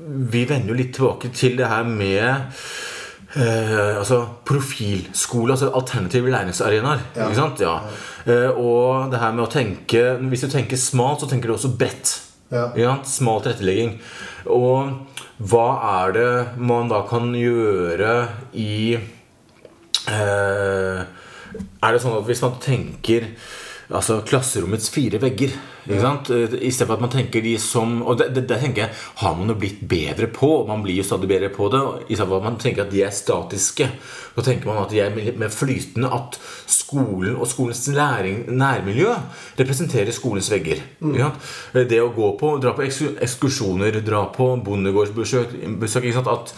vi 0.08 0.44
vender 0.50 0.70
jo 0.70 0.74
litt 0.78 0.94
tilbake 0.96 1.32
til 1.36 1.58
det 1.58 1.68
her 1.68 1.84
med 1.84 2.54
eh, 3.38 3.98
altså 3.98 4.22
profilskole, 4.48 5.54
altså 5.54 5.72
alternative 5.76 6.32
læringsarenaer. 6.34 7.04
Ja. 7.16 7.28
Ikke 7.28 7.40
sant? 7.40 7.62
Ja. 7.64 7.76
Eh, 8.26 8.50
og 8.52 9.12
det 9.12 9.22
her 9.22 9.36
med 9.36 9.46
å 9.46 9.52
tenke 9.52 10.02
Hvis 10.28 10.44
du 10.44 10.50
tenker 10.52 10.80
smalt, 10.80 11.22
så 11.22 11.30
tenker 11.30 11.50
du 11.50 11.56
også 11.56 11.76
bredt. 11.78 12.18
Ja. 12.52 12.70
Ikke? 12.74 12.98
Smal 13.08 13.44
tilrettelegging. 13.46 13.92
Og 14.52 14.92
hva 15.38 15.68
er 16.02 16.16
det 16.16 16.32
man 16.58 16.90
da 16.90 17.04
kan 17.08 17.30
gjøre 17.38 18.28
i 18.58 18.98
eh, 18.98 21.00
Er 21.06 21.94
det 21.94 22.02
sånn 22.02 22.18
at 22.18 22.26
hvis 22.26 22.42
man 22.42 22.58
tenker 22.64 23.28
Altså 23.88 24.24
klasserommets 24.28 24.90
fire 24.92 25.22
vegger 25.22 25.54
ikke 25.88 26.02
sant? 26.02 26.30
Eh, 26.30 26.56
I 26.68 26.72
stedet 26.72 26.88
for 26.88 26.94
at 26.98 27.02
man 27.02 27.10
tenker 27.14 27.42
de 27.42 27.56
som 27.58 28.02
Og 28.04 28.18
det, 28.20 28.28
det, 28.36 28.44
det 28.50 28.60
tenker 28.62 28.82
jeg 28.86 28.92
har 29.22 29.36
man 29.40 29.48
jo 29.50 29.56
blitt 29.56 29.80
bedre 29.88 30.28
på. 30.28 30.50
Man 30.68 30.84
blir 30.84 30.98
jo 31.00 31.04
stadig 31.08 31.28
bedre 31.32 31.50
på 31.50 31.70
det. 31.74 31.82
I 32.10 32.16
stedet 32.16 32.28
for 32.30 32.38
at 32.38 32.44
man 32.44 32.58
tenker 32.62 32.84
at 32.86 32.92
de 32.92 33.02
er 33.04 33.10
statiske. 33.16 33.90
Så 34.36 34.44
tenker 34.46 34.68
man 34.70 34.84
at 34.84 34.92
de 34.92 35.00
er 35.02 35.16
mer 35.38 35.50
flytende. 35.50 36.12
At 36.14 36.38
skolen 36.68 37.36
og 37.40 37.48
skolens 37.48 37.88
læring, 37.88 38.44
nærmiljø 38.52 39.16
representerer 39.60 40.12
skolens 40.14 40.52
vegger. 40.52 40.84
Sant? 41.02 41.42
Eh, 41.74 41.84
Det 41.88 42.02
å 42.04 42.12
gå 42.14 42.34
på, 42.40 42.58
dra 42.62 42.74
på 42.78 42.84
ekskursjoner, 42.86 44.02
dra 44.06 44.26
på 44.36 44.52
bondegårdsbesøk? 44.64 46.28
At 46.28 46.54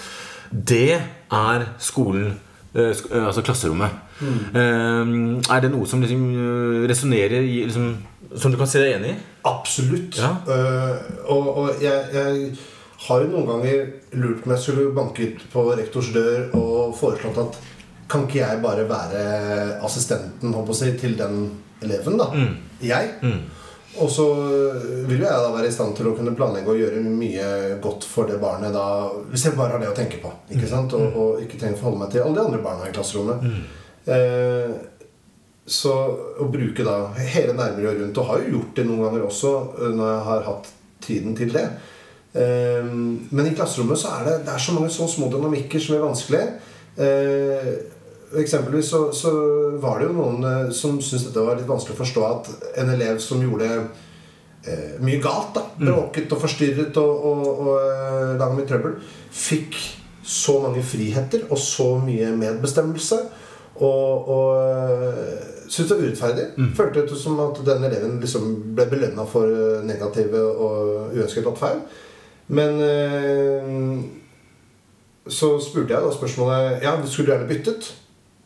det 0.52 1.00
er 1.32 1.66
skolen 1.80 2.32
sk- 2.34 2.49
altså 2.76 3.42
klasserommet. 3.46 3.90
Eh, 4.22 5.14
er 5.50 5.62
det 5.64 5.72
noe 5.74 5.88
som 5.90 6.02
liksom 6.04 6.26
eh, 6.34 6.88
resonnerer 6.90 7.42
i 7.42 7.64
liksom, 7.66 7.94
Som 8.36 8.52
du 8.52 8.60
kan 8.60 8.70
si 8.70 8.82
deg 8.82 8.98
enig 9.00 9.14
i? 9.16 9.20
Absolutt. 9.50 10.20
Ja. 10.20 10.36
Uh, 10.46 11.32
og 11.34 11.48
og 11.58 11.82
jeg, 11.82 12.04
jeg 12.14 12.52
har 13.08 13.24
jo 13.24 13.30
noen 13.32 13.48
ganger 13.48 13.88
lurt 14.22 14.44
på 14.44 14.50
om 14.50 14.54
jeg 14.54 14.62
skulle 14.62 14.92
banket 14.94 15.46
på 15.54 15.64
rektors 15.72 16.12
dør 16.14 16.52
og 16.60 16.94
foreslått 17.00 17.40
at 17.42 17.58
kan 18.10 18.28
ikke 18.28 18.42
jeg 18.42 18.62
bare 18.62 18.86
være 18.90 19.24
assistenten 19.86 20.54
håper 20.54 20.78
jeg, 20.84 21.00
til 21.00 21.18
den 21.18 21.42
eleven, 21.82 22.18
da? 22.20 22.28
Jeg. 22.82 23.16
Og 24.00 24.10
så 24.12 24.26
vil 25.10 25.20
jo 25.20 25.26
jeg 25.26 25.44
da 25.44 25.50
være 25.54 25.68
i 25.68 25.74
stand 25.76 25.96
til 25.98 26.08
å 26.08 26.14
kunne 26.16 26.32
planlegge 26.38 26.72
og 26.72 26.80
gjøre 26.80 27.02
mye 27.04 27.48
godt 27.84 28.06
for 28.08 28.30
det 28.30 28.38
barnet 28.42 28.72
da 28.76 28.86
Hvis 29.32 29.44
jeg 29.48 29.58
bare 29.58 29.76
har 29.76 29.82
det 29.84 29.90
å 29.92 29.98
tenke 29.98 30.22
på. 30.24 30.32
ikke 30.56 30.70
sant? 30.72 30.94
Og, 30.96 31.18
og 31.20 31.42
ikke 31.44 31.60
trenger 31.60 31.76
å 31.78 31.82
forholde 31.84 32.04
meg 32.06 32.14
til 32.14 32.24
alle 32.24 32.38
de 32.40 32.46
andre 32.46 32.62
barna 32.64 32.88
i 32.88 32.94
klasserommet. 32.96 33.44
Eh, 34.10 34.72
så 35.70 35.94
å 36.42 36.48
bruke 36.50 36.82
da 36.88 36.96
hele 37.20 37.54
nærmiljøet 37.54 38.00
rundt, 38.02 38.18
og 38.18 38.30
har 38.32 38.42
jo 38.42 38.56
gjort 38.58 38.76
det 38.80 38.86
noen 38.88 39.04
ganger 39.06 39.28
også 39.28 39.52
eh, 39.84 39.92
når 40.00 40.12
jeg 40.14 40.24
har 40.32 40.48
hatt 40.48 40.72
tiden 41.06 41.36
til 41.38 41.52
det. 41.54 41.68
Eh, 42.34 42.90
Men 42.90 43.46
i 43.52 43.54
klasserommet 43.58 44.00
så 44.02 44.16
er 44.18 44.26
det, 44.30 44.38
det 44.48 44.56
er 44.56 44.64
så 44.66 44.74
mange 44.78 44.90
så 44.94 45.06
små 45.12 45.30
dynamikker 45.34 45.84
som 45.84 45.98
er 46.00 46.06
vanskelig. 46.08 46.42
Eh, 47.00 47.70
Eksempelvis 48.38 48.90
så, 48.90 49.14
så 49.14 49.32
var 49.82 50.00
det 50.00 50.10
jo 50.10 50.14
noen 50.14 50.44
eh, 50.46 50.72
som 50.76 51.00
syntes 51.02 51.30
dette 51.30 51.42
var 51.42 51.58
litt 51.58 51.70
vanskelig 51.70 51.96
å 51.98 52.02
forstå 52.04 52.26
at 52.28 52.50
en 52.82 52.92
elev 52.94 53.18
som 53.24 53.42
gjorde 53.42 53.70
eh, 53.74 54.98
mye 55.02 55.22
galt, 55.24 55.56
da, 55.56 55.64
bråket 55.80 56.36
og 56.36 56.44
forstyrret 56.44 57.00
og, 57.02 57.24
og, 57.32 57.48
og 57.50 57.72
eh, 57.80 58.36
laga 58.36 58.52
mye 58.54 58.68
trøbbel, 58.70 59.00
fikk 59.34 59.80
så 60.30 60.60
mange 60.62 60.84
friheter 60.86 61.48
og 61.50 61.58
så 61.58 61.96
mye 62.04 62.30
medbestemmelse. 62.38 63.18
Og, 63.80 64.30
og 64.30 64.50
øh, 64.60 65.24
syntes 65.66 65.90
det 65.90 65.98
var 65.98 66.04
urettferdig. 66.04 66.46
Følte 66.78 67.06
det 67.10 67.18
som 67.18 67.40
at 67.42 67.62
den 67.66 67.88
eleven 67.88 68.20
liksom 68.22 68.52
ble 68.76 68.86
belønna 68.92 69.26
for 69.30 69.50
negative 69.88 70.42
og 70.52 71.16
uønsket 71.16 71.48
atferd. 71.50 71.82
Men 72.50 72.82
så 75.30 75.54
spurte 75.62 75.94
jeg 75.94 76.04
da 76.04 76.12
spørsmålet 76.14 76.84
Ja, 76.84 76.96
skulle 77.06 77.30
du 77.30 77.32
gjerne 77.32 77.50
byttet? 77.50 77.92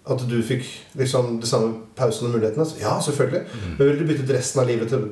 At 0.03 0.19
du 0.27 0.35
fikk 0.43 0.65
liksom 0.99 1.37
de 1.39 1.47
samme 1.47 1.77
pausene 1.95 2.27
og 2.27 2.33
mulighetene? 2.35 2.65
Ja, 2.81 2.97
selvfølgelig. 2.99 3.43
Men 3.77 3.87
ville 3.87 3.99
du 4.01 4.09
byttet 4.09 4.33
resten 4.35 4.59
av 4.59 4.67
livet 4.67 4.89
til, 4.91 5.05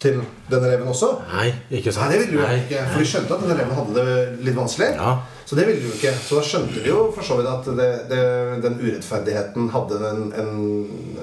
til 0.00 0.22
den 0.48 0.62
eleven 0.64 0.88
også? 0.88 1.10
Nei, 1.34 1.50
ikke 1.68 1.92
sant. 1.92 2.08
Nei, 2.08 2.14
det 2.14 2.22
ville 2.22 2.38
du 2.38 2.40
Nei. 2.46 2.54
ikke. 2.62 2.86
For 2.94 3.04
de 3.04 3.10
skjønte 3.10 3.36
at 3.36 3.44
den 3.44 3.52
eleven 3.52 3.76
hadde 3.76 4.06
det 4.06 4.46
litt 4.48 4.56
vanskelig. 4.56 4.88
Ja. 4.96 5.12
Så 5.44 5.58
det 5.58 5.66
ville 5.68 5.84
du 5.84 5.92
ikke. 5.92 6.14
Så 6.16 6.40
da 6.40 6.46
skjønte 6.48 6.80
de 6.80 6.88
jo 6.88 7.02
for 7.12 7.28
så 7.28 7.36
vidt 7.36 7.50
at 7.52 7.68
det, 7.76 7.90
det, 8.08 8.24
den 8.64 8.80
urettferdigheten 8.80 9.68
hadde 9.76 10.00
en, 10.14 10.24
en, 10.40 10.50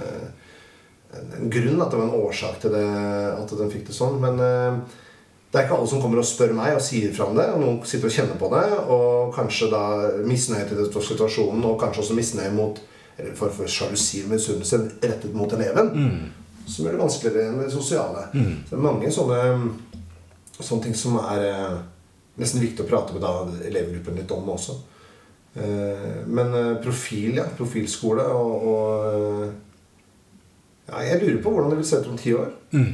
en, 0.05 1.27
en 1.41 1.51
grunn. 1.57 1.81
At 1.81 1.91
det 1.91 2.03
var 2.03 2.07
en 2.11 2.21
årsak 2.21 2.61
til 2.61 2.77
det, 2.77 2.87
at 3.41 3.57
den 3.57 3.73
fikk 3.73 3.89
det 3.89 3.97
sånn. 3.97 4.21
Men 4.21 4.41
eh, 4.45 4.81
det 5.49 5.61
er 5.63 5.65
ikke 5.65 5.77
alle 5.81 5.89
som 5.89 6.01
kommer 6.03 6.21
og 6.21 6.27
spør 6.29 6.53
meg 6.53 6.77
og 6.77 6.83
sier 6.85 7.09
fra 7.15 7.31
om 7.31 7.37
det. 7.41 7.49
Og 7.55 7.61
noen 7.65 7.81
sitter 7.89 8.11
og 8.11 8.19
kjenner 8.21 8.37
på 8.37 8.53
det, 8.53 8.65
og 8.85 9.33
kanskje 9.33 9.73
da 9.73 9.85
misnøye 10.29 10.67
til 10.69 10.85
situasjonen, 10.93 11.65
og 11.65 11.79
kanskje 11.81 12.05
også 12.05 12.17
misnøye 12.21 12.53
mot 12.53 12.81
eller 13.17 13.35
for, 13.37 13.53
for 13.55 13.71
sjalusi 13.71 14.23
og 14.25 14.33
misunnelse 14.33 14.81
rettet 15.01 15.33
mot 15.35 15.53
eleven. 15.55 15.91
Som 16.65 16.85
gjør 16.85 16.97
det 16.97 17.03
vanskeligere 17.03 17.49
enn 17.51 17.61
det 17.61 17.71
sosiale. 17.73 18.27
Så 18.33 18.73
det 18.73 18.79
er 18.79 18.87
mange 18.87 19.11
sånne 19.13 19.41
sånne 20.55 20.87
ting 20.87 20.95
som 20.95 21.17
er 21.19 21.45
eh, 21.49 21.79
nesten 22.39 22.63
viktig 22.63 22.85
å 22.85 22.89
prate 22.89 23.15
med 23.15 23.23
da 23.23 23.33
elevgruppen 23.67 24.19
litt 24.19 24.31
om 24.35 24.51
også. 24.55 24.77
Eh, 25.55 26.21
men 26.27 26.53
eh, 26.53 26.73
profil, 26.83 27.39
ja. 27.39 27.47
Profilskole 27.57 28.25
og, 28.35 28.67
og 28.67 29.09
eh, 29.09 29.49
ja, 30.89 31.01
Jeg 31.09 31.21
lurer 31.23 31.41
på 31.43 31.53
hvordan 31.53 31.73
det 31.73 31.81
vil 31.81 31.89
se 31.89 32.01
ut 32.01 32.11
om 32.11 32.19
ti 32.19 32.35
år. 32.35 32.53
Mm. 32.75 32.93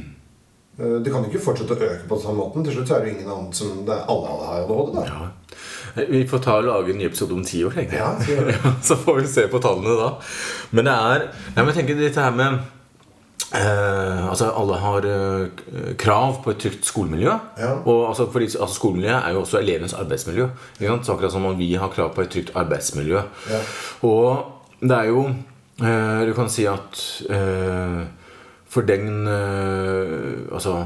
det 1.04 1.10
kan 1.12 1.20
jo 1.20 1.28
ikke 1.28 1.42
fortsette 1.44 1.74
å 1.74 1.84
øke 1.84 2.06
på 2.08 2.16
den 2.16 2.22
samme 2.24 2.40
måten. 2.40 2.64
Til 2.64 2.78
slutt 2.78 2.90
er 2.94 3.02
det 3.02 3.10
jo 3.10 3.16
ingen 3.18 3.32
annen 3.34 3.50
som 3.56 3.82
det 3.86 3.92
er 3.92 4.06
alle 4.08 4.30
har 4.48 4.62
ADHD. 4.62 4.94
da. 4.94 5.02
Ja. 5.10 5.26
Vi 5.94 6.22
får 6.28 6.44
ta 6.44 6.58
og 6.60 6.68
lage 6.68 6.92
en 6.92 7.00
ny 7.00 7.08
episode 7.08 7.34
om 7.36 7.42
ti 7.44 7.62
år, 7.66 7.74
tenker 7.76 7.98
jeg. 7.98 8.04
Ja, 8.52 8.74
så 8.80 8.84
så 8.92 9.00
får 9.00 9.20
vi 9.20 9.26
se 9.32 9.48
på 9.52 9.60
tallene 9.62 9.96
da. 9.98 10.12
Men 10.70 10.88
det 10.88 10.94
er 10.94 11.26
Nei, 11.56 11.64
men 11.64 11.74
tenker 11.76 11.98
dette 11.98 12.22
her 12.22 12.32
med 12.36 12.58
eh, 13.58 14.22
Altså, 14.28 14.48
alle 14.56 14.78
har 14.80 15.08
eh, 15.10 15.92
krav 16.00 16.40
på 16.44 16.54
et 16.54 16.62
trygt 16.64 16.88
skolemiljø. 16.88 17.36
Ja. 17.60 17.74
Og 17.84 18.08
altså, 18.08 18.28
fordi, 18.32 18.48
altså, 18.54 18.74
skolemiljøet 18.78 19.18
er 19.18 19.36
jo 19.36 19.44
også 19.44 19.60
elevenes 19.60 19.96
arbeidsmiljø. 19.98 20.48
Ikke 20.78 20.88
sant? 20.94 21.06
Så 21.06 21.16
akkurat 21.16 21.36
som 21.36 21.46
om 21.50 21.58
vi 21.58 21.74
har 21.74 21.92
krav 21.92 22.14
på 22.16 22.24
et 22.24 22.32
trygt 22.32 22.56
arbeidsmiljø. 22.56 23.22
Ja. 23.52 23.62
Og 24.08 24.82
det 24.82 24.96
er 24.96 25.12
jo 25.12 25.28
eh, 25.28 26.26
Du 26.26 26.34
kan 26.34 26.50
si 26.50 26.66
at 26.66 27.06
eh, 27.30 28.02
for 28.72 28.88
den 28.88 29.26
eh, 29.28 30.48
Altså 30.52 30.84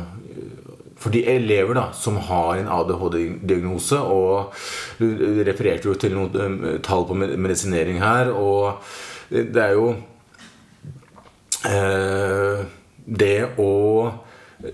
for 0.97 1.13
de 1.13 1.23
elever 1.29 1.77
da, 1.77 1.91
som 1.93 2.17
har 2.29 2.57
en 2.57 2.71
ADHD-diagnose 2.73 3.99
Og 4.01 4.55
du 4.99 5.43
refererte 5.45 5.91
jo 5.91 5.97
til 6.01 6.17
noen 6.17 6.81
tall 6.85 7.05
på 7.09 7.17
medisinering 7.17 8.01
her. 8.01 8.33
Og 8.33 8.81
det 9.31 9.61
er 9.61 9.75
jo 9.77 9.91
eh, 11.69 12.65
det 13.07 13.37
å 13.61 13.73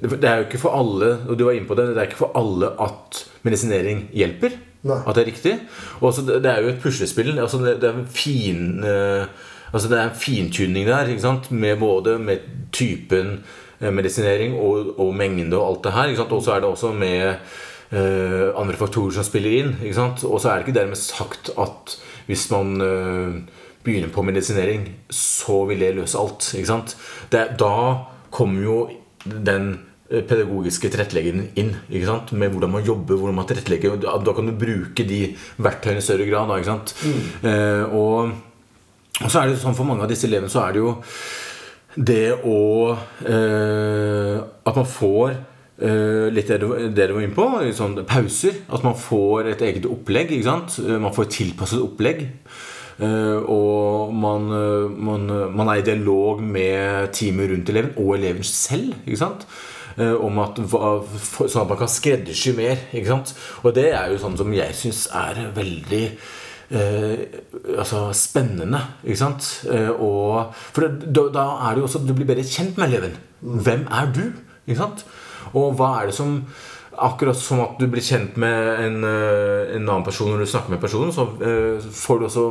Det 0.02 0.28
er 0.28 0.42
jo 0.42 0.46
ikke 0.46 0.60
for 0.62 0.76
alle 0.78 1.08
Og 1.26 1.38
du 1.38 1.46
var 1.46 1.56
inne 1.56 1.68
på 1.68 1.76
det 1.78 1.88
Det 1.90 2.00
er 2.00 2.10
ikke 2.10 2.22
for 2.22 2.36
alle 2.38 2.70
at 2.80 3.24
medisinering 3.42 4.06
hjelper. 4.14 4.54
Nei. 4.86 4.98
At 5.06 5.16
det 5.16 5.22
er 5.22 5.30
riktig. 5.30 5.54
Og 6.00 6.14
det, 6.26 6.36
det 6.42 6.50
er 6.50 6.62
jo 6.62 6.70
et 6.72 6.78
puslespill. 6.82 7.32
Altså 7.38 7.58
det, 7.62 7.76
det 7.82 7.88
er 7.90 7.98
en 7.98 8.06
fin 8.10 8.84
eh, 8.86 9.26
Altså 9.72 9.88
det 9.88 9.98
er 9.98 10.10
en 10.10 10.18
fintuning 10.20 10.86
der 10.86 11.08
med 11.50 11.78
både 11.80 12.18
med 12.18 12.38
typen 12.72 13.38
medisinering 13.90 14.54
og, 14.60 14.94
og 15.00 15.14
mengde 15.16 15.58
og 15.58 15.66
alt 15.66 15.84
det 15.88 15.96
her. 15.96 16.14
Og 16.28 16.42
så 16.44 16.54
er 16.54 16.62
det 16.62 16.70
også 16.70 16.92
med 16.94 17.34
uh, 17.92 18.52
andre 18.60 18.78
faktorer 18.78 19.16
som 19.16 19.26
spiller 19.26 19.58
inn. 19.58 19.74
Og 19.90 20.38
så 20.40 20.52
er 20.52 20.60
det 20.60 20.68
ikke 20.68 20.78
dermed 20.78 21.00
sagt 21.00 21.50
at 21.58 21.96
hvis 22.28 22.46
man 22.52 22.76
uh, 22.78 23.62
begynner 23.84 24.12
på 24.14 24.22
medisinering, 24.22 24.86
så 25.10 25.64
vil 25.68 25.82
det 25.82 25.94
løse 25.96 26.18
alt. 26.18 26.52
Ikke? 26.58 26.78
Det, 27.32 27.46
da 27.60 27.72
kommer 28.32 28.62
jo 28.62 28.76
den 29.24 29.72
eh, 30.10 30.22
pedagogiske 30.22 30.90
tilretteleggeren 30.92 31.48
inn. 31.58 31.74
Med 31.90 32.54
hvordan 32.54 32.72
man 32.72 32.86
jobber, 32.86 33.18
hvordan 33.18 33.38
man 33.40 33.48
tilrettelegger. 33.50 33.98
Da, 34.02 34.34
kan 34.34 34.48
du 34.48 34.56
bruke 34.58 35.06
de 35.08 35.22
verktøyene 35.58 36.02
i 36.02 36.06
større 36.06 36.28
grad. 36.30 36.50
Da, 36.52 36.62
sant? 36.66 36.94
Eh, 37.42 37.84
og, 37.90 38.32
og 39.20 39.28
så 39.28 39.42
er 39.42 39.50
det 39.50 39.62
sånn 39.62 39.78
for 39.78 39.88
mange 39.88 40.06
av 40.06 40.12
disse 40.12 40.28
elevene 40.30 40.52
så 40.52 40.66
er 40.66 40.76
det 40.76 40.84
jo 40.84 40.96
det 41.94 42.34
å 42.48 42.58
eh, 43.28 44.36
At 44.64 44.78
man 44.78 44.86
får 44.88 45.32
eh, 45.32 46.28
litt 46.32 46.48
det 46.48 46.60
du, 46.62 46.68
var 46.72 47.20
inne 47.20 47.36
på, 47.36 47.48
sånn 47.76 47.98
pauser. 48.08 48.62
At 48.72 48.84
man 48.86 48.96
får 48.98 49.52
et 49.52 49.64
eget 49.66 49.88
opplegg. 49.90 50.32
Man 50.42 51.12
får 51.12 51.26
et 51.26 51.36
tilpasset 51.40 51.82
opplegg. 51.82 52.28
Eh, 53.02 53.38
og 53.50 54.14
man, 54.14 54.48
eh, 54.54 54.88
man, 55.10 55.28
man 55.56 55.72
er 55.72 55.80
i 55.80 55.86
dialog 55.86 56.42
med 56.44 57.12
teamet 57.16 57.50
rundt 57.50 57.72
eleven 57.72 57.94
og 57.96 58.16
eleven 58.18 58.46
selv. 58.46 58.94
Eh, 59.98 60.14
om 60.16 60.38
at, 60.40 60.60
sånn 60.60 61.64
at 61.64 61.72
man 61.72 61.80
kan 61.80 61.90
skreddersy 61.90 62.54
mer. 62.56 62.86
Og 63.62 63.74
det 63.76 63.90
er 63.92 64.12
jo 64.12 64.20
sånn 64.22 64.38
som 64.40 64.54
jeg 64.54 64.76
syns 64.78 65.06
er 65.12 65.48
veldig 65.56 66.04
altså 66.72 68.10
spennende. 68.16 68.80
Ikke 69.04 69.20
sant? 69.20 69.48
Eh, 69.70 69.90
og, 69.90 70.52
for 70.72 70.88
da, 70.88 71.26
da 71.34 71.46
er 71.68 71.74
det 71.74 71.82
jo 71.82 71.88
også 71.88 72.04
Du 72.06 72.14
blir 72.16 72.28
bedre 72.28 72.46
kjent 72.46 72.78
med 72.78 72.88
eleven. 72.88 73.16
Hvem 73.40 73.86
er 73.90 74.12
du? 74.14 74.22
Ikke 74.66 74.80
sant? 74.80 75.04
Og 75.52 75.74
hva 75.76 75.98
er 76.00 76.10
det 76.10 76.18
som 76.18 76.38
Akkurat 77.02 77.36
som 77.40 77.62
at 77.64 77.78
du 77.80 77.86
blir 77.88 78.04
kjent 78.04 78.36
med 78.36 78.66
en, 78.84 78.98
eh, 79.08 79.70
en 79.78 79.86
annen 79.88 80.04
person 80.04 80.28
når 80.28 80.42
du 80.44 80.50
snakker 80.50 80.74
med 80.74 80.80
personen, 80.80 81.08
så 81.10 81.24
eh, 81.40 81.80
får 81.80 82.18
du 82.20 82.26
også 82.26 82.42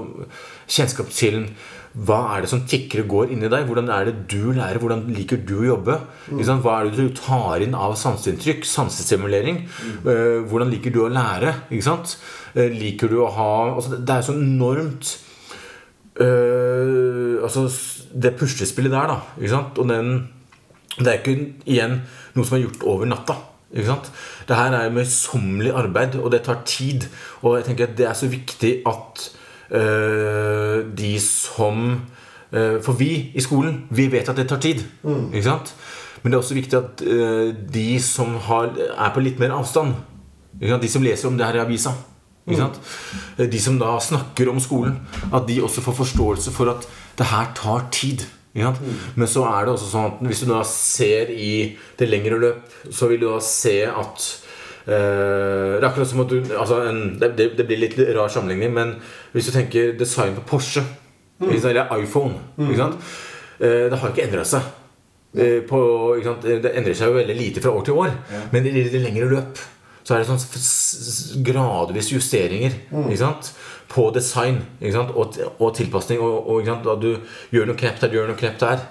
kjennskap 0.65 1.11
til 1.13 1.43
hva 1.91 2.19
er 2.37 2.45
det 2.45 2.49
som 2.51 2.61
tikker 2.63 3.03
og 3.03 3.09
går 3.11 3.31
inni 3.33 3.49
deg? 3.51 3.65
Hvordan 3.67 3.89
er 3.91 4.07
det 4.07 4.13
du 4.31 4.53
lærer? 4.55 4.79
Hvordan 4.79 5.03
liker 5.11 5.41
du 5.43 5.57
å 5.57 5.65
jobbe? 5.73 5.97
Mm. 6.31 6.39
Hva 6.63 6.77
er 6.77 6.87
det 6.87 6.95
du 6.95 7.17
tar 7.17 7.63
inn 7.65 7.75
av 7.75 7.97
sanseinntrykk? 7.99 8.63
Sansestimulering? 8.67 9.65
Mm. 9.67 10.47
hvordan 10.47 10.71
liker 10.71 10.93
du 10.95 11.01
å 11.03 11.11
lære? 11.11 11.51
Eh, 11.71 12.71
liker 12.71 13.11
du 13.11 13.17
å 13.23 13.29
ha 13.31 13.51
altså 13.73 13.95
Det 13.95 14.15
er 14.15 14.23
så 14.27 14.33
enormt 14.35 15.13
øh, 16.19 17.39
Altså 17.43 17.67
det 18.11 18.33
puslespillet 18.39 18.91
der, 18.91 19.11
da. 19.11 19.19
Og 19.75 19.87
den 19.87 20.29
Det 20.97 21.07
er 21.07 21.19
ikke 21.19 21.37
igjen 21.65 22.01
noe 22.35 22.47
som 22.47 22.55
er 22.57 22.65
gjort 22.65 22.87
over 22.87 23.07
natta. 23.07 23.35
Ikke 23.71 23.87
sant? 23.87 24.11
Det 24.47 24.55
her 24.55 24.73
er 24.75 24.91
møysommelig 24.95 25.71
arbeid, 25.75 26.15
og 26.19 26.31
det 26.31 26.43
tar 26.47 26.63
tid. 26.67 27.07
Og 27.41 27.57
jeg 27.57 27.67
tenker 27.67 27.87
at 27.87 27.97
det 27.99 28.07
er 28.07 28.15
så 28.15 28.27
viktig 28.31 28.73
at 28.87 29.29
de 29.71 31.11
som 31.23 32.01
øh, 32.51 32.81
For 32.83 32.91
vi 32.99 33.31
i 33.35 33.41
skolen, 33.41 33.85
vi 33.89 34.11
vet 34.11 34.29
at 34.29 34.35
det 34.37 34.49
tar 34.49 34.59
tid. 34.59 34.83
Ikke 35.31 35.43
sant? 35.43 35.75
Men 36.21 36.31
det 36.31 36.37
er 36.37 36.41
også 36.41 36.57
viktig 36.57 36.77
at 36.77 37.01
øh, 37.01 37.53
de 37.73 38.01
som 38.01 38.35
har, 38.35 38.73
er 38.75 39.13
på 39.13 39.23
litt 39.23 39.39
mer 39.39 39.55
avstand 39.55 39.95
ikke 40.59 40.73
sant? 40.73 40.83
De 40.83 40.91
som 40.91 41.05
leser 41.05 41.29
om 41.29 41.37
det 41.37 41.47
her 41.47 41.57
i 41.57 41.63
avisa 41.63 41.93
ikke 42.47 42.59
sant? 42.59 42.79
De 43.51 43.61
som 43.61 43.79
da 43.79 43.95
snakker 44.01 44.49
om 44.51 44.59
skolen 44.61 44.99
At 45.33 45.47
de 45.47 45.61
også 45.63 45.81
får 45.85 45.99
forståelse 46.01 46.51
for 46.51 46.73
at 46.73 46.87
det 47.17 47.29
her 47.31 47.51
tar 47.57 47.87
tid 47.93 48.25
ikke 48.53 48.67
sant? 48.67 48.81
Men 49.15 49.29
så 49.31 49.45
er 49.47 49.65
det 49.65 49.75
også 49.75 49.89
sånn 49.89 50.09
at 50.11 50.23
hvis 50.27 50.43
du 50.43 50.51
da 50.51 50.61
ser 50.67 51.31
i 51.33 51.77
det 51.99 52.09
lengre 52.09 52.39
løp 52.41 52.77
Så 52.91 53.09
vil 53.11 53.21
du 53.21 53.29
da 53.29 53.39
se 53.45 53.77
at 53.87 54.25
eh, 54.27 54.50
Det 54.85 54.97
er 55.77 55.85
akkurat 55.85 56.09
som 56.09 56.23
at 56.23 56.31
du 56.31 56.53
altså 56.57 56.79
en, 56.89 57.01
det, 57.21 57.35
det, 57.37 57.65
blir 57.69 57.77
litt 57.83 57.99
rar 58.17 58.31
sammenligning 58.33 58.73
Men 58.73 58.95
hvis 59.31 59.45
du 59.45 59.51
tenker 59.53 59.91
design 59.99 60.33
på 60.39 60.45
Porsche 60.55 60.81
mm. 61.37 61.51
Eller 61.53 61.91
iPhone 61.99 62.33
sant? 62.79 62.97
Eh, 63.59 63.91
Det 63.91 63.99
har 64.01 64.09
ikke 64.09 64.25
endret 64.25 64.49
seg 64.49 64.65
Eh, 65.33 65.61
på? 65.63 65.77
Det 66.43 66.73
endrer 66.75 66.95
seg 66.97 67.07
jo 67.07 67.15
veldig 67.15 67.35
lite 67.37 67.61
fra 67.63 67.71
år 67.71 67.85
til 67.87 67.99
år. 68.03 68.15
Men 68.51 68.67
i 68.67 68.83
det 68.83 69.03
lengre 69.03 69.29
løp 69.31 69.61
så 70.03 70.15
er 70.15 70.23
det 70.23 70.31
sånn 70.31 71.43
gradvis 71.45 72.09
justeringer 72.11 72.73
sant? 73.19 73.53
på 73.91 74.09
design? 74.15 74.61
Og, 74.81 75.37
og 75.59 75.71
tilpasning. 75.75 76.19
Og, 76.19 76.49
og 76.51 76.67
at 76.67 77.01
du 77.03 77.15
gjør 77.51 77.69
noe 77.69 77.79
knepp 77.79 78.01
der, 78.01 78.11
du 78.11 78.19
gjør 78.19 78.31
noe 78.31 78.39
knepp 78.39 78.59
der. 78.59 78.83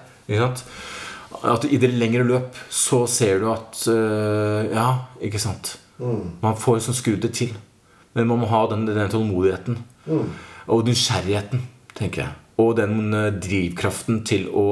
At 1.50 1.64
i 1.68 1.78
det 1.80 1.92
lengre 1.94 2.24
løp 2.26 2.56
så 2.72 3.04
ser 3.08 3.40
du 3.40 3.50
at 3.52 3.84
øh, 3.88 4.72
Ja, 4.72 4.88
ikke 5.20 5.40
sant. 5.40 5.76
Man 6.00 6.56
får 6.58 6.80
sånn 6.86 6.96
skrudd 6.98 7.22
det 7.24 7.34
til. 7.38 7.52
Men 8.16 8.26
man 8.30 8.40
må 8.42 8.48
ha 8.50 8.64
den, 8.72 8.88
den 8.88 9.12
tålmodigheten. 9.12 9.76
Og 10.70 10.88
nysgjerrigheten, 10.88 11.62
tenker 11.98 12.24
jeg. 12.24 12.38
Og 12.60 12.74
den 12.76 13.14
øh, 13.14 13.28
drivkraften 13.40 14.24
til 14.28 14.48
å 14.52 14.66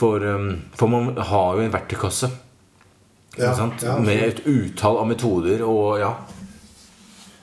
for, 0.00 0.24
øhm, 0.24 0.60
for 0.74 0.86
man 0.86 1.16
har 1.16 1.56
jo 1.56 1.60
en 1.60 1.72
verktøykasse. 1.72 2.30
Ja, 3.38 3.52
ja, 3.82 3.98
med 3.98 4.22
et 4.26 4.40
utall 4.46 4.96
av 4.98 5.06
metoder 5.06 5.62
og 5.62 6.00
ja. 6.00 6.14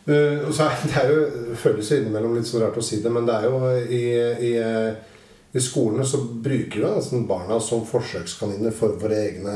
Uh, 0.07 0.47
og 0.47 0.53
så 0.55 0.64
er, 0.64 0.81
det 0.84 0.97
er 0.99 1.11
jo, 1.11 1.53
føles 1.59 1.91
innimellom 1.91 2.35
litt 2.35 2.47
så 2.47 2.61
rart 2.64 2.80
å 2.80 2.84
si 2.84 2.99
det, 3.03 3.11
men 3.11 3.27
det 3.27 3.35
er 3.38 3.47
jo 3.47 3.72
i, 3.91 4.01
i, 4.49 4.51
eh, 4.59 5.16
i 5.57 5.63
skolene 5.63 6.05
så 6.05 6.19
bruker 6.21 6.79
vi 6.84 6.85
altså 6.88 7.21
barna 7.29 7.57
som 7.63 7.84
forsøkskaniner 7.88 8.73
for 8.75 8.95
våre 9.01 9.17
egne 9.25 9.55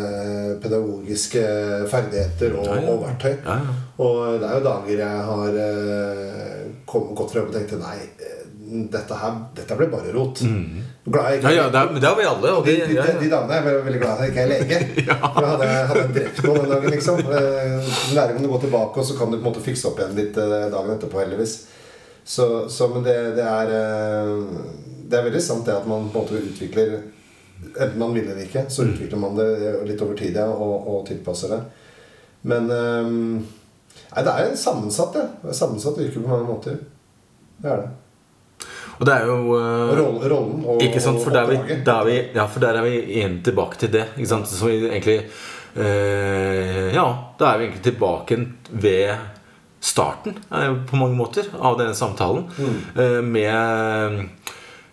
pedagogiske 0.64 1.44
ferdigheter 1.92 2.58
og, 2.58 2.68
Ja, 2.68 2.80
ja. 2.82 2.92
og 2.96 3.04
verktøy. 3.06 3.34
Ja, 3.46 3.58
ja. 3.62 3.80
Og 4.02 4.40
det 4.42 4.50
er 4.50 4.58
jo 4.58 4.66
dager 4.66 5.04
jeg 5.06 5.26
har 5.32 5.58
kommet 6.90 7.18
godt 7.18 7.34
fra 7.34 7.42
jobb 7.44 7.52
og 7.52 7.58
tenkt 7.58 7.78
Nei, 7.82 7.98
eh, 8.22 8.38
dette 8.92 9.18
her 9.20 9.38
Dette 9.56 9.76
ble 9.78 9.88
bare 9.92 10.14
rot. 10.16 10.42
Glad 10.42 11.32
jeg 11.32 11.42
ikke 11.42 11.48
Mm. 11.48 11.52
Ja, 11.52 11.56
ja, 11.56 11.64
det, 11.74 11.80
er, 11.80 12.00
det 12.00 12.08
har 12.08 12.16
vi 12.18 12.26
alle. 12.30 12.52
De, 12.66 12.76
de, 12.88 12.94
ja, 12.96 13.06
de 13.20 13.30
damene 13.30 13.58
er 13.58 13.64
veldig, 13.66 13.84
veldig 13.88 14.02
glad 14.02 14.22
jeg 14.22 14.32
ikke 14.32 14.44
er 14.44 14.52
lege. 14.52 14.78
For 15.22 15.48
hadde 15.50 15.68
jeg 15.70 15.88
hadde 15.90 16.04
jeg 16.04 16.14
drept 16.18 16.44
noen 16.46 16.60
den 16.62 16.72
dagen, 16.72 16.94
liksom. 16.96 17.22
Lærer 17.28 18.16
Læringen 18.16 18.48
å 18.48 18.52
gå 18.54 18.60
tilbake, 18.66 19.02
og 19.02 19.08
så 19.10 19.18
kan 19.18 19.32
du 19.32 19.38
på 19.38 19.42
en 19.42 19.48
måte 19.50 19.64
fikse 19.66 19.90
opp 19.90 20.00
igjen 20.02 20.16
litt 20.20 20.38
eh, 20.40 20.56
dagen 20.72 20.94
etterpå, 20.96 21.20
heldigvis. 21.24 21.56
Så, 22.24 22.48
så 22.70 22.88
men 22.94 23.04
det, 23.08 23.18
det 23.40 23.48
er 23.50 23.74
eh, 23.76 24.32
Det 25.12 25.20
er 25.20 25.26
veldig 25.28 25.42
sant 25.44 25.66
det 25.68 25.76
at 25.76 25.88
man 25.90 26.10
på 26.12 26.22
en 26.22 26.26
måte 26.26 26.46
utvikler 26.52 27.02
Enten 27.62 28.00
man 28.02 28.16
vil 28.16 28.26
eller 28.26 28.42
ikke, 28.42 28.64
så 28.74 28.88
utvikler 28.90 29.20
man 29.22 29.36
det 29.38 29.46
litt 29.86 30.00
over 30.02 30.16
tid 30.18 30.34
ja, 30.34 30.48
og, 30.50 30.88
og 30.90 31.04
tilpasser 31.06 31.52
det. 31.54 31.60
Men 32.50 32.72
um, 32.74 33.36
Nei, 34.16 34.24
det 34.26 34.32
er 34.34 34.56
sammensatt, 34.58 35.14
ja. 35.20 35.28
Det 35.44 35.52
er 35.52 35.60
sammensatt 35.60 36.00
virker 36.00 36.24
på 36.24 36.32
mange 36.32 36.48
måter. 36.48 36.80
Det 37.62 37.70
er 37.70 37.84
det. 37.84 38.66
Og 38.98 39.06
det 39.06 39.14
er 39.14 39.30
jo 39.30 39.36
uh, 39.54 39.92
rollen, 40.00 40.26
rollen 40.34 40.66
og 40.74 40.82
Ikke 40.88 41.04
sant, 41.06 41.22
for 41.22 41.38
der 41.38 41.46
er, 41.54 41.54
vi, 41.54 41.78
der 41.86 42.00
er 42.00 42.10
vi, 42.10 42.18
ja, 42.40 42.48
for 42.50 42.66
der 42.66 42.80
er 42.82 42.88
vi 42.88 42.96
igjen 43.20 43.38
tilbake 43.46 43.78
til 43.84 43.94
det. 43.94 44.08
Ikke 44.16 44.32
sant? 44.34 44.50
Så 44.50 44.72
vi 44.72 44.80
egentlig 44.90 45.20
uh, 45.78 46.90
Ja, 46.98 47.06
da 47.38 47.52
er 47.52 47.62
vi 47.62 47.70
egentlig 47.70 47.86
tilbake 47.92 48.42
ved 48.74 49.14
starten 49.82 50.38
eh, 50.52 50.74
på 50.90 50.96
mange 50.96 51.18
måter 51.18 51.48
av 51.60 51.78
denne 51.80 51.96
samtalen. 51.98 52.46
eh, 52.96 53.22
med 53.22 54.28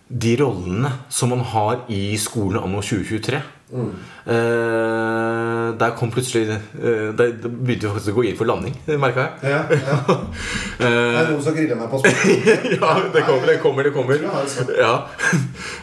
de 0.09 0.35
rollene 0.41 0.91
som 1.13 1.29
man 1.29 1.45
har 1.45 1.85
i 1.93 2.17
skolen 2.17 2.63
anno 2.63 2.81
2023. 2.81 3.41
Eh, 3.69 5.67
der 5.77 5.91
kom 5.93 6.09
plutselig 6.09 6.47
eh, 6.49 7.11
Der 7.13 7.35
begynte 7.37 7.85
vi 7.85 7.91
faktisk 7.91 8.15
å 8.15 8.17
gå 8.17 8.23
inn 8.25 8.37
for 8.39 8.49
landing, 8.49 8.73
merka 8.97 9.27
jeg. 9.27 9.53
Ja, 9.53 9.59
ja. 9.69 9.99
Det 10.79 10.89
er 10.89 11.29
noen 11.29 11.43
som 11.45 11.53
griller 11.53 11.77
meg 11.77 11.91
på 11.91 12.01
spørsmål. 12.01 12.73
ja, 12.79 12.95
det 13.13 13.23
kommer, 13.27 13.45
det 13.51 13.59
kommer. 13.61 13.85
det 13.85 13.93
kommer 13.93 14.25
Ja, 14.25 14.41
er 14.41 14.49
sant. 14.49 14.73
ja. 14.73 14.93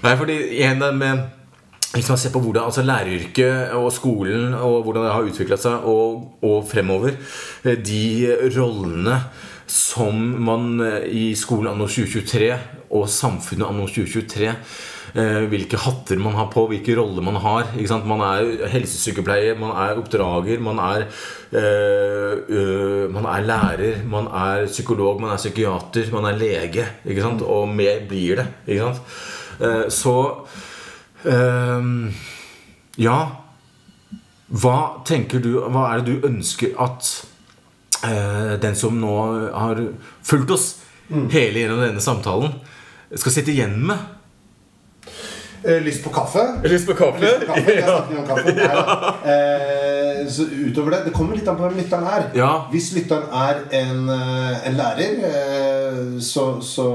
Nei, 0.02 0.16
fordi 0.18 0.40
igjen 0.58 0.82
det 0.82 0.92
med 0.98 1.26
man 1.96 2.18
ser 2.20 2.32
på 2.34 2.42
hvordan 2.42 2.66
altså 2.66 2.82
læreryrket 2.84 3.70
og 3.78 3.92
skolen 3.94 4.54
og 4.54 4.82
hvordan 4.84 5.06
det 5.06 5.12
har 5.14 5.28
utvikla 5.30 5.56
seg, 5.56 5.86
og, 5.88 6.26
og 6.44 6.66
fremover 6.68 7.14
eh, 7.64 7.78
De 7.78 8.34
rollene 8.58 9.20
som 9.70 10.18
man 10.46 10.80
eh, 10.84 11.06
i 11.08 11.26
skolen 11.38 11.72
anno 11.72 11.86
2023 11.88 12.50
og 12.90 13.08
samfunnet 13.10 13.66
anno 13.66 13.86
2023 13.88 14.50
eh, 15.16 15.46
hvilke 15.50 15.80
hatter 15.80 16.20
man 16.22 16.36
har 16.38 16.50
på, 16.52 16.66
hvilke 16.70 16.96
roller 16.98 17.24
man 17.24 17.38
har. 17.42 17.72
Man 18.06 18.24
er 18.26 18.68
helsesykepleier, 18.72 19.58
man 19.58 19.72
er 19.74 20.00
oppdrager, 20.00 20.60
man 20.60 20.78
er, 20.82 21.06
øh, 21.52 23.10
man 23.12 23.24
er 23.24 23.46
lærer, 23.46 24.04
man 24.04 24.26
er 24.26 24.66
psykolog, 24.66 25.20
man 25.20 25.32
er 25.34 25.42
psykiater, 25.42 26.12
man 26.12 26.30
er 26.30 26.38
lege. 26.38 26.86
Og 27.42 27.68
mer 27.68 28.06
blir 28.08 28.36
det. 28.42 28.46
Eh, 29.60 29.90
så 29.90 30.46
øh, 31.24 32.12
Ja. 32.98 33.18
Hva 34.46 35.02
tenker 35.04 35.42
du, 35.42 35.56
hva 35.74 35.88
er 35.90 36.04
det 36.06 36.12
du 36.20 36.26
ønsker 36.28 36.76
at 36.78 37.08
øh, 38.06 38.52
den 38.62 38.76
som 38.78 38.94
nå 39.00 39.14
har 39.50 39.80
fulgt 40.22 40.52
oss 40.54 40.66
hele 41.10 41.64
gjennom 41.64 41.82
denne 41.82 42.02
samtalen, 42.02 42.54
skal 43.14 43.32
sitte 43.32 43.52
igjen 43.54 43.78
med? 43.86 43.98
Eh, 45.66 45.82
lyst 45.82 46.04
på 46.04 46.10
kaffe? 46.10 46.42
Lyst 46.64 46.86
på 46.86 46.94
kaffe? 46.94 47.20
Lyst 47.20 47.40
på 47.40 47.52
kaffe? 47.52 48.04
Mye 48.10 48.18
om 48.20 48.26
kaffe. 48.26 48.52
Nei, 48.54 48.66
ja. 48.70 49.14
Eh, 49.32 50.28
så 50.30 50.42
utover 50.42 50.90
det 50.90 51.00
Det 51.08 51.14
kommer 51.14 51.38
litt 51.38 51.48
an 51.48 51.58
på 51.58 51.66
hvem 51.66 51.80
lytteren 51.80 52.06
er. 52.10 52.28
Ja. 52.38 52.50
Hvis 52.70 52.92
lytteren 52.94 53.26
er 53.34 53.62
en, 53.80 54.04
eh, 54.12 54.68
en 54.68 54.78
lærer, 54.78 55.18
eh, 55.30 56.00
så, 56.22 56.46
så 56.62 56.86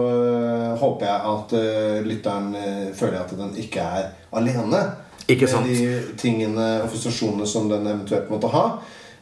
håper 0.79 1.07
jeg 1.07 1.33
at 1.33 1.55
lytteren 2.07 2.55
føler 2.95 3.19
at 3.21 3.35
den 3.37 3.55
ikke 3.59 3.83
er 3.83 4.09
alene. 4.31 4.85
Ikke 5.27 5.47
sant. 5.47 5.67
Med 5.67 5.75
de 5.75 6.15
tingene 6.19 6.69
og 6.83 6.89
frustrasjonene 6.91 7.47
som 7.47 7.69
den 7.71 7.87
eventuelt 7.87 8.31
måtte 8.31 8.51
ha. 8.51 8.65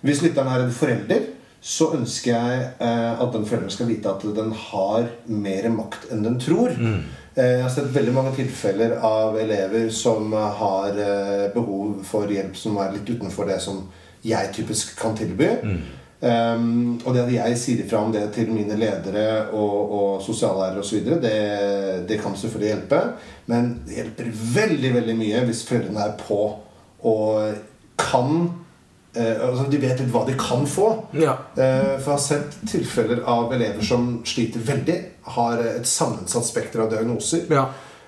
Hvis 0.01 0.21
lytteren 0.23 0.47
er 0.53 0.65
en 0.65 0.73
forelder, 0.73 1.25
så 1.61 1.89
ønsker 1.97 2.31
jeg 2.31 2.67
eh, 2.79 3.13
at 3.19 3.33
den 3.33 3.45
forelderen 3.47 3.73
skal 3.73 3.89
vite 3.89 4.11
at 4.11 4.23
den 4.35 4.53
har 4.55 5.09
mer 5.27 5.69
makt 5.73 6.07
enn 6.13 6.23
den 6.23 6.37
tror. 6.39 6.71
Mm. 6.71 7.01
Eh, 7.35 7.55
jeg 7.57 7.63
har 7.63 7.73
sett 7.73 7.91
veldig 7.95 8.15
mange 8.15 8.33
tilfeller 8.37 8.97
av 9.05 9.37
elever 9.39 9.89
som 9.93 10.33
eh, 10.33 10.59
har 10.61 10.99
eh, 11.03 11.47
behov 11.53 11.99
for 12.07 12.31
hjelp 12.31 12.57
som 12.57 12.79
er 12.81 12.93
litt 12.95 13.09
utenfor 13.09 13.49
det 13.49 13.59
som 13.63 13.83
jeg 14.25 14.53
typisk 14.55 14.95
kan 14.99 15.15
tilby. 15.17 15.49
Mm. 15.63 15.79
Um, 16.19 16.97
og 17.07 17.13
det 17.15 17.21
at 17.21 17.29
jeg 17.31 17.59
sier 17.61 17.81
ifra 17.85 18.01
om 18.03 18.09
det 18.11 18.25
til 18.35 18.49
mine 18.51 18.75
ledere 18.75 19.45
og, 19.55 19.75
og 19.95 20.09
sosiallærere 20.19 20.81
osv., 20.83 21.05
det, 21.23 21.37
det 22.09 22.17
kan 22.19 22.35
selvfølgelig 22.35 22.73
hjelpe. 22.73 22.99
Men 23.47 23.69
det 23.87 24.01
hjelper 24.01 24.33
veldig 24.57 24.91
veldig 24.97 25.15
mye 25.21 25.45
hvis 25.47 25.63
foreldrene 25.69 26.09
er 26.09 26.17
på 26.19 26.41
og 27.07 27.61
kan 27.99 28.49
altså 29.17 29.63
De 29.71 29.77
vet 29.81 29.99
litt 29.99 30.11
hva 30.13 30.25
de 30.27 30.35
kan 30.37 30.65
få. 30.69 30.89
Ja. 31.17 31.33
Eh, 31.57 31.95
for 31.99 32.11
jeg 32.11 32.15
har 32.15 32.23
sett 32.25 32.57
tilfeller 32.69 33.23
av 33.25 33.53
elever 33.55 33.81
som 33.85 34.19
sliter 34.25 34.59
veldig, 34.67 34.97
har 35.35 35.57
et 35.65 35.87
sammensatt 35.89 36.45
spekter 36.45 36.83
av 36.83 36.91
diagnoser, 36.91 37.47
Ja. 37.49 37.65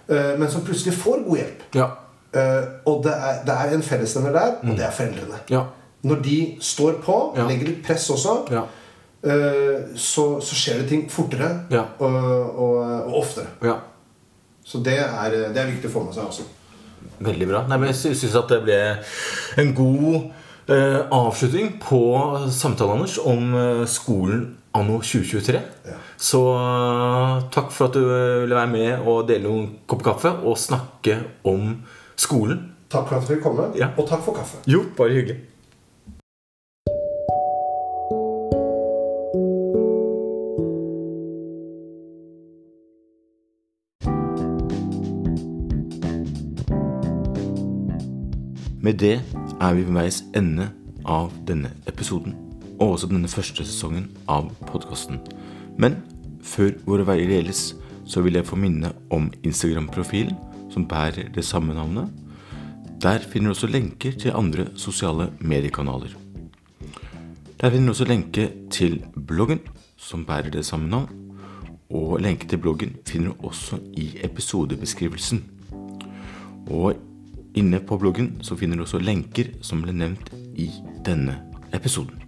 eh, 0.10 0.36
men 0.38 0.50
som 0.52 0.62
plutselig 0.62 0.94
får 0.94 1.24
god 1.28 1.38
hjelp. 1.38 1.64
Ja. 1.76 1.90
Eh, 2.34 2.64
og 2.86 3.04
det 3.04 3.12
er, 3.14 3.42
det 3.46 3.56
er 3.56 3.74
en 3.76 3.82
fellesnevner 3.82 4.32
der, 4.34 4.54
og 4.64 4.78
det 4.78 4.86
er 4.86 4.92
foreldrene. 4.92 5.40
Ja. 5.50 5.66
Når 6.04 6.22
de 6.24 6.38
står 6.62 6.94
på, 7.04 7.18
legger 7.38 7.68
litt 7.68 7.84
press 7.86 8.08
også, 8.10 8.38
Ja. 8.52 8.64
eh, 9.24 9.82
så, 9.96 10.40
så 10.42 10.56
skjer 10.56 10.80
det 10.82 10.88
ting 10.90 11.08
fortere 11.10 11.50
og, 12.00 12.14
og, 12.56 12.78
og 13.08 13.14
oftere. 13.24 13.48
ja. 13.64 13.80
Så 14.64 14.78
det 14.86 14.94
er, 15.00 15.32
det 15.52 15.58
er 15.58 15.66
viktig 15.72 15.90
å 15.90 15.92
få 15.92 16.04
med 16.06 16.14
seg 16.14 16.24
også. 16.30 16.44
Veldig 17.20 17.48
bra. 17.50 17.64
Nei, 17.68 17.78
men 17.82 17.90
jeg 17.90 18.16
syns 18.16 18.36
at 18.38 18.48
det 18.54 18.60
ble 18.64 18.78
en 19.58 19.72
god 19.76 20.30
eh, 20.68 21.00
avslutning 21.12 21.80
på 21.82 22.02
samtalen 22.52 23.00
Anders 23.00 23.18
om 23.20 23.54
eh, 23.56 23.86
skolen 23.86 24.58
anno 24.78 25.00
2023. 25.02 25.62
Ja. 25.88 25.98
Så 26.18 26.42
eh, 26.56 27.48
takk 27.54 27.72
for 27.76 27.90
at 27.90 27.98
du 27.98 28.02
ville 28.06 28.56
være 28.56 28.72
med 28.72 29.08
og 29.08 29.28
dele 29.30 29.48
noen 29.48 29.70
kopp 29.88 30.04
kaffe 30.06 30.34
og 30.44 30.58
snakke 30.58 31.20
om 31.48 31.80
skolen. 32.16 32.68
Takk 32.92 33.08
for 33.08 33.18
at 33.18 33.28
du 33.28 33.34
fikk 33.36 33.44
komme, 33.46 33.72
Ja. 33.80 33.94
og 33.98 34.08
takk 34.10 34.22
for 34.26 34.36
kaffe. 34.36 34.60
Jo, 34.68 34.84
bare 34.98 35.16
hyggelig. 35.16 35.40
Med 48.84 48.94
det 48.94 49.22
er 49.62 49.76
vi 49.78 49.84
ved 49.86 49.94
veis 49.94 50.24
ende 50.38 50.72
av 51.06 51.30
denne 51.46 51.70
episoden, 51.90 52.34
og 52.80 52.96
også 52.96 53.10
denne 53.12 53.30
første 53.30 53.66
sesongen 53.66 54.08
av 54.30 54.50
podkasten. 54.66 55.20
Men 55.78 56.00
før 56.42 56.74
våre 56.88 57.06
veier 57.06 57.30
deles, 57.30 57.76
så 58.10 58.24
vil 58.26 58.40
jeg 58.40 58.48
få 58.50 58.58
minne 58.58 58.90
om 59.14 59.30
Instagram-profilen 59.46 60.38
som 60.72 60.88
bærer 60.90 61.30
det 61.36 61.46
samme 61.46 61.76
navnet. 61.78 62.10
Der 63.02 63.22
finner 63.22 63.52
du 63.52 63.56
også 63.56 63.70
lenker 63.70 64.18
til 64.18 64.34
andre 64.36 64.66
sosiale 64.76 65.30
mediekanaler. 65.40 66.18
Der 67.62 67.70
finner 67.70 67.92
du 67.92 67.94
også 67.96 68.10
lenke 68.10 68.50
til 68.72 69.04
bloggen, 69.28 69.62
som 69.98 70.26
bærer 70.26 70.50
det 70.50 70.66
samme 70.66 70.90
navn. 70.90 71.10
Og 71.90 72.18
lenke 72.24 72.48
til 72.48 72.58
bloggen 72.58 72.96
finner 73.06 73.34
du 73.34 73.48
også 73.48 73.78
i 73.94 74.10
episodebeskrivelsen. 74.24 75.44
Og 76.70 76.96
inne 77.58 77.80
på 77.84 77.98
bloggen 78.00 78.38
så 78.46 78.56
finner 78.60 78.80
du 78.80 78.86
også 78.86 79.02
lenker 79.02 79.52
som 79.66 79.84
ble 79.84 79.96
nevnt 79.96 80.32
i 80.60 80.70
denne 81.06 81.38
episoden. 81.76 82.22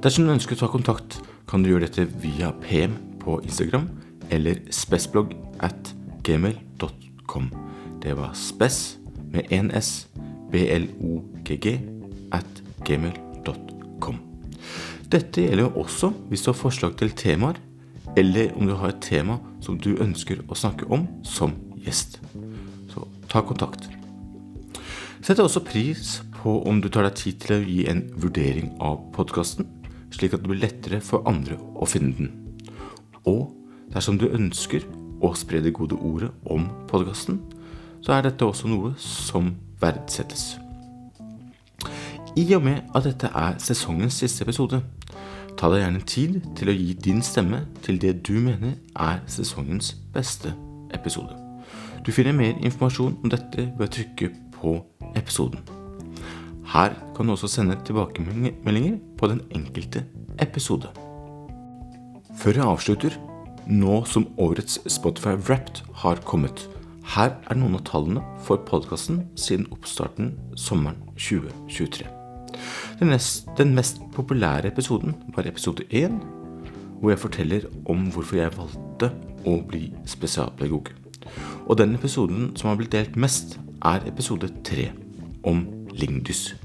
Dersom 0.00 0.26
du 0.26 0.32
ønsker 0.32 0.56
å 0.56 0.62
ta 0.62 0.70
kontakt, 0.72 1.18
kan 1.50 1.62
du 1.62 1.72
gjøre 1.72 1.88
dette 1.88 2.06
via 2.22 2.52
PM 2.62 2.94
på 3.20 3.40
Instagram 3.44 3.88
eller 4.30 4.62
spesblogg 4.72 5.34
at 5.66 5.92
gmail.com. 6.24 7.50
Det 8.00 8.14
var 8.16 8.32
spes 8.38 9.00
med 9.32 9.50
en 9.52 9.70
s, 9.76 10.08
blogg 10.50 11.74
at 12.32 12.62
gmail.com. 12.86 14.20
Dette 15.10 15.42
gjelder 15.42 15.66
jo 15.66 15.82
også 15.82 16.12
hvis 16.30 16.46
du 16.46 16.52
har 16.52 16.58
forslag 16.58 16.96
til 16.98 17.10
temaer, 17.18 17.58
eller 18.16 18.54
om 18.56 18.66
du 18.66 18.74
har 18.74 18.94
et 18.94 19.02
tema 19.02 19.38
som 19.62 19.78
du 19.78 19.96
ønsker 19.98 20.42
å 20.48 20.58
snakke 20.58 20.86
om 20.90 21.06
som 21.26 21.54
gjest. 21.84 22.20
Så 22.90 23.06
ta 23.30 23.42
kontakt. 23.46 23.88
Setter 25.22 25.44
også 25.44 25.62
pris 25.64 26.20
på 26.40 26.56
om 26.66 26.80
du 26.80 26.88
tar 26.88 27.06
deg 27.06 27.18
tid 27.20 27.40
til 27.42 27.56
å 27.56 27.62
gi 27.62 27.84
en 27.92 28.06
vurdering 28.18 28.72
av 28.82 29.02
podkasten, 29.14 29.68
slik 30.10 30.34
at 30.34 30.42
det 30.42 30.50
blir 30.50 30.62
lettere 30.64 31.00
for 31.04 31.26
andre 31.28 31.58
å 31.76 31.88
finne 31.88 32.14
den. 32.16 32.30
Og 33.28 33.50
dersom 33.92 34.18
du 34.18 34.30
ønsker 34.30 34.86
å 35.20 35.34
spre 35.36 35.60
det 35.60 35.74
gode 35.76 35.98
ordet 36.00 36.30
om 36.48 36.70
podkasten, 36.88 37.42
så 38.00 38.16
er 38.16 38.24
dette 38.24 38.46
også 38.46 38.70
noe 38.70 38.94
som 38.98 39.52
verdsettes. 39.80 40.54
I 42.38 42.46
og 42.54 42.64
med 42.64 42.88
at 42.94 43.04
dette 43.04 43.28
er 43.36 43.58
sesongens 43.60 44.20
siste 44.22 44.46
episode, 44.46 44.80
ta 45.58 45.68
deg 45.68 45.82
gjerne 45.82 46.06
tid 46.08 46.40
til 46.56 46.72
å 46.72 46.78
gi 46.78 46.94
din 46.94 47.20
stemme 47.26 47.66
til 47.84 48.00
det 48.00 48.20
du 48.24 48.36
mener 48.40 48.78
er 48.96 49.20
sesongens 49.28 49.92
beste 50.14 50.54
episode. 50.96 51.39
Du 52.06 52.12
finner 52.12 52.32
mer 52.32 52.56
informasjon 52.64 53.18
om 53.20 53.32
dette 53.32 53.66
ved 53.76 53.84
å 53.84 53.92
trykke 53.92 54.30
på 54.54 54.72
episoden. 55.18 55.60
Her 56.70 56.94
kan 57.16 57.28
du 57.28 57.34
også 57.34 57.50
sende 57.50 57.76
tilbakemeldinger 57.84 58.96
på 59.20 59.28
den 59.28 59.42
enkelte 59.52 60.06
episode. 60.40 60.88
Før 62.40 62.56
jeg 62.56 62.64
avslutter, 62.64 63.16
nå 63.66 63.98
som 64.08 64.30
årets 64.40 64.78
Spotify 64.88 65.34
Wrapped 65.36 65.82
har 66.00 66.22
kommet, 66.24 66.62
her 67.10 67.34
er 67.50 67.58
noen 67.58 67.76
av 67.76 67.84
tallene 67.90 68.22
for 68.46 68.62
podkasten 68.64 69.24
siden 69.36 69.66
oppstarten 69.74 70.32
sommeren 70.56 71.02
2023. 71.18 72.06
Den 73.00 73.12
mest, 73.12 73.50
den 73.58 73.74
mest 73.76 74.00
populære 74.14 74.70
episoden 74.72 75.18
var 75.36 75.48
episode 75.50 75.84
1, 75.90 76.16
hvor 77.00 77.12
jeg 77.12 77.22
forteller 77.26 77.68
om 77.88 78.08
hvorfor 78.14 78.40
jeg 78.40 78.56
valgte 78.56 79.12
å 79.48 79.58
bli 79.68 79.90
spesialpedagog. 80.08 80.94
Og 81.70 81.78
den 81.78 81.94
episoden 81.94 82.48
som 82.58 82.66
har 82.66 82.78
blitt 82.80 82.90
delt 82.90 83.14
mest, 83.14 83.52
er 83.86 84.02
episode 84.10 84.48
3, 84.66 84.88
om 85.46 85.60
Lingdys. 85.94 86.56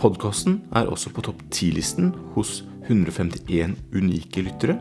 Podkasten 0.00 0.62
er 0.72 0.88
også 0.88 1.12
på 1.12 1.20
topp 1.26 1.42
10-listen 1.50 2.08
hos 2.32 2.62
151 2.88 3.74
unike 3.92 4.46
lyttere, 4.46 4.78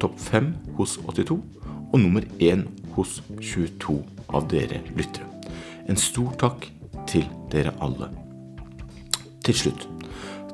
topp 0.00 0.16
5 0.16 0.48
hos 0.78 0.96
82 0.96 1.36
og 1.92 2.00
nummer 2.00 2.24
1 2.40 2.64
hos 2.96 3.20
22 3.42 3.98
av 4.32 4.48
dere 4.48 4.80
lyttere. 4.96 5.28
En 5.84 6.00
stor 6.00 6.32
takk 6.40 6.70
til 7.04 7.28
dere 7.52 7.76
alle. 7.84 8.08
Til 9.44 9.60
slutt, 9.60 9.88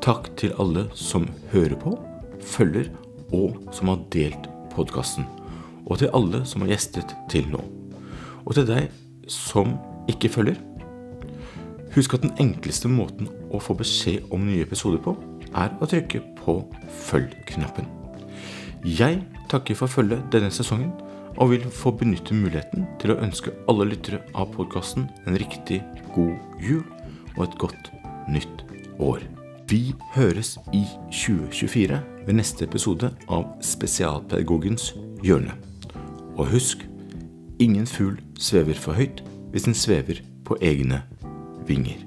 takk 0.02 0.32
til 0.34 0.58
alle 0.58 0.88
som 0.98 1.30
hører 1.54 1.78
på, 1.78 1.94
følger 2.42 2.90
og 3.30 3.62
som 3.70 3.94
har 3.94 4.02
delt 4.10 4.50
podkasten. 4.74 5.30
Og 5.86 6.02
til 6.02 6.10
alle 6.10 6.42
som 6.42 6.66
har 6.66 6.74
gjestet 6.74 7.14
til 7.30 7.46
nå. 7.54 7.75
Og 8.46 8.54
til 8.54 8.66
deg 8.68 8.88
som 9.30 9.74
ikke 10.10 10.30
følger. 10.30 10.58
Husk 11.96 12.14
at 12.14 12.22
den 12.22 12.34
enkleste 12.42 12.88
måten 12.88 13.28
å 13.50 13.60
få 13.62 13.74
beskjed 13.78 14.30
om 14.34 14.46
nye 14.46 14.64
episoder 14.66 15.00
på, 15.02 15.16
er 15.56 15.72
å 15.80 15.88
trykke 15.88 16.20
på 16.38 16.58
følg-knappen. 17.06 17.88
Jeg 18.84 19.22
takker 19.50 19.78
for 19.78 19.90
følget 19.90 20.26
denne 20.32 20.52
sesongen, 20.52 20.92
og 21.36 21.50
vil 21.50 21.64
få 21.68 21.90
benytte 21.92 22.34
muligheten 22.34 22.86
til 23.00 23.12
å 23.12 23.18
ønske 23.20 23.52
alle 23.68 23.84
lyttere 23.90 24.22
av 24.32 24.54
podkasten 24.54 25.04
en 25.28 25.36
riktig 25.36 25.82
god 26.14 26.62
jul 26.64 26.84
og 27.36 27.42
et 27.44 27.58
godt 27.60 27.90
nytt 28.32 28.64
år. 29.02 29.20
Vi 29.68 29.94
høres 30.14 30.54
i 30.72 30.84
2024 31.10 31.98
ved 32.26 32.38
neste 32.38 32.64
episode 32.64 33.10
av 33.28 33.50
Spesialpedagogens 33.60 34.94
hjørne. 35.26 35.56
Og 36.36 36.46
husk, 36.54 36.86
ingen 37.60 37.88
fugl 37.88 38.16
svever 38.38 38.78
for 38.80 38.96
høyt 38.96 39.24
hvis 39.50 39.68
den 39.68 39.74
svever 39.74 40.20
på 40.44 40.58
egne 40.62 41.02
vinger. 41.66 42.05